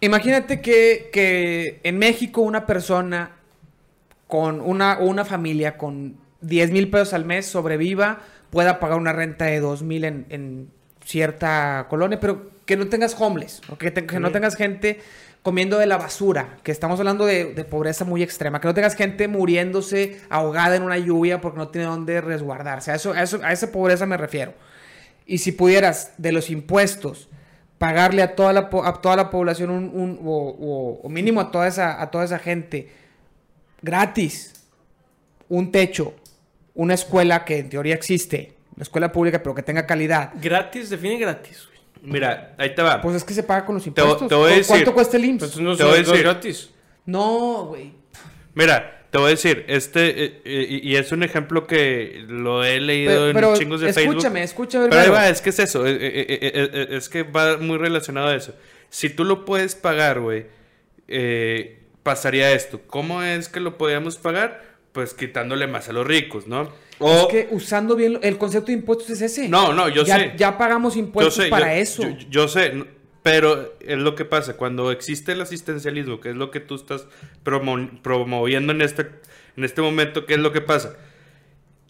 Imagínate 0.00 0.60
que, 0.60 1.10
que 1.12 1.80
en 1.82 1.98
México 1.98 2.40
una 2.40 2.66
persona 2.66 3.36
con 4.32 4.62
una, 4.62 4.96
una 4.98 5.26
familia 5.26 5.76
con 5.76 6.16
10 6.40 6.70
mil 6.70 6.88
pesos 6.88 7.12
al 7.12 7.26
mes 7.26 7.44
sobreviva, 7.44 8.20
pueda 8.48 8.80
pagar 8.80 8.96
una 8.96 9.12
renta 9.12 9.44
de 9.44 9.60
2 9.60 9.82
mil 9.82 10.04
en, 10.06 10.24
en 10.30 10.70
cierta 11.04 11.84
colonia, 11.90 12.18
pero 12.18 12.50
que 12.64 12.78
no 12.78 12.86
tengas 12.88 13.14
homeless, 13.20 13.60
o 13.68 13.76
que, 13.76 13.90
te- 13.90 14.06
que 14.06 14.18
no 14.20 14.32
tengas 14.32 14.56
gente 14.56 15.00
comiendo 15.42 15.76
de 15.76 15.84
la 15.84 15.98
basura, 15.98 16.56
que 16.62 16.72
estamos 16.72 16.98
hablando 16.98 17.26
de, 17.26 17.52
de 17.52 17.64
pobreza 17.64 18.06
muy 18.06 18.22
extrema, 18.22 18.58
que 18.58 18.68
no 18.68 18.72
tengas 18.72 18.94
gente 18.96 19.28
muriéndose 19.28 20.18
ahogada 20.30 20.76
en 20.76 20.82
una 20.82 20.96
lluvia 20.96 21.42
porque 21.42 21.58
no 21.58 21.68
tiene 21.68 21.88
dónde 21.88 22.22
resguardarse. 22.22 22.90
A, 22.90 22.94
eso, 22.94 23.12
a, 23.12 23.22
eso, 23.22 23.38
a 23.44 23.52
esa 23.52 23.70
pobreza 23.70 24.06
me 24.06 24.16
refiero. 24.16 24.54
Y 25.26 25.38
si 25.38 25.52
pudieras 25.52 26.12
de 26.16 26.32
los 26.32 26.48
impuestos 26.48 27.28
pagarle 27.76 28.22
a 28.22 28.34
toda 28.34 28.54
la, 28.54 28.70
a 28.84 28.92
toda 29.02 29.14
la 29.16 29.28
población 29.28 29.68
un, 29.68 29.90
un- 29.92 30.20
o, 30.24 30.56
o- 30.58 31.00
o 31.02 31.08
mínimo 31.10 31.38
a 31.42 31.50
toda, 31.50 31.66
esa, 31.66 32.00
a 32.00 32.10
toda 32.10 32.24
esa 32.24 32.38
gente 32.38 33.01
gratis 33.82 34.52
un 35.48 35.70
techo, 35.70 36.14
una 36.74 36.94
escuela 36.94 37.44
que 37.44 37.58
en 37.58 37.68
teoría 37.68 37.94
existe, 37.94 38.54
una 38.74 38.82
escuela 38.84 39.12
pública 39.12 39.42
pero 39.42 39.54
que 39.54 39.62
tenga 39.62 39.86
calidad, 39.86 40.32
Gratis, 40.40 40.88
define 40.90 41.18
gratis. 41.18 41.66
güey. 41.66 42.12
Mira, 42.14 42.54
ahí 42.58 42.74
te 42.74 42.82
va. 42.82 43.00
pues 43.00 43.16
es 43.16 43.24
que 43.24 43.34
se 43.34 43.42
paga 43.42 43.64
con 43.66 43.74
los 43.76 43.86
impuestos. 43.86 44.28
te 44.28 44.34
voy 44.34 44.46
a 44.50 44.54
¿Cu- 44.54 44.58
decir- 44.58 44.66
¿Cuánto 44.68 44.94
cuesta 44.94 45.16
el 45.16 45.24
IMSS? 45.24 45.32
Entonces 45.34 45.60
no, 45.60 45.76
Te 45.76 45.84
voy 45.84 45.92
a 45.94 45.96
decir- 45.98 46.22
gratis. 46.22 46.70
No, 47.06 47.66
güey. 47.66 47.92
Mira, 48.54 49.06
te 49.10 49.18
voy 49.18 49.26
a 49.26 49.30
decir, 49.30 49.64
este, 49.68 50.24
eh, 50.24 50.40
eh, 50.44 50.66
y 50.68 50.92
y 50.92 50.96
es 50.96 51.12
un 51.12 51.22
ejemplo 51.22 51.66
que 51.66 52.24
lo 52.28 52.64
he 52.64 52.80
leído 52.80 53.12
Pero, 53.12 53.26
en 53.28 53.34
pero 53.34 53.56
chingos 53.56 53.80
de 53.82 53.90
escúchame, 53.90 54.40
Facebook. 54.40 54.42
escúchame. 54.42 54.88
Pero 54.88 55.00
ahí 55.02 55.08
va, 55.10 55.28
es 55.28 55.40
que 55.42 55.50
es 55.50 55.58
eso, 55.58 55.86
eh, 55.86 55.92
eh, 55.92 56.26
eh, 56.28 56.38
eh, 56.40 56.70
eh, 56.72 56.86
es 56.96 57.08
que 57.10 57.22
va 57.24 57.58
muy 57.58 57.76
relacionado 57.78 58.28
a 58.28 58.34
eso. 58.36 58.54
Si 58.88 59.10
tú 59.10 59.24
lo 59.24 59.44
puedes 59.44 59.74
pagar, 59.74 60.20
güey, 60.20 60.46
eh, 61.08 61.81
pasaría 62.02 62.52
esto. 62.52 62.80
¿Cómo 62.86 63.22
es 63.22 63.48
que 63.48 63.60
lo 63.60 63.78
podíamos 63.78 64.16
pagar? 64.16 64.62
Pues 64.92 65.14
quitándole 65.14 65.66
más 65.66 65.88
a 65.88 65.92
los 65.92 66.06
ricos, 66.06 66.46
¿no? 66.46 66.70
O, 66.98 67.10
Es 67.12 67.26
que 67.26 67.48
usando 67.50 67.96
bien 67.96 68.18
el 68.22 68.38
concepto 68.38 68.66
de 68.66 68.74
impuestos 68.74 69.10
es 69.10 69.22
ese. 69.22 69.48
No, 69.48 69.72
no, 69.72 69.88
yo 69.88 70.04
ya, 70.04 70.18
sé. 70.18 70.32
Ya 70.36 70.58
pagamos 70.58 70.96
impuestos 70.96 71.34
sé, 71.34 71.48
para 71.48 71.74
yo- 71.74 71.80
eso. 71.82 72.02
Yo, 72.02 72.16
yo 72.30 72.48
sé, 72.48 72.84
pero 73.22 73.74
es 73.80 73.98
lo 73.98 74.14
que 74.14 74.24
pasa. 74.24 74.56
Cuando 74.56 74.90
existe 74.92 75.32
el 75.32 75.40
asistencialismo, 75.40 76.20
que 76.20 76.30
es 76.30 76.36
lo 76.36 76.50
que 76.50 76.60
tú 76.60 76.74
estás 76.74 77.06
promo- 77.44 78.00
promoviendo 78.02 78.72
en 78.72 78.82
este, 78.82 79.08
en 79.56 79.64
este 79.64 79.80
momento, 79.80 80.26
¿qué 80.26 80.34
es 80.34 80.40
lo 80.40 80.52
que 80.52 80.60
pasa? 80.60 80.94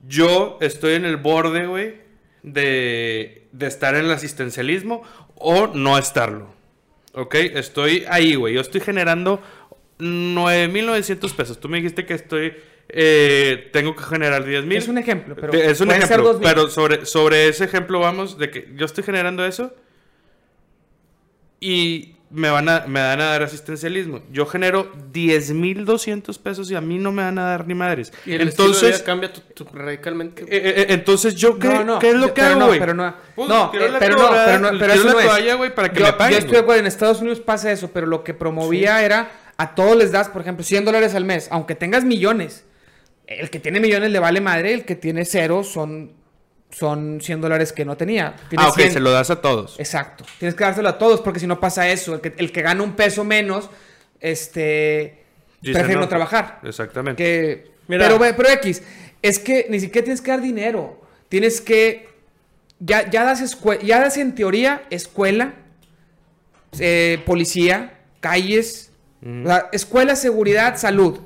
Yo 0.07 0.59
estoy 0.61 0.95
en 0.95 1.05
el 1.05 1.17
borde, 1.17 1.67
güey, 1.67 1.95
de, 2.43 3.47
de 3.53 3.67
estar 3.67 3.95
en 3.95 4.07
el 4.07 4.11
asistencialismo 4.11 5.03
o 5.37 5.69
no 5.69 5.99
estarlo. 5.99 6.53
¿Ok? 7.15 7.35
Estoy 7.35 8.05
ahí, 8.09 8.35
güey. 8.37 8.55
Yo 8.55 8.61
estoy 8.61 8.81
generando 8.81 9.43
9.900 10.03 11.33
pesos. 11.35 11.59
Tú 11.61 11.69
me 11.69 11.79
dijiste 11.79 12.05
que 12.05 12.15
estoy... 12.15 12.53
eh, 12.89 13.71
tengo 13.73 13.95
que 13.97 14.03
generar 14.05 14.45
10.000. 14.45 14.77
es 14.77 14.89
un 14.89 14.99
ejemplo, 14.99 15.35
pero 15.35 15.53
Es 15.55 15.81
un 15.81 15.91
ejemplo, 15.91 16.23
2000. 16.35 16.49
pero 16.49 16.69
sobre, 16.69 17.07
sobre 17.07 17.49
ese 17.49 17.65
ejemplo 17.65 18.01
vamos, 18.01 18.39
de 18.39 18.51
que 18.51 18.69
yo 18.77 18.85
estoy 18.87 19.05
generando 19.05 19.45
eso 19.47 19.75
y 21.61 22.17
me 22.31 22.49
van 22.51 22.67
a, 22.69 22.87
me 22.87 22.99
van 23.01 23.21
a 23.21 23.27
dar 23.27 23.43
asistencialismo. 23.43 24.23
Yo 24.33 24.47
genero 24.47 24.91
10.200 25.13 26.39
pesos 26.39 26.71
y 26.71 26.75
a 26.75 26.81
mí 26.81 26.99
no 26.99 27.13
me 27.13 27.23
van 27.23 27.39
a 27.39 27.43
dar 27.45 27.67
ni 27.67 27.75
madres. 27.75 28.11
Y 28.25 28.33
el 28.33 28.39
de 28.39 28.45
entonces, 28.45 28.89
vida 28.97 29.05
cambia 29.05 29.31
tu- 29.33 29.41
tu- 29.65 29.67
radicalmente. 29.77 30.43
eh, 30.45 30.47
eh, 30.81 30.87
entonces 30.89 31.35
yo 31.35 31.59
qué, 31.59 31.69
No, 31.69 31.85
no, 31.85 31.99
¿qué 31.99 32.09
es 32.09 32.15
lo 32.15 32.29
que 32.29 32.41
pero 32.41 32.47
hago, 32.53 32.61
no, 32.61 32.67
güey? 32.69 32.81
pero 32.81 32.95
no, 32.95 33.15
Pues, 33.37 33.49
no, 33.49 33.71
eh, 33.75 33.89
la 33.91 33.99
pero 33.99 34.17
no, 34.17 34.31
pero 34.47 34.59
no, 34.59 34.79
pero 34.79 34.93
eso 34.95 35.05
la 35.05 35.13
no 35.13 35.21
es. 35.21 35.27
toalla, 35.27 35.55
güey, 35.57 35.75
para 35.75 35.93
que 35.93 36.01
yo, 36.01 36.07
me 36.07 36.13
paguen, 36.15 36.33
yo 36.33 36.39
estoy 36.39 36.53
de 36.55 36.59
acuerdo, 36.61 36.81
en 36.81 36.87
Estados 36.87 37.21
Unidos 37.21 37.41
pasa 37.41 37.71
eso, 37.71 37.91
pero 37.93 38.07
lo 38.07 38.25
que 38.25 38.33
promovía 38.33 39.05
era 39.05 39.31
a 39.63 39.75
todos 39.75 39.97
les 39.97 40.11
das, 40.13 40.29
por 40.29 40.43
ejemplo, 40.43 40.65
100 40.65 40.85
dólares 40.85 41.15
al 41.15 41.25
mes, 41.25 41.49
aunque 41.51 41.75
tengas 41.75 42.05
millones. 42.05 42.65
El 43.27 43.51
que 43.51 43.61
tiene 43.61 43.81
millones 43.81 44.11
le 44.11 44.19
vale 44.19 44.41
madre, 44.41 44.75
el 44.75 44.85
que 44.85 44.97
tiene 44.97 45.25
cero 45.25 45.63
son, 45.65 46.13
son 46.71 47.21
100 47.21 47.41
dólares 47.41 47.73
que 47.73 47.85
no 47.85 47.97
tenía. 47.97 48.35
Tiene 48.49 48.65
Ah, 48.65 48.69
ok, 48.69 48.77
100. 48.77 48.93
se 48.95 49.01
lo 49.01 49.11
das 49.13 49.31
a 49.31 49.41
todos. 49.41 49.79
Exacto. 49.79 50.25
Tienes 50.39 50.55
que 50.55 50.65
dárselo 50.65 50.89
a 50.89 50.99
todos 50.99 51.21
porque 51.21 51.41
si 51.41 51.47
no 51.47 51.61
pasa 51.61 51.89
eso, 51.89 52.15
el 52.15 52.21
que, 52.21 52.35
el 52.37 52.51
que 52.53 52.63
gana 52.63 52.83
un 52.83 52.95
peso 52.95 53.25
menos, 53.25 53.71
este, 54.21 55.23
Dice, 55.61 55.75
prefiere 55.75 55.95
no, 55.95 56.03
no, 56.03 56.09
trabajar. 56.09 56.61
Exactamente. 56.65 57.23
Que, 57.23 57.71
Mira. 57.89 58.09
pero, 58.09 58.37
pero 58.37 58.49
X, 58.51 58.83
es 59.23 59.39
que 59.39 59.67
ni 59.71 59.81
siquiera 59.81 60.05
tienes 60.05 60.21
que 60.21 60.31
dar 60.31 60.41
dinero. 60.41 61.01
Tienes 61.29 61.61
que. 61.61 62.09
Ya, 62.81 63.09
ya, 63.09 63.23
das, 63.25 63.59
ya 63.83 64.01
das 64.01 64.17
en 64.17 64.35
teoría 64.35 64.83
escuela, 64.91 65.55
eh, 66.81 67.23
policía, 67.25 68.01
calles, 68.21 68.92
o 69.25 69.47
sea, 69.47 69.69
escuela, 69.73 70.17
seguridad, 70.17 70.77
salud. 70.77 71.21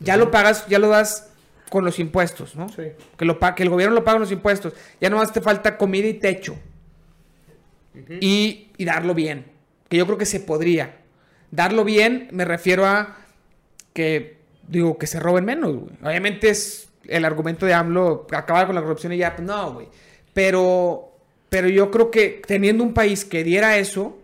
Ya 0.00 0.16
lo 0.16 0.30
pagas, 0.30 0.66
ya 0.68 0.78
lo 0.78 0.88
das 0.88 1.30
con 1.70 1.84
los 1.84 1.98
impuestos, 1.98 2.54
¿no? 2.54 2.68
Sí. 2.68 2.84
Que, 3.16 3.24
lo, 3.24 3.38
que 3.38 3.62
el 3.62 3.70
gobierno 3.70 3.94
lo 3.94 4.04
paga 4.04 4.16
con 4.16 4.22
los 4.22 4.32
impuestos. 4.32 4.74
Ya 5.00 5.10
nomás 5.10 5.32
te 5.32 5.40
falta 5.40 5.76
comida 5.76 6.06
y 6.06 6.14
techo. 6.14 6.56
y, 8.20 8.70
y 8.76 8.84
darlo 8.84 9.14
bien. 9.14 9.46
Que 9.88 9.96
yo 9.96 10.06
creo 10.06 10.18
que 10.18 10.26
se 10.26 10.40
podría. 10.40 10.96
Darlo 11.50 11.84
bien 11.84 12.28
me 12.32 12.44
refiero 12.44 12.86
a 12.86 13.16
que, 13.94 14.36
digo, 14.66 14.98
que 14.98 15.06
se 15.06 15.18
roben 15.18 15.44
menos, 15.44 15.74
güey. 15.74 15.94
Obviamente 16.02 16.50
es 16.50 16.88
el 17.06 17.24
argumento 17.24 17.66
de 17.66 17.74
AMLO, 17.74 18.26
acabar 18.32 18.66
con 18.66 18.74
la 18.74 18.82
corrupción 18.82 19.12
y 19.12 19.16
ya, 19.16 19.34
pues 19.34 19.46
no, 19.46 19.72
güey. 19.72 19.88
Pero, 20.34 21.12
pero 21.48 21.68
yo 21.68 21.90
creo 21.90 22.10
que 22.10 22.42
teniendo 22.46 22.84
un 22.84 22.92
país 22.92 23.24
que 23.24 23.42
diera 23.42 23.78
eso, 23.78 24.17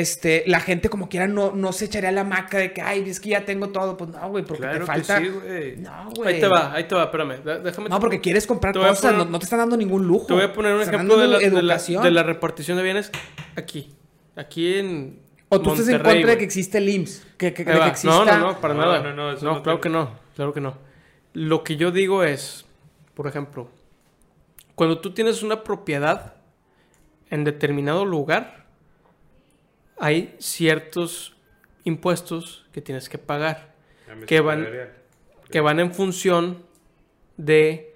este, 0.00 0.42
la 0.48 0.58
gente 0.58 0.88
como 0.88 1.08
quiera 1.08 1.28
no, 1.28 1.52
no 1.52 1.72
se 1.72 1.84
echaría 1.84 2.10
la 2.10 2.24
maca 2.24 2.58
de 2.58 2.72
que, 2.72 2.82
ay, 2.82 3.08
es 3.08 3.20
que 3.20 3.28
ya 3.30 3.44
tengo 3.44 3.68
todo. 3.68 3.96
Pues 3.96 4.10
no, 4.10 4.28
güey, 4.28 4.44
porque 4.44 4.66
te 4.66 4.80
falta. 4.80 5.20
sí, 5.20 5.28
güey. 5.28 5.76
no, 5.76 6.10
güey. 6.16 6.34
Ahí 6.34 6.40
te 6.40 6.48
va, 6.48 6.72
ahí 6.72 6.84
te 6.84 6.94
va, 6.96 7.04
espérame. 7.04 7.36
Déjame. 7.62 7.88
No, 7.88 8.00
porque 8.00 8.20
quieres 8.20 8.44
comprar 8.44 8.74
cosas, 8.74 9.00
poner- 9.00 9.18
no, 9.18 9.24
no 9.26 9.38
te 9.38 9.44
están 9.44 9.60
dando 9.60 9.76
ningún 9.76 10.04
lujo. 10.06 10.26
Te 10.26 10.34
voy 10.34 10.42
a 10.42 10.52
poner 10.52 10.74
un 10.74 10.82
ejemplo 10.82 11.16
de 11.16 11.28
la, 11.28 11.38
de, 11.38 11.50
la, 11.50 11.60
educación. 11.60 12.02
de 12.02 12.10
la 12.10 12.24
repartición 12.24 12.76
de 12.76 12.82
bienes 12.82 13.12
aquí. 13.56 13.94
Aquí 14.34 14.74
en. 14.74 15.20
O 15.48 15.60
tú 15.60 15.70
estás 15.70 15.86
en 15.86 15.94
Monterrey, 15.94 16.16
contra 16.22 16.30
de 16.32 16.38
que 16.38 16.44
existe 16.44 16.78
el 16.78 16.88
IMSS. 16.88 17.26
Que, 17.36 17.54
que, 17.54 17.64
de 17.64 17.78
que 17.78 17.86
exista... 17.86 18.08
No, 18.16 18.24
no, 18.24 18.38
no, 18.38 18.60
para 18.60 18.74
No, 18.74 18.80
nada. 18.80 18.98
no, 19.00 19.10
No, 19.10 19.14
no, 19.14 19.32
eso 19.32 19.44
no 19.46 19.62
claro 19.62 19.80
que 19.80 19.90
no. 19.90 20.10
Claro 20.34 20.52
que 20.52 20.60
no. 20.60 20.76
Lo 21.34 21.62
que 21.62 21.76
yo 21.76 21.92
digo 21.92 22.24
es, 22.24 22.64
por 23.14 23.28
ejemplo, 23.28 23.68
cuando 24.74 24.98
tú 24.98 25.14
tienes 25.14 25.44
una 25.44 25.62
propiedad 25.62 26.34
en 27.30 27.44
determinado 27.44 28.04
lugar, 28.04 28.63
hay 29.98 30.34
ciertos 30.38 31.36
impuestos 31.84 32.66
que 32.72 32.80
tienes 32.80 33.08
que 33.08 33.18
pagar, 33.18 33.74
que 34.26 34.40
van- 34.40 34.66
que 35.50 35.60
van 35.60 35.80
en 35.80 35.92
función 35.92 36.64
de 37.36 37.90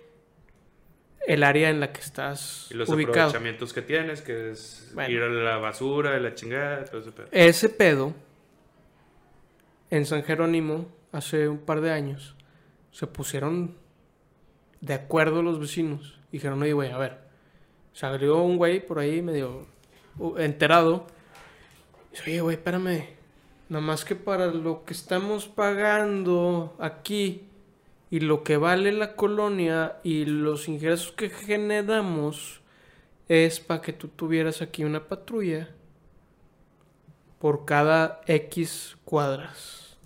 el 1.27 1.43
área 1.43 1.69
en 1.71 1.81
la 1.81 1.93
que 1.93 2.01
estás 2.01 2.69
Y 2.71 2.75
los 2.75 2.89
ubicado. 2.89 3.29
aprovechamientos 3.29 3.73
que 3.73 3.83
tienes, 3.83 4.23
que 4.23 4.51
es 4.53 4.91
Bueno. 4.95 5.11
ir 5.11 5.23
a 5.23 5.29
la 5.29 5.57
basura, 5.59 6.17
y 6.17 6.21
la 6.23 6.35
chingada, 6.35 6.85
todo 6.85 7.01
ese 7.03 7.13
pedo. 7.13 7.29
Ese 7.33 7.69
pedo, 7.69 8.15
en 9.91 10.07
San 10.07 10.23
Jerónimo, 10.23 10.87
hace 11.13 11.49
un 11.49 11.59
par 11.59 11.81
de 11.81 11.91
años, 11.93 12.35
se 12.93 13.07
pusieron 13.07 13.77
de 14.81 14.95
acuerdo 14.95 15.43
los 15.43 15.59
vecinos. 15.59 16.19
Dijeron, 16.33 16.63
oye, 16.63 16.73
güey, 16.73 16.91
a 16.91 16.99
ver. 16.99 17.19
Salió 17.93 18.43
un 18.43 18.57
güey 18.59 18.85
por 18.85 18.99
ahí 18.99 19.23
medio 19.23 19.67
uh, 20.19 20.39
enterado. 20.39 21.07
Dice, 22.11 22.23
oye, 22.27 22.41
güey, 22.41 22.57
espérame. 22.57 23.07
Nada 23.69 23.85
más 23.85 24.05
que 24.05 24.17
para 24.17 24.47
lo 24.47 24.85
que 24.85 24.95
estamos 24.95 25.47
pagando 25.47 26.75
aquí 26.79 27.43
y 28.11 28.21
lo 28.21 28.43
que 28.43 28.57
vale 28.57 28.93
la 28.93 29.15
colonia 29.15 29.99
y 30.03 30.25
los 30.25 30.69
ingresos 30.69 31.13
que 31.13 31.29
generamos 31.29 32.63
es 33.29 33.61
para 33.61 33.83
que 33.83 33.93
tú 33.93 34.09
tuvieras 34.09 34.63
aquí 34.63 34.85
una 34.85 35.07
patrulla 35.07 35.69
por 37.39 37.67
cada 37.67 38.23
X 38.27 38.97
cuadras. 39.05 39.99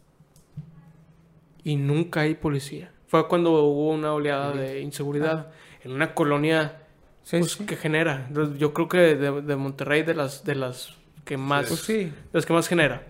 Y 1.63 1.77
nunca 1.77 2.23
hay 2.23 2.35
policía. 2.35 2.93
Fue 3.07 3.29
cuando 3.29 3.53
hubo 3.53 3.91
una 3.91 4.13
oleada 4.13 4.53
de 4.53 4.81
inseguridad 4.81 5.53
en 5.85 5.93
una 5.93 6.15
colonia 6.15 6.79
Sí, 7.23 7.39
pues, 7.39 7.53
sí. 7.53 7.67
que 7.67 7.77
genera. 7.77 8.29
Yo 8.59 8.75
creo 8.75 8.89
que 8.89 8.99
de, 8.99 9.43
de 9.43 9.57
Monterrey 9.57 10.03
de 10.03 10.15
las 10.15 10.43
de 10.45 10.57
las 10.57 10.97
que 11.25 11.37
más 11.37 11.69
Pues 11.69 11.81
sí. 11.81 12.13
que 12.47 12.53
más 12.53 12.69
genera. 12.69 13.07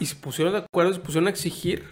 Y 0.00 0.06
se 0.06 0.14
pusieron 0.16 0.52
de 0.52 0.60
acuerdo, 0.60 0.92
se 0.94 1.00
pusieron 1.00 1.26
a 1.26 1.30
exigir. 1.30 1.84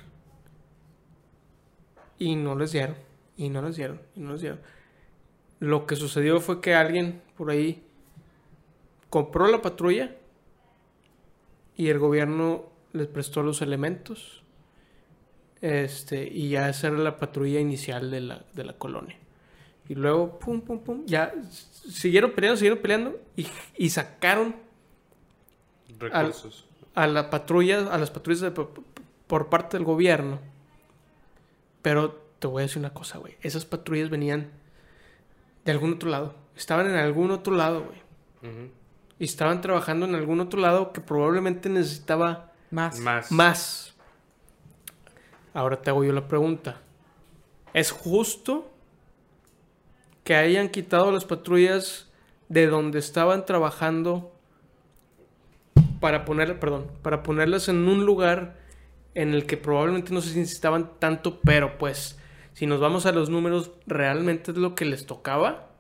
Y 2.19 2.37
no 2.37 2.55
les 2.57 2.73
dieron. 2.73 2.97
Y 3.37 3.49
no 3.51 3.63
les 3.63 3.77
dieron. 3.77 4.01
Y 4.15 4.21
no 4.21 4.33
les 4.33 4.41
dieron. 4.41 4.61
Lo 5.59 5.87
que 5.87 5.97
sucedió 5.97 6.41
fue 6.41 6.61
que 6.61 6.75
alguien 6.75 7.23
por 7.37 7.51
ahí 7.51 7.83
compró 9.11 9.49
la 9.49 9.61
patrulla. 9.61 10.15
Y 11.77 11.89
el 11.89 11.99
gobierno 11.99 12.71
les 12.93 13.07
prestó 13.09 13.43
los 13.43 13.61
elementos. 13.61 14.43
Este, 15.61 16.29
y 16.29 16.51
ya 16.51 16.69
esa 16.69 16.89
era 16.89 16.99
la 16.99 17.17
patrulla 17.19 17.61
inicial 17.61 18.11
de 18.11 18.21
la, 18.21 18.45
de 18.55 18.65
la 18.65 18.75
colonia. 18.75 19.19
Y 19.89 19.95
luego, 19.95 20.39
pum, 20.39 20.61
pum, 20.61 20.81
pum, 20.81 21.05
ya 21.07 21.33
siguieron 21.89 22.33
peleando, 22.33 22.57
siguieron 22.57 22.79
peleando 22.81 23.21
y, 23.37 23.47
y 23.77 23.91
sacaron 23.91 24.57
Recursos. 25.99 26.67
a 26.95 27.07
la 27.07 27.31
patrulla, 27.31 27.93
a 27.93 27.99
las 27.99 28.11
patrullas 28.11 28.41
de- 28.41 28.51
por, 28.51 28.71
por 29.27 29.49
parte 29.49 29.77
del 29.77 29.85
gobierno. 29.85 30.41
Pero 31.83 32.21
te 32.39 32.47
voy 32.49 32.63
a 32.63 32.67
decir 32.67 32.79
una 32.79 32.93
cosa, 32.93 33.19
güey. 33.19 33.37
Esas 33.43 33.65
patrullas 33.65 34.11
venían 34.11 34.51
de 35.65 35.73
algún 35.73 35.95
otro 35.95 36.11
lado. 36.11 36.35
Estaban 36.57 36.87
en 36.91 36.97
algún 36.97 37.31
otro 37.31 37.55
lado, 37.55 37.85
güey. 37.85 38.05
Y 39.19 39.25
estaban 39.25 39.61
trabajando 39.61 40.05
en 40.07 40.15
algún 40.15 40.41
otro 40.41 40.61
lado 40.61 40.93
que 40.93 41.01
probablemente 41.01 41.69
necesitaba 41.69 42.53
Más. 42.71 42.99
Más. 43.01 43.31
más. 43.33 43.95
Ahora 45.55 45.81
te 45.81 45.91
hago 45.91 46.05
yo 46.05 46.13
la 46.13 46.29
pregunta. 46.29 46.81
¿Es 47.73 47.91
justo 47.91 48.71
que 50.27 50.35
hayan 50.35 50.71
quitado 50.71 51.13
las 51.13 51.25
patrullas 51.25 52.09
de 52.49 52.67
donde 52.67 52.99
estaban 52.99 53.47
trabajando 53.47 54.35
para 56.01 56.25
poner, 56.25 56.59
perdón, 56.59 56.91
para 57.01 57.23
ponerlas 57.23 57.69
en 57.69 57.89
un 57.89 58.05
lugar 58.05 58.57
en 59.15 59.35
el 59.35 59.47
que 59.47 59.57
probablemente 59.57 60.13
no 60.13 60.21
se 60.21 60.37
necesitaban 60.37 60.91
tanto, 60.99 61.39
pero 61.43 61.79
pues 61.79 62.19
si 62.55 62.67
nos 62.67 62.81
vamos 62.81 63.07
a 63.07 63.13
los 63.13 63.31
números, 63.31 63.71
¿realmente 63.87 64.51
es 64.51 64.57
lo 64.57 64.75
que 64.75 64.85
les 64.85 65.07
tocaba? 65.07 65.71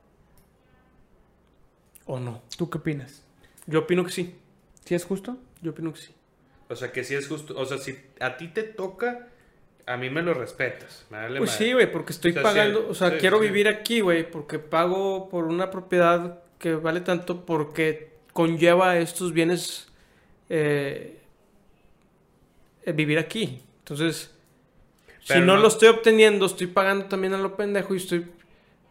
¿O 2.05 2.20
no? 2.20 2.40
¿Tú 2.57 2.70
qué 2.70 2.78
opinas? 2.78 3.24
Yo 3.66 3.80
opino 3.80 4.05
que 4.05 4.12
sí. 4.12 4.36
¿Sí 4.84 4.94
es 4.94 5.05
justo? 5.05 5.38
Yo 5.61 5.72
opino 5.72 5.92
que 5.92 6.01
sí. 6.01 6.14
O 6.68 6.76
sea, 6.76 6.92
que 6.92 7.03
si 7.03 7.16
es 7.16 7.26
justo. 7.26 7.59
O 7.59 7.66
sea, 7.66 7.78
si 7.78 7.99
a 8.20 8.36
ti 8.36 8.47
te 8.47 8.62
toca, 8.62 9.26
a 9.87 9.97
mí 9.97 10.11
me 10.11 10.22
lo 10.22 10.34
respetas. 10.34 11.07
Me 11.11 11.18
vale 11.18 11.39
Pues 11.39 11.51
madre. 11.53 11.64
sí, 11.66 11.72
güey, 11.72 11.91
porque 11.93 12.12
estoy 12.12 12.32
O 12.32 12.34
sea, 12.34 12.43
pagando, 12.43 12.80
sí, 12.80 12.87
o 12.91 12.95
sea, 12.95 13.11
sí, 13.11 13.16
quiero 13.20 13.39
sí. 13.39 13.47
vivir 13.47 13.68
aquí, 13.68 14.01
güey, 14.01 14.28
porque 14.30 14.59
pago 14.59 15.28
por 15.28 15.45
una 15.45 15.70
propiedad 15.70 16.41
que 16.59 16.74
vale 16.74 17.01
tanto 17.01 17.45
porque 17.47 18.11
conlleva 18.32 18.99
estos 18.99 19.32
bienes 19.32 19.89
eh, 20.49 21.18
eh, 22.84 22.93
vivir 22.93 23.18
aquí. 23.18 23.62
Entonces, 23.80 24.32
si 25.20 25.39
no, 25.41 25.55
no- 25.55 25.57
lo 25.59 25.68
estoy 25.68 25.89
obteniendo, 25.89 26.47
estoy 26.47 26.66
pagando 26.66 27.07
también 27.07 27.34
a 27.34 27.39
lo 27.39 27.57
pendejo 27.57 27.95
y 27.95 27.99
estoy 27.99 28.26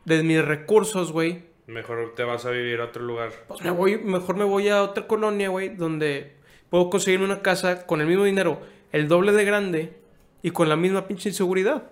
de 0.06 0.24
mis 0.24 0.44
recursos, 0.44 1.12
güey. 1.12 1.44
Mejor 1.68 2.14
te 2.16 2.24
vas 2.24 2.46
a 2.46 2.52
vivir 2.52 2.80
a 2.80 2.86
otro 2.86 3.04
lugar. 3.04 3.32
Pues 3.48 3.62
me 3.64 3.72
voy, 3.72 3.98
mejor 3.98 4.36
me 4.38 4.44
voy 4.44 4.70
a 4.70 4.84
otra 4.84 5.08
colonia, 5.08 5.50
güey, 5.50 5.70
donde 5.76 6.34
puedo 6.70 6.90
conseguirme 6.90 7.26
una 7.26 7.42
casa 7.42 7.86
con 7.88 8.02
el 8.02 8.08
mismo 8.08 8.24
dinero, 8.24 8.62
el 8.92 9.08
doble 9.08 9.32
de 9.32 9.46
grande 9.46 9.94
y 10.42 10.52
con 10.52 10.70
la 10.70 10.76
misma 10.76 11.08
pinche 11.08 11.30
inseguridad. 11.30 11.84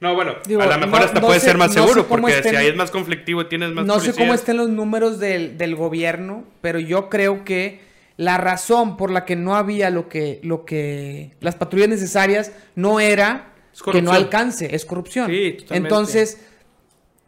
No, 0.00 0.14
bueno, 0.16 0.34
Digo, 0.46 0.60
a 0.62 0.66
lo 0.66 0.74
mejor 0.78 0.98
no- 0.98 1.04
hasta 1.06 1.20
no 1.20 1.26
puede 1.28 1.38
sé- 1.40 1.46
ser 1.46 1.58
más 1.58 1.74
no 1.76 1.82
seguro, 1.84 2.06
porque 2.08 2.32
estén- 2.38 2.50
si 2.50 2.56
ahí 2.56 2.66
es 2.66 2.76
más 2.76 2.90
conflictivo 2.90 3.42
y 3.42 3.48
tienes 3.48 3.70
más 3.70 3.84
No 3.86 4.00
sé 4.00 4.12
cómo 4.12 4.34
estén 4.34 4.56
los 4.56 4.68
números 4.68 5.20
del, 5.20 5.56
del 5.56 5.76
gobierno, 5.76 6.44
pero 6.60 6.80
yo 6.80 7.08
creo 7.08 7.44
que 7.44 7.80
la 8.16 8.36
razón 8.36 8.96
por 8.96 9.10
la 9.12 9.24
que 9.24 9.36
no 9.36 9.54
había 9.54 9.90
lo 9.90 10.08
que, 10.08 10.40
lo 10.42 10.64
que 10.64 11.36
las 11.40 11.54
patrullas 11.54 11.88
necesarias 11.88 12.52
no 12.74 12.98
era 12.98 13.52
que 13.92 14.02
no 14.02 14.10
alcance, 14.12 14.74
es 14.74 14.84
corrupción. 14.84 15.30
Sí, 15.30 15.52
totalmente. 15.60 15.76
Entonces, 15.76 16.40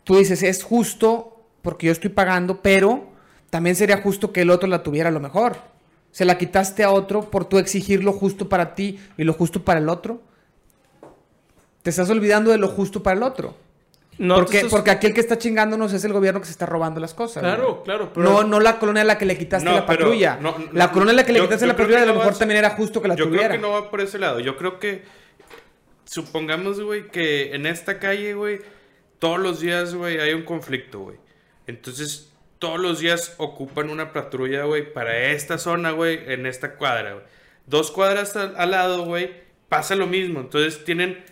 tú 0.02 0.16
dices, 0.16 0.42
es 0.42 0.64
justo 0.64 1.44
porque 1.62 1.86
yo 1.86 1.92
estoy 1.92 2.10
pagando, 2.10 2.60
pero 2.60 3.08
también 3.50 3.76
sería 3.76 3.98
justo 3.98 4.32
que 4.32 4.42
el 4.42 4.50
otro 4.50 4.68
la 4.68 4.82
tuviera 4.82 5.08
a 5.10 5.12
lo 5.12 5.20
mejor. 5.20 5.56
Se 6.14 6.24
la 6.24 6.38
quitaste 6.38 6.84
a 6.84 6.92
otro 6.92 7.28
por 7.28 7.44
tú 7.44 7.58
exigir 7.58 8.04
lo 8.04 8.12
justo 8.12 8.48
para 8.48 8.76
ti 8.76 9.00
y 9.18 9.24
lo 9.24 9.32
justo 9.32 9.64
para 9.64 9.80
el 9.80 9.88
otro. 9.88 10.22
Te 11.82 11.90
estás 11.90 12.08
olvidando 12.08 12.52
de 12.52 12.58
lo 12.58 12.68
justo 12.68 13.02
para 13.02 13.16
el 13.16 13.24
otro. 13.24 13.56
No 14.16 14.36
porque, 14.36 14.58
estás- 14.58 14.70
porque 14.70 14.92
aquí 14.92 15.08
el 15.08 15.12
que 15.14 15.20
está 15.20 15.38
chingándonos 15.38 15.92
es 15.92 16.04
el 16.04 16.12
gobierno 16.12 16.38
que 16.38 16.46
se 16.46 16.52
está 16.52 16.66
robando 16.66 17.00
las 17.00 17.14
cosas. 17.14 17.42
Claro, 17.42 17.72
güey. 17.72 17.82
claro, 17.82 18.12
pero- 18.14 18.30
No, 18.30 18.44
no 18.44 18.60
la 18.60 18.78
colonia 18.78 19.02
a 19.02 19.04
la 19.04 19.18
que 19.18 19.24
le 19.24 19.36
quitaste 19.36 19.68
No, 19.68 19.74
la 19.74 19.86
patrulla. 19.86 20.38
no, 20.40 20.54
la 20.72 20.92
colonia 20.92 21.14
a 21.14 21.16
la 21.16 21.26
que 21.26 21.32
le 21.32 21.38
yo- 21.40 21.46
quitaste 21.46 21.64
yo 21.64 21.72
la 21.72 21.76
patrulla 21.76 22.02
a 22.04 22.06
lo 22.06 22.12
mejor 22.14 22.28
vas- 22.28 22.38
también 22.38 22.58
era 22.58 22.70
justo 22.70 23.02
que 23.02 23.08
la 23.08 23.16
Yo 23.16 23.24
tuviera. 23.24 23.48
creo 23.48 23.60
que 23.60 23.66
no 23.66 23.72
va 23.72 23.90
por 23.90 24.00
ese 24.00 24.20
lado. 24.20 24.38
Yo 24.38 24.56
creo 24.56 24.78
que. 24.78 25.02
Supongamos, 26.04 26.80
güey, 26.80 27.08
que 27.08 27.54
en 27.56 27.66
esta 27.66 27.98
calle, 27.98 28.34
güey, 28.34 28.60
todos 29.18 29.40
los 29.40 29.58
días, 29.60 29.94
güey, 29.96 30.20
hay 30.20 30.32
un 30.32 30.44
conflicto, 30.44 31.00
güey. 31.00 31.16
Entonces, 31.66 32.30
todos 32.64 32.80
los 32.80 32.98
días 32.98 33.34
ocupan 33.36 33.90
una 33.90 34.14
patrulla, 34.14 34.64
güey, 34.64 34.90
para 34.90 35.32
esta 35.32 35.58
zona, 35.58 35.90
güey, 35.90 36.18
en 36.32 36.46
esta 36.46 36.76
cuadra, 36.76 37.12
güey. 37.12 37.24
Dos 37.66 37.90
cuadras 37.90 38.36
al, 38.36 38.54
al 38.56 38.70
lado, 38.70 39.04
güey, 39.04 39.30
pasa 39.68 39.94
lo 39.96 40.06
mismo. 40.06 40.40
Entonces, 40.40 40.82
tienen 40.82 41.22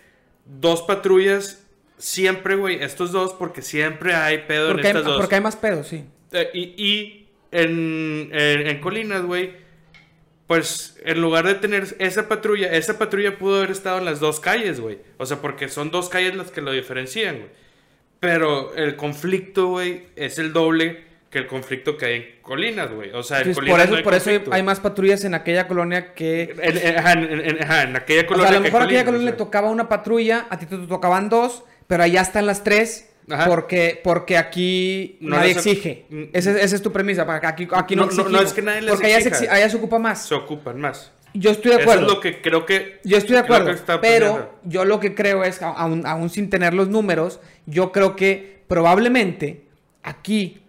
dos 0.45 0.83
patrullas 0.83 1.65
siempre, 1.97 2.55
güey, 2.55 2.83
estos 2.83 3.11
dos, 3.11 3.33
porque 3.33 3.63
siempre 3.63 4.13
hay 4.13 4.43
pedo 4.47 4.67
porque, 4.67 4.81
en 4.81 4.85
hay, 4.85 4.91
estas 4.91 5.05
dos. 5.05 5.21
porque 5.21 5.33
hay 5.33 5.41
más 5.41 5.55
pedos, 5.55 5.87
sí. 5.87 6.05
Eh, 6.33 6.51
y 6.53 6.61
y 6.77 7.27
en, 7.51 8.29
en, 8.31 8.67
en 8.67 8.79
Colinas, 8.79 9.23
güey, 9.23 9.53
pues 10.45 10.99
en 11.03 11.19
lugar 11.19 11.47
de 11.47 11.55
tener 11.55 11.95
esa 11.97 12.29
patrulla, 12.29 12.73
esa 12.73 12.99
patrulla 12.99 13.39
pudo 13.39 13.57
haber 13.57 13.71
estado 13.71 13.97
en 13.97 14.05
las 14.05 14.19
dos 14.19 14.39
calles, 14.39 14.79
güey. 14.79 14.99
O 15.17 15.25
sea, 15.25 15.41
porque 15.41 15.67
son 15.67 15.89
dos 15.89 16.09
calles 16.09 16.35
las 16.35 16.51
que 16.51 16.61
lo 16.61 16.71
diferencian, 16.71 17.37
güey. 17.37 17.49
Pero 18.19 18.75
el 18.75 18.95
conflicto, 18.95 19.69
güey, 19.69 20.03
es 20.15 20.37
el 20.37 20.53
doble 20.53 21.11
que 21.33 21.39
el 21.39 21.47
conflicto 21.47 21.97
que 21.97 22.05
hay 22.05 22.13
en 22.13 22.25
Colinas, 22.43 22.91
güey. 22.91 23.09
O 23.11 23.23
sea, 23.23 23.41
en 23.41 23.49
Entonces, 23.49 23.71
Colinas 23.71 23.77
por 23.77 23.81
eso, 23.81 23.91
no 23.91 23.97
hay 23.97 24.03
por 24.03 24.13
eso 24.13 24.51
hay, 24.51 24.61
más 24.61 24.79
patrullas 24.79 25.23
en 25.25 25.33
aquella 25.33 25.67
colonia 25.67 26.13
que... 26.13 26.55
En, 26.61 27.63
ajá, 27.63 27.81
aquella 27.97 28.21
O 28.21 28.27
colonia 28.27 28.49
sea, 28.49 28.57
a 28.57 28.59
lo 28.59 28.63
mejor 28.63 28.81
a 28.83 28.85
aquella 28.85 29.03
colonia 29.03 29.25
le 29.25 29.31
o 29.31 29.37
tocaba 29.37 29.71
una 29.71 29.89
patrulla, 29.89 30.45
a 30.51 30.59
ti 30.59 30.67
te 30.67 30.77
tocaban 30.77 31.29
dos, 31.29 31.63
pero 31.87 32.03
allá 32.03 32.21
están 32.21 32.45
las 32.45 32.63
tres. 32.63 33.09
Porque, 33.47 33.99
porque 34.03 34.37
aquí 34.37 35.17
nadie 35.21 35.51
exige. 35.51 36.05
Mm, 36.09 36.23
esa, 36.33 36.59
es 36.59 36.81
tu 36.81 36.91
premisa. 36.91 37.25
Aquí, 37.43 37.67
aquí 37.73 37.95
no, 37.95 38.05
no, 38.05 38.29
no, 38.29 38.41
es 38.41 38.51
que 38.51 38.61
nadie 38.61 38.81
les 38.81 38.91
Porque 38.91 39.07
allá 39.07 39.21
se, 39.21 39.49
allá 39.49 39.69
se, 39.69 39.77
ocupa 39.77 39.97
más. 39.97 40.27
Se 40.27 40.35
ocupan 40.35 40.79
más. 40.79 41.09
Yo 41.33 41.51
estoy 41.51 41.71
de 41.71 41.81
acuerdo. 41.81 42.01
Eso 42.01 42.09
es 42.09 42.15
lo 42.15 42.19
que 42.19 42.41
creo 42.41 42.65
que. 42.65 42.99
Yo 43.05 43.17
estoy 43.17 43.35
de 43.35 43.39
acuerdo. 43.39 43.73
Pero 44.01 44.59
yo 44.65 44.83
lo 44.83 44.99
que 44.99 45.15
creo 45.15 45.45
es, 45.45 45.61
aún, 45.61 46.05
aún 46.05 46.29
sin 46.29 46.49
tener 46.49 46.73
los 46.73 46.89
números, 46.89 47.39
yo 47.65 47.93
creo 47.93 48.17
que 48.17 48.61
probablemente 48.67 49.63
aquí 50.03 50.62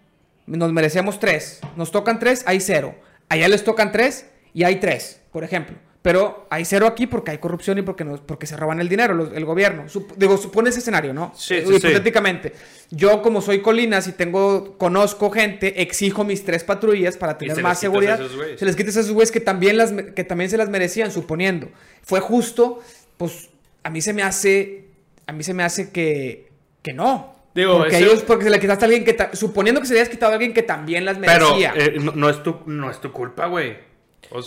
nos 0.47 0.73
merecemos 0.73 1.19
tres. 1.19 1.61
Nos 1.77 1.91
tocan 1.91 2.19
tres, 2.19 2.43
hay 2.47 2.61
cero. 2.61 2.95
Allá 3.29 3.49
les 3.49 3.65
tocan 3.65 3.93
tres 3.93 4.27
y 4.53 4.65
hay 4.65 4.77
tres, 4.77 5.21
por 5.33 5.45
ejemplo. 5.45 5.77
Pero 6.05 6.47
hay 6.51 6.67
cero 6.67 6.87
aquí 6.87 7.07
porque 7.07 7.31
hay 7.31 7.39
corrupción 7.39 7.79
y 7.79 7.83
porque, 7.83 8.05
no, 8.05 8.19
porque 8.27 8.47
se 8.47 8.59
roban 8.59 8.79
el 8.79 8.91
dinero, 8.91 9.33
el 9.35 9.45
gobierno. 9.47 9.87
digo, 10.17 10.37
supone 10.37 10.69
ese 10.69 10.81
escenario, 10.81 11.15
¿no? 11.15 11.33
Sí, 11.35 11.63
sí, 11.67 11.77
Hipotéticamente. 11.77 12.53
Yo, 12.91 13.23
como 13.23 13.41
soy 13.41 13.63
Colinas 13.63 14.07
y 14.07 14.13
tengo, 14.13 14.77
conozco 14.77 15.31
gente, 15.31 15.81
exijo 15.81 16.23
mis 16.23 16.45
tres 16.45 16.63
patrullas 16.63 17.17
para 17.17 17.39
tener 17.39 17.63
más 17.63 17.81
seguridad. 17.81 18.21
Se 18.59 18.67
les 18.67 18.77
quita 18.77 18.89
a 18.89 18.91
esos 18.91 19.13
güeyes 19.13 19.33
que 19.33 19.41
también, 19.41 19.79
las, 19.79 19.93
que 19.93 20.25
también 20.25 20.51
se 20.51 20.59
las 20.59 20.69
merecían, 20.69 21.11
suponiendo. 21.11 21.71
Fue 22.03 22.21
justo, 22.21 22.81
pues 23.17 23.49
a 23.83 23.89
mí 23.89 24.03
se 24.03 24.13
me 24.13 24.23
hace, 24.23 24.85
a 25.27 25.33
mí 25.33 25.43
se 25.43 25.55
me 25.55 25.63
hace 25.63 25.91
que, 25.91 26.51
que 26.83 26.93
no. 26.93 27.34
Digo, 27.55 27.79
porque 27.79 27.99
ellos, 27.99 28.23
porque 28.23 28.45
se 28.45 28.51
le 28.51 28.59
quitaste 28.59 28.85
a 28.85 28.89
alguien 28.89 29.05
que, 29.05 29.17
suponiendo 29.33 29.81
que 29.81 29.87
se 29.87 29.95
le 29.95 30.01
hayas 30.01 30.09
quitado 30.09 30.33
a 30.33 30.35
alguien 30.35 30.53
que 30.53 30.63
también 30.63 31.05
las 31.05 31.19
merecía. 31.19 31.73
Pero 31.75 32.01
eh, 32.01 32.13
no, 32.15 32.29
es 32.29 32.43
tu, 32.43 32.57
no 32.67 32.91
es 32.91 33.01
tu 33.01 33.13
culpa, 33.13 33.47
güey. 33.47 33.77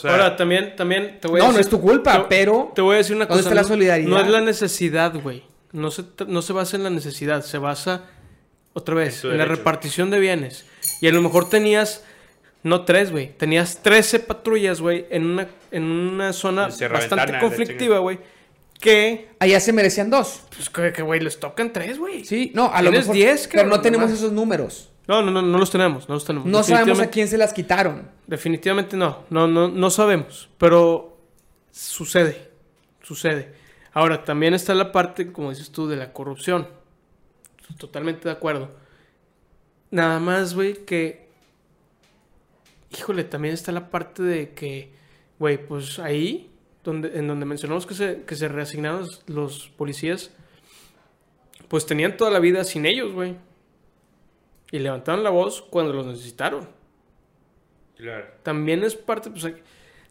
Ahora, 0.03 0.35
también, 0.35 0.75
también 0.75 1.17
te 1.21 1.29
voy 1.29 1.39
a 1.39 1.43
no, 1.43 1.53
decir... 1.53 1.53
No, 1.53 1.53
no 1.53 1.59
es 1.59 1.69
tu 1.69 1.81
culpa, 1.81 2.27
pero... 2.27 2.71
Te 2.75 2.81
voy 2.81 2.95
a 2.95 2.97
decir 2.97 3.15
una 3.15 3.27
cosa. 3.27 3.39
Está 3.39 3.55
la 3.55 3.63
solidaridad? 3.63 4.09
No, 4.09 4.19
es 4.19 4.27
la 4.27 4.41
necesidad, 4.41 5.13
güey. 5.15 5.43
No 5.71 5.89
se, 5.91 6.03
no 6.27 6.41
se 6.41 6.51
basa 6.51 6.75
en 6.75 6.83
la 6.83 6.89
necesidad, 6.89 7.43
se 7.43 7.57
basa, 7.57 8.05
otra 8.73 8.95
vez, 8.95 9.23
en, 9.23 9.37
la 9.37 9.45
repartición 9.45 10.09
de 10.09 10.19
bienes. 10.19 10.65
Y 11.01 11.07
a 11.07 11.11
lo 11.11 11.21
mejor 11.21 11.49
tenías, 11.49 12.03
no 12.63 12.83
tres, 12.83 13.11
güey, 13.11 13.37
tenías 13.37 13.81
13 13.83 14.19
patrullas, 14.21 14.81
güey, 14.81 15.05
en 15.09 15.25
una, 15.25 15.47
en 15.71 15.83
una 15.83 16.33
zona 16.33 16.69
bastante 16.91 17.39
conflictiva, 17.39 17.99
güey. 17.99 18.19
Que... 18.79 19.29
Allá 19.39 19.59
se 19.59 19.73
merecían 19.73 20.09
dos. 20.09 20.43
Pues 20.55 20.69
que, 20.69 21.01
güey, 21.01 21.19
les 21.19 21.39
tocan 21.39 21.73
tres, 21.73 21.97
güey. 21.97 22.25
Sí, 22.25 22.51
no, 22.53 22.71
a 22.71 22.81
lo 22.81 22.91
mejor... 22.91 23.15
10, 23.15 23.49
Pero 23.51 23.67
no 23.67 23.81
tenemos 23.81 24.11
esos 24.11 24.31
números. 24.31 24.91
No, 25.07 25.21
no, 25.21 25.31
no, 25.31 25.41
no 25.41 25.57
los 25.57 25.71
tenemos, 25.71 26.09
no 26.09 26.15
los 26.15 26.25
tenemos. 26.25 26.47
No 26.47 26.63
sabemos 26.63 26.99
a 26.99 27.09
quién 27.09 27.27
se 27.29 27.37
las 27.37 27.53
quitaron. 27.53 28.11
Definitivamente 28.27 28.97
no, 28.97 29.23
no, 29.29 29.47
no, 29.47 29.69
no 29.69 29.89
sabemos, 29.89 30.49
pero 30.57 31.17
sucede, 31.71 32.51
sucede. 33.01 33.53
Ahora, 33.93 34.25
también 34.25 34.53
está 34.53 34.75
la 34.75 34.91
parte, 34.91 35.31
como 35.31 35.49
dices 35.49 35.71
tú, 35.71 35.87
de 35.87 35.95
la 35.95 36.11
corrupción. 36.11 36.67
Totalmente 37.77 38.27
de 38.27 38.31
acuerdo. 38.31 38.69
Nada 39.91 40.19
más, 40.19 40.53
güey, 40.53 40.85
que... 40.85 41.29
Híjole, 42.89 43.23
también 43.23 43.53
está 43.53 43.71
la 43.71 43.89
parte 43.89 44.23
de 44.23 44.53
que, 44.53 44.91
güey, 45.39 45.57
pues 45.65 45.99
ahí, 45.99 46.51
donde, 46.87 47.19
en 47.19 47.27
donde 47.27 47.45
mencionamos 47.45 47.85
que 47.85 47.93
se, 47.93 48.23
que 48.23 48.37
se 48.37 48.47
reasignaron 48.47 49.09
los 49.25 49.67
policías, 49.75 50.31
pues 51.67 51.85
tenían 51.85 52.15
toda 52.15 52.31
la 52.31 52.39
vida 52.39 52.63
sin 52.63 52.85
ellos, 52.85 53.11
güey. 53.11 53.35
Y 54.71 54.79
levantaron 54.79 55.21
la 55.21 55.29
voz 55.29 55.61
cuando 55.61 55.91
los 55.91 56.05
necesitaron. 56.05 56.69
Claro. 57.97 58.27
También 58.41 58.85
es 58.85 58.95
parte, 58.95 59.29
pues, 59.29 59.45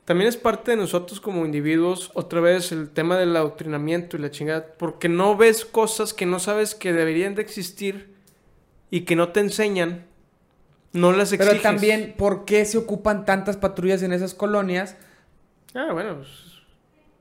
también 0.05 0.29
es 0.29 0.37
parte 0.37 0.73
de 0.73 0.77
nosotros 0.77 1.19
como 1.19 1.47
individuos, 1.47 2.11
otra 2.13 2.43
vez 2.43 2.71
el 2.73 2.91
tema 2.91 3.17
del 3.17 3.35
adoctrinamiento 3.35 4.19
y 4.19 4.21
la 4.21 4.31
chingada, 4.31 4.75
porque 4.77 5.09
no 5.09 5.35
ves 5.35 5.65
cosas 5.65 6.13
que 6.13 6.27
no 6.27 6.41
sabes 6.41 6.75
que 6.75 6.93
deberían 6.93 7.35
de 7.37 7.41
existir 7.41 8.15
y 8.91 9.03
que 9.03 9.17
no 9.17 9.31
te 9.31 9.41
enseñan, 9.41 10.05
no 10.93 11.13
las 11.13 11.33
exiges. 11.33 11.55
Pero 11.55 11.63
también, 11.63 12.15
¿por 12.19 12.45
qué 12.45 12.67
se 12.67 12.77
ocupan 12.77 13.25
tantas 13.25 13.57
patrullas 13.57 14.03
en 14.03 14.13
esas 14.13 14.35
colonias? 14.35 14.99
Ah, 15.75 15.93
bueno, 15.95 16.17
pues... 16.17 16.46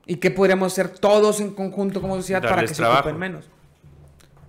¿Y 0.08 0.18
qué 0.18 0.32
podríamos 0.32 0.72
hacer 0.72 0.90
todos 0.90 1.40
en 1.40 1.52
conjunto 1.52 2.02
como 2.02 2.16
sociedad 2.16 2.42
para 2.42 2.62
que 2.62 2.74
se 2.74 2.84
ocupen 2.84 3.18
menos? 3.18 3.46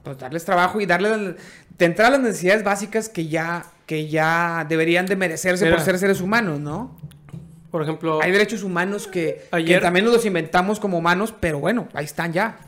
Pues 0.03 0.19
darles 0.19 0.45
trabajo 0.45 0.81
y 0.81 0.87
darles 0.87 1.37
de 1.79 1.85
entrada 1.85 2.13
las 2.13 2.21
necesidades 2.21 2.63
básicas 2.63 3.09
que 3.09 3.27
ya, 3.27 3.67
que 3.87 4.09
ya 4.09 4.67
deberían 4.69 5.07
de 5.07 5.17
merecerse 5.17 5.71
por 5.71 5.81
ser 5.81 5.99
seres 5.99 6.21
humanos, 6.21 6.61
¿no? 6.61 6.97
Por 7.71 7.83
ejemplo... 7.83 8.23
Hay 8.23 8.33
derechos 8.33 8.63
humanos 8.63 9.07
que, 9.07 9.49
también 9.81 10.05
nos 10.05 10.15
los 10.15 10.27
inventamos 10.27 10.79
como 10.79 10.99
humanos, 10.99 11.35
pero 11.39 11.59
bueno, 11.59 11.89
ahí 11.95 12.05
están 12.05 12.33
ya. 12.33 12.59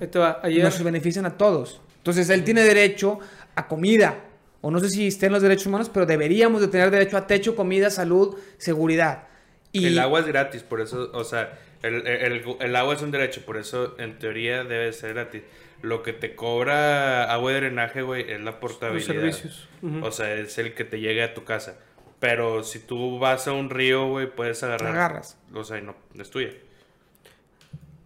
Ayer... 0.43 0.65
Nos 0.65 0.83
benefician 0.83 1.27
a 1.27 1.37
todos. 1.37 1.81
Entonces, 1.99 2.29
él 2.31 2.45
tiene 2.45 2.63
derecho 2.63 3.19
a 3.55 3.69
comida. 3.69 4.17
O 4.61 4.71
no 4.71 4.81
sé 4.81 4.91
si 4.91 5.07
estén 5.07 5.33
los 5.33 5.43
derechos 5.43 5.67
humanos, 5.67 5.91
pero 5.93 6.05
deberíamos 6.05 6.61
de 6.61 6.69
tener 6.69 6.91
derecho 6.91 7.17
a 7.17 7.27
techo, 7.27 7.55
comida, 7.55 7.91
salud, 7.91 8.37
seguridad. 8.57 9.25
Y... 9.73 9.87
El 9.87 9.99
agua 9.99 10.21
es 10.21 10.27
gratis, 10.27 10.63
por 10.63 10.81
eso, 10.81 11.11
o 11.13 11.25
sea, 11.25 11.59
el, 11.83 12.57
el 12.61 12.77
agua 12.77 12.95
es 12.95 13.03
un 13.03 13.11
derecho, 13.11 13.43
por 13.45 13.57
eso 13.57 13.97
en 13.99 14.19
teoría 14.19 14.65
debe 14.65 14.93
ser 14.93 15.15
gratis 15.15 15.43
lo 15.83 16.03
que 16.03 16.13
te 16.13 16.35
cobra 16.35 17.33
agua 17.33 17.53
de 17.53 17.61
drenaje, 17.61 18.03
güey, 18.03 18.31
es 18.31 18.41
la 18.41 18.61
portabilidad. 18.61 19.15
Los 19.15 19.37
servicios. 19.37 19.69
O 20.03 20.11
sea, 20.11 20.35
es 20.35 20.59
el 20.59 20.75
que 20.75 20.85
te 20.85 21.01
llegue 21.01 21.23
a 21.23 21.35
tu 21.35 21.45
casa. 21.45 21.79
Pero 22.19 22.65
si 22.65 22.81
tú 22.81 23.19
vas 23.19 23.47
a 23.47 23.53
un 23.53 23.71
río, 23.71 24.09
güey, 24.09 24.29
puedes 24.29 24.63
agarrar. 24.63 24.91
Agarras. 24.91 25.39
O 25.55 25.63
sea, 25.63 25.81
no, 25.81 25.95
es 26.19 26.31
tuya. 26.31 26.51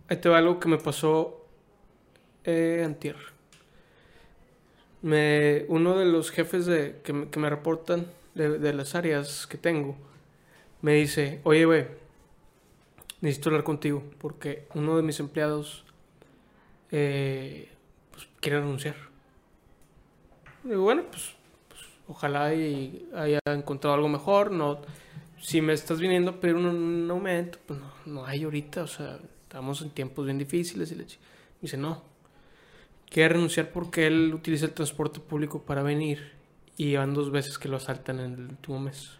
Ahí 0.08 0.18
te 0.18 0.28
va 0.28 0.38
algo 0.38 0.60
que 0.60 0.68
me 0.68 0.76
pasó 0.76 1.46
eh, 2.44 2.82
antier. 2.84 3.16
Me, 5.00 5.64
uno 5.68 5.98
de 5.98 6.04
los 6.04 6.30
jefes 6.30 6.66
de, 6.66 7.00
que, 7.02 7.12
me, 7.12 7.50
reportan 7.50 8.06
de, 8.34 8.58
de, 8.58 8.72
las 8.72 8.94
áreas 8.94 9.46
que 9.48 9.58
tengo 9.58 9.96
me 10.80 10.94
dice, 10.94 11.40
oye, 11.42 11.64
güey, 11.64 11.86
necesito 13.22 13.48
hablar 13.48 13.64
contigo 13.64 14.02
porque 14.18 14.66
uno 14.74 14.96
de 14.96 15.02
mis 15.02 15.18
empleados 15.20 15.84
eh, 16.90 17.70
pues, 18.10 18.28
quiere 18.40 18.60
renunciar. 18.60 18.96
Bueno, 20.64 21.04
pues, 21.10 21.34
pues, 21.68 21.80
ojalá 22.06 22.54
y 22.54 23.08
haya 23.14 23.40
encontrado 23.46 23.94
algo 23.94 24.08
mejor. 24.08 24.50
No, 24.50 24.82
si 25.40 25.62
me 25.62 25.72
estás 25.72 26.00
viniendo 26.00 26.32
a 26.32 26.40
pedir 26.40 26.56
un, 26.56 27.08
aumento, 27.10 27.58
pues 27.66 27.80
no, 27.80 27.92
no, 28.06 28.26
hay 28.26 28.44
ahorita. 28.44 28.82
O 28.82 28.86
sea, 28.86 29.18
estamos 29.44 29.80
en 29.82 29.90
tiempos 29.90 30.26
bien 30.26 30.38
difíciles. 30.38 30.92
Y 30.92 30.96
le 30.96 31.06
dice, 31.60 31.76
no, 31.76 32.02
quiere 33.08 33.34
renunciar 33.34 33.70
porque 33.70 34.06
él 34.06 34.34
utiliza 34.34 34.66
el 34.66 34.72
transporte 34.72 35.20
público 35.20 35.62
para 35.62 35.82
venir 35.82 36.32
y 36.76 36.96
van 36.96 37.14
dos 37.14 37.30
veces 37.30 37.58
que 37.58 37.68
lo 37.68 37.76
asaltan 37.76 38.20
en 38.20 38.34
el 38.34 38.48
último 38.50 38.80
mes. 38.80 39.18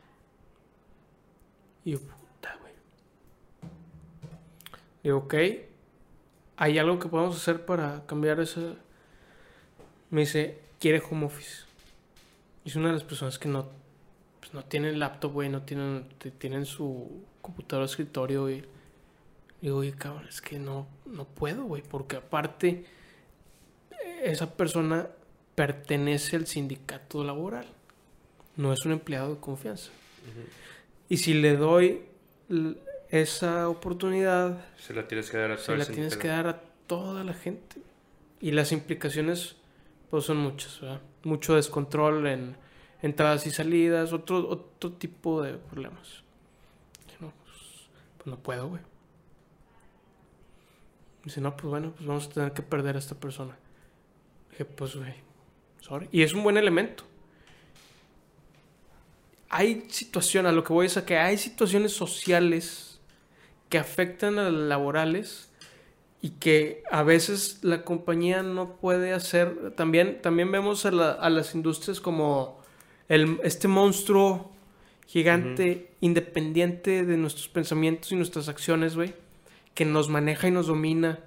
Y 1.85 1.93
yo. 1.93 2.22
Digo, 5.03 5.19
ok, 5.19 5.35
¿hay 6.57 6.79
algo 6.79 6.99
que 6.99 7.09
podamos 7.09 7.37
hacer 7.37 7.65
para 7.65 8.07
cambiar 8.07 8.41
eso? 8.41 8.77
Me 10.11 10.23
dice, 10.23 10.59
quiere 10.79 11.03
home 11.09 11.27
office. 11.27 11.65
Es 12.65 12.77
una 12.77 12.89
de 12.89 12.95
las 12.95 13.05
personas 13.05 13.39
que 13.39 13.49
no, 13.49 13.69
pues 14.41 14.55
no 14.55 14.65
tienen 14.65 14.99
laptop, 14.99 15.33
güey, 15.33 15.49
no 15.49 15.63
tienen, 15.63 16.07
tienen 16.39 16.67
su 16.67 17.25
computadora 17.41 17.87
escritorio, 17.87 18.49
y 18.51 18.65
Digo, 19.63 19.77
oye, 19.77 19.93
cabrón, 19.93 20.27
es 20.29 20.41
que 20.41 20.59
no, 20.59 20.89
no 21.07 21.25
puedo, 21.25 21.63
güey, 21.63 21.83
porque 21.83 22.17
aparte 22.17 22.85
esa 24.25 24.57
persona 24.57 25.09
pertenece 25.55 26.35
al 26.35 26.49
sindicato 26.49 27.23
laboral, 27.23 27.67
no 28.57 28.73
es 28.73 28.85
un 28.85 28.91
empleado 28.91 29.35
de 29.35 29.41
confianza. 29.41 29.93
Y 31.09 31.19
si 31.19 31.35
le 31.35 31.57
doy 31.57 32.03
esa 33.13 33.69
oportunidad... 33.69 34.65
Se 34.79 34.95
la 34.95 35.07
tienes 35.07 35.31
que 35.31 35.37
dar 35.37 35.53
a 35.53 35.59
Se 35.59 35.77
la 35.77 35.85
tienes 35.85 36.17
que 36.17 36.29
dar 36.29 36.47
a 36.49 36.61
toda 36.87 37.23
la 37.23 37.35
gente. 37.35 37.77
Y 38.41 38.53
las 38.53 38.73
implicaciones, 38.73 39.55
pues 40.11 40.25
son 40.25 40.39
muchas, 40.39 40.81
¿verdad? 40.81 41.01
Mucho 41.23 41.55
descontrol 41.55 42.27
en 42.27 42.57
entradas 43.03 43.47
y 43.47 43.51
salidas, 43.51 44.13
otro, 44.13 44.49
otro 44.49 44.93
tipo 44.93 45.43
de 45.43 45.53
problemas. 45.55 46.25
No, 47.21 47.33
pues, 47.45 47.57
pues 48.17 48.27
no 48.27 48.39
puedo, 48.39 48.69
güey. 48.69 48.83
Dice, 51.23 51.41
no, 51.41 51.55
pues 51.55 51.69
bueno, 51.69 51.93
pues 51.93 52.07
vamos 52.07 52.27
a 52.27 52.31
tener 52.31 52.53
que 52.53 52.63
perder 52.63 52.97
a 52.97 52.99
esta 52.99 53.15
persona. 53.15 53.57
Dije, 54.51 54.65
pues, 54.65 54.97
güey, 54.97 55.15
sorry. 55.81 56.09
Y 56.11 56.23
es 56.23 56.33
un 56.33 56.43
buen 56.43 56.57
elemento 56.57 57.05
hay 59.55 59.85
situaciones, 59.89 60.49
a 60.49 60.53
lo 60.55 60.65
que 60.65 60.73
voy 60.73 60.87
es 60.87 60.97
a 60.97 61.05
que 61.05 61.19
hay 61.19 61.37
situaciones 61.37 61.93
sociales 61.93 62.92
que 63.73 63.79
afectan 63.79 64.39
a 64.39 64.51
las 64.51 64.53
laborales 64.53 65.51
y 66.21 66.33
que 66.33 66.83
a 66.91 67.03
veces 67.03 67.61
la 67.63 67.85
compañía 67.85 68.43
no 68.43 68.77
puede 68.77 69.15
hacer. 69.15 69.73
También, 69.77 70.21
también 70.21 70.53
vemos 70.53 70.85
a, 70.85 70.91
las 70.91 71.55
industrias 71.55 71.99
como 71.99 72.61
el, 73.09 73.41
este 73.43 73.69
monstruo 73.69 74.53
gigante, 75.07 75.91
independiente 76.03 77.07
de 77.07 77.17
nuestros 77.17 77.49
pensamientos 77.49 78.13
y 78.13 78.17
nuestras 78.17 78.51
acciones, 78.51 78.95
güey, 78.95 79.15
que 79.73 79.87
nos 79.87 80.11
maneja 80.11 80.49
y 80.49 80.51
nos 80.51 80.67
domina. 80.67 81.21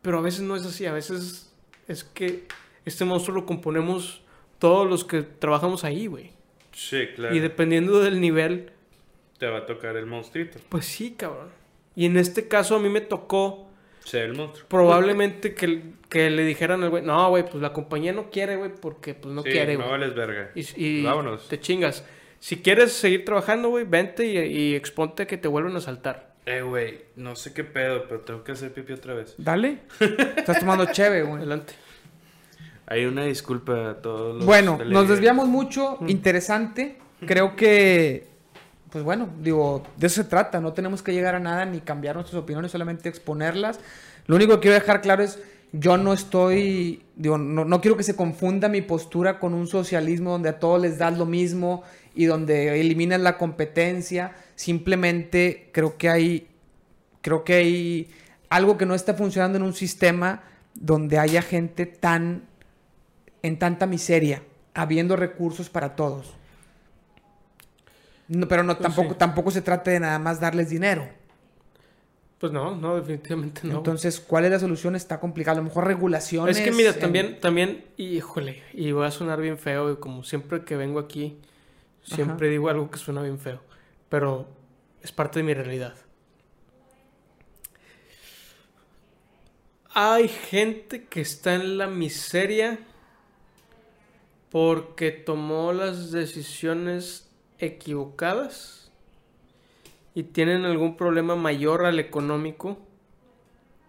Pero 0.00 0.20
a 0.20 0.22
veces 0.22 0.40
no 0.40 0.56
es 0.56 0.64
así, 0.64 0.86
a 0.86 0.92
veces 0.94 1.52
es 1.86 2.02
que 2.02 2.46
este 2.86 3.04
monstruo 3.04 3.36
lo 3.36 3.44
componemos 3.44 4.22
todos 4.58 4.88
los 4.88 5.04
que 5.04 5.20
trabajamos 5.20 5.84
ahí, 5.84 6.06
güey. 6.06 6.30
Sí, 6.72 7.08
claro. 7.14 7.36
Y 7.36 7.40
dependiendo 7.40 8.00
del 8.00 8.22
nivel, 8.22 8.71
te 9.42 9.48
va 9.48 9.58
a 9.58 9.66
tocar 9.66 9.96
el 9.96 10.06
monstruito. 10.06 10.60
Pues 10.68 10.84
sí, 10.84 11.16
cabrón. 11.18 11.48
Y 11.96 12.06
en 12.06 12.16
este 12.16 12.46
caso 12.46 12.76
a 12.76 12.78
mí 12.78 12.88
me 12.88 13.00
tocó 13.00 13.68
ser 14.04 14.26
el 14.26 14.36
monstruo. 14.36 14.68
Probablemente 14.68 15.52
que, 15.52 15.82
que 16.08 16.30
le 16.30 16.44
dijeran 16.44 16.84
al 16.84 16.90
güey, 16.90 17.02
no, 17.02 17.28
güey, 17.30 17.42
pues 17.42 17.56
la 17.56 17.72
compañía 17.72 18.12
no 18.12 18.30
quiere, 18.30 18.54
güey, 18.54 18.70
porque 18.72 19.14
pues 19.14 19.34
no 19.34 19.42
quiere, 19.42 19.74
güey. 19.74 19.84
No 19.84 19.90
vales 19.90 20.14
verga. 20.14 20.52
Y, 20.54 21.02
Vámonos. 21.02 21.48
te 21.48 21.58
chingas. 21.58 22.04
Si 22.38 22.62
quieres 22.62 22.92
seguir 22.92 23.24
trabajando, 23.24 23.68
güey, 23.70 23.84
vente 23.84 24.24
y, 24.26 24.38
y 24.38 24.74
exponte 24.76 25.26
que 25.26 25.36
te 25.38 25.48
vuelven 25.48 25.74
a 25.74 25.80
saltar. 25.80 26.36
Eh, 26.46 26.62
güey, 26.62 27.00
no 27.16 27.34
sé 27.34 27.52
qué 27.52 27.64
pedo, 27.64 28.04
pero 28.06 28.20
tengo 28.20 28.44
que 28.44 28.52
hacer 28.52 28.72
pipi 28.72 28.92
otra 28.92 29.14
vez. 29.14 29.34
Dale. 29.38 29.78
Estás 30.36 30.60
tomando 30.60 30.86
cheve, 30.92 31.24
güey. 31.24 31.38
Adelante. 31.38 31.74
Hay 32.86 33.06
una 33.06 33.24
disculpa 33.24 33.90
a 33.90 33.94
todos 33.96 34.36
los 34.36 34.46
Bueno, 34.46 34.78
nos 34.86 35.08
desviamos 35.08 35.48
mucho. 35.48 35.96
Mm. 35.98 36.10
Interesante. 36.10 36.98
Creo 37.26 37.56
que, 37.56 38.31
pues 38.92 39.02
bueno, 39.04 39.30
digo, 39.40 39.82
de 39.96 40.06
eso 40.06 40.22
se 40.22 40.28
trata. 40.28 40.60
No 40.60 40.74
tenemos 40.74 41.02
que 41.02 41.14
llegar 41.14 41.34
a 41.34 41.40
nada 41.40 41.64
ni 41.64 41.80
cambiar 41.80 42.14
nuestras 42.14 42.40
opiniones, 42.40 42.70
solamente 42.70 43.08
exponerlas. 43.08 43.80
Lo 44.26 44.36
único 44.36 44.54
que 44.54 44.60
quiero 44.60 44.74
dejar 44.74 45.00
claro 45.00 45.22
es, 45.22 45.38
yo 45.72 45.96
no 45.96 46.12
estoy, 46.12 47.02
digo, 47.16 47.38
no, 47.38 47.80
quiero 47.80 47.96
que 47.96 48.02
se 48.02 48.14
confunda 48.14 48.68
mi 48.68 48.82
postura 48.82 49.38
con 49.38 49.54
un 49.54 49.66
socialismo 49.66 50.32
donde 50.32 50.50
a 50.50 50.58
todos 50.58 50.78
les 50.78 50.98
das 50.98 51.16
lo 51.16 51.24
mismo 51.24 51.82
y 52.14 52.26
donde 52.26 52.78
eliminan 52.78 53.22
la 53.24 53.38
competencia. 53.38 54.32
Simplemente 54.56 55.70
creo 55.72 55.96
que 55.96 56.10
hay, 56.10 56.48
creo 57.22 57.44
que 57.44 57.54
hay 57.54 58.10
algo 58.50 58.76
que 58.76 58.84
no 58.84 58.94
está 58.94 59.14
funcionando 59.14 59.56
en 59.56 59.64
un 59.64 59.72
sistema 59.72 60.42
donde 60.74 61.18
haya 61.18 61.40
gente 61.40 61.86
tan, 61.86 62.42
en 63.42 63.58
tanta 63.58 63.86
miseria, 63.86 64.42
habiendo 64.74 65.16
recursos 65.16 65.70
para 65.70 65.96
todos. 65.96 66.34
Pero 68.48 68.62
no, 68.62 68.76
pues 68.76 68.82
tampoco, 68.82 69.16
tampoco 69.16 69.50
se 69.50 69.62
trata 69.62 69.90
de 69.90 70.00
nada 70.00 70.18
más 70.18 70.40
darles 70.40 70.70
dinero. 70.70 71.08
Pues 72.38 72.52
no, 72.52 72.74
no, 72.74 72.96
definitivamente 72.96 73.60
no. 73.64 73.78
Entonces, 73.78 74.18
¿cuál 74.18 74.44
es 74.46 74.50
la 74.50 74.58
solución? 74.58 74.96
Está 74.96 75.20
complicado. 75.20 75.58
A 75.58 75.60
lo 75.60 75.68
mejor 75.68 75.86
regulaciones. 75.86 76.58
Es 76.58 76.64
que 76.64 76.72
mira, 76.72 76.92
también, 76.92 77.38
también, 77.40 77.84
híjole, 77.96 78.62
y 78.72 78.90
voy 78.92 79.06
a 79.06 79.10
sonar 79.10 79.40
bien 79.40 79.58
feo, 79.58 79.92
y 79.92 79.96
como 79.96 80.24
siempre 80.24 80.64
que 80.64 80.76
vengo 80.76 80.98
aquí, 80.98 81.38
Siempre 82.02 82.48
digo 82.48 82.68
algo 82.68 82.90
que 82.90 82.98
suena 82.98 83.22
bien 83.22 83.38
feo, 83.38 83.60
pero 84.08 84.48
es 85.02 85.12
parte 85.12 85.38
de 85.38 85.44
mi 85.44 85.54
realidad. 85.54 85.94
Hay 89.94 90.28
gente 90.28 91.04
que 91.04 91.20
está 91.20 91.54
en 91.54 91.78
la 91.78 91.86
miseria 91.86 92.78
porque 94.50 95.12
tomó 95.12 95.72
las 95.72 96.10
decisiones 96.10 97.30
equivocadas 97.62 98.90
y 100.14 100.24
tienen 100.24 100.64
algún 100.64 100.96
problema 100.96 101.36
mayor 101.36 101.86
al 101.86 101.98
económico 101.98 102.78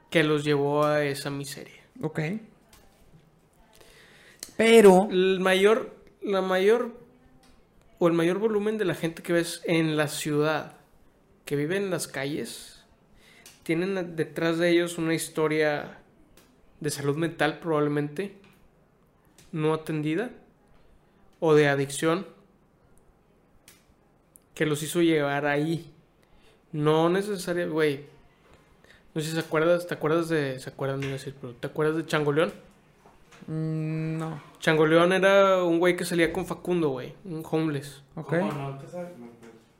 que 0.09 0.23
los 0.23 0.43
llevó 0.43 0.85
a 0.85 1.03
esa 1.03 1.29
miseria. 1.29 1.81
Ok. 2.01 2.19
Pero... 4.55 5.09
El 5.09 5.39
mayor, 5.39 5.91
la 6.21 6.41
mayor 6.41 6.91
o 7.97 8.07
el 8.07 8.13
mayor 8.13 8.37
volumen 8.37 8.77
de 8.77 8.85
la 8.85 8.93
gente 8.93 9.23
que 9.23 9.33
ves 9.33 9.61
en 9.65 9.97
la 9.97 10.07
ciudad, 10.07 10.77
que 11.45 11.55
vive 11.55 11.75
en 11.75 11.89
las 11.89 12.07
calles, 12.07 12.83
tienen 13.63 14.15
detrás 14.15 14.59
de 14.59 14.69
ellos 14.69 14.99
una 14.99 15.15
historia 15.15 15.97
de 16.79 16.89
salud 16.91 17.17
mental 17.17 17.59
probablemente 17.59 18.35
no 19.51 19.73
atendida 19.73 20.31
o 21.39 21.55
de 21.55 21.67
adicción 21.67 22.27
que 24.53 24.65
los 24.65 24.83
hizo 24.83 25.01
llegar 25.01 25.45
ahí. 25.45 25.91
No 26.71 27.09
necesariamente, 27.09 27.73
güey. 27.73 28.05
No 29.13 29.21
sé 29.21 29.27
si 29.27 29.33
se 29.33 29.39
acuerdas, 29.39 29.85
¿te 29.85 29.93
acuerdas 29.93 30.29
de, 30.29 30.59
se 30.59 30.69
acuerdan 30.69 31.01
de 31.01 31.09
decir, 31.09 31.35
pero 31.39 31.53
¿te 31.53 31.67
acuerdas 31.67 31.97
de 31.97 32.05
Changoleón? 32.05 32.51
Mm, 33.47 34.17
no. 34.17 34.41
Changoleón 34.59 35.13
era 35.13 35.63
un 35.63 35.79
güey 35.79 35.95
que 35.95 36.05
salía 36.05 36.33
con 36.33 36.45
Facundo, 36.45 36.89
güey. 36.89 37.13
Un 37.25 37.43
homeless. 37.49 38.01
Ok. 38.15 38.33
no? 38.33 38.79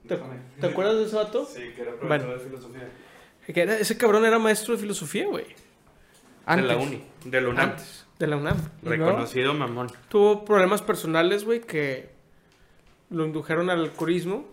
¿Te, 0.07 0.67
acuerdas 0.67 0.97
de 0.97 1.03
ese 1.05 1.15
vato? 1.15 1.45
Sí, 1.45 1.71
que 1.75 1.81
era 1.81 1.95
profesor 1.95 2.37
de 2.37 2.45
filosofía. 2.45 3.79
ese 3.79 3.97
cabrón 3.97 4.25
era 4.25 4.37
maestro 4.37 4.75
de 4.75 4.81
filosofía, 4.81 5.27
güey. 5.27 5.45
De 6.45 6.61
la 6.61 6.77
uni. 6.77 7.03
De 7.23 7.41
la 7.41 7.49
UNAM. 7.49 7.75
De 8.19 8.27
la 8.27 8.35
UNAM. 8.35 8.57
Reconocido 8.83 9.53
mamón. 9.53 9.87
Tuvo 10.09 10.43
problemas 10.43 10.81
personales, 10.81 11.45
güey, 11.45 11.61
que 11.61 12.09
lo 13.09 13.25
indujeron 13.25 13.69
al 13.69 13.79
alcoholismo. 13.79 14.45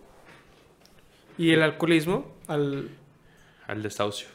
Y 1.41 1.53
el 1.53 1.63
alcoholismo 1.63 2.35
al... 2.45 2.91
Al 3.65 3.81
desahucio. 3.81 4.27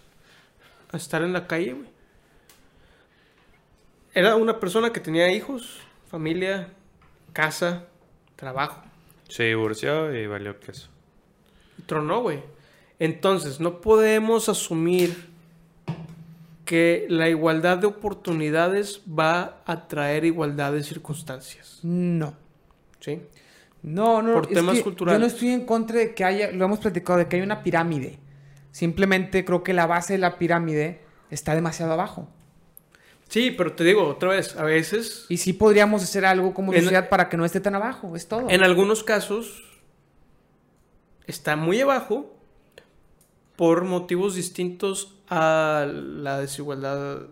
A 0.91 0.97
estar 0.97 1.23
en 1.23 1.33
la 1.33 1.47
calle, 1.47 1.75
güey. 1.75 1.89
Era 4.13 4.35
una 4.35 4.59
persona 4.59 4.93
que 4.93 4.99
tenía 4.99 5.31
hijos, 5.33 5.79
familia, 6.11 6.71
casa, 7.33 7.85
trabajo. 8.35 8.83
Se 9.29 9.45
divorció 9.45 10.13
y 10.13 10.27
valió 10.27 10.59
queso. 10.59 10.89
Y 11.79 11.83
tronó, 11.83 12.23
güey. 12.23 12.43
Entonces, 12.99 13.61
no 13.61 13.81
podemos 13.81 14.49
asumir 14.49 15.29
que 16.65 17.07
la 17.09 17.29
igualdad 17.29 17.79
de 17.79 17.87
oportunidades 17.87 19.01
va 19.07 19.63
a 19.65 19.87
traer 19.87 20.25
igualdad 20.25 20.73
de 20.73 20.83
circunstancias. 20.83 21.79
No. 21.85 22.35
¿Sí? 22.99 23.21
No, 23.83 24.23
no. 24.23 24.35
Por 24.35 24.47
temas 24.49 24.81
culturales. 24.81 25.19
Yo 25.19 25.21
no 25.21 25.27
estoy 25.27 25.51
en 25.51 25.65
contra 25.65 25.99
de 25.99 26.15
que 26.15 26.25
haya, 26.25 26.51
lo 26.51 26.65
hemos 26.65 26.81
platicado, 26.81 27.19
de 27.19 27.29
que 27.29 27.37
hay 27.37 27.43
una 27.43 27.63
pirámide. 27.63 28.19
Simplemente 28.73 29.45
creo 29.45 29.63
que 29.63 29.73
la 29.73 29.87
base 29.87 30.15
de 30.15 30.19
la 30.19 30.39
pirámide 30.39 31.01
está 31.31 31.55
demasiado 31.55 31.93
abajo. 31.93 32.29
Sí, 33.29 33.51
pero 33.51 33.73
te 33.73 33.85
digo 33.85 34.05
otra 34.05 34.31
vez, 34.31 34.57
a 34.57 34.63
veces... 34.63 35.27
Y 35.29 35.39
sí 35.39 35.53
podríamos 35.53 36.03
hacer 36.03 36.25
algo 36.25 36.55
como 36.55 36.73
sociedad 36.73 37.09
para 37.09 37.29
que 37.29 37.37
no 37.37 37.45
esté 37.45 37.61
tan 37.61 37.75
abajo, 37.75 38.15
es 38.15 38.29
todo. 38.29 38.49
En 38.49 38.63
algunos 38.63 39.03
casos 39.03 39.65
está 41.27 41.57
muy 41.57 41.81
abajo 41.81 42.37
por 43.57 43.85
motivos 43.85 44.35
distintos 44.35 45.15
a 45.29 45.87
la 45.91 46.39
desigualdad. 46.41 47.23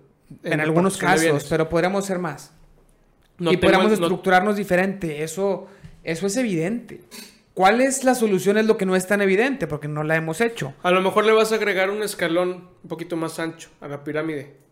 En, 0.43 0.61
algunos 0.61 0.97
casos, 0.97 1.47
pero 1.49 1.69
podríamos 1.69 2.07
ser 2.07 2.19
más. 2.19 2.53
y 3.39 3.57
podríamos 3.57 3.93
estructurarnos 3.93 4.57
diferente, 4.57 5.23
eso, 5.23 5.69
eso 6.05 6.27
es 6.27 6.37
evidente. 6.37 7.01
¿Cuál 7.55 7.81
es 7.81 8.05
la 8.05 8.15
solución? 8.15 8.59
Es 8.59 8.67
lo 8.67 8.77
que 8.77 8.87
no 8.87 8.97
es 8.97 9.07
tan 9.07 9.23
evidente, 9.23 9.67
porque 9.67 9.89
no 9.89 10.03
la 10.03 10.17
hemos 10.17 10.41
hecho. 10.41 10.75
A 10.83 10.91
lo 10.91 11.01
mejor 11.01 11.25
le 11.25 11.33
vas 11.33 11.53
a 11.53 11.57
agregar 11.57 11.91
un 11.91 12.03
escalón 12.03 12.69
un 12.83 12.89
poquito 12.89 13.17
más 13.17 13.39
ancho 13.39 13.71
a 13.81 13.89
la 13.89 14.03
pirámide 14.03 14.65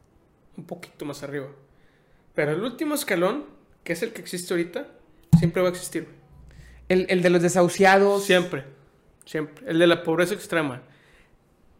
un 0.56 0.64
poquito 0.64 1.04
más 1.04 1.22
arriba. 1.22 1.48
Pero 2.34 2.52
el 2.52 2.62
último 2.62 2.94
escalón, 2.94 3.44
que 3.84 3.92
es 3.92 4.02
el 4.02 4.12
que 4.12 4.20
existe 4.20 4.52
ahorita, 4.52 4.86
siempre 5.38 5.62
va 5.62 5.68
a 5.68 5.70
existir. 5.70 6.08
El, 6.88 7.22
de 7.22 7.30
los 7.30 7.40
desahuciados. 7.40 8.24
Siempre, 8.24 8.64
siempre. 9.24 9.64
El 9.66 9.78
de 9.78 9.86
la 9.86 10.02
pobreza 10.02 10.34
extrema. 10.34 10.82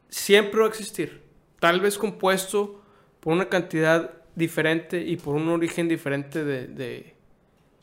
Siempre 0.09 0.61
va 0.61 0.67
a 0.67 0.69
existir. 0.69 1.23
Tal 1.61 1.81
vez 1.81 1.99
compuesto 1.99 2.83
por 3.21 3.35
una 3.35 3.49
cantidad 3.49 4.13
diferente 4.35 5.03
y 5.03 5.17
por 5.17 5.35
un 5.35 5.49
origen 5.49 5.89
diferente 5.89 6.45
de, 6.45 7.15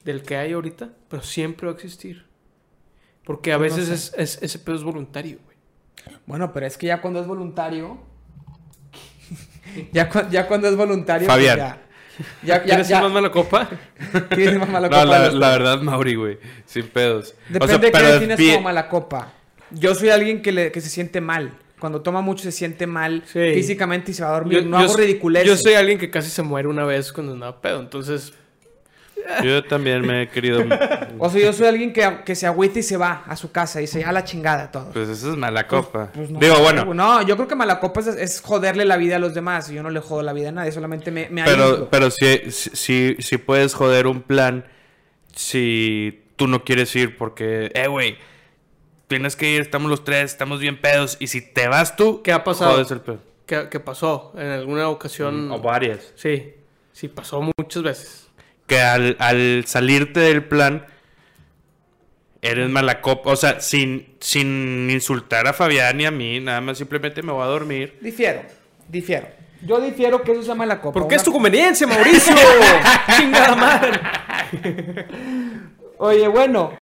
del 0.03 0.23
que 0.23 0.37
hay 0.37 0.53
ahorita, 0.53 0.89
pero 1.09 1.23
siempre 1.23 1.67
va 1.67 1.73
a 1.73 1.75
existir. 1.75 2.25
Porque 3.23 3.53
a 3.53 3.57
pues 3.57 3.75
veces 3.75 4.13
es, 4.17 4.39
ese 4.41 4.59
pedo 4.59 4.75
es 4.75 4.83
voluntario, 4.83 5.37
güey. 5.45 5.57
Bueno, 6.25 6.51
pero 6.51 6.65
es 6.65 6.77
que 6.77 6.87
ya 6.87 7.01
cuando 7.01 7.19
es 7.19 7.27
voluntario, 7.27 7.99
ya, 9.91 10.09
ya 10.29 10.47
cuando 10.47 10.67
es 10.67 10.75
voluntario. 10.75 11.27
Pues 11.27 11.37
Fabián. 11.37 11.57
ya, 11.57 11.77
ya, 12.43 12.63
¿Quieres 12.63 12.89
más 12.89 13.11
mala 13.11 13.31
copa? 13.31 13.69
¿Tienes 14.35 14.57
más 14.57 14.69
mala 14.69 14.89
copa? 14.89 15.05
No, 15.05 15.39
la, 15.39 15.49
verdad, 15.49 15.81
Mauri, 15.81 16.15
güey. 16.15 16.39
Sin 16.65 16.87
pedos. 16.87 17.35
Depende 17.49 17.77
de 17.77 17.91
qué 17.91 18.01
defines 18.01 18.39
como 18.39 18.61
mala 18.61 18.89
copa. 18.89 19.33
Yo 19.71 19.93
soy 19.93 20.09
alguien 20.09 20.41
que, 20.41 20.51
le, 20.51 20.71
que 20.71 20.81
se 20.81 20.89
siente 20.89 21.21
mal. 21.21 21.53
Cuando 21.79 22.01
toma 22.01 22.21
mucho 22.21 22.43
se 22.43 22.51
siente 22.51 22.87
mal 22.87 23.21
físicamente 23.21 24.11
y 24.11 24.13
se 24.13 24.23
va 24.23 24.29
a 24.29 24.33
dormir. 24.33 24.65
no 24.65 24.77
hago 24.77 24.97
ridiculez. 24.97 25.45
Yo 25.45 25.55
soy 25.55 25.75
alguien 25.75 25.97
que 25.97 26.09
casi 26.09 26.29
se 26.29 26.41
muere 26.41 26.67
una 26.67 26.83
vez 26.83 27.13
cuando 27.13 27.33
andaba 27.33 27.61
pedo. 27.61 27.79
Entonces, 27.79 28.33
yo 29.43 29.63
también 29.63 30.01
me 30.05 30.23
he 30.23 30.29
querido. 30.29 30.63
o 31.17 31.29
sea, 31.29 31.41
yo 31.41 31.53
soy 31.53 31.67
alguien 31.67 31.93
que, 31.93 32.19
que 32.25 32.35
se 32.35 32.47
agüita 32.47 32.79
y 32.79 32.83
se 32.83 32.97
va 32.97 33.23
a 33.25 33.35
su 33.35 33.51
casa 33.51 33.81
y 33.81 33.87
se 33.87 34.03
a 34.03 34.11
la 34.11 34.23
chingada 34.23 34.71
todo. 34.71 34.91
Pues 34.91 35.09
eso 35.09 35.31
es 35.31 35.37
mala 35.37 35.67
pues, 35.67 35.85
copa. 35.85 36.11
Pues 36.13 36.29
Digo, 36.39 36.59
bueno. 36.59 36.93
No, 36.93 37.21
yo 37.21 37.35
creo 37.35 37.47
que 37.47 37.55
mala 37.55 37.79
copa 37.79 38.01
es, 38.01 38.41
joderle 38.41 38.85
la 38.85 38.97
vida 38.97 39.17
a 39.17 39.19
los 39.19 39.33
demás. 39.33 39.69
Y 39.69 39.75
yo 39.75 39.83
no 39.83 39.89
le 39.89 39.99
jodo 39.99 40.21
la 40.21 40.33
vida 40.33 40.49
a 40.49 40.51
nadie, 40.53 40.71
solamente 40.71 41.11
me, 41.11 41.29
me 41.29 41.43
Pero, 41.43 41.89
pero 41.89 42.09
si, 42.11 42.51
si, 42.51 43.15
si 43.19 43.37
puedes 43.37 43.73
joder 43.73 44.07
un 44.07 44.21
plan 44.21 44.65
si 45.35 46.23
tú 46.35 46.47
no 46.47 46.63
quieres 46.63 46.95
ir 46.95 47.17
porque, 47.17 47.71
eh, 47.73 47.87
güey, 47.87 48.17
tienes 49.07 49.35
que 49.35 49.51
ir, 49.51 49.61
estamos 49.61 49.89
los 49.89 50.03
tres, 50.03 50.31
estamos 50.31 50.59
bien 50.59 50.79
pedos. 50.79 51.17
Y 51.19 51.27
si 51.27 51.41
te 51.41 51.67
vas 51.67 51.95
tú, 51.95 52.21
¿qué 52.23 52.31
ha 52.31 52.43
pasado? 52.43 52.79
El 52.79 53.19
¿Qué, 53.45 53.67
¿Qué 53.69 53.79
pasó? 53.79 54.33
¿En 54.35 54.47
alguna 54.47 54.89
ocasión? 54.89 55.51
O 55.51 55.59
varias. 55.59 56.13
Sí, 56.15 56.53
sí, 56.91 57.07
pasó 57.07 57.41
muchas 57.57 57.83
veces. 57.83 58.28
Que 58.69 58.79
al, 58.79 59.17
al 59.19 59.65
salirte 59.67 60.21
del 60.21 60.45
plan 60.45 60.85
eres 62.41 62.69
mala 62.69 63.01
copa. 63.01 63.31
O 63.31 63.35
sea, 63.35 63.59
sin, 63.59 64.15
sin 64.19 64.89
insultar 64.89 65.47
a 65.47 65.53
Fabián 65.53 65.99
y 65.99 66.05
a 66.05 66.11
mí, 66.11 66.39
nada 66.39 66.61
más 66.61 66.77
simplemente 66.77 67.21
me 67.21 67.33
voy 67.33 67.43
a 67.43 67.47
dormir. 67.47 67.97
Difiero, 67.99 68.43
difiero. 68.87 69.27
Yo 69.61 69.81
difiero 69.81 70.21
que 70.21 70.31
eso 70.31 70.43
sea 70.43 70.55
mala 70.55 70.79
copa. 70.79 70.97
Porque 70.97 71.15
es 71.15 71.23
tu 71.23 71.33
conveniencia, 71.33 71.85
Mauricio. 71.87 72.33
Chingada 73.17 73.55
madre. 73.55 73.99
Oye, 75.97 76.27
bueno, 76.29 76.71